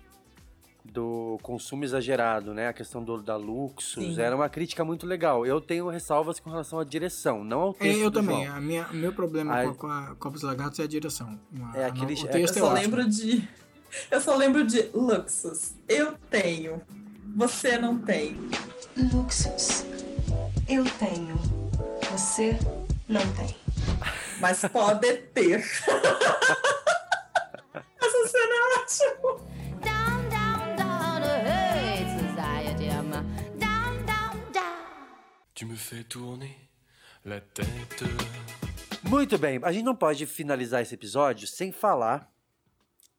Do 0.83 1.39
consumo 1.43 1.85
exagerado, 1.85 2.55
né? 2.55 2.69
A 2.69 2.73
questão 2.73 3.03
do, 3.03 3.21
da 3.23 3.37
Luxus. 3.37 3.95
Sim. 4.15 4.21
Era 4.21 4.35
uma 4.37 4.49
crítica 4.49 4.83
muito 4.85 5.07
legal. 5.07 5.45
Eu 5.47 5.61
tenho 5.61 5.89
ressalvas 5.89 6.41
com 6.41 6.49
relação 6.51 6.79
à 6.79 6.85
direção, 6.85 7.43
não 7.45 7.61
ao 7.61 7.71
É, 7.71 7.75
texto 7.85 8.01
eu 8.01 8.11
do 8.11 8.21
também. 8.21 8.45
João. 8.47 8.57
A 8.57 8.61
minha, 8.61 8.87
o 8.89 8.95
meu 8.95 9.13
problema 9.13 9.53
Ai. 9.55 9.75
com, 9.75 9.87
a 9.87 10.15
Cobras 10.19 10.43
e 10.43 10.47
Lagartos 10.47 10.79
é 10.81 10.85
a 10.85 10.87
direção. 10.87 11.39
É 11.75 11.85
a 11.85 11.89
aquele- 11.89 12.15
no- 12.15 12.23
o 12.23 12.27
é- 12.29 12.31
texto 12.31 12.57
Eu 12.57 12.65
é 12.65 12.67
só 12.67 12.73
ótimo. 12.75 12.97
lembro 12.97 13.11
de. 13.11 13.49
Eu 14.11 14.21
só 14.21 14.37
lembro 14.37 14.65
de 14.67 14.83
Luxus. 14.95 15.75
Eu 15.89 16.15
tenho. 16.31 16.81
Você 17.37 17.77
não 17.79 17.99
tem. 17.99 18.37
Luxus. 19.13 19.85
Eu 20.69 20.85
tenho. 20.99 21.39
Você 22.15 22.57
não 23.09 23.21
tem. 23.35 23.57
Mas 24.39 24.61
pode 24.73 25.13
ter. 25.35 25.59
Essa 28.01 28.29
cena 28.29 28.55
é 28.55 28.79
ótima. 28.79 29.43
Tu 35.57 35.67
me 35.67 35.77
fais 35.77 36.05
tourner 36.09 36.55
la 37.25 37.41
tête. 37.41 38.05
Muito 39.03 39.37
bem, 39.37 39.59
a 39.65 39.73
gente 39.73 39.85
não 39.85 39.97
pode 39.97 40.25
finalizar 40.25 40.83
esse 40.83 40.95
episódio 40.95 41.49
sem 41.49 41.73
falar. 41.73 42.33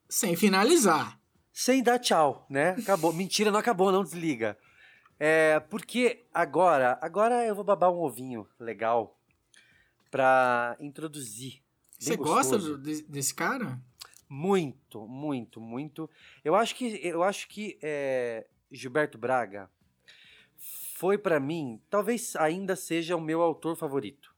Sem 0.07 0.37
finalizar. 0.37 1.19
sem 1.51 1.83
dar 1.83 1.99
tchau, 1.99 2.45
né? 2.49 2.69
Acabou. 2.79 3.11
Mentira, 3.11 3.51
não 3.51 3.59
acabou, 3.59 3.91
não 3.91 4.05
desliga. 4.05 4.57
É, 5.19 5.59
porque 5.61 6.25
agora, 6.33 6.97
agora 7.01 7.45
eu 7.45 7.55
vou 7.55 7.63
babar 7.63 7.91
um 7.91 7.99
ovinho 7.99 8.47
legal 8.59 9.17
pra 10.11 10.75
introduzir. 10.79 11.61
Você 11.97 12.15
gosta 12.17 12.57
do- 12.57 12.77
de- 12.77 13.03
desse 13.03 13.33
cara? 13.33 13.79
Muito, 14.27 15.07
muito, 15.07 15.61
muito. 15.61 16.09
Eu 16.43 16.55
acho 16.55 16.75
que 16.75 16.99
eu 17.03 17.23
acho 17.23 17.47
que 17.47 17.77
é, 17.81 18.45
Gilberto 18.71 19.17
Braga 19.17 19.69
foi 20.57 21.17
pra 21.17 21.39
mim, 21.39 21.81
talvez 21.89 22.35
ainda 22.35 22.75
seja 22.75 23.15
o 23.15 23.21
meu 23.21 23.41
autor 23.41 23.75
favorito. 23.75 24.33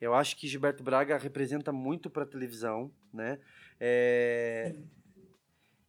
Eu 0.00 0.14
acho 0.14 0.36
que 0.36 0.48
Gilberto 0.48 0.82
Braga 0.82 1.16
representa 1.16 1.70
muito 1.72 2.10
pra 2.10 2.26
televisão, 2.26 2.90
né? 3.12 3.38
É, 3.78 4.74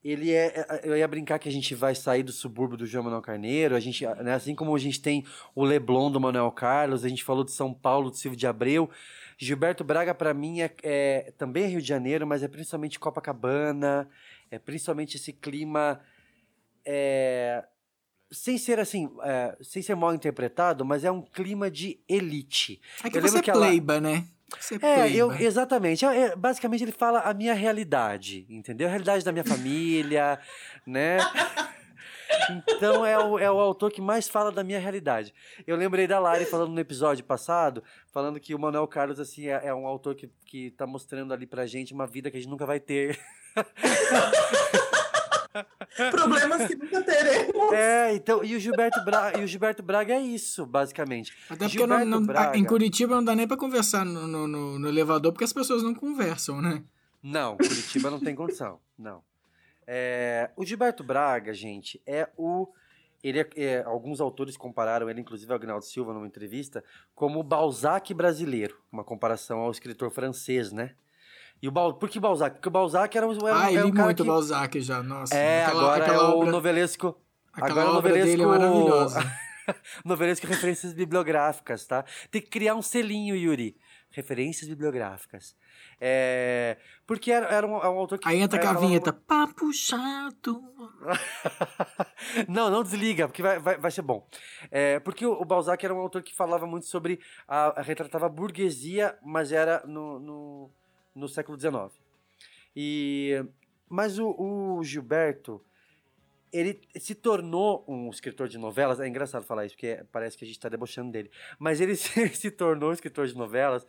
ele 0.03 0.31
é, 0.31 0.47
é- 0.69 0.81
eu 0.83 0.97
ia 0.97 1.07
brincar 1.07 1.39
que 1.39 1.47
a 1.47 1.51
gente 1.51 1.73
vai 1.73 1.95
sair 1.95 2.23
do 2.23 2.31
subúrbio 2.31 2.77
do 2.77 2.85
João 2.85 3.05
Manuel 3.05 3.21
Carneiro, 3.21 3.75
a 3.75 3.79
gente, 3.79 4.05
né, 4.05 4.33
assim 4.33 4.53
como 4.53 4.75
a 4.75 4.79
gente 4.79 5.01
tem 5.01 5.25
o 5.55 5.63
Leblon 5.63 6.11
do 6.11 6.19
Manuel 6.19 6.51
Carlos, 6.51 7.05
a 7.05 7.09
gente 7.09 7.23
falou 7.23 7.43
de 7.43 7.51
São 7.51 7.73
Paulo, 7.73 8.09
do 8.09 8.17
Silvio 8.17 8.37
de 8.37 8.45
Abreu, 8.45 8.89
Gilberto 9.37 9.83
Braga 9.83 10.13
para 10.13 10.33
mim 10.33 10.61
é, 10.61 10.71
é- 10.83 11.33
também 11.37 11.63
é 11.63 11.67
Rio 11.67 11.81
de 11.81 11.87
Janeiro, 11.87 12.27
mas 12.27 12.43
é 12.43 12.47
principalmente 12.47 12.99
Copacabana, 12.99 14.09
é 14.51 14.59
principalmente 14.59 15.15
esse 15.17 15.31
clima 15.33 15.99
é, 16.85 17.63
sem 18.31 18.57
ser 18.57 18.79
assim, 18.79 19.09
é, 19.23 19.55
sem 19.61 19.81
ser 19.81 19.95
mal 19.95 20.13
interpretado, 20.13 20.83
mas 20.83 21.03
é 21.03 21.11
um 21.11 21.21
clima 21.21 21.69
de 21.69 21.99
elite. 22.09 22.81
É 23.03 23.09
que 23.09 23.17
Eu 23.17 23.21
você 23.21 23.27
lembro 23.27 23.39
é 23.39 23.41
que 23.43 23.49
ela- 23.51 23.67
pleiba, 23.67 24.01
né? 24.01 24.25
Você 24.59 24.77
é 24.81 25.11
eu, 25.11 25.31
exatamente. 25.33 26.05
É, 26.05 26.21
é, 26.21 26.35
basicamente, 26.35 26.83
ele 26.83 26.91
fala 26.91 27.19
a 27.19 27.33
minha 27.33 27.53
realidade, 27.53 28.45
entendeu? 28.49 28.87
A 28.87 28.91
realidade 28.91 29.23
da 29.23 29.31
minha 29.31 29.43
família, 29.43 30.39
né? 30.85 31.17
Então 32.49 33.05
é 33.05 33.17
o, 33.17 33.39
é 33.39 33.51
o 33.51 33.59
autor 33.59 33.91
que 33.91 34.01
mais 34.01 34.27
fala 34.27 34.51
da 34.51 34.63
minha 34.63 34.79
realidade. 34.79 35.33
Eu 35.65 35.75
lembrei 35.75 36.07
da 36.07 36.19
Lari 36.19 36.45
falando 36.45 36.71
no 36.71 36.79
episódio 36.79 37.23
passado, 37.23 37.83
falando 38.11 38.39
que 38.39 38.55
o 38.55 38.59
Manuel 38.59 38.87
Carlos, 38.87 39.19
assim, 39.19 39.47
é, 39.47 39.67
é 39.67 39.73
um 39.73 39.87
autor 39.87 40.15
que, 40.15 40.29
que 40.45 40.71
tá 40.71 40.85
mostrando 40.87 41.33
ali 41.33 41.45
pra 41.45 41.65
gente 41.65 41.93
uma 41.93 42.07
vida 42.07 42.29
que 42.31 42.37
a 42.37 42.39
gente 42.39 42.49
nunca 42.49 42.65
vai 42.65 42.79
ter. 42.79 43.19
Problemas 46.11 46.67
que 46.67 46.75
nunca 46.75 47.01
teremos. 47.03 47.73
É, 47.73 48.13
então, 48.13 48.43
e 48.43 48.55
o 48.55 48.59
Gilberto 48.59 49.03
Braga, 49.03 49.39
e 49.39 49.43
o 49.43 49.47
Gilberto 49.47 49.83
Braga 49.83 50.13
é 50.13 50.21
isso, 50.21 50.65
basicamente. 50.65 51.33
Até 51.49 51.65
porque 51.65 51.77
Gilberto 51.77 52.05
não, 52.05 52.19
não- 52.19 52.25
Braga, 52.27 52.57
em 52.57 52.63
Curitiba 52.65 53.15
não 53.15 53.23
dá 53.23 53.35
nem 53.35 53.47
pra 53.47 53.57
conversar 53.57 54.03
no, 54.05 54.27
no, 54.27 54.47
no- 54.47 54.79
no 54.79 54.87
elevador, 54.87 55.31
porque 55.31 55.43
as 55.45 55.53
pessoas 55.53 55.83
não 55.83 55.93
conversam, 55.93 56.61
né? 56.61 56.83
Não, 57.21 57.55
Curitiba 57.57 58.09
não 58.09 58.19
tem 58.19 58.35
condição. 58.35 58.79
Não. 58.97 59.23
É, 59.85 60.49
o 60.55 60.65
Gilberto 60.65 61.03
Braga, 61.03 61.53
gente, 61.53 62.01
é 62.05 62.29
o. 62.37 62.67
Ele 63.23 63.39
é, 63.39 63.49
é, 63.55 63.83
alguns 63.83 64.19
autores 64.19 64.57
compararam 64.57 65.09
ele, 65.09 65.21
inclusive 65.21 65.49
o 65.51 65.55
Agnaldo 65.55 65.85
Silva, 65.85 66.13
numa 66.13 66.27
entrevista, 66.27 66.83
como 67.15 67.39
o 67.39 67.43
Balzac 67.43 68.13
brasileiro. 68.13 68.77
Uma 68.91 69.03
comparação 69.03 69.59
ao 69.59 69.71
escritor 69.71 70.11
francês, 70.11 70.73
né? 70.73 70.95
E 71.63 71.67
o 71.69 71.71
Bal... 71.71 71.93
Por 71.93 72.09
que 72.09 72.19
Balzac? 72.19 72.55
Porque 72.57 72.67
o 72.67 72.71
Balzac 72.71 73.17
era, 73.17 73.25
um- 73.25 73.31
era, 73.31 73.41
um- 73.41 73.61
ah, 73.61 73.71
era 73.73 73.87
um 73.87 73.91
cara 73.91 74.05
muito 74.07 74.21
que... 74.23 74.29
Balzac 74.29 74.81
já, 74.81 75.01
nossa. 75.01 75.33
É, 75.33 75.63
Aquela- 75.63 75.81
agora 75.81 76.03
aquela 76.03 76.23
é 76.23 76.27
o 76.27 76.37
obra- 76.39 76.51
novelesco. 76.51 77.17
aquela 77.53 77.71
agora 77.71 77.87
é 77.87 77.91
o 77.91 77.95
obra 77.95 78.13
dele 78.13 78.33
é 78.33 78.45
novelesco. 78.45 78.65
maravilhosa. 78.67 79.37
novelesco 80.03 80.45
referências 80.45 80.91
bibliográficas, 80.93 81.85
tá? 81.87 82.03
Tem 82.29 82.41
que 82.41 82.49
criar 82.49 82.75
um 82.75 82.81
selinho, 82.81 83.33
Yuri. 83.33 83.77
Referências 84.11 84.67
bibliográficas. 84.69 85.55
É... 86.01 86.77
Porque 87.07 87.31
era, 87.31 87.47
era 87.47 87.65
um, 87.65 87.77
é 87.77 87.89
um 87.89 87.97
autor 87.97 88.19
que. 88.19 88.27
Aí 88.27 88.39
entra 88.41 88.59
é, 88.59 88.61
com 88.61 88.67
a 88.67 88.73
vinheta, 88.73 89.13
papo 89.13 89.71
chato. 89.73 90.61
não, 92.47 92.69
não 92.69 92.83
desliga, 92.83 93.27
porque 93.27 93.41
vai, 93.41 93.57
vai, 93.59 93.77
vai 93.77 93.89
ser 93.91 94.01
bom. 94.01 94.27
É, 94.69 94.99
porque 94.99 95.25
o, 95.25 95.31
o 95.31 95.45
Balzac 95.45 95.83
era 95.83 95.93
um 95.93 95.99
autor 95.99 96.21
que 96.21 96.35
falava 96.35 96.67
muito 96.67 96.85
sobre. 96.87 97.19
A, 97.47 97.79
a- 97.79 97.81
retratava 97.81 98.25
a 98.25 98.29
burguesia, 98.29 99.17
mas 99.23 99.51
era 99.51 99.81
no, 99.87 100.19
no, 100.19 100.71
no 101.15 101.27
século 101.27 101.59
XIX. 101.59 101.91
E, 102.75 103.43
mas 103.89 104.17
o, 104.19 104.35
o 104.37 104.83
Gilberto, 104.83 105.63
ele 106.51 106.81
se 106.97 107.15
tornou 107.15 107.83
um 107.87 108.09
escritor 108.09 108.47
de 108.47 108.57
novelas. 108.57 108.99
É 108.99 109.07
engraçado 109.07 109.45
falar 109.45 109.65
isso, 109.65 109.75
porque 109.75 110.03
parece 110.11 110.37
que 110.37 110.43
a 110.43 110.47
gente 110.47 110.57
está 110.57 110.69
debochando 110.69 111.11
dele. 111.11 111.31
Mas 111.59 111.81
ele 111.81 111.95
se, 111.97 112.27
se 112.29 112.51
tornou 112.51 112.89
um 112.89 112.93
escritor 112.93 113.27
de 113.27 113.35
novelas 113.35 113.85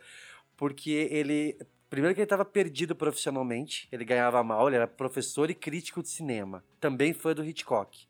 porque 0.55 0.91
ele. 1.11 1.57
Primeiro 1.87 2.15
que 2.15 2.19
ele 2.19 2.25
estava 2.25 2.43
perdido 2.43 2.95
profissionalmente, 2.95 3.87
ele 3.91 4.03
ganhava 4.03 4.43
mal, 4.43 4.67
ele 4.67 4.75
era 4.75 4.87
professor 4.87 5.49
e 5.49 5.53
crítico 5.53 6.01
de 6.01 6.09
cinema. 6.09 6.63
Também 6.79 7.13
foi 7.13 7.33
do 7.33 7.45
Hitchcock. 7.45 8.07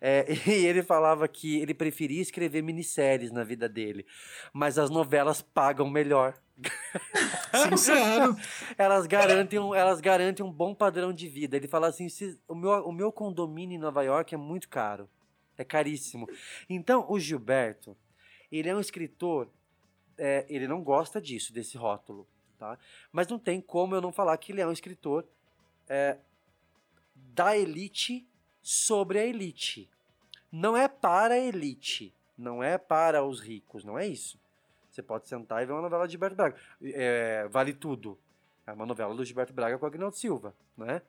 É, 0.00 0.26
e 0.48 0.66
ele 0.66 0.82
falava 0.82 1.28
que 1.28 1.60
ele 1.60 1.74
preferia 1.74 2.22
escrever 2.22 2.62
minisséries 2.62 3.30
na 3.30 3.44
vida 3.44 3.68
dele, 3.68 4.06
mas 4.52 4.78
as 4.78 4.90
novelas 4.90 5.42
pagam 5.42 5.88
melhor. 5.88 6.34
Sincero. 7.68 8.36
elas, 8.78 9.06
garantem 9.06 9.58
um, 9.58 9.74
elas 9.74 10.00
garantem 10.00 10.44
um 10.44 10.50
bom 10.50 10.74
padrão 10.74 11.12
de 11.12 11.28
vida. 11.28 11.56
Ele 11.56 11.68
fala 11.68 11.88
assim: 11.88 12.08
"Se- 12.08 12.38
o, 12.48 12.54
meu, 12.54 12.70
o 12.86 12.92
meu 12.92 13.12
condomínio 13.12 13.76
em 13.76 13.80
Nova 13.80 14.02
York 14.02 14.34
é 14.34 14.38
muito 14.38 14.68
caro, 14.68 15.08
é 15.58 15.64
caríssimo. 15.64 16.28
Então, 16.68 17.06
o 17.08 17.18
Gilberto, 17.18 17.96
ele 18.50 18.68
é 18.68 18.74
um 18.74 18.80
escritor, 18.80 19.48
é, 20.16 20.46
ele 20.48 20.68
não 20.68 20.82
gosta 20.82 21.20
disso, 21.20 21.52
desse 21.52 21.76
rótulo, 21.76 22.26
tá? 22.58 22.78
Mas 23.10 23.26
não 23.28 23.38
tem 23.38 23.60
como 23.60 23.94
eu 23.94 24.00
não 24.00 24.12
falar 24.12 24.36
que 24.38 24.52
ele 24.52 24.60
é 24.60 24.66
um 24.66 24.72
escritor 24.72 25.26
é, 25.88 26.18
da 27.14 27.56
elite 27.56 28.26
sobre 28.62 29.18
a 29.18 29.26
elite. 29.26 29.90
Não 30.50 30.76
é 30.76 30.86
para 30.86 31.34
a 31.34 31.38
elite, 31.38 32.14
não 32.38 32.62
é 32.62 32.78
para 32.78 33.24
os 33.24 33.40
ricos, 33.40 33.84
não 33.84 33.98
é 33.98 34.06
isso. 34.06 34.38
Você 34.94 35.02
pode 35.02 35.26
sentar 35.28 35.60
e 35.60 35.66
ver 35.66 35.72
uma 35.72 35.82
novela 35.82 36.06
de 36.06 36.12
Gilberto 36.12 36.36
Braga. 36.36 36.54
É, 36.80 37.48
vale 37.50 37.72
tudo. 37.72 38.16
É 38.64 38.70
uma 38.72 38.86
novela 38.86 39.12
do 39.12 39.24
Gilberto 39.24 39.52
Braga 39.52 39.76
com 39.76 39.84
Agnaldo 39.84 40.16
Silva, 40.16 40.54
né? 40.78 41.02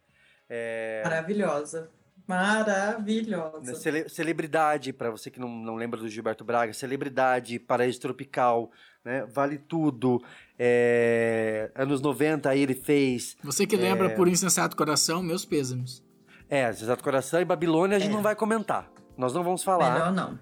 É, 0.49 1.01
Maravilhosa. 1.03 1.91
Maravilhosa. 2.27 3.75
Cele- 3.75 4.09
celebridade, 4.09 4.91
para 4.91 5.11
você 5.11 5.29
que 5.29 5.39
não, 5.39 5.47
não 5.47 5.75
lembra 5.75 5.99
do 5.99 6.09
Gilberto 6.09 6.43
Braga, 6.43 6.73
Celebridade, 6.73 7.59
Paraíso 7.59 8.01
Tropical, 8.01 8.71
né? 9.03 9.23
Vale 9.31 9.59
Tudo. 9.59 10.19
é, 10.57 11.69
anos 11.75 12.01
90 12.01 12.49
aí 12.49 12.61
ele 12.61 12.73
fez. 12.73 13.37
Você 13.43 13.67
que 13.67 13.75
lembra 13.77 14.07
é, 14.07 14.15
por 14.15 14.27
insensato 14.27 14.75
coração, 14.75 15.21
meus 15.21 15.45
pêsames. 15.45 16.03
É, 16.49 16.67
Exato 16.69 17.03
Coração 17.03 17.39
e 17.39 17.45
Babilônia 17.45 17.97
a 17.97 17.99
gente 17.99 18.11
não 18.11 18.21
vai 18.23 18.35
comentar. 18.35 18.89
Nós 19.17 19.31
não 19.33 19.43
vamos 19.43 19.63
falar. 19.63 19.93
Melhor 19.93 20.11
não. 20.11 20.39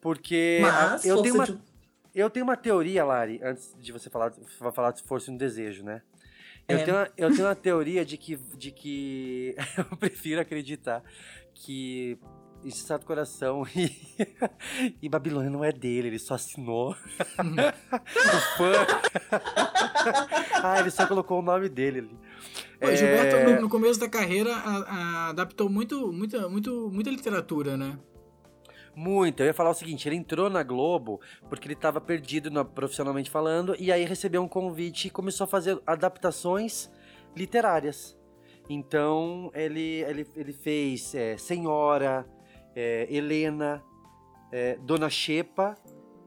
Porque 0.00 0.58
Mas, 0.62 1.04
a- 1.04 1.08
eu, 1.08 1.22
tenho 1.22 1.34
uma, 1.34 1.44
de- 1.46 1.58
eu 2.14 2.28
tenho 2.30 2.44
uma 2.44 2.56
teoria, 2.56 3.04
Lari, 3.04 3.40
antes 3.42 3.74
de 3.78 3.92
você 3.92 4.08
falar, 4.10 4.32
falar 4.74 4.92
de 4.92 5.02
força 5.02 5.30
um 5.30 5.36
desejo, 5.36 5.82
né? 5.84 6.02
Eu, 6.68 6.78
É. 6.78 6.84
tenho 6.84 6.96
uma, 6.96 7.10
eu 7.16 7.30
tenho 7.34 7.46
uma 7.48 7.54
teoria 7.54 8.04
de 8.04 8.16
que, 8.16 8.36
de 8.56 8.70
que 8.70 9.54
eu 9.78 9.96
prefiro 9.96 10.40
acreditar 10.40 11.02
que 11.54 12.18
Insensato 12.62 13.06
Coração 13.06 13.64
e, 13.74 13.90
e 15.02 15.08
Babilônia 15.08 15.50
não 15.50 15.64
é 15.64 15.72
dele, 15.72 16.08
ele 16.08 16.18
só 16.18 16.34
assinou. 16.34 16.90
o 17.40 18.56
fã. 18.56 18.72
ah, 20.62 20.78
ele 20.80 20.90
só 20.90 21.06
colocou 21.06 21.38
o 21.38 21.42
nome 21.42 21.68
dele 21.68 22.00
ali. 22.00 22.18
O 22.82 22.96
Gilberto, 22.96 23.36
É, 23.36 23.44
no, 23.56 23.60
no 23.62 23.68
começo 23.68 23.98
da 24.00 24.08
carreira, 24.08 24.54
a- 24.54 24.78
a- 24.78 25.28
adaptou 25.30 25.68
muito, 25.68 26.12
muita, 26.12 26.48
muito, 26.48 26.90
muita 26.92 27.10
literatura, 27.10 27.76
né? 27.76 27.98
Muito. 29.02 29.40
Eu 29.40 29.46
ia 29.46 29.54
falar 29.54 29.70
o 29.70 29.74
seguinte: 29.74 30.06
ele 30.06 30.16
entrou 30.16 30.50
na 30.50 30.62
Globo 30.62 31.20
porque 31.48 31.66
ele 31.66 31.74
estava 31.74 32.00
perdido 32.00 32.50
na- 32.50 32.64
profissionalmente 32.64 33.30
falando, 33.30 33.74
e 33.78 33.90
aí 33.90 34.04
recebeu 34.04 34.42
um 34.42 34.48
convite 34.48 35.08
e 35.08 35.10
começou 35.10 35.44
a 35.44 35.48
fazer 35.48 35.80
adaptações 35.86 36.90
literárias. 37.34 38.14
Então 38.68 39.50
ele, 39.54 40.02
ele, 40.02 40.26
ele 40.36 40.52
fez 40.52 41.14
é, 41.14 41.36
Senhora, 41.38 42.26
é, 42.76 43.06
Helena, 43.10 43.82
é, 44.52 44.76
Dona 44.82 45.08
Xepa 45.08 45.74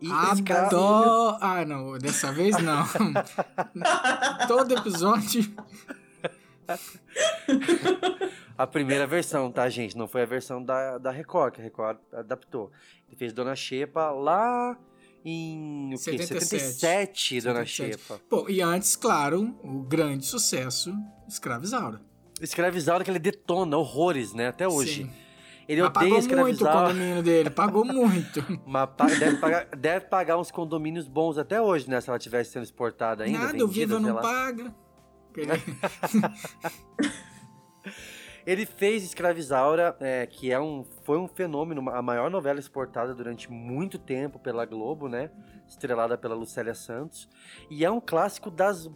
e 0.02 0.08
Escra- 0.34 0.66
Adoro... 0.66 1.38
Ah, 1.40 1.64
não, 1.64 1.98
dessa 2.00 2.32
vez 2.34 2.58
não. 2.62 2.84
Todo 4.48 4.74
episódio. 4.74 5.44
A 8.58 8.68
primeira 8.68 9.08
versão, 9.08 9.52
tá, 9.52 9.68
gente? 9.70 9.98
Não 9.98 10.08
foi 10.08 10.22
a 10.22 10.26
versão 10.26 10.64
da, 10.64 10.98
da 10.98 11.12
Record, 11.12 11.56
que 11.56 11.62
a 11.62 11.64
Record 11.64 11.98
adaptou. 12.12 12.72
Ele 13.08 13.18
fez 13.18 13.34
Dona 13.34 13.56
Xepa 13.56 14.12
lá 14.12 14.78
em 15.26 15.88
o 15.94 15.98
quê? 15.98 16.18
77. 16.18 16.46
77, 16.46 17.42
Dona 17.42 17.66
77. 17.66 18.02
Xepa. 18.02 18.22
Pô, 18.30 18.48
e 18.50 18.62
antes, 18.62 18.96
claro, 18.96 19.56
o 19.64 19.82
grande 19.82 20.26
sucesso, 20.26 20.94
Escravizaura. 21.28 22.02
Escravizaura 22.42 23.04
que 23.04 23.10
ele 23.10 23.20
detona 23.20 23.78
horrores, 23.78 24.34
né? 24.34 24.48
Até 24.48 24.68
hoje. 24.68 25.06
Sim. 25.06 25.12
Ele 25.68 25.82
Mas 25.82 25.90
odeia 25.92 26.22
pagou 26.22 26.38
muito 26.40 26.66
o 26.66 26.70
condomínio 26.70 27.24
dele, 27.24 27.50
pagou 27.50 27.86
muito. 27.86 28.46
Mas 28.66 28.90
deve, 29.18 29.38
pagar, 29.38 29.66
deve 29.78 30.06
pagar 30.08 30.38
uns 30.38 30.52
condomínios 30.52 31.08
bons 31.08 31.38
até 31.38 31.62
hoje, 31.62 31.90
né? 31.90 32.02
Se 32.02 32.10
ela 32.10 32.20
tivesse 32.20 32.52
sendo 32.52 32.64
exportada 32.64 33.24
ainda. 33.24 33.40
Nada, 33.40 33.64
o 33.64 33.68
vendida, 33.68 33.96
Viva 33.96 33.96
sei 33.96 34.06
não 34.06 34.16
lá. 34.16 34.22
paga. 34.22 34.76
Ele 38.45 38.65
fez 38.65 39.03
Escravizaura, 39.03 39.95
é, 40.02 40.26
que 40.28 40.52
é 40.52 40.60
um, 40.60 40.84
foi 41.03 41.18
um 41.18 41.30
fenômeno, 41.30 41.90
a 41.90 42.02
maior 42.02 42.30
novela 42.30 42.60
exportada 42.60 43.15
durante 43.15 43.49
muito 43.49 43.98
tempo 43.98 44.38
pela 44.38 44.65
Globo, 44.65 45.07
né? 45.07 45.32
Estrelada 45.65 46.18
pela 46.18 46.36
Lucélia 46.36 46.76
Santos. 46.76 47.30
E 47.70 47.86
é 47.86 47.90
um 47.90 48.02
clássico 48.02 48.52
das, 48.52 48.90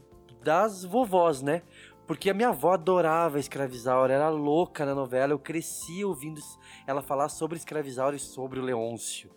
das 0.44 0.84
vovós, 0.84 1.42
né? 1.42 1.62
Porque 2.06 2.30
a 2.30 2.34
minha 2.34 2.50
avó 2.50 2.74
adorava 2.74 3.40
Escravizaura, 3.40 4.14
era 4.14 4.30
louca 4.30 4.86
na 4.86 4.94
novela. 4.94 5.32
Eu 5.32 5.40
cresci 5.40 6.04
ouvindo 6.04 6.42
ela 6.86 7.02
falar 7.02 7.30
sobre 7.30 7.58
Escravizaura 7.58 8.18
e 8.18 8.20
sobre 8.20 8.60
o 8.60 8.64
Leôncio. 8.64 9.32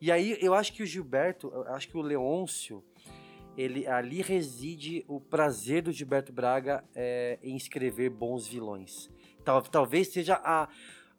E 0.00 0.10
aí 0.10 0.36
eu 0.40 0.52
acho 0.52 0.72
que 0.72 0.82
o 0.82 0.86
Gilberto, 0.86 1.52
acho 1.68 1.88
que 1.88 1.96
o 1.96 2.02
Leôncio, 2.02 2.84
ele 3.56 3.86
ali 3.86 4.20
reside 4.20 5.04
o 5.06 5.20
prazer 5.20 5.82
do 5.82 5.92
Gilberto 5.92 6.32
Braga 6.32 6.84
é, 6.92 7.38
em 7.40 7.56
escrever 7.56 8.10
bons 8.10 8.48
vilões. 8.48 9.13
Tal, 9.44 9.62
talvez 9.62 10.08
seja 10.08 10.40
a, 10.42 10.68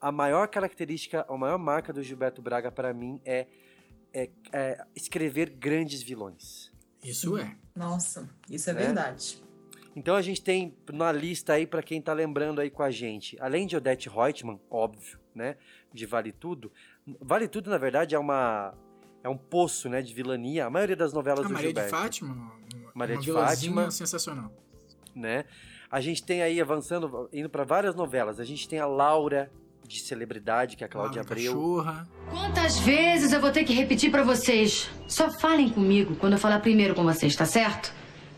a 0.02 0.12
maior 0.12 0.48
característica, 0.48 1.26
a 1.30 1.38
maior 1.38 1.58
marca 1.58 1.94
do 1.94 2.02
Gilberto 2.04 2.42
Braga 2.42 2.72
para 2.72 2.94
mim 2.94 3.22
é, 3.24 3.48
é, 4.14 4.30
é 4.52 4.86
escrever 4.96 5.50
grandes 5.52 6.02
vilões. 6.02 6.72
Isso 7.04 7.38
é. 7.38 7.56
Nossa, 7.76 8.30
isso 8.50 8.70
é 8.70 8.74
Né? 8.74 8.82
verdade. 8.86 9.44
Então 9.96 10.16
a 10.16 10.22
gente 10.22 10.42
tem 10.42 10.76
na 10.92 11.10
lista 11.12 11.54
aí 11.54 11.66
para 11.66 11.82
quem 11.82 12.02
tá 12.02 12.12
lembrando 12.12 12.60
aí 12.60 12.70
com 12.70 12.84
a 12.84 12.92
gente, 12.92 13.38
além 13.40 13.66
de 13.66 13.78
Odete 13.78 14.10
Reutemann, 14.10 14.60
óbvio, 14.70 15.18
né, 15.34 15.56
de 15.94 16.06
Vale 16.06 16.34
Tudo. 16.34 16.70
Vale 17.22 17.48
Tudo 17.48 17.70
na 17.70 17.78
verdade 17.78 18.14
é 18.14 18.20
uma 18.20 18.74
é 19.24 19.30
um 19.30 19.38
poço, 19.38 19.88
né, 19.88 20.02
de 20.02 20.14
vilania. 20.14 20.66
A 20.66 20.70
maioria 20.70 20.96
das 20.98 21.14
novelas 21.14 21.46
A 21.46 21.48
do 21.48 21.54
Maria 21.54 21.74
de 21.74 21.80
Gilberto. 21.80 21.98
Fátima, 22.04 22.52
Maria 22.94 23.16
uma 23.16 23.22
de 23.22 23.32
Fátima, 23.32 23.90
sensacional. 23.92 24.52
né? 25.16 25.46
A 25.96 26.02
gente 26.02 26.22
tem 26.22 26.42
aí 26.42 26.60
avançando, 26.60 27.30
indo 27.32 27.48
para 27.48 27.64
várias 27.64 27.96
novelas. 27.96 28.38
A 28.38 28.44
gente 28.44 28.68
tem 28.68 28.80
a 28.80 28.86
Laura 28.86 29.50
de 29.88 30.02
celebridade, 30.02 30.76
que 30.76 30.84
é 30.84 30.88
a 30.88 30.90
Cláudia 30.90 31.22
Laura 31.22 31.32
Abreu. 31.32 31.54
Cachorra. 31.54 32.08
Quantas 32.30 32.78
vezes 32.80 33.32
eu 33.32 33.40
vou 33.40 33.50
ter 33.50 33.64
que 33.64 33.72
repetir 33.72 34.12
pra 34.12 34.22
vocês? 34.22 34.90
Só 35.08 35.32
falem 35.32 35.70
comigo 35.70 36.18
quando 36.18 36.34
eu 36.34 36.38
falar 36.38 36.60
primeiro 36.60 36.94
com 36.94 37.04
vocês, 37.06 37.34
tá 37.34 37.46
certo? 37.46 37.94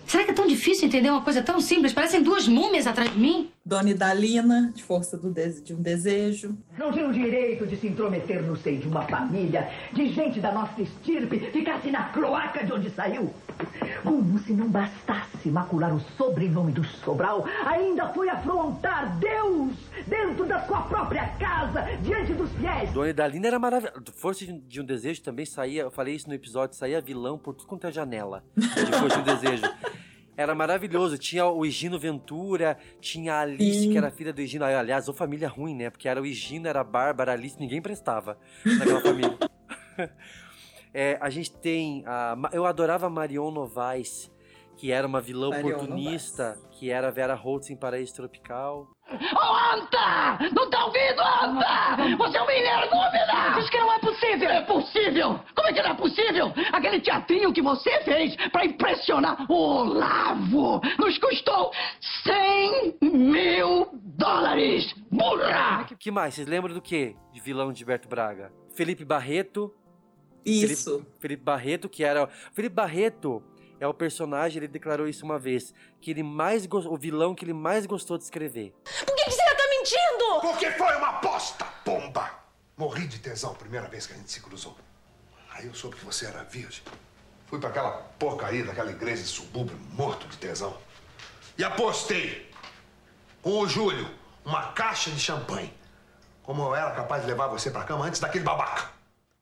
Será 0.07 0.23
que 0.23 0.31
é 0.31 0.33
tão 0.33 0.47
difícil 0.47 0.87
entender 0.87 1.09
uma 1.09 1.21
coisa 1.21 1.41
tão 1.43 1.59
simples? 1.59 1.91
Parecem 1.91 2.23
duas 2.23 2.47
múmias 2.47 2.87
atrás 2.87 3.11
de 3.11 3.19
mim. 3.19 3.51
Dona 3.65 3.89
Idalina, 3.89 4.71
de 4.73 4.81
Força 4.81 5.17
do 5.17 5.29
Dese- 5.29 5.61
de 5.61 5.73
um 5.73 5.81
Desejo. 5.81 6.57
Não 6.77 6.93
tinha 6.93 7.05
o 7.05 7.11
direito 7.11 7.67
de 7.67 7.75
se 7.75 7.87
intrometer 7.87 8.41
no 8.41 8.55
seio 8.55 8.79
de 8.79 8.87
uma 8.87 9.01
família, 9.01 9.69
de 9.91 10.07
gente 10.13 10.39
da 10.39 10.53
nossa 10.53 10.81
estirpe, 10.81 11.37
ficasse 11.51 11.91
na 11.91 12.05
cloaca 12.05 12.65
de 12.65 12.71
onde 12.71 12.89
saiu. 12.91 13.33
Como 14.01 14.39
se 14.39 14.53
não 14.53 14.69
bastasse 14.69 15.49
macular 15.49 15.93
o 15.93 15.99
sobrenome 16.17 16.71
do 16.71 16.85
Sobral, 16.85 17.45
ainda 17.65 18.07
foi 18.13 18.29
afrontar 18.29 19.17
Deus 19.19 19.73
dentro 20.07 20.45
da 20.45 20.61
sua 20.65 20.83
própria 20.83 21.27
casa, 21.37 21.81
diante 22.01 22.31
dos 22.33 22.49
fiéis. 22.53 22.93
Dona 22.93 23.09
Idalina 23.09 23.47
era 23.47 23.59
maravilhosa. 23.59 24.01
Força 24.15 24.45
de- 24.45 24.53
de 24.57 24.79
um 24.79 24.85
Desejo 24.85 25.21
também 25.21 25.45
saía, 25.45 25.81
eu 25.81 25.91
falei 25.91 26.15
isso 26.15 26.29
no 26.29 26.33
episódio, 26.33 26.77
saía 26.77 27.01
vilão 27.01 27.37
por 27.37 27.53
tudo 27.53 27.67
quanto 27.67 27.85
é 27.87 27.91
janela 27.91 28.41
de 28.55 28.65
Força 28.97 29.21
de 29.21 29.29
um 29.29 29.35
Desejo. 29.35 29.63
Era 30.37 30.53
maravilhoso. 30.53 31.17
Tinha 31.17 31.47
o 31.47 31.65
Higino 31.65 31.97
Ventura, 31.97 32.77
tinha 33.01 33.33
a 33.33 33.41
Alice, 33.41 33.81
Sim. 33.81 33.91
que 33.91 33.97
era 33.97 34.11
filha 34.11 34.31
do 34.31 34.39
Higino. 34.39 34.63
Aliás, 34.63 35.07
ou 35.07 35.13
família 35.13 35.49
ruim, 35.49 35.75
né? 35.75 35.89
Porque 35.89 36.07
era 36.07 36.21
o 36.21 36.25
Higino, 36.25 36.67
era 36.67 36.81
a 36.81 36.83
Bárbara, 36.83 37.31
a 37.31 37.35
Alice, 37.35 37.59
ninguém 37.59 37.81
prestava 37.81 38.37
naquela 38.63 39.01
família. 39.01 39.37
É, 40.93 41.17
a 41.21 41.29
gente 41.29 41.51
tem. 41.51 42.03
A, 42.07 42.35
eu 42.53 42.65
adorava 42.65 43.05
a 43.05 43.09
Marion 43.09 43.51
Novaes, 43.51 44.31
que 44.77 44.91
era 44.91 45.07
uma 45.07 45.19
vilã 45.19 45.49
oportunista, 45.49 46.57
que 46.71 46.91
era 46.91 47.07
a 47.07 47.11
Vera 47.11 47.33
Holtz 47.33 47.71
em 47.71 47.75
Paraíso 47.75 48.15
Tropical. 48.15 48.87
Ô, 49.09 49.75
Anta! 49.75 50.37
Não 50.53 50.69
tá 50.69 50.85
ouvindo, 50.85 51.21
Anta? 51.21 52.17
Você 52.17 52.37
é 52.37 52.41
uma 52.41 52.53
energúmena! 52.53 53.55
Diz 53.55 53.69
que 53.69 53.79
não 53.79 53.91
é 53.91 53.99
possível! 53.99 54.49
É 54.49 54.61
possível! 54.61 55.39
Como 55.55 55.67
é 55.67 55.73
que 55.73 55.81
não 55.81 55.89
é 55.89 55.93
possível? 55.95 56.53
Aquele 56.71 57.01
teatrinho 57.01 57.51
que 57.51 57.61
você 57.61 58.01
fez 58.03 58.35
pra 58.51 58.65
impressionar 58.65 59.49
o 59.49 59.53
Olavo 59.53 60.81
nos 60.99 61.17
custou 61.17 61.71
100 62.23 62.97
mil 63.01 63.89
dólares! 63.93 64.93
Burra! 65.09 65.87
O 65.91 65.97
que 65.97 66.11
mais? 66.11 66.35
Vocês 66.35 66.47
lembram 66.47 66.73
do 66.73 66.81
quê? 66.81 67.15
De 67.33 67.39
vilão 67.39 67.71
de 67.71 67.79
Gilberto 67.79 68.07
Braga? 68.07 68.51
Felipe 68.75 69.03
Barreto. 69.03 69.73
Isso. 70.45 70.91
Felipe, 70.91 71.11
Felipe 71.19 71.43
Barreto, 71.43 71.89
que 71.89 72.03
era. 72.03 72.27
Felipe 72.53 72.75
Barreto 72.75 73.43
é 73.79 73.87
o 73.87 73.93
personagem, 73.93 74.57
ele 74.57 74.67
declarou 74.67 75.07
isso 75.07 75.25
uma 75.25 75.37
vez, 75.37 75.73
que 76.01 76.11
ele 76.11 76.23
mais 76.23 76.67
o 76.69 76.97
vilão 76.97 77.35
que 77.35 77.45
ele 77.45 77.53
mais 77.53 77.85
gostou 77.85 78.17
de 78.17 78.23
escrever. 78.23 78.73
Por 79.05 79.15
que, 79.15 79.25
que 79.25 79.31
você 79.31 79.55
tá 79.55 79.67
mentindo? 79.69 80.41
Porque 80.41 80.71
foi 80.71 80.95
uma 80.95 81.09
aposta, 81.09 81.65
pomba! 81.83 82.29
Morri 82.75 83.07
de 83.07 83.19
tesão 83.19 83.51
a 83.51 83.55
primeira 83.55 83.87
vez 83.87 84.05
que 84.05 84.13
a 84.13 84.15
gente 84.15 84.31
se 84.31 84.39
cruzou. 84.41 84.77
Aí 85.51 85.65
eu 85.65 85.73
soube 85.73 85.95
que 85.95 86.05
você 86.05 86.27
era 86.27 86.43
virgem. 86.43 86.83
Fui 87.47 87.59
pra 87.59 87.69
aquela 87.69 87.91
porcaria 88.19 88.63
daquela 88.63 88.91
igreja 88.91 89.23
de 89.23 89.29
subúrbio, 89.29 89.77
morto 89.93 90.27
de 90.27 90.37
tesão. 90.37 90.77
E 91.57 91.63
apostei 91.63 92.51
com 93.41 93.59
o 93.59 93.67
Júlio 93.67 94.07
uma 94.45 94.73
caixa 94.73 95.09
de 95.09 95.19
champanhe. 95.19 95.73
Como 96.43 96.61
eu 96.63 96.75
era 96.75 96.91
capaz 96.91 97.23
de 97.23 97.27
levar 97.27 97.47
você 97.47 97.71
pra 97.71 97.83
cama 97.83 98.05
antes 98.05 98.19
daquele 98.19 98.43
babaca. 98.43 98.96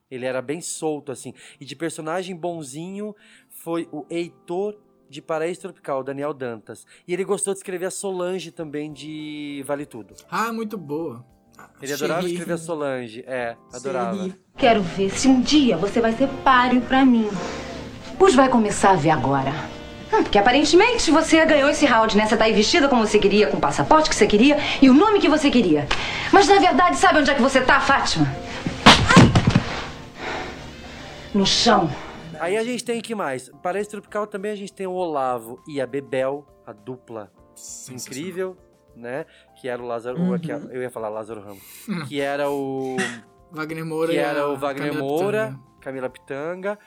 Ele 0.10 0.26
era 0.26 0.42
bem 0.42 0.62
solto, 0.62 1.12
assim. 1.12 1.34
E 1.60 1.66
de 1.66 1.76
personagem 1.76 2.36
bonzinho 2.36 3.16
foi 3.50 3.88
o 3.92 4.06
Heitor 4.10 4.78
de 5.10 5.22
Paraíso 5.22 5.62
Tropical, 5.62 6.04
Daniel 6.04 6.34
Dantas. 6.34 6.86
E 7.08 7.14
ele 7.14 7.24
gostou 7.24 7.54
de 7.54 7.60
escrever 7.60 7.86
a 7.86 7.92
Solange 7.92 8.52
também 8.52 8.92
de 8.92 9.64
Vale 9.66 9.86
Tudo. 9.86 10.14
Ah, 10.30 10.52
muito 10.52 10.78
boa. 10.78 11.26
Ele 11.82 11.94
adorava 11.94 12.28
escrever 12.28 12.54
a 12.54 12.58
Solange. 12.58 13.24
É, 13.26 13.56
adorava. 13.74 14.30
Quero 14.58 14.82
ver 14.82 15.10
se 15.10 15.28
um 15.28 15.42
dia 15.42 15.78
você 15.78 16.02
vai 16.02 16.12
ser 16.14 16.28
páreo 16.44 16.82
pra 16.82 17.06
mim. 17.06 17.30
Pois 18.18 18.36
vai 18.36 18.50
começar 18.50 18.92
a 18.92 18.96
ver 18.96 19.12
agora. 19.12 19.52
Hum, 20.14 20.24
Porque 20.24 20.38
aparentemente 20.38 21.12
você 21.12 21.46
ganhou 21.46 21.70
esse 21.70 21.86
round, 21.86 22.16
né? 22.16 22.26
Você 22.26 22.38
tá 22.38 22.46
aí 22.46 22.54
vestida 22.54 22.88
como 22.88 23.06
você 23.06 23.20
queria, 23.20 23.48
com 23.48 23.58
o 23.58 23.62
passaporte 23.62 24.10
que 24.10 24.16
você 24.16 24.28
queria 24.28 24.58
e 24.82 24.90
o 24.90 24.94
nome 24.94 25.20
que 25.20 25.28
você 25.30 25.50
queria. 25.50 25.88
Mas 26.32 26.48
na 26.48 26.60
verdade, 26.60 26.98
sabe 26.98 27.20
onde 27.20 27.32
é 27.32 27.36
que 27.36 27.42
você 27.42 27.62
tá, 27.62 27.80
Fátima? 27.80 28.28
No 31.36 31.46
chão. 31.46 31.90
Aí 32.40 32.58
a 32.58 32.64
gente 32.64 32.84
tem 32.84 33.02
que 33.02 33.14
mais? 33.14 33.50
Paraíso 33.62 33.90
Tropical 33.90 34.26
também 34.26 34.52
a 34.52 34.56
gente 34.56 34.74
tem 34.74 34.88
o 34.88 34.94
Olavo 34.94 35.62
e 35.68 35.82
a 35.82 35.86
Bebel, 35.86 36.46
a 36.66 36.72
dupla 36.72 37.30
incrível, 37.92 38.58
né? 38.96 39.26
Que 39.60 39.68
era 39.68 39.82
o 39.82 39.86
Lázaro. 39.86 40.18
Uhum. 40.18 40.40
que 40.40 40.52
era- 40.52 40.64
eu 40.74 40.82
ia 40.82 40.90
falar 40.90 41.10
Lázaro 41.10 41.42
Ramos. 41.42 41.64
que 42.08 42.22
era 42.22 42.50
o. 42.50 42.96
Wagner 43.52 43.86
Moura 43.86 44.12
que 44.12 44.18
e 44.18 44.20
era 44.20 44.48
o 44.50 44.58
Wagner 44.58 44.90
Camila 44.90 45.08
Moura, 45.08 45.46
Pitanga. 45.48 45.64
Camila 45.82 46.10
Pitanga. 46.10 46.80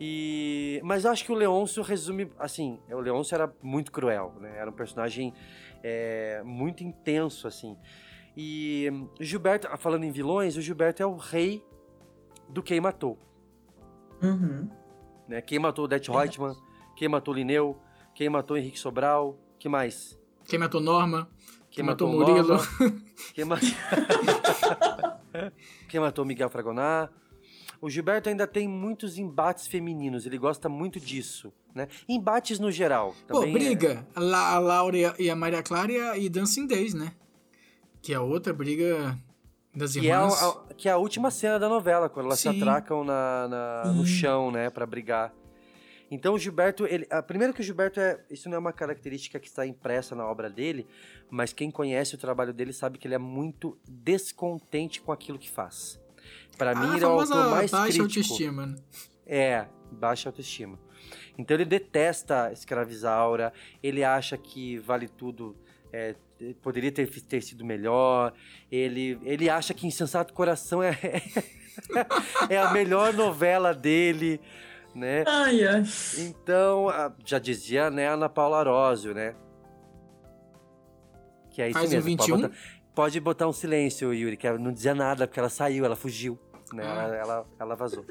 E. 0.00 0.80
Mas 0.84 1.04
eu 1.04 1.10
acho 1.10 1.24
que 1.24 1.32
o 1.32 1.34
Leôncio 1.34 1.82
resume. 1.82 2.30
Assim, 2.38 2.80
o 2.90 3.00
Leôncio 3.00 3.34
era 3.34 3.52
muito 3.62 3.90
cruel, 3.90 4.34
né? 4.40 4.56
Era 4.58 4.70
um 4.70 4.74
personagem 4.74 5.32
é, 5.82 6.42
muito 6.44 6.84
intenso, 6.84 7.48
assim. 7.48 7.76
E 8.36 8.88
Gilberto, 9.20 9.68
falando 9.78 10.04
em 10.04 10.10
vilões, 10.12 10.56
o 10.56 10.60
Gilberto 10.60 11.02
é 11.02 11.06
o 11.06 11.16
rei 11.16 11.64
do 12.48 12.62
quem 12.62 12.80
matou. 12.80 13.18
Uhum. 14.22 14.68
né? 15.28 15.40
Quem 15.40 15.58
matou 15.58 15.84
o 15.84 15.88
Det 15.88 16.10
Reutemann, 16.10 16.56
quem 16.96 17.08
matou 17.08 17.34
o 17.34 17.36
Linneu, 17.36 17.78
quem 18.14 18.28
matou 18.28 18.56
o 18.56 18.58
Henrique 18.58 18.78
Sobral, 18.78 19.38
que 19.58 19.68
mais? 19.68 20.18
Quem 20.46 20.58
matou 20.58 20.80
Norma? 20.80 21.28
Quem 21.70 21.84
matou 21.84 22.08
o 22.08 22.12
Murilo? 22.12 22.48
Norma, 22.48 22.66
quem, 23.34 23.44
ma- 23.44 23.58
quem 25.88 26.00
matou 26.00 26.24
o 26.24 26.28
Miguel 26.28 26.48
Fragonar. 26.50 27.10
O 27.80 27.88
Gilberto 27.88 28.28
ainda 28.28 28.44
tem 28.46 28.66
muitos 28.66 29.18
embates 29.18 29.68
femininos, 29.68 30.26
ele 30.26 30.36
gosta 30.36 30.68
muito 30.68 30.98
disso, 30.98 31.52
né? 31.72 31.86
Embates 32.08 32.58
no 32.58 32.72
geral. 32.72 33.14
Pô, 33.28 33.34
também 33.40 33.50
é- 33.50 33.52
briga. 33.58 34.06
A, 34.16 34.20
La- 34.20 34.54
a 34.54 34.58
Laura 34.58 35.14
e 35.18 35.30
a- 35.30 35.36
Maria 35.36 35.62
Clara 35.62 36.16
e, 36.18 36.26
a, 36.26 36.30
Dancing 36.30 36.66
Days, 36.66 36.92
né? 36.92 37.12
Que 38.02 38.12
é 38.12 38.16
a 38.16 38.20
outra 38.22 38.52
briga 38.52 39.16
das 39.78 39.92
Que 39.94 40.08
é, 40.08 40.12
a, 40.12 40.26
a- 40.26 40.74
que 40.76 40.88
é 40.88 40.92
a 40.92 40.96
última 40.98 41.30
cena 41.30 41.58
da 41.58 41.68
novela, 41.68 42.08
quando 42.08 42.26
elas 42.26 42.38
se 42.40 42.50
Sim. 42.50 42.60
atracam 42.60 43.02
na, 43.04 43.48
na- 43.48 43.92
no 43.92 44.04
chão, 44.04 44.50
né, 44.50 44.68
Pra 44.70 44.84
brigar. 44.84 45.32
Então 46.10 46.32
o 46.34 46.38
Gilberto, 46.38 46.86
ele, 46.86 47.06
a, 47.10 47.22
primeiro 47.22 47.52
que 47.52 47.60
o 47.60 47.64
Gilberto 47.64 48.00
é, 48.00 48.18
isso 48.30 48.48
não 48.48 48.56
é 48.56 48.58
uma 48.58 48.72
característica 48.72 49.38
que 49.38 49.46
está 49.46 49.66
impressa 49.66 50.14
na 50.14 50.26
obra 50.26 50.48
dele, 50.48 50.86
mas 51.30 51.52
quem 51.52 51.70
conhece 51.70 52.14
o 52.14 52.18
trabalho 52.18 52.52
dele 52.54 52.72
sabe 52.72 52.96
que 52.98 53.06
ele 53.06 53.14
é 53.14 53.18
muito 53.18 53.78
descontente 53.86 55.00
com 55.02 55.12
aquilo 55.12 55.38
que 55.38 55.50
faz. 55.50 56.00
Pra 56.56 56.74
mim 56.74 56.92
a 56.92 56.96
ele 56.96 57.04
é 57.04 57.06
o 57.06 57.10
autor 57.10 57.50
mais 57.50 57.70
baixa 57.70 57.84
crítico. 57.98 58.04
autoestima, 58.04 58.66
né? 58.66 58.76
É, 59.26 59.66
baixa 59.92 60.28
autoestima. 60.30 60.78
Então 61.36 61.54
ele 61.54 61.66
detesta 61.66 62.50
Escravizaura, 62.52 63.52
ele 63.82 64.02
acha 64.02 64.36
que 64.38 64.78
Vale 64.78 65.08
Tudo 65.08 65.54
é, 65.92 66.14
poderia 66.62 66.90
ter, 66.92 67.08
ter 67.22 67.42
sido 67.42 67.64
melhor, 67.64 68.32
ele, 68.70 69.18
ele 69.22 69.48
acha 69.50 69.72
que 69.74 69.86
Insensato 69.86 70.32
Coração 70.32 70.82
é, 70.82 70.96
é 72.48 72.58
a 72.58 72.70
melhor 72.72 73.12
novela 73.12 73.74
dele, 73.74 74.40
né? 74.94 75.24
Ai, 75.26 75.66
ai. 75.66 75.82
Então, 76.18 76.86
já 77.24 77.38
dizia 77.38 77.90
né, 77.90 78.08
Ana 78.08 78.28
Paula 78.28 78.58
Arósio, 78.58 79.14
né? 79.14 79.34
Que 81.50 81.62
é 81.62 81.68
isso 81.70 81.78
Faz 81.78 81.90
um 81.92 81.94
mesmo. 81.96 82.16
pode 82.16 82.30
21? 82.32 82.40
botar- 82.48 82.54
pode 82.94 83.20
botar 83.20 83.48
um 83.48 83.52
silêncio, 83.52 84.12
Yuri, 84.14 84.36
que 84.36 84.46
ela 84.46 84.58
não 84.58 84.72
dizia 84.72 84.94
nada, 84.94 85.26
porque 85.26 85.38
ela 85.40 85.48
saiu, 85.48 85.84
ela 85.84 85.96
fugiu, 85.96 86.38
né? 86.72 86.84
Ela, 86.84 87.16
ela, 87.16 87.46
ela 87.58 87.74
vazou. 87.76 88.04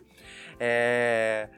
É, 0.60 1.50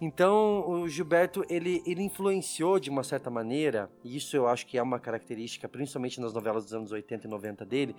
Então, 0.00 0.68
o 0.68 0.88
Gilberto, 0.88 1.42
ele, 1.48 1.82
ele 1.86 2.02
influenciou 2.02 2.78
de 2.78 2.90
uma 2.90 3.02
certa 3.02 3.30
maneira, 3.30 3.90
e 4.04 4.16
isso 4.16 4.36
eu 4.36 4.46
acho 4.46 4.66
que 4.66 4.76
é 4.76 4.82
uma 4.82 4.98
característica, 4.98 5.66
principalmente 5.68 6.20
nas 6.20 6.34
novelas 6.34 6.64
dos 6.64 6.74
anos 6.74 6.92
80 6.92 7.26
e 7.26 7.30
90 7.30 7.64
dele, 7.64 7.96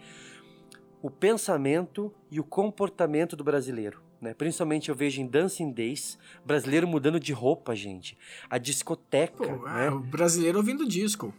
o 1.01 1.09
pensamento 1.09 2.13
e 2.29 2.39
o 2.39 2.43
comportamento 2.43 3.35
do 3.35 3.43
brasileiro. 3.43 4.01
Né? 4.21 4.33
Principalmente 4.33 4.89
eu 4.89 4.95
vejo 4.95 5.21
em 5.21 5.27
Dancing 5.27 5.71
Days, 5.71 6.17
brasileiro 6.45 6.87
mudando 6.87 7.19
de 7.19 7.33
roupa, 7.33 7.75
gente. 7.75 8.17
A 8.49 8.57
discoteca, 8.57 9.47
Pô, 9.47 9.65
né? 9.65 9.87
é, 9.87 9.91
o 9.91 9.99
brasileiro 9.99 10.57
ouvindo 10.57 10.87
disco. 10.87 11.33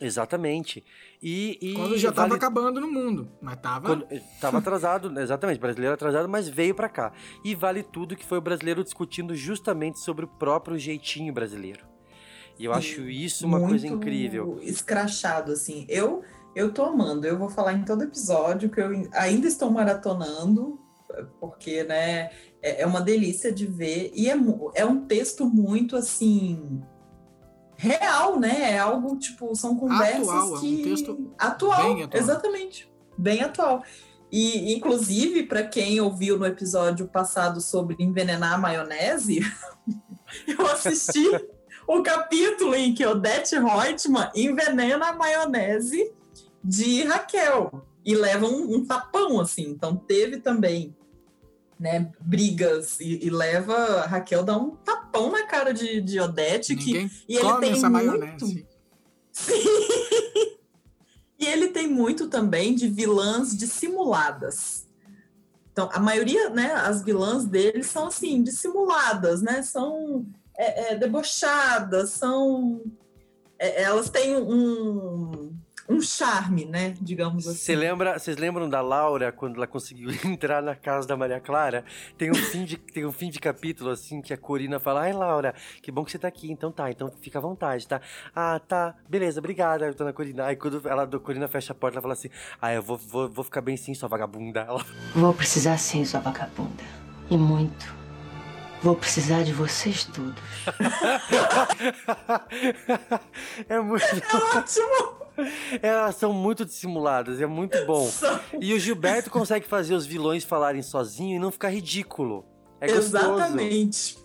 Exatamente. 0.00 0.84
E, 1.22 1.58
e 1.60 1.74
Quando 1.74 1.96
já 1.96 2.12
tava 2.12 2.28
vale- 2.28 2.38
acabando 2.38 2.80
no 2.80 2.90
mundo. 2.90 3.28
Mas 3.40 3.56
tava. 3.60 3.88
quando, 3.88 4.06
eh, 4.10 4.20
tava 4.40 4.58
atrasado, 4.58 5.10
né, 5.10 5.22
exatamente, 5.22 5.58
brasileiro 5.58 5.94
atrasado, 5.94 6.28
mas 6.28 6.48
veio 6.48 6.74
pra 6.74 6.88
cá. 6.88 7.12
E 7.44 7.54
vale 7.54 7.82
tudo 7.82 8.14
que 8.16 8.24
foi 8.24 8.38
o 8.38 8.42
brasileiro 8.42 8.84
discutindo 8.84 9.34
justamente 9.34 9.98
sobre 9.98 10.24
o 10.24 10.28
próprio 10.28 10.78
jeitinho 10.78 11.32
brasileiro. 11.32 11.84
E 12.58 12.64
eu 12.64 12.72
acho 12.72 13.02
isso 13.08 13.46
uma 13.46 13.58
coisa 13.60 13.86
Muito 13.86 14.02
incrível. 14.02 14.58
Escrachado, 14.62 15.52
assim. 15.52 15.84
Eu, 15.88 16.22
eu 16.54 16.72
tô 16.72 16.84
amando. 16.84 17.26
Eu 17.26 17.38
vou 17.38 17.48
falar 17.50 17.74
em 17.74 17.84
todo 17.84 18.02
episódio 18.04 18.70
que 18.70 18.80
eu 18.80 18.90
ainda 19.12 19.46
estou 19.46 19.70
maratonando, 19.70 20.78
porque, 21.40 21.84
né, 21.84 22.30
é 22.62 22.82
é 22.82 22.86
uma 22.86 23.00
delícia 23.00 23.52
de 23.52 23.66
ver. 23.66 24.10
E 24.14 24.28
é, 24.30 24.36
é 24.74 24.84
um 24.84 25.06
texto 25.06 25.46
muito, 25.46 25.96
assim, 25.96 26.80
real, 27.76 28.38
né? 28.38 28.72
É 28.72 28.78
algo, 28.78 29.16
tipo, 29.16 29.54
são 29.54 29.76
conversas 29.76 30.28
Atual, 30.28 30.54
é 30.54 30.58
um 30.58 30.60
que... 30.60 30.82
texto 30.82 31.34
atual, 31.38 31.94
bem 31.94 32.02
atual. 32.04 32.22
exatamente. 32.22 32.92
Bem 33.16 33.42
atual. 33.42 33.82
E, 34.30 34.74
inclusive, 34.74 35.44
para 35.44 35.62
quem 35.62 36.00
ouviu 36.00 36.38
no 36.38 36.46
episódio 36.46 37.06
passado 37.06 37.60
sobre 37.60 37.96
envenenar 37.98 38.54
a 38.54 38.58
maionese, 38.58 39.40
eu 40.46 40.66
assisti 40.66 41.28
o 41.86 42.02
capítulo 42.02 42.74
em 42.74 42.92
que 42.92 43.06
Odete 43.06 43.54
Reutemann 43.56 44.30
envenena 44.34 45.10
a 45.10 45.12
maionese 45.14 46.12
de 46.62 47.04
Raquel 47.04 47.86
e 48.04 48.14
leva 48.14 48.46
um, 48.46 48.76
um 48.76 48.84
tapão, 48.84 49.40
assim. 49.40 49.68
Então, 49.68 49.96
teve 49.96 50.38
também 50.38 50.96
né, 51.78 52.10
brigas 52.20 52.98
e, 53.00 53.26
e 53.26 53.30
leva 53.30 53.74
a 53.74 54.06
Raquel 54.06 54.42
dá 54.42 54.56
um 54.56 54.70
tapão 54.76 55.30
na 55.30 55.46
cara 55.46 55.72
de, 55.72 56.00
de 56.00 56.18
Odete 56.18 56.74
Ninguém 56.74 57.08
que 57.08 57.24
e 57.28 57.36
ele 57.36 57.56
tem 57.58 57.72
essa 57.72 57.90
muito 57.90 58.18
maionese. 58.18 58.66
e 61.38 61.46
ele 61.46 61.68
tem 61.68 61.86
muito 61.86 62.28
também 62.28 62.74
de 62.74 62.88
vilãs 62.88 63.56
dissimuladas. 63.56 64.86
Então, 65.70 65.90
a 65.92 66.00
maioria, 66.00 66.48
né, 66.48 66.72
as 66.72 67.02
vilãs 67.02 67.44
dele 67.44 67.82
são 67.82 68.06
assim, 68.06 68.42
dissimuladas, 68.42 69.42
né? 69.42 69.60
São 69.60 70.24
é, 70.56 70.92
é, 70.92 70.96
debochadas, 70.96 72.10
são. 72.10 72.80
é, 73.58 73.82
elas 73.82 74.08
têm 74.08 74.38
um, 74.38 75.54
um 75.88 76.00
charme, 76.00 76.64
né? 76.64 76.94
Digamos 77.00 77.46
assim. 77.46 77.56
Você 77.56 77.76
lembra, 77.76 78.18
vocês 78.18 78.36
lembram 78.36 78.68
da 78.68 78.80
Laura 78.80 79.30
quando 79.32 79.56
ela 79.56 79.66
conseguiu 79.66 80.10
entrar 80.24 80.62
na 80.62 80.74
casa 80.74 81.06
da 81.06 81.16
Maria 81.16 81.40
Clara? 81.40 81.84
Tem 82.18 82.30
um 82.30 82.34
fim 82.34 82.64
de, 82.64 82.76
tem 82.76 83.04
um 83.04 83.12
fim 83.12 83.30
de 83.30 83.38
capítulo 83.38 83.90
assim 83.90 84.20
que 84.20 84.32
a 84.32 84.36
Corina 84.36 84.78
fala: 84.78 85.02
"Ai, 85.02 85.12
Laura, 85.12 85.54
que 85.82 85.92
bom 85.92 86.04
que 86.04 86.10
você 86.10 86.18
tá 86.18 86.28
aqui. 86.28 86.50
Então 86.50 86.72
tá, 86.72 86.90
então 86.90 87.10
fica 87.20 87.38
à 87.38 87.42
vontade, 87.42 87.86
tá? 87.86 88.00
Ah, 88.34 88.58
tá. 88.58 88.94
Beleza, 89.08 89.38
obrigada, 89.38 89.92
dona 89.92 90.12
Corina". 90.12 90.46
Aí 90.46 90.56
quando 90.56 90.86
ela 90.88 91.04
a 91.04 91.18
Corina 91.18 91.48
fecha 91.48 91.72
a 91.72 91.76
porta, 91.76 91.96
ela 91.96 92.02
fala 92.02 92.14
assim: 92.14 92.30
"Ah, 92.60 92.72
eu 92.72 92.82
vou, 92.82 92.98
vou, 92.98 93.28
vou 93.28 93.44
ficar 93.44 93.60
bem 93.60 93.76
sim, 93.76 93.94
sua 93.94 94.08
vagabunda". 94.08 94.66
Ela 94.66 94.84
Vou 95.14 95.32
precisar 95.32 95.78
sim, 95.78 96.04
sua 96.04 96.20
vagabunda. 96.20 96.82
E 97.30 97.36
muito. 97.36 97.95
Vou 98.82 98.94
precisar 98.94 99.42
de 99.42 99.52
vocês 99.52 100.04
todos. 100.04 100.34
é 103.68 103.80
muito 103.80 104.04
É 104.04 104.58
ótimo. 104.58 105.16
Elas 105.82 106.14
são 106.16 106.32
muito 106.32 106.64
dissimuladas, 106.64 107.40
é 107.40 107.46
muito 107.46 107.84
bom. 107.84 108.08
E 108.60 108.72
o 108.72 108.78
Gilberto 108.78 109.30
consegue 109.30 109.66
fazer 109.66 109.94
os 109.94 110.06
vilões 110.06 110.44
falarem 110.44 110.82
sozinho 110.82 111.36
e 111.36 111.38
não 111.38 111.50
ficar 111.50 111.70
ridículo. 111.70 112.44
É 112.80 112.86
gostoso. 112.86 113.16
Exatamente. 113.16 114.18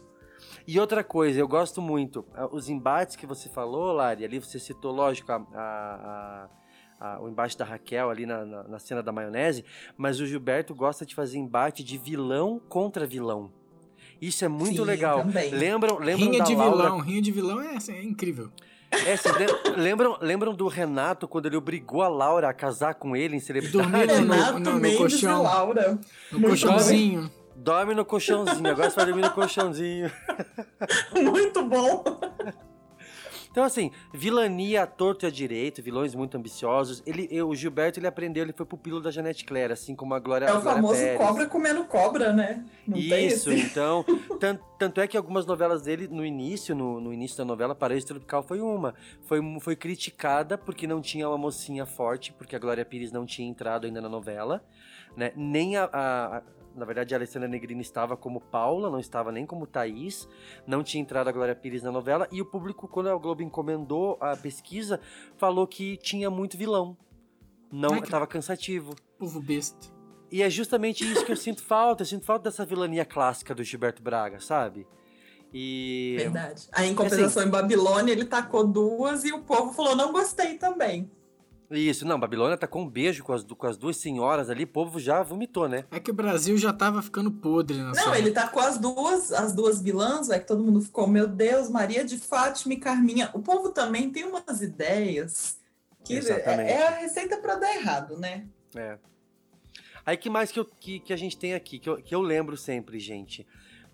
E 0.68 0.80
outra 0.80 1.04
coisa, 1.04 1.40
eu 1.40 1.48
gosto 1.48 1.82
muito, 1.82 2.24
ah, 2.36 2.48
os 2.52 2.70
embates 2.70 3.16
que 3.16 3.26
você 3.26 3.50
falou, 3.50 3.92
Lari, 3.92 4.24
ali 4.24 4.40
você 4.40 4.60
citou, 4.60 4.92
lógico, 4.94 5.32
a, 5.32 5.38
a- 5.54 6.50
a- 7.00 7.16
a- 7.16 7.20
o 7.22 7.28
embate 7.28 7.58
da 7.58 7.66
Raquel 7.66 8.10
ali 8.10 8.26
na, 8.28 8.46
na, 8.46 8.64
na 8.64 8.80
cena 8.80 9.02
da 9.02 9.12
maionese, 9.12 9.66
mas 9.98 10.20
o 10.20 10.26
Gilberto 10.26 10.76
gosta 10.76 11.04
de 11.06 11.16
fazer 11.16 11.40
embate 11.40 11.84
de 11.84 11.98
vilão 11.98 12.62
contra 12.70 13.08
vilão. 13.08 13.52
Isso 14.22 14.46
é 14.46 14.48
muito 14.48 14.76
Sim, 14.76 14.84
legal. 14.84 15.20
também. 15.24 15.50
Lembram, 15.52 15.98
lembram 15.98 16.28
Rinha 16.28 16.40
da 16.40 16.46
de 16.46 16.56
Laura 16.56 16.76
vilão, 16.84 17.00
rinha 17.00 17.22
de 17.22 17.32
vilão 17.32 17.62
é, 17.62 17.76
é 17.90 18.04
incrível. 18.04 18.50
é, 18.92 19.18
vocês 19.18 19.36
lem- 19.36 19.48
lembram, 19.76 20.18
lembram 20.22 20.54
do 20.54 20.68
Renato 20.68 21.28
quando 21.28 21.48
ele 21.48 21.58
obrigou 21.58 22.04
a 22.04 22.08
Laura 22.08 22.48
a 22.50 22.54
casar 22.54 22.94
com 22.94 23.16
ele 23.16 23.36
em 23.36 23.40
celebridade? 23.40 23.90
Dormiram 23.90 24.22
no, 24.22 24.34
Renato 24.34 24.60
no, 24.60 24.72
no 24.74 24.80
Mendes 24.80 24.98
colchão. 25.00 25.40
e 25.40 25.44
Laura. 25.44 26.00
No 26.32 26.40
Muito 26.40 26.48
colchãozinho. 26.50 27.32
Dorme 27.56 27.94
no 27.94 28.04
colchãozinho, 28.06 28.70
agora 28.72 28.90
você 28.90 28.96
vai 28.96 29.06
dormir 29.06 29.22
no 29.22 29.32
colchãozinho. 29.32 30.12
Muito 31.14 31.64
bom. 31.64 32.04
Então, 33.52 33.64
assim, 33.66 33.92
vilania 34.14 34.88
torto 34.88 35.26
e 35.26 35.28
à 35.28 35.30
direito, 35.30 35.82
vilões 35.84 36.16
muito 36.16 36.38
ambiciosos. 36.38 37.04
Ele, 37.06 37.28
eu- 37.30 37.50
o 37.50 37.56
Gilberto, 37.56 38.00
ele 38.00 38.08
aprendeu, 38.08 38.44
ele 38.44 38.54
foi 38.54 38.66
pupilo 38.66 39.02
da 39.02 39.12
Janete 39.12 39.44
Claire, 39.46 39.74
assim 39.74 39.94
como 39.96 40.14
a 40.14 40.20
Glória 40.20 40.46
É 40.46 40.50
o 40.54 40.62
Glória 40.62 40.72
famoso 40.82 41.00
Pérez. 41.00 41.18
cobra 41.18 41.46
comendo 41.48 41.84
cobra, 41.84 42.32
né? 42.32 42.64
Não 42.88 42.98
Isso, 42.98 43.52
então. 43.54 44.06
tan- 44.40 44.58
Tanto, 44.80 45.00
é 45.00 45.06
que 45.08 45.16
algumas 45.16 45.46
novelas 45.46 45.84
dele, 45.84 46.08
no 46.08 46.26
início, 46.26 46.74
no, 46.74 47.00
no 47.00 47.14
início 47.14 47.38
da 47.38 47.46
novela, 47.46 47.76
Paraíso 47.76 48.08
Tropical 48.08 48.42
foi 48.42 48.60
uma. 48.60 48.96
Foi, 49.28 49.40
foi 49.60 49.76
criticada 49.76 50.58
porque 50.58 50.88
não 50.88 51.00
tinha 51.02 51.30
uma 51.30 51.38
mocinha 51.38 51.86
forte, 51.86 52.34
porque 52.34 52.56
a 52.56 52.60
Glória 52.60 52.84
Pires 52.84 53.12
não 53.12 53.24
tinha 53.24 53.48
entrado 53.48 53.86
ainda 53.86 54.02
na 54.02 54.10
novela, 54.10 54.64
né? 55.16 55.34
Nem 55.36 55.78
a. 55.78 55.84
a- 55.84 56.38
a- 56.38 56.42
na 56.76 56.86
verdade, 56.86 57.14
a 57.14 57.18
Alessandra 57.18 57.48
Negrini 57.48 57.82
estava 57.82 58.16
como 58.16 58.40
Paula, 58.40 58.90
não 58.90 59.00
estava 59.00 59.32
nem 59.32 59.46
como 59.46 59.68
Thaís, 59.68 60.28
não 60.66 60.84
tinha 60.84 61.02
entrado 61.02 61.28
a 61.28 61.32
Glória 61.32 61.56
Pires 61.56 61.84
na 61.84 61.92
novela, 61.92 62.28
e 62.32 62.42
o 62.42 62.46
público, 62.46 62.88
quando 62.88 63.10
a 63.10 63.16
Globo 63.16 63.42
encomendou 63.42 64.18
a 64.20 64.36
pesquisa, 64.36 65.00
falou 65.38 65.68
que 65.68 65.98
tinha 65.98 66.30
muito 66.30 66.58
vilão. 66.58 66.98
Não, 67.72 67.98
estava 67.98 68.28
cansativo. 68.28 68.96
Povo 69.18 69.42
besta. 69.42 69.88
E 70.32 70.42
é 70.42 70.50
justamente 70.50 71.10
isso 71.10 71.26
que 71.26 71.32
eu 71.32 71.38
sinto 71.38 71.64
falta. 71.64 72.04
Eu 72.04 72.08
sinto 72.08 72.26
falta 72.26 72.50
dessa 72.50 72.66
vilania 72.66 73.06
clássica 73.06 73.54
do 73.54 73.64
Gilberto 73.64 74.02
Braga, 74.02 74.40
sabe? 74.40 74.88
E. 75.54 76.16
Verdade. 76.18 76.68
Aí, 76.72 76.90
em 76.90 76.96
compensação, 76.96 77.44
em 77.44 77.50
Babilônia, 77.50 78.14
ele 78.14 78.26
tacou 78.26 78.66
duas 78.66 79.26
e 79.26 79.34
o 79.34 79.44
povo 79.44 79.74
falou: 79.74 79.96
não 79.96 80.12
gostei 80.12 80.58
também. 80.58 81.12
Isso, 81.72 82.06
não, 82.06 82.20
Babilônia 82.20 82.58
tá 82.58 82.68
com 82.68 82.82
um 82.82 82.90
beijo 82.90 83.24
com 83.24 83.32
as, 83.32 83.44
com 83.44 83.66
as 83.66 83.78
duas 83.78 83.96
senhoras 83.96 84.50
ali, 84.50 84.66
o 84.66 84.68
povo 84.68 85.00
já 85.00 85.24
vomitou, 85.24 85.70
né? 85.70 85.86
É 85.90 86.00
que 86.00 86.12
o 86.12 86.14
Brasil 86.14 86.58
já 86.58 86.74
tava 86.74 87.02
ficando 87.02 87.32
podre 87.32 87.78
nessa 87.78 88.06
Não, 88.06 88.14
ele 88.14 88.32
tacou 88.32 88.62
as 88.62 88.78
duas, 88.78 89.32
as 89.32 89.54
duas 89.54 89.82
vilãs, 89.82 90.30
é 90.30 90.38
que 90.40 90.46
todo 90.48 90.64
mundo 90.64 90.82
ficou, 90.82 91.08
meu 91.08 91.28
Deus, 91.28 91.70
Maria 91.70 92.04
de 92.04 92.18
Fátima 92.18 92.74
e 92.74 92.78
Carminha. 92.78 93.30
O 93.34 93.40
povo 93.40 93.70
também 93.70 94.10
tem 94.10 94.26
umas 94.26 94.62
ideias 94.62 95.58
que 96.04 96.16
é, 96.18 96.72
é 96.72 96.88
a 96.88 96.92
receita 96.92 97.38
para 97.38 97.56
dar 97.56 97.74
errado, 97.76 98.18
né? 98.18 98.46
É. 98.76 98.98
Aí 100.06 100.18
que 100.18 100.30
mais 100.30 100.52
que, 100.52 100.60
eu- 100.60 100.66
que, 100.66 101.00
que 101.00 101.14
a 101.14 101.18
gente 101.18 101.38
tem 101.38 101.54
aqui, 101.54 101.80
que 101.80 101.90
eu, 101.90 101.98
que 102.02 102.14
eu 102.14 102.22
lembro 102.22 102.58
sempre, 102.58 103.00
gente. 103.00 103.48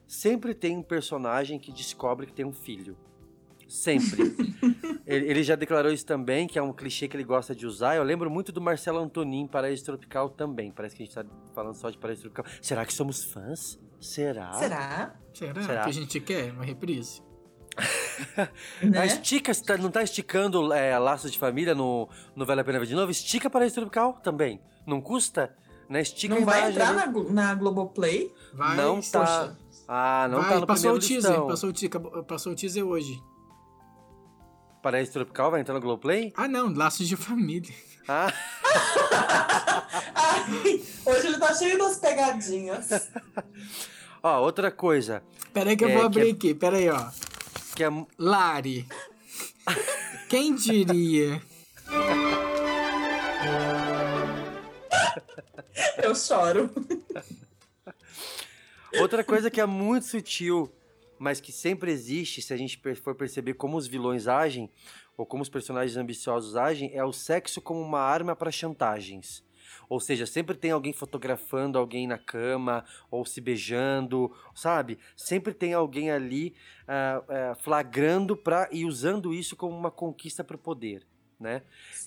Sempre 0.07 0.53
tem 0.53 0.77
um 0.77 0.81
personagem 0.81 1.59
que 1.59 1.71
descobre 1.71 2.25
que 2.25 2.33
tem 2.33 2.45
um 2.45 2.53
filho. 2.53 2.97
Sempre. 3.67 4.35
ele, 5.05 5.29
ele 5.29 5.43
já 5.43 5.55
declarou 5.55 5.91
isso 5.91 6.05
também, 6.05 6.47
que 6.47 6.57
é 6.57 6.61
um 6.61 6.71
clichê 6.71 7.07
que 7.07 7.17
ele 7.17 7.23
gosta 7.23 7.53
de 7.53 7.65
usar. 7.65 7.95
Eu 7.95 8.03
lembro 8.03 8.29
muito 8.29 8.51
do 8.51 8.61
Marcelo 8.61 8.99
Antonin, 8.99 9.47
Paraíso 9.47 9.83
Tropical 9.85 10.29
também. 10.29 10.71
Parece 10.71 10.95
que 10.95 11.03
a 11.03 11.05
gente 11.05 11.15
tá 11.15 11.25
falando 11.53 11.75
só 11.75 11.89
de 11.89 11.97
Paraíso 11.97 12.21
Tropical. 12.21 12.45
Será 12.61 12.85
que 12.85 12.93
somos 12.93 13.23
fãs? 13.25 13.79
Será? 13.99 14.53
Será? 14.53 15.15
Será, 15.33 15.61
Será? 15.63 15.83
que 15.83 15.89
a 15.89 15.93
gente 15.93 16.19
quer 16.19 16.51
uma 16.51 16.63
reprise? 16.63 17.21
Né? 18.81 19.05
Estica, 19.05 19.51
não 19.79 19.91
tá 19.91 20.01
esticando 20.01 20.73
é, 20.73 20.97
laços 20.97 21.31
de 21.31 21.37
família 21.37 21.75
no, 21.75 22.09
no 22.35 22.43
Vale 22.47 22.61
a 22.61 22.63
Pena 22.63 22.79
Ver 22.79 22.87
de 22.87 22.95
Novo? 22.95 23.11
Estica 23.11 23.47
Paraíso 23.47 23.75
Tropical 23.75 24.13
também. 24.23 24.59
Não 24.87 24.99
custa? 24.99 25.55
Né? 25.87 26.01
Estica 26.01 26.33
Não 26.33 26.43
vai 26.43 26.71
entrar 26.71 26.97
ali. 26.97 27.23
na, 27.25 27.31
na 27.31 27.55
Globoplay? 27.55 28.33
Vai, 28.53 28.75
Não 28.75 28.99
tá. 28.99 29.19
Poxa. 29.19 29.57
Ah, 29.87 30.27
não 30.29 30.41
vai, 30.41 30.49
tá 30.49 30.59
no 30.59 30.67
passou 30.67 30.91
o 30.91 30.99
primeiro 30.99 31.07
teaser, 31.07 31.31
listão. 31.31 31.47
passou 31.47 31.69
o, 31.69 31.73
teaser, 31.73 32.23
passou 32.23 32.51
o 32.53 32.55
teaser 32.55 32.85
hoje. 32.85 33.21
Paraíso 34.81 35.11
Tropical 35.13 35.51
vai 35.51 35.61
entrar 35.61 35.73
no 35.73 35.81
Globoplay? 35.81 36.33
Ah 36.35 36.47
não, 36.47 36.73
Laços 36.73 37.07
de 37.07 37.15
Família. 37.15 37.73
Ah, 38.07 38.31
Ai, 40.15 40.81
hoje 41.05 41.27
ele 41.27 41.37
tá 41.39 41.53
cheio 41.53 41.77
das 41.77 41.97
pegadinhas. 41.97 43.09
ó, 44.23 44.39
outra 44.41 44.71
coisa. 44.71 45.21
Pera 45.53 45.71
aí 45.71 45.75
que 45.77 45.83
eu 45.83 45.89
É, 45.89 45.93
vou 45.93 46.01
que 46.01 46.05
abrir 46.19 46.29
é- 46.29 46.31
aqui, 46.31 46.53
pera 46.53 46.77
aí, 46.77 46.89
ó. 46.89 47.09
Que 47.75 47.83
é, 47.83 47.89
Lari. 48.17 48.87
Quem 50.29 50.55
diria? 50.55 51.41
Eu 56.01 56.15
choro. 56.15 56.69
Outra 58.99 59.23
coisa 59.23 59.49
que 59.51 59.59
é 59.59 59.65
muito 59.65 60.05
sutil, 60.05 60.71
mas 61.19 61.39
que 61.39 61.51
sempre 61.51 61.91
existe, 61.91 62.41
se 62.41 62.53
a 62.53 62.57
gente 62.57 62.79
for 62.95 63.15
perceber 63.15 63.53
como 63.55 63.77
os 63.77 63.87
vilões 63.87 64.27
agem, 64.27 64.69
ou 65.17 65.25
como 65.25 65.41
os 65.43 65.49
personagens 65.49 65.97
ambiciosos 65.97 66.55
agem, 66.55 66.91
é 66.93 67.03
o 67.03 67.11
sexo 67.13 67.59
como 67.61 67.81
uma 67.81 67.99
arma 67.99 68.35
para 68.35 68.51
chantagens. 68.51 69.43
Ou 69.89 69.99
seja, 69.99 70.25
sempre 70.25 70.55
tem 70.55 70.71
alguém 70.71 70.91
fotografando 70.93 71.77
alguém 71.77 72.07
na 72.07 72.17
cama, 72.17 72.83
ou 73.09 73.25
se 73.25 73.39
beijando, 73.39 74.31
sabe? 74.53 74.99
Sempre 75.15 75.53
tem 75.53 75.73
alguém 75.73 76.11
ali 76.11 76.53
ah, 76.87 77.23
ah, 77.29 77.55
flagrando 77.55 78.35
pra, 78.35 78.67
e 78.71 78.85
usando 78.85 79.33
isso 79.33 79.55
como 79.55 79.75
uma 79.75 79.89
conquista 79.91 80.43
para 80.43 80.55
o 80.55 80.59
poder. 80.59 81.05
Né? 81.39 81.61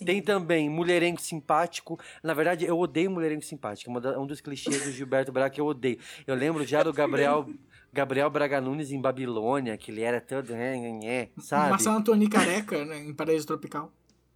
Tem 0.05 0.21
também 0.21 0.69
mulherengo 0.69 1.21
simpático. 1.21 1.99
Na 2.21 2.35
verdade, 2.35 2.65
eu 2.67 2.77
odeio 2.79 3.11
mulherengo 3.11 3.43
simpático. 3.45 4.01
da- 4.01 4.19
Um 4.19 4.27
dos 4.27 4.41
clichês 4.41 4.85
do 4.85 4.91
Gilberto 4.91 5.31
Braga 5.31 5.51
que 5.55 5.61
eu 5.61 5.67
odeio. 5.67 5.99
Eu 6.27 6.35
lembro 6.35 6.67
já 6.67 6.83
do 6.83 6.93
Gabriel, 6.93 7.49
Gabriel 7.93 8.31
Braga 8.31 8.61
Nunes 8.61 8.93
em 8.93 9.01
Babilônia, 9.01 9.77
que 9.77 9.91
ele 9.91 10.03
era 10.03 10.21
todo. 10.21 10.53
né, 10.53 11.29
Sabe? 11.39 11.71
Marcelo 11.71 11.97
Antoni 11.97 12.29
careca, 12.29 12.85
né, 12.85 12.99
em 12.99 13.15
Paraíso 13.15 13.47
Tropical. 13.47 13.93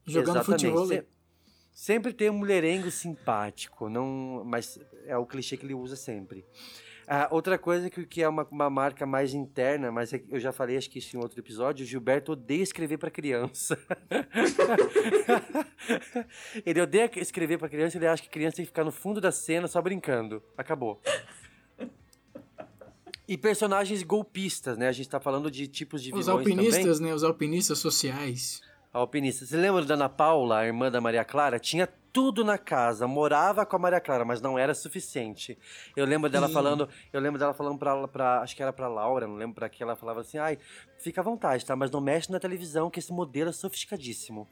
Jogando 0.07 0.37
Exatamente. 0.37 0.67
futebol. 0.67 0.87
Se- 0.87 1.05
Sempre 1.73 2.13
tem 2.13 2.31
um 2.31 2.35
mulherengo 2.39 2.89
simpático, 2.89 3.89
não, 3.89 4.45
mas 4.47 4.79
é 5.07 5.17
o 5.19 5.27
clichê 5.27 5.57
que 5.57 5.67
ele 5.67 5.75
usa 5.75 5.97
sempre. 5.97 6.45
Ah, 7.07 7.27
outra 7.33 7.59
coisa 7.59 7.91
que, 7.91 8.07
que 8.07 8.23
é 8.23 8.29
uma, 8.29 8.47
uma 8.51 8.71
marca 8.71 9.05
mais 9.05 9.35
interna, 9.35 9.91
mas 9.91 10.13
é 10.15 10.23
eu 10.31 10.39
já 10.39 10.53
falei, 10.53 10.77
acho 10.77 10.89
que 10.89 11.01
isso 11.01 11.17
em 11.17 11.21
outro 11.21 11.39
episódio, 11.41 11.85
o 11.85 11.87
Gilberto 11.87 12.33
odeia 12.33 12.63
escrever 12.63 12.97
para 12.97 13.11
criança. 13.11 13.77
ele 16.65 16.81
odeia 16.81 17.11
escrever 17.17 17.59
para 17.59 17.69
criança, 17.69 17.99
ele 17.99 18.07
acha 18.07 18.23
que 18.23 18.29
criança 18.29 18.57
tem 18.57 18.65
que 18.65 18.71
ficar 18.71 18.85
no 18.85 18.93
fundo 18.93 19.21
da 19.21 19.33
cena 19.33 19.67
só 19.69 19.83
brincando. 19.83 20.43
Acabou. 20.57 21.01
E 23.27 23.39
personagens 23.39 24.03
golpistas, 24.03 24.77
né? 24.77 24.89
A 24.89 24.93
gente 24.93 25.09
tá 25.09 25.19
falando 25.19 25.51
de 25.51 25.67
tipos 25.67 26.03
de 26.03 26.13
Os 26.13 26.27
vilões 26.27 26.47
também. 26.47 26.59
alpinistas, 26.59 27.01
né? 27.01 27.15
Os 27.15 27.25
alpinistas 27.25 27.79
sociais. 27.79 28.61
Alpinista. 28.93 29.45
Você 29.45 29.57
lembra 29.57 29.85
da 29.85 29.95
Ana 29.95 30.09
Paula, 30.09 30.59
a 30.59 30.67
irmã 30.67 30.89
da 30.89 31.01
Maria 31.01 31.25
Clara? 31.25 31.59
Tinha 31.59 31.89
tudo 32.13 32.45
na 32.45 32.57
casa, 32.57 33.09
morava 33.09 33.67
com 33.67 33.75
a 33.75 33.79
Maria 33.79 34.01
Clara, 34.01 34.25
mas 34.25 34.41
não 34.41 34.57
era 34.57 34.73
suficiente. 34.73 35.59
Eu 35.97 36.07
lembro 36.07 36.31
dela 36.31 36.47
Sim. 36.47 36.53
falando, 36.53 36.89
eu 37.13 37.21
lembro 37.21 37.37
dela 37.37 37.53
falando 37.53 37.77
pra, 37.77 38.07
pra 38.07 38.41
acho 38.41 38.55
que 38.55 38.63
era 38.63 38.73
pra 38.73 38.87
Laura, 38.87 39.27
não 39.27 39.35
lembro 39.35 39.57
pra 39.57 39.69
que 39.69 39.83
ela 39.83 39.97
falava 39.97 40.21
assim, 40.21 40.39
ai, 40.39 40.57
fica 40.97 41.21
à 41.21 41.25
vontade, 41.25 41.67
tá? 41.67 41.75
Mas 41.75 41.91
não 41.91 42.01
mexe 42.01 42.31
na 42.31 42.39
televisão, 42.39 42.89
que 42.89 43.01
esse 43.01 43.13
modelo 43.13 43.51
é 43.51 43.53
sofisticadíssimo. 43.53 44.47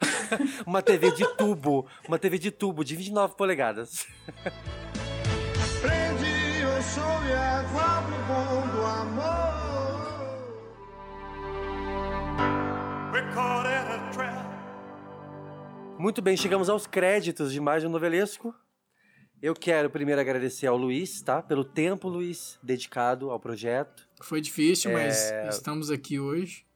uma 0.66 0.82
TV 0.82 1.12
de 1.12 1.24
tubo, 1.36 1.86
uma 2.08 2.18
TV 2.18 2.38
de 2.38 2.50
tubo 2.50 2.84
de 2.84 2.96
29 2.96 3.36
polegadas. 3.36 4.04
Prendi 6.76 6.78
o 6.78 6.82
show 6.82 7.24
e 7.26 7.32
a 7.32 7.62
do 7.62 8.16
bom 8.26 8.68
do 8.68 8.84
amor. 8.84 9.56
We're 13.12 13.32
caught 13.32 13.66
in 13.66 13.86
a 13.88 14.10
trap. 14.12 14.46
Muito 15.98 16.20
bem, 16.20 16.36
chegamos 16.36 16.68
aos 16.68 16.86
créditos 16.86 17.50
de 17.52 17.60
mais 17.60 17.82
um 17.82 17.88
novelesco. 17.88 18.54
Eu 19.40 19.54
quero 19.54 19.88
primeiro 19.88 20.20
agradecer 20.20 20.66
ao 20.66 20.76
Luiz, 20.76 21.22
tá? 21.22 21.40
Pelo 21.42 21.64
tempo, 21.64 22.08
Luiz, 22.08 22.58
dedicado 22.62 23.30
ao 23.30 23.40
projeto. 23.40 24.06
Foi 24.20 24.42
difícil, 24.42 24.92
mas 24.92 25.30
É, 25.30 25.48
estamos 25.48 25.90
aqui 25.90 26.20
hoje. 26.20 26.66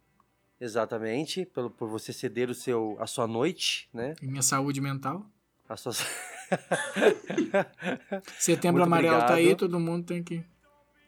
Exatamente, 0.58 1.44
pelo, 1.44 1.70
por 1.70 1.88
você 1.88 2.12
ceder 2.12 2.48
o 2.48 2.54
seu, 2.54 2.96
a 2.98 3.06
sua 3.06 3.26
noite, 3.26 3.88
né? 3.92 4.14
E 4.22 4.26
minha 4.26 4.42
saúde 4.42 4.80
mental. 4.80 5.26
A 5.68 5.76
sua... 5.76 5.92
Setembro 8.38 8.80
Muito 8.82 8.94
amarelo 8.94 9.18
tá 9.20 9.34
aí, 9.34 9.44
obrigado. 9.44 9.58
todo 9.58 9.80
mundo 9.80 10.06
tem 10.06 10.22
que. 10.22 10.44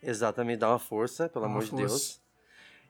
Exatamente, 0.03 0.59
dá 0.59 0.71
uma 0.71 0.79
força, 0.79 1.29
pelo 1.29 1.45
uma 1.45 1.51
amor 1.51 1.65
de 1.65 1.71
força. 1.71 1.87
Deus. 1.87 2.23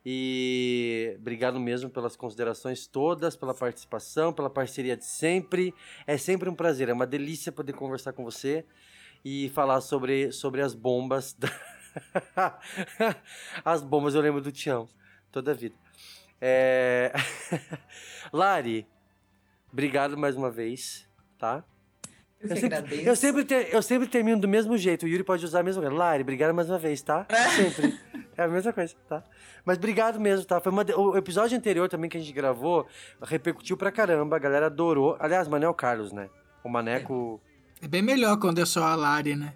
E 0.04 1.14
obrigado 1.18 1.60
mesmo 1.60 1.88
pelas 1.88 2.16
considerações 2.16 2.86
todas, 2.86 3.36
pela 3.36 3.54
participação, 3.54 4.32
pela 4.32 4.50
parceria 4.50 4.96
de 4.96 5.04
sempre. 5.04 5.72
É 6.06 6.16
sempre 6.18 6.48
um 6.48 6.54
prazer, 6.54 6.88
é 6.88 6.92
uma 6.92 7.06
delícia 7.06 7.52
poder 7.52 7.72
conversar 7.72 8.12
com 8.12 8.24
você 8.24 8.64
e 9.24 9.48
falar 9.50 9.80
sobre, 9.80 10.32
sobre 10.32 10.60
as 10.60 10.74
bombas. 10.74 11.34
da- 11.38 11.52
as 13.64 13.82
bombas, 13.82 14.14
eu 14.14 14.20
lembro 14.20 14.40
do 14.40 14.50
Tião, 14.50 14.88
toda 15.30 15.52
a 15.52 15.54
vida. 15.54 15.76
É... 16.40 17.12
Lari, 18.32 18.86
obrigado 19.72 20.18
mais 20.18 20.34
uma 20.36 20.50
vez, 20.50 21.06
tá? 21.38 21.64
Eu 22.42 22.56
sempre, 22.56 23.02
eu, 23.06 23.16
sempre 23.16 23.44
te- 23.44 23.68
eu 23.70 23.82
sempre 23.82 24.08
termino 24.08 24.40
do 24.40 24.48
mesmo 24.48 24.76
jeito. 24.76 25.04
O 25.04 25.08
Yuri 25.08 25.22
pode 25.24 25.44
usar 25.44 25.60
a 25.60 25.62
mesma 25.62 25.82
coisa. 25.82 25.96
Lari, 25.96 26.22
obrigado 26.22 26.52
mais 26.54 26.68
uma 26.68 26.78
vez, 26.78 27.00
tá? 27.02 27.26
Sempre. 27.56 27.98
É 28.36 28.44
a 28.44 28.48
mesma 28.48 28.72
coisa, 28.72 28.94
tá? 29.08 29.22
Mas 29.64 29.76
obrigado 29.78 30.18
mesmo, 30.18 30.44
tá? 30.46 30.58
Foi 30.60 30.72
uma 30.72 30.84
de- 30.84 30.94
O 30.94 31.16
episódio 31.16 31.56
anterior 31.56 31.88
também 31.88 32.08
que 32.10 32.16
a 32.16 32.20
gente 32.20 32.32
gravou 32.32 32.86
repercutiu 33.22 33.76
pra 33.76 33.92
caramba. 33.92 34.36
A 34.36 34.38
galera 34.38 34.66
adorou. 34.66 35.16
Aliás, 35.20 35.46
Manel 35.48 35.72
Carlos, 35.74 36.12
né? 36.12 36.28
O 36.64 36.68
Maneco. 36.68 37.40
É 37.80 37.86
bem 37.86 38.02
melhor 38.02 38.38
quando 38.38 38.58
é 38.60 38.64
só 38.64 38.82
a 38.84 38.94
Lari, 38.94 39.36
né? 39.36 39.54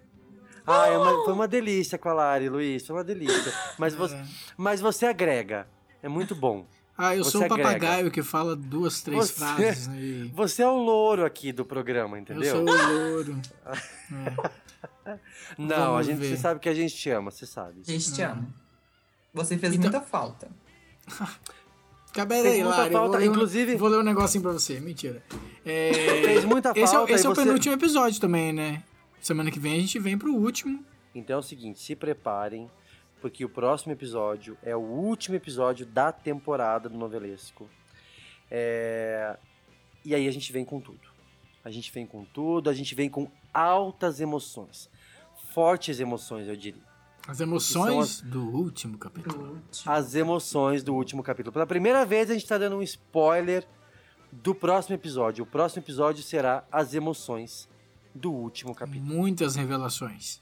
Ah, 0.66 0.88
é 0.88 0.98
uma- 0.98 1.24
foi 1.24 1.32
uma 1.32 1.48
delícia 1.48 1.96
com 1.96 2.08
a 2.08 2.12
Lari, 2.12 2.48
Luiz. 2.48 2.86
Foi 2.86 2.96
uma 2.96 3.04
delícia. 3.04 3.52
Mas 3.78 3.94
você, 3.94 4.16
mas 4.56 4.80
você 4.80 5.06
agrega. 5.06 5.66
É 6.02 6.08
muito 6.08 6.34
bom. 6.34 6.66
Ah, 6.98 7.14
eu 7.14 7.24
Você 7.24 7.32
sou 7.32 7.42
o 7.42 7.44
agrega. 7.44 7.62
papagaio 7.68 8.10
que 8.10 8.22
fala 8.22 8.56
duas, 8.56 9.02
três 9.02 9.26
Você- 9.28 9.32
frases. 9.34 9.86
Né? 9.88 10.30
Você 10.34 10.62
é 10.62 10.66
o 10.66 10.76
louro 10.76 11.24
aqui 11.26 11.52
do 11.52 11.64
programa, 11.64 12.16
Eu 12.16 12.22
entendeu? 12.22 12.50
sou 12.56 12.62
o 12.62 12.64
louro. 13.12 13.38
Não, 15.58 15.76
Vamos 15.76 16.00
a 16.00 16.02
gente, 16.02 16.18
ver. 16.18 16.28
você 16.30 16.36
sabe 16.36 16.58
que 16.60 16.68
a 16.68 16.74
gente 16.74 16.94
te 16.94 17.10
ama, 17.10 17.30
você 17.30 17.46
sabe. 17.46 17.80
A 17.86 17.90
gente 17.90 18.12
te 18.12 18.22
ama. 18.22 18.46
Você 19.32 19.56
fez 19.56 19.74
Então- 19.74 19.90
muita 19.90 20.00
falta. 20.04 20.48
Cabera 22.12 22.48
aí, 22.48 22.62
muita 22.62 22.78
Lari. 22.78 22.92
falta, 22.92 23.18
vou 23.18 23.26
inclusive- 23.26 23.76
Vou 23.76 23.88
ler 23.88 23.98
um 23.98 24.02
negocinho 24.02 24.42
pra 24.42 24.52
você. 24.52 24.80
Mentira. 24.80 25.22
É, 25.64 25.92
Fez 26.24 26.44
muita 26.46 26.70
esse 26.74 26.92
falta 26.92 27.12
É, 27.12 27.14
esse 27.14 27.26
é 27.26 27.28
o 27.28 27.34
você- 27.34 27.42
penúltimo 27.44 27.74
episódio 27.74 28.18
também, 28.20 28.52
né? 28.52 28.82
Semana 29.20 29.50
que 29.50 29.58
vem 29.60 29.74
a 29.76 29.80
gente 29.80 29.98
vem 29.98 30.16
pro 30.16 30.32
último. 30.34 30.82
Então 31.14 31.36
é 31.36 31.38
o 31.38 31.42
seguinte, 31.42 31.80
se 31.80 31.94
preparem, 31.94 32.70
porque 33.20 33.44
o 33.44 33.48
próximo 33.48 33.92
episódio 33.92 34.56
é 34.62 34.76
o 34.76 34.80
último 34.80 35.36
episódio 35.36 35.86
da 35.86 36.12
temporada 36.12 36.88
do 36.88 36.96
Novelesco. 36.96 37.68
É, 38.50 39.36
E 40.04 40.14
aí 40.14 40.28
a 40.28 40.30
gente 40.30 40.52
vem 40.52 40.64
com 40.64 40.80
tudo. 40.80 41.08
A 41.64 41.70
gente 41.70 41.90
vem 41.90 42.06
com 42.06 42.24
tudo, 42.24 42.70
a 42.70 42.74
gente 42.74 42.94
vem 42.94 43.08
com 43.10 43.28
altas 43.52 44.20
emoções. 44.20 44.88
Fortes 45.52 45.98
emoções, 45.98 46.46
eu 46.46 46.56
diria. 46.56 46.82
As 47.26 47.40
emoções 47.40 48.08
são 48.18 48.28
do 48.28 48.44
último 48.44 48.96
capítulo. 48.98 49.60
As 49.84 50.14
emoções 50.14 50.84
do 50.84 50.94
último 50.94 51.24
capítulo. 51.24 51.52
Pela 51.52 51.66
primeira 51.66 52.06
vez 52.06 52.30
a 52.30 52.34
gente 52.34 52.46
tá 52.46 52.56
dando 52.56 52.76
um 52.76 52.82
spoiler 52.82 53.66
do 54.30 54.54
próximo 54.54 54.94
episódio. 54.94 55.42
O 55.42 55.46
próximo 55.46 55.82
episódio 55.82 56.22
será 56.22 56.64
as 56.70 56.94
emoções 56.94 57.68
do 58.14 58.30
último 58.30 58.74
capítulo. 58.74 59.04
Muitas 59.04 59.56
revelações. 59.56 60.40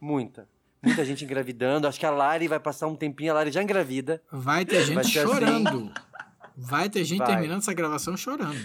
Muita. 0.00 0.48
Muita 0.82 1.04
gente 1.04 1.24
engravidando. 1.24 1.86
Acho 1.88 1.98
que 1.98 2.06
a 2.06 2.10
Lari 2.10 2.46
vai 2.48 2.60
passar 2.60 2.86
um 2.86 2.94
tempinho, 2.94 3.32
a 3.32 3.34
Lari 3.34 3.50
já 3.50 3.62
engravida. 3.62 4.22
Vai 4.30 4.64
ter 4.64 4.84
gente 4.84 4.94
Vai 4.94 5.04
assim. 5.04 5.12
chorando. 5.12 5.92
Vai 6.56 6.88
ter 6.88 7.04
gente 7.04 7.18
Vai. 7.18 7.26
terminando 7.28 7.58
essa 7.60 7.72
gravação 7.74 8.16
chorando. 8.16 8.58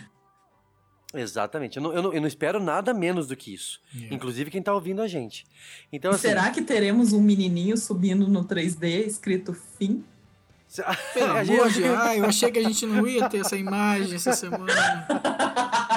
Exatamente. 1.13 1.77
Eu 1.77 1.83
não, 1.83 1.93
eu 1.93 2.01
não- 2.01 2.13
eu 2.13 2.21
não 2.21 2.27
espero 2.27 2.59
nada 2.59 2.91
menos 2.93 3.27
do 3.27 3.35
que 3.35 3.53
isso. 3.53 3.79
Inclusive 4.09 4.49
quem 4.49 4.61
tá 4.63 4.73
ouvindo 4.73 5.01
a 5.01 5.07
gente. 5.07 5.45
Então, 5.91 6.11
assim, 6.11 6.27
Será 6.29 6.49
que 6.49 6.61
teremos 6.61 7.13
um 7.13 7.21
menininho 7.21 7.77
subindo 7.77 8.27
no 8.27 8.43
3D 8.43 9.05
escrito 9.05 9.53
fim? 9.53 10.03
Pelo 11.13 11.37
amor 11.37 11.69
de 11.71 11.83
Ai, 11.85 12.19
eu 12.19 12.25
achei 12.25 12.51
que 12.51 12.57
a 12.57 12.63
gente 12.63 12.83
não 12.87 13.05
ia 13.07 13.29
ter 13.29 13.41
essa 13.41 13.55
imagem 13.55 14.15
essa 14.15 14.33
semana. 14.33 14.65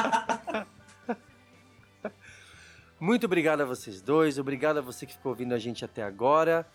Muito 2.98 3.27
obrigado 3.27 3.60
a 3.60 3.64
vocês 3.64 4.01
dois. 4.01 4.39
Obrigado 4.39 4.78
a 4.78 4.81
você 4.81 5.05
que 5.06 5.12
ficou 5.12 5.31
ouvindo 5.32 5.55
a 5.55 5.59
gente 5.59 5.85
até 5.85 6.02
agora. 6.02 6.66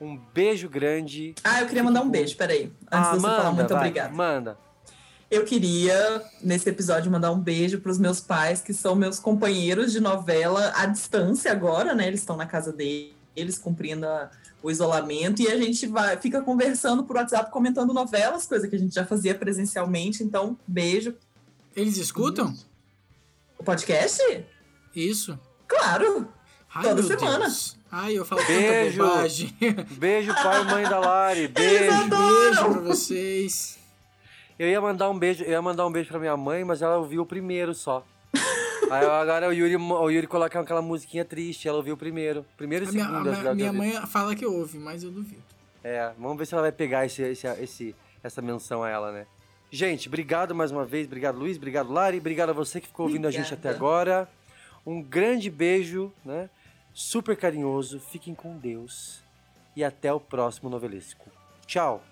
Um 0.00 0.16
beijo 0.16 0.68
grande. 0.68 1.34
Ah, 1.44 1.60
eu 1.60 1.66
queria 1.66 1.82
mandar 1.82 2.02
um 2.02 2.08
beijo, 2.10 2.36
peraí. 2.36 2.72
Antes 2.90 3.08
Ah, 3.08 3.12
de 3.12 3.16
você 3.16 3.20
falar, 3.26 3.44
manda, 3.44 3.52
muito 3.52 3.68
vai, 3.74 3.78
obrigada. 3.88 4.14
Manda. 4.14 4.58
Eu 5.30 5.44
queria, 5.44 6.24
nesse 6.42 6.68
episódio, 6.68 7.10
mandar 7.10 7.30
um 7.30 7.38
beijo 7.38 7.80
para 7.80 7.92
os 7.92 7.98
meus 7.98 8.20
pais, 8.20 8.60
que 8.60 8.72
são 8.72 8.94
meus 8.96 9.18
companheiros 9.20 9.92
de 9.92 10.00
novela 10.00 10.72
à 10.74 10.86
distância 10.86 11.52
agora, 11.52 11.94
né? 11.94 12.06
Eles 12.08 12.20
estão 12.20 12.36
na 12.36 12.46
casa 12.46 12.72
deles, 12.72 13.58
cumprindo 13.58 14.06
a- 14.06 14.30
o 14.62 14.70
isolamento, 14.70 15.40
e 15.40 15.48
a 15.48 15.56
gente 15.56 15.86
vai, 15.86 16.16
fica 16.16 16.40
conversando 16.42 17.04
por 17.04 17.16
WhatsApp, 17.16 17.50
comentando 17.50 17.94
novelas, 17.94 18.46
coisa 18.46 18.66
que 18.68 18.74
a 18.76 18.78
gente 18.78 18.94
já 18.94 19.06
fazia 19.06 19.34
presencialmente. 19.34 20.22
Então, 20.24 20.58
beijo. 20.66 21.14
Eles 21.76 21.96
escutam? 21.96 22.52
O 23.58 23.62
podcast? 23.62 24.20
Isso. 24.94 25.38
Claro! 25.66 26.28
Ai, 26.74 26.82
Toda 26.84 27.02
semana. 27.02 27.38
Deus. 27.40 27.78
Ai, 27.90 28.16
eu 28.18 28.24
falo 28.24 28.44
Beijo. 28.46 28.98
tanta 28.98 29.10
bobagem. 29.14 29.56
Beijo, 29.98 30.34
pai 30.34 30.60
e 30.62 30.64
mãe 30.64 30.84
da 30.84 30.98
Lari. 31.00 31.48
Beijo. 31.48 32.08
Beijo 32.08 32.64
pra 32.72 32.80
vocês. 32.82 33.78
Eu 34.58 34.68
ia 34.68 34.80
mandar 34.80 35.08
um 35.10 35.18
beijo, 35.18 35.42
eu 35.42 35.50
ia 35.50 35.62
mandar 35.62 35.86
um 35.86 35.90
beijo 35.90 36.08
pra 36.10 36.18
minha 36.20 36.36
mãe, 36.36 36.62
mas 36.64 36.82
ela 36.82 36.96
ouviu 36.98 37.22
o 37.22 37.26
primeiro 37.26 37.74
só. 37.74 38.04
Aí 38.90 39.04
agora 39.06 39.48
o 39.48 39.52
Yuri, 39.52 39.76
o 39.76 40.10
Yuri 40.10 40.26
coloca 40.26 40.60
aquela 40.60 40.82
musiquinha 40.82 41.24
triste, 41.24 41.66
ela 41.66 41.78
ouviu 41.78 41.96
primeiro. 41.96 42.44
Primeiro 42.56 42.84
e 42.84 42.88
A 42.88 42.92
minha, 42.92 43.04
segundo. 43.04 43.28
a 43.30 43.32
minha- 43.32 43.54
minha 43.54 43.72
mãe 43.72 43.92
fala 44.06 44.34
que 44.36 44.44
ouve, 44.46 44.78
mas 44.78 45.02
eu 45.02 45.10
duvido. 45.10 45.42
É, 45.82 46.12
vamos 46.18 46.36
ver 46.36 46.46
se 46.46 46.52
ela 46.54 46.62
vai 46.62 46.72
pegar 46.72 47.06
esse, 47.06 47.22
esse, 47.22 47.46
esse- 47.46 47.96
essa 48.22 48.42
menção 48.42 48.82
a 48.84 48.88
ela, 48.90 49.10
né? 49.10 49.26
Gente, 49.72 50.08
obrigado 50.08 50.54
mais 50.54 50.70
uma 50.70 50.84
vez. 50.84 51.06
Obrigado, 51.06 51.38
Luiz. 51.38 51.56
Obrigado, 51.56 51.90
Lari. 51.92 52.18
Obrigado 52.18 52.50
a 52.50 52.52
você 52.52 52.80
que 52.80 52.86
ficou 52.88 53.06
ouvindo 53.06 53.26
a 53.26 53.30
gente 53.30 53.54
até 53.54 53.70
Obrigada. 53.70 53.76
agora. 53.76 54.28
Um 54.90 55.00
grande 55.00 55.48
beijo, 55.48 56.12
né? 56.24 56.50
Super 56.92 57.36
carinhoso. 57.36 58.00
Fiquem 58.00 58.34
com 58.34 58.58
Deus. 58.58 59.22
E 59.76 59.84
até 59.84 60.12
o 60.12 60.18
próximo 60.18 60.68
novelesco. 60.68 61.30
Tchau. 61.64 62.02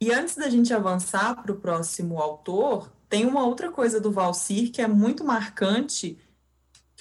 E 0.00 0.12
antes 0.12 0.36
da 0.36 0.48
gente 0.48 0.72
avançar 0.72 1.42
para 1.42 1.50
o 1.50 1.56
próximo 1.56 2.20
autor, 2.20 2.88
tem 3.08 3.26
uma 3.26 3.44
outra 3.44 3.72
coisa 3.72 4.00
do 4.00 4.12
Valcir 4.12 4.70
que 4.70 4.80
é 4.80 4.86
muito 4.86 5.24
marcante, 5.24 6.16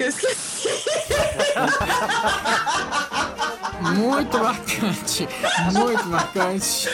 eu 0.01 0.09
esqueci. 0.09 0.69
Muito 3.81 4.37
marcante. 4.39 5.27
Muito 5.73 6.07
marcante. 6.07 6.89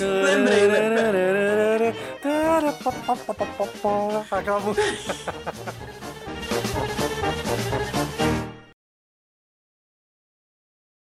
Lembrei, 0.00 0.66
lembrei. 0.66 1.94
Aquela 4.30 4.60
música. 4.60 5.32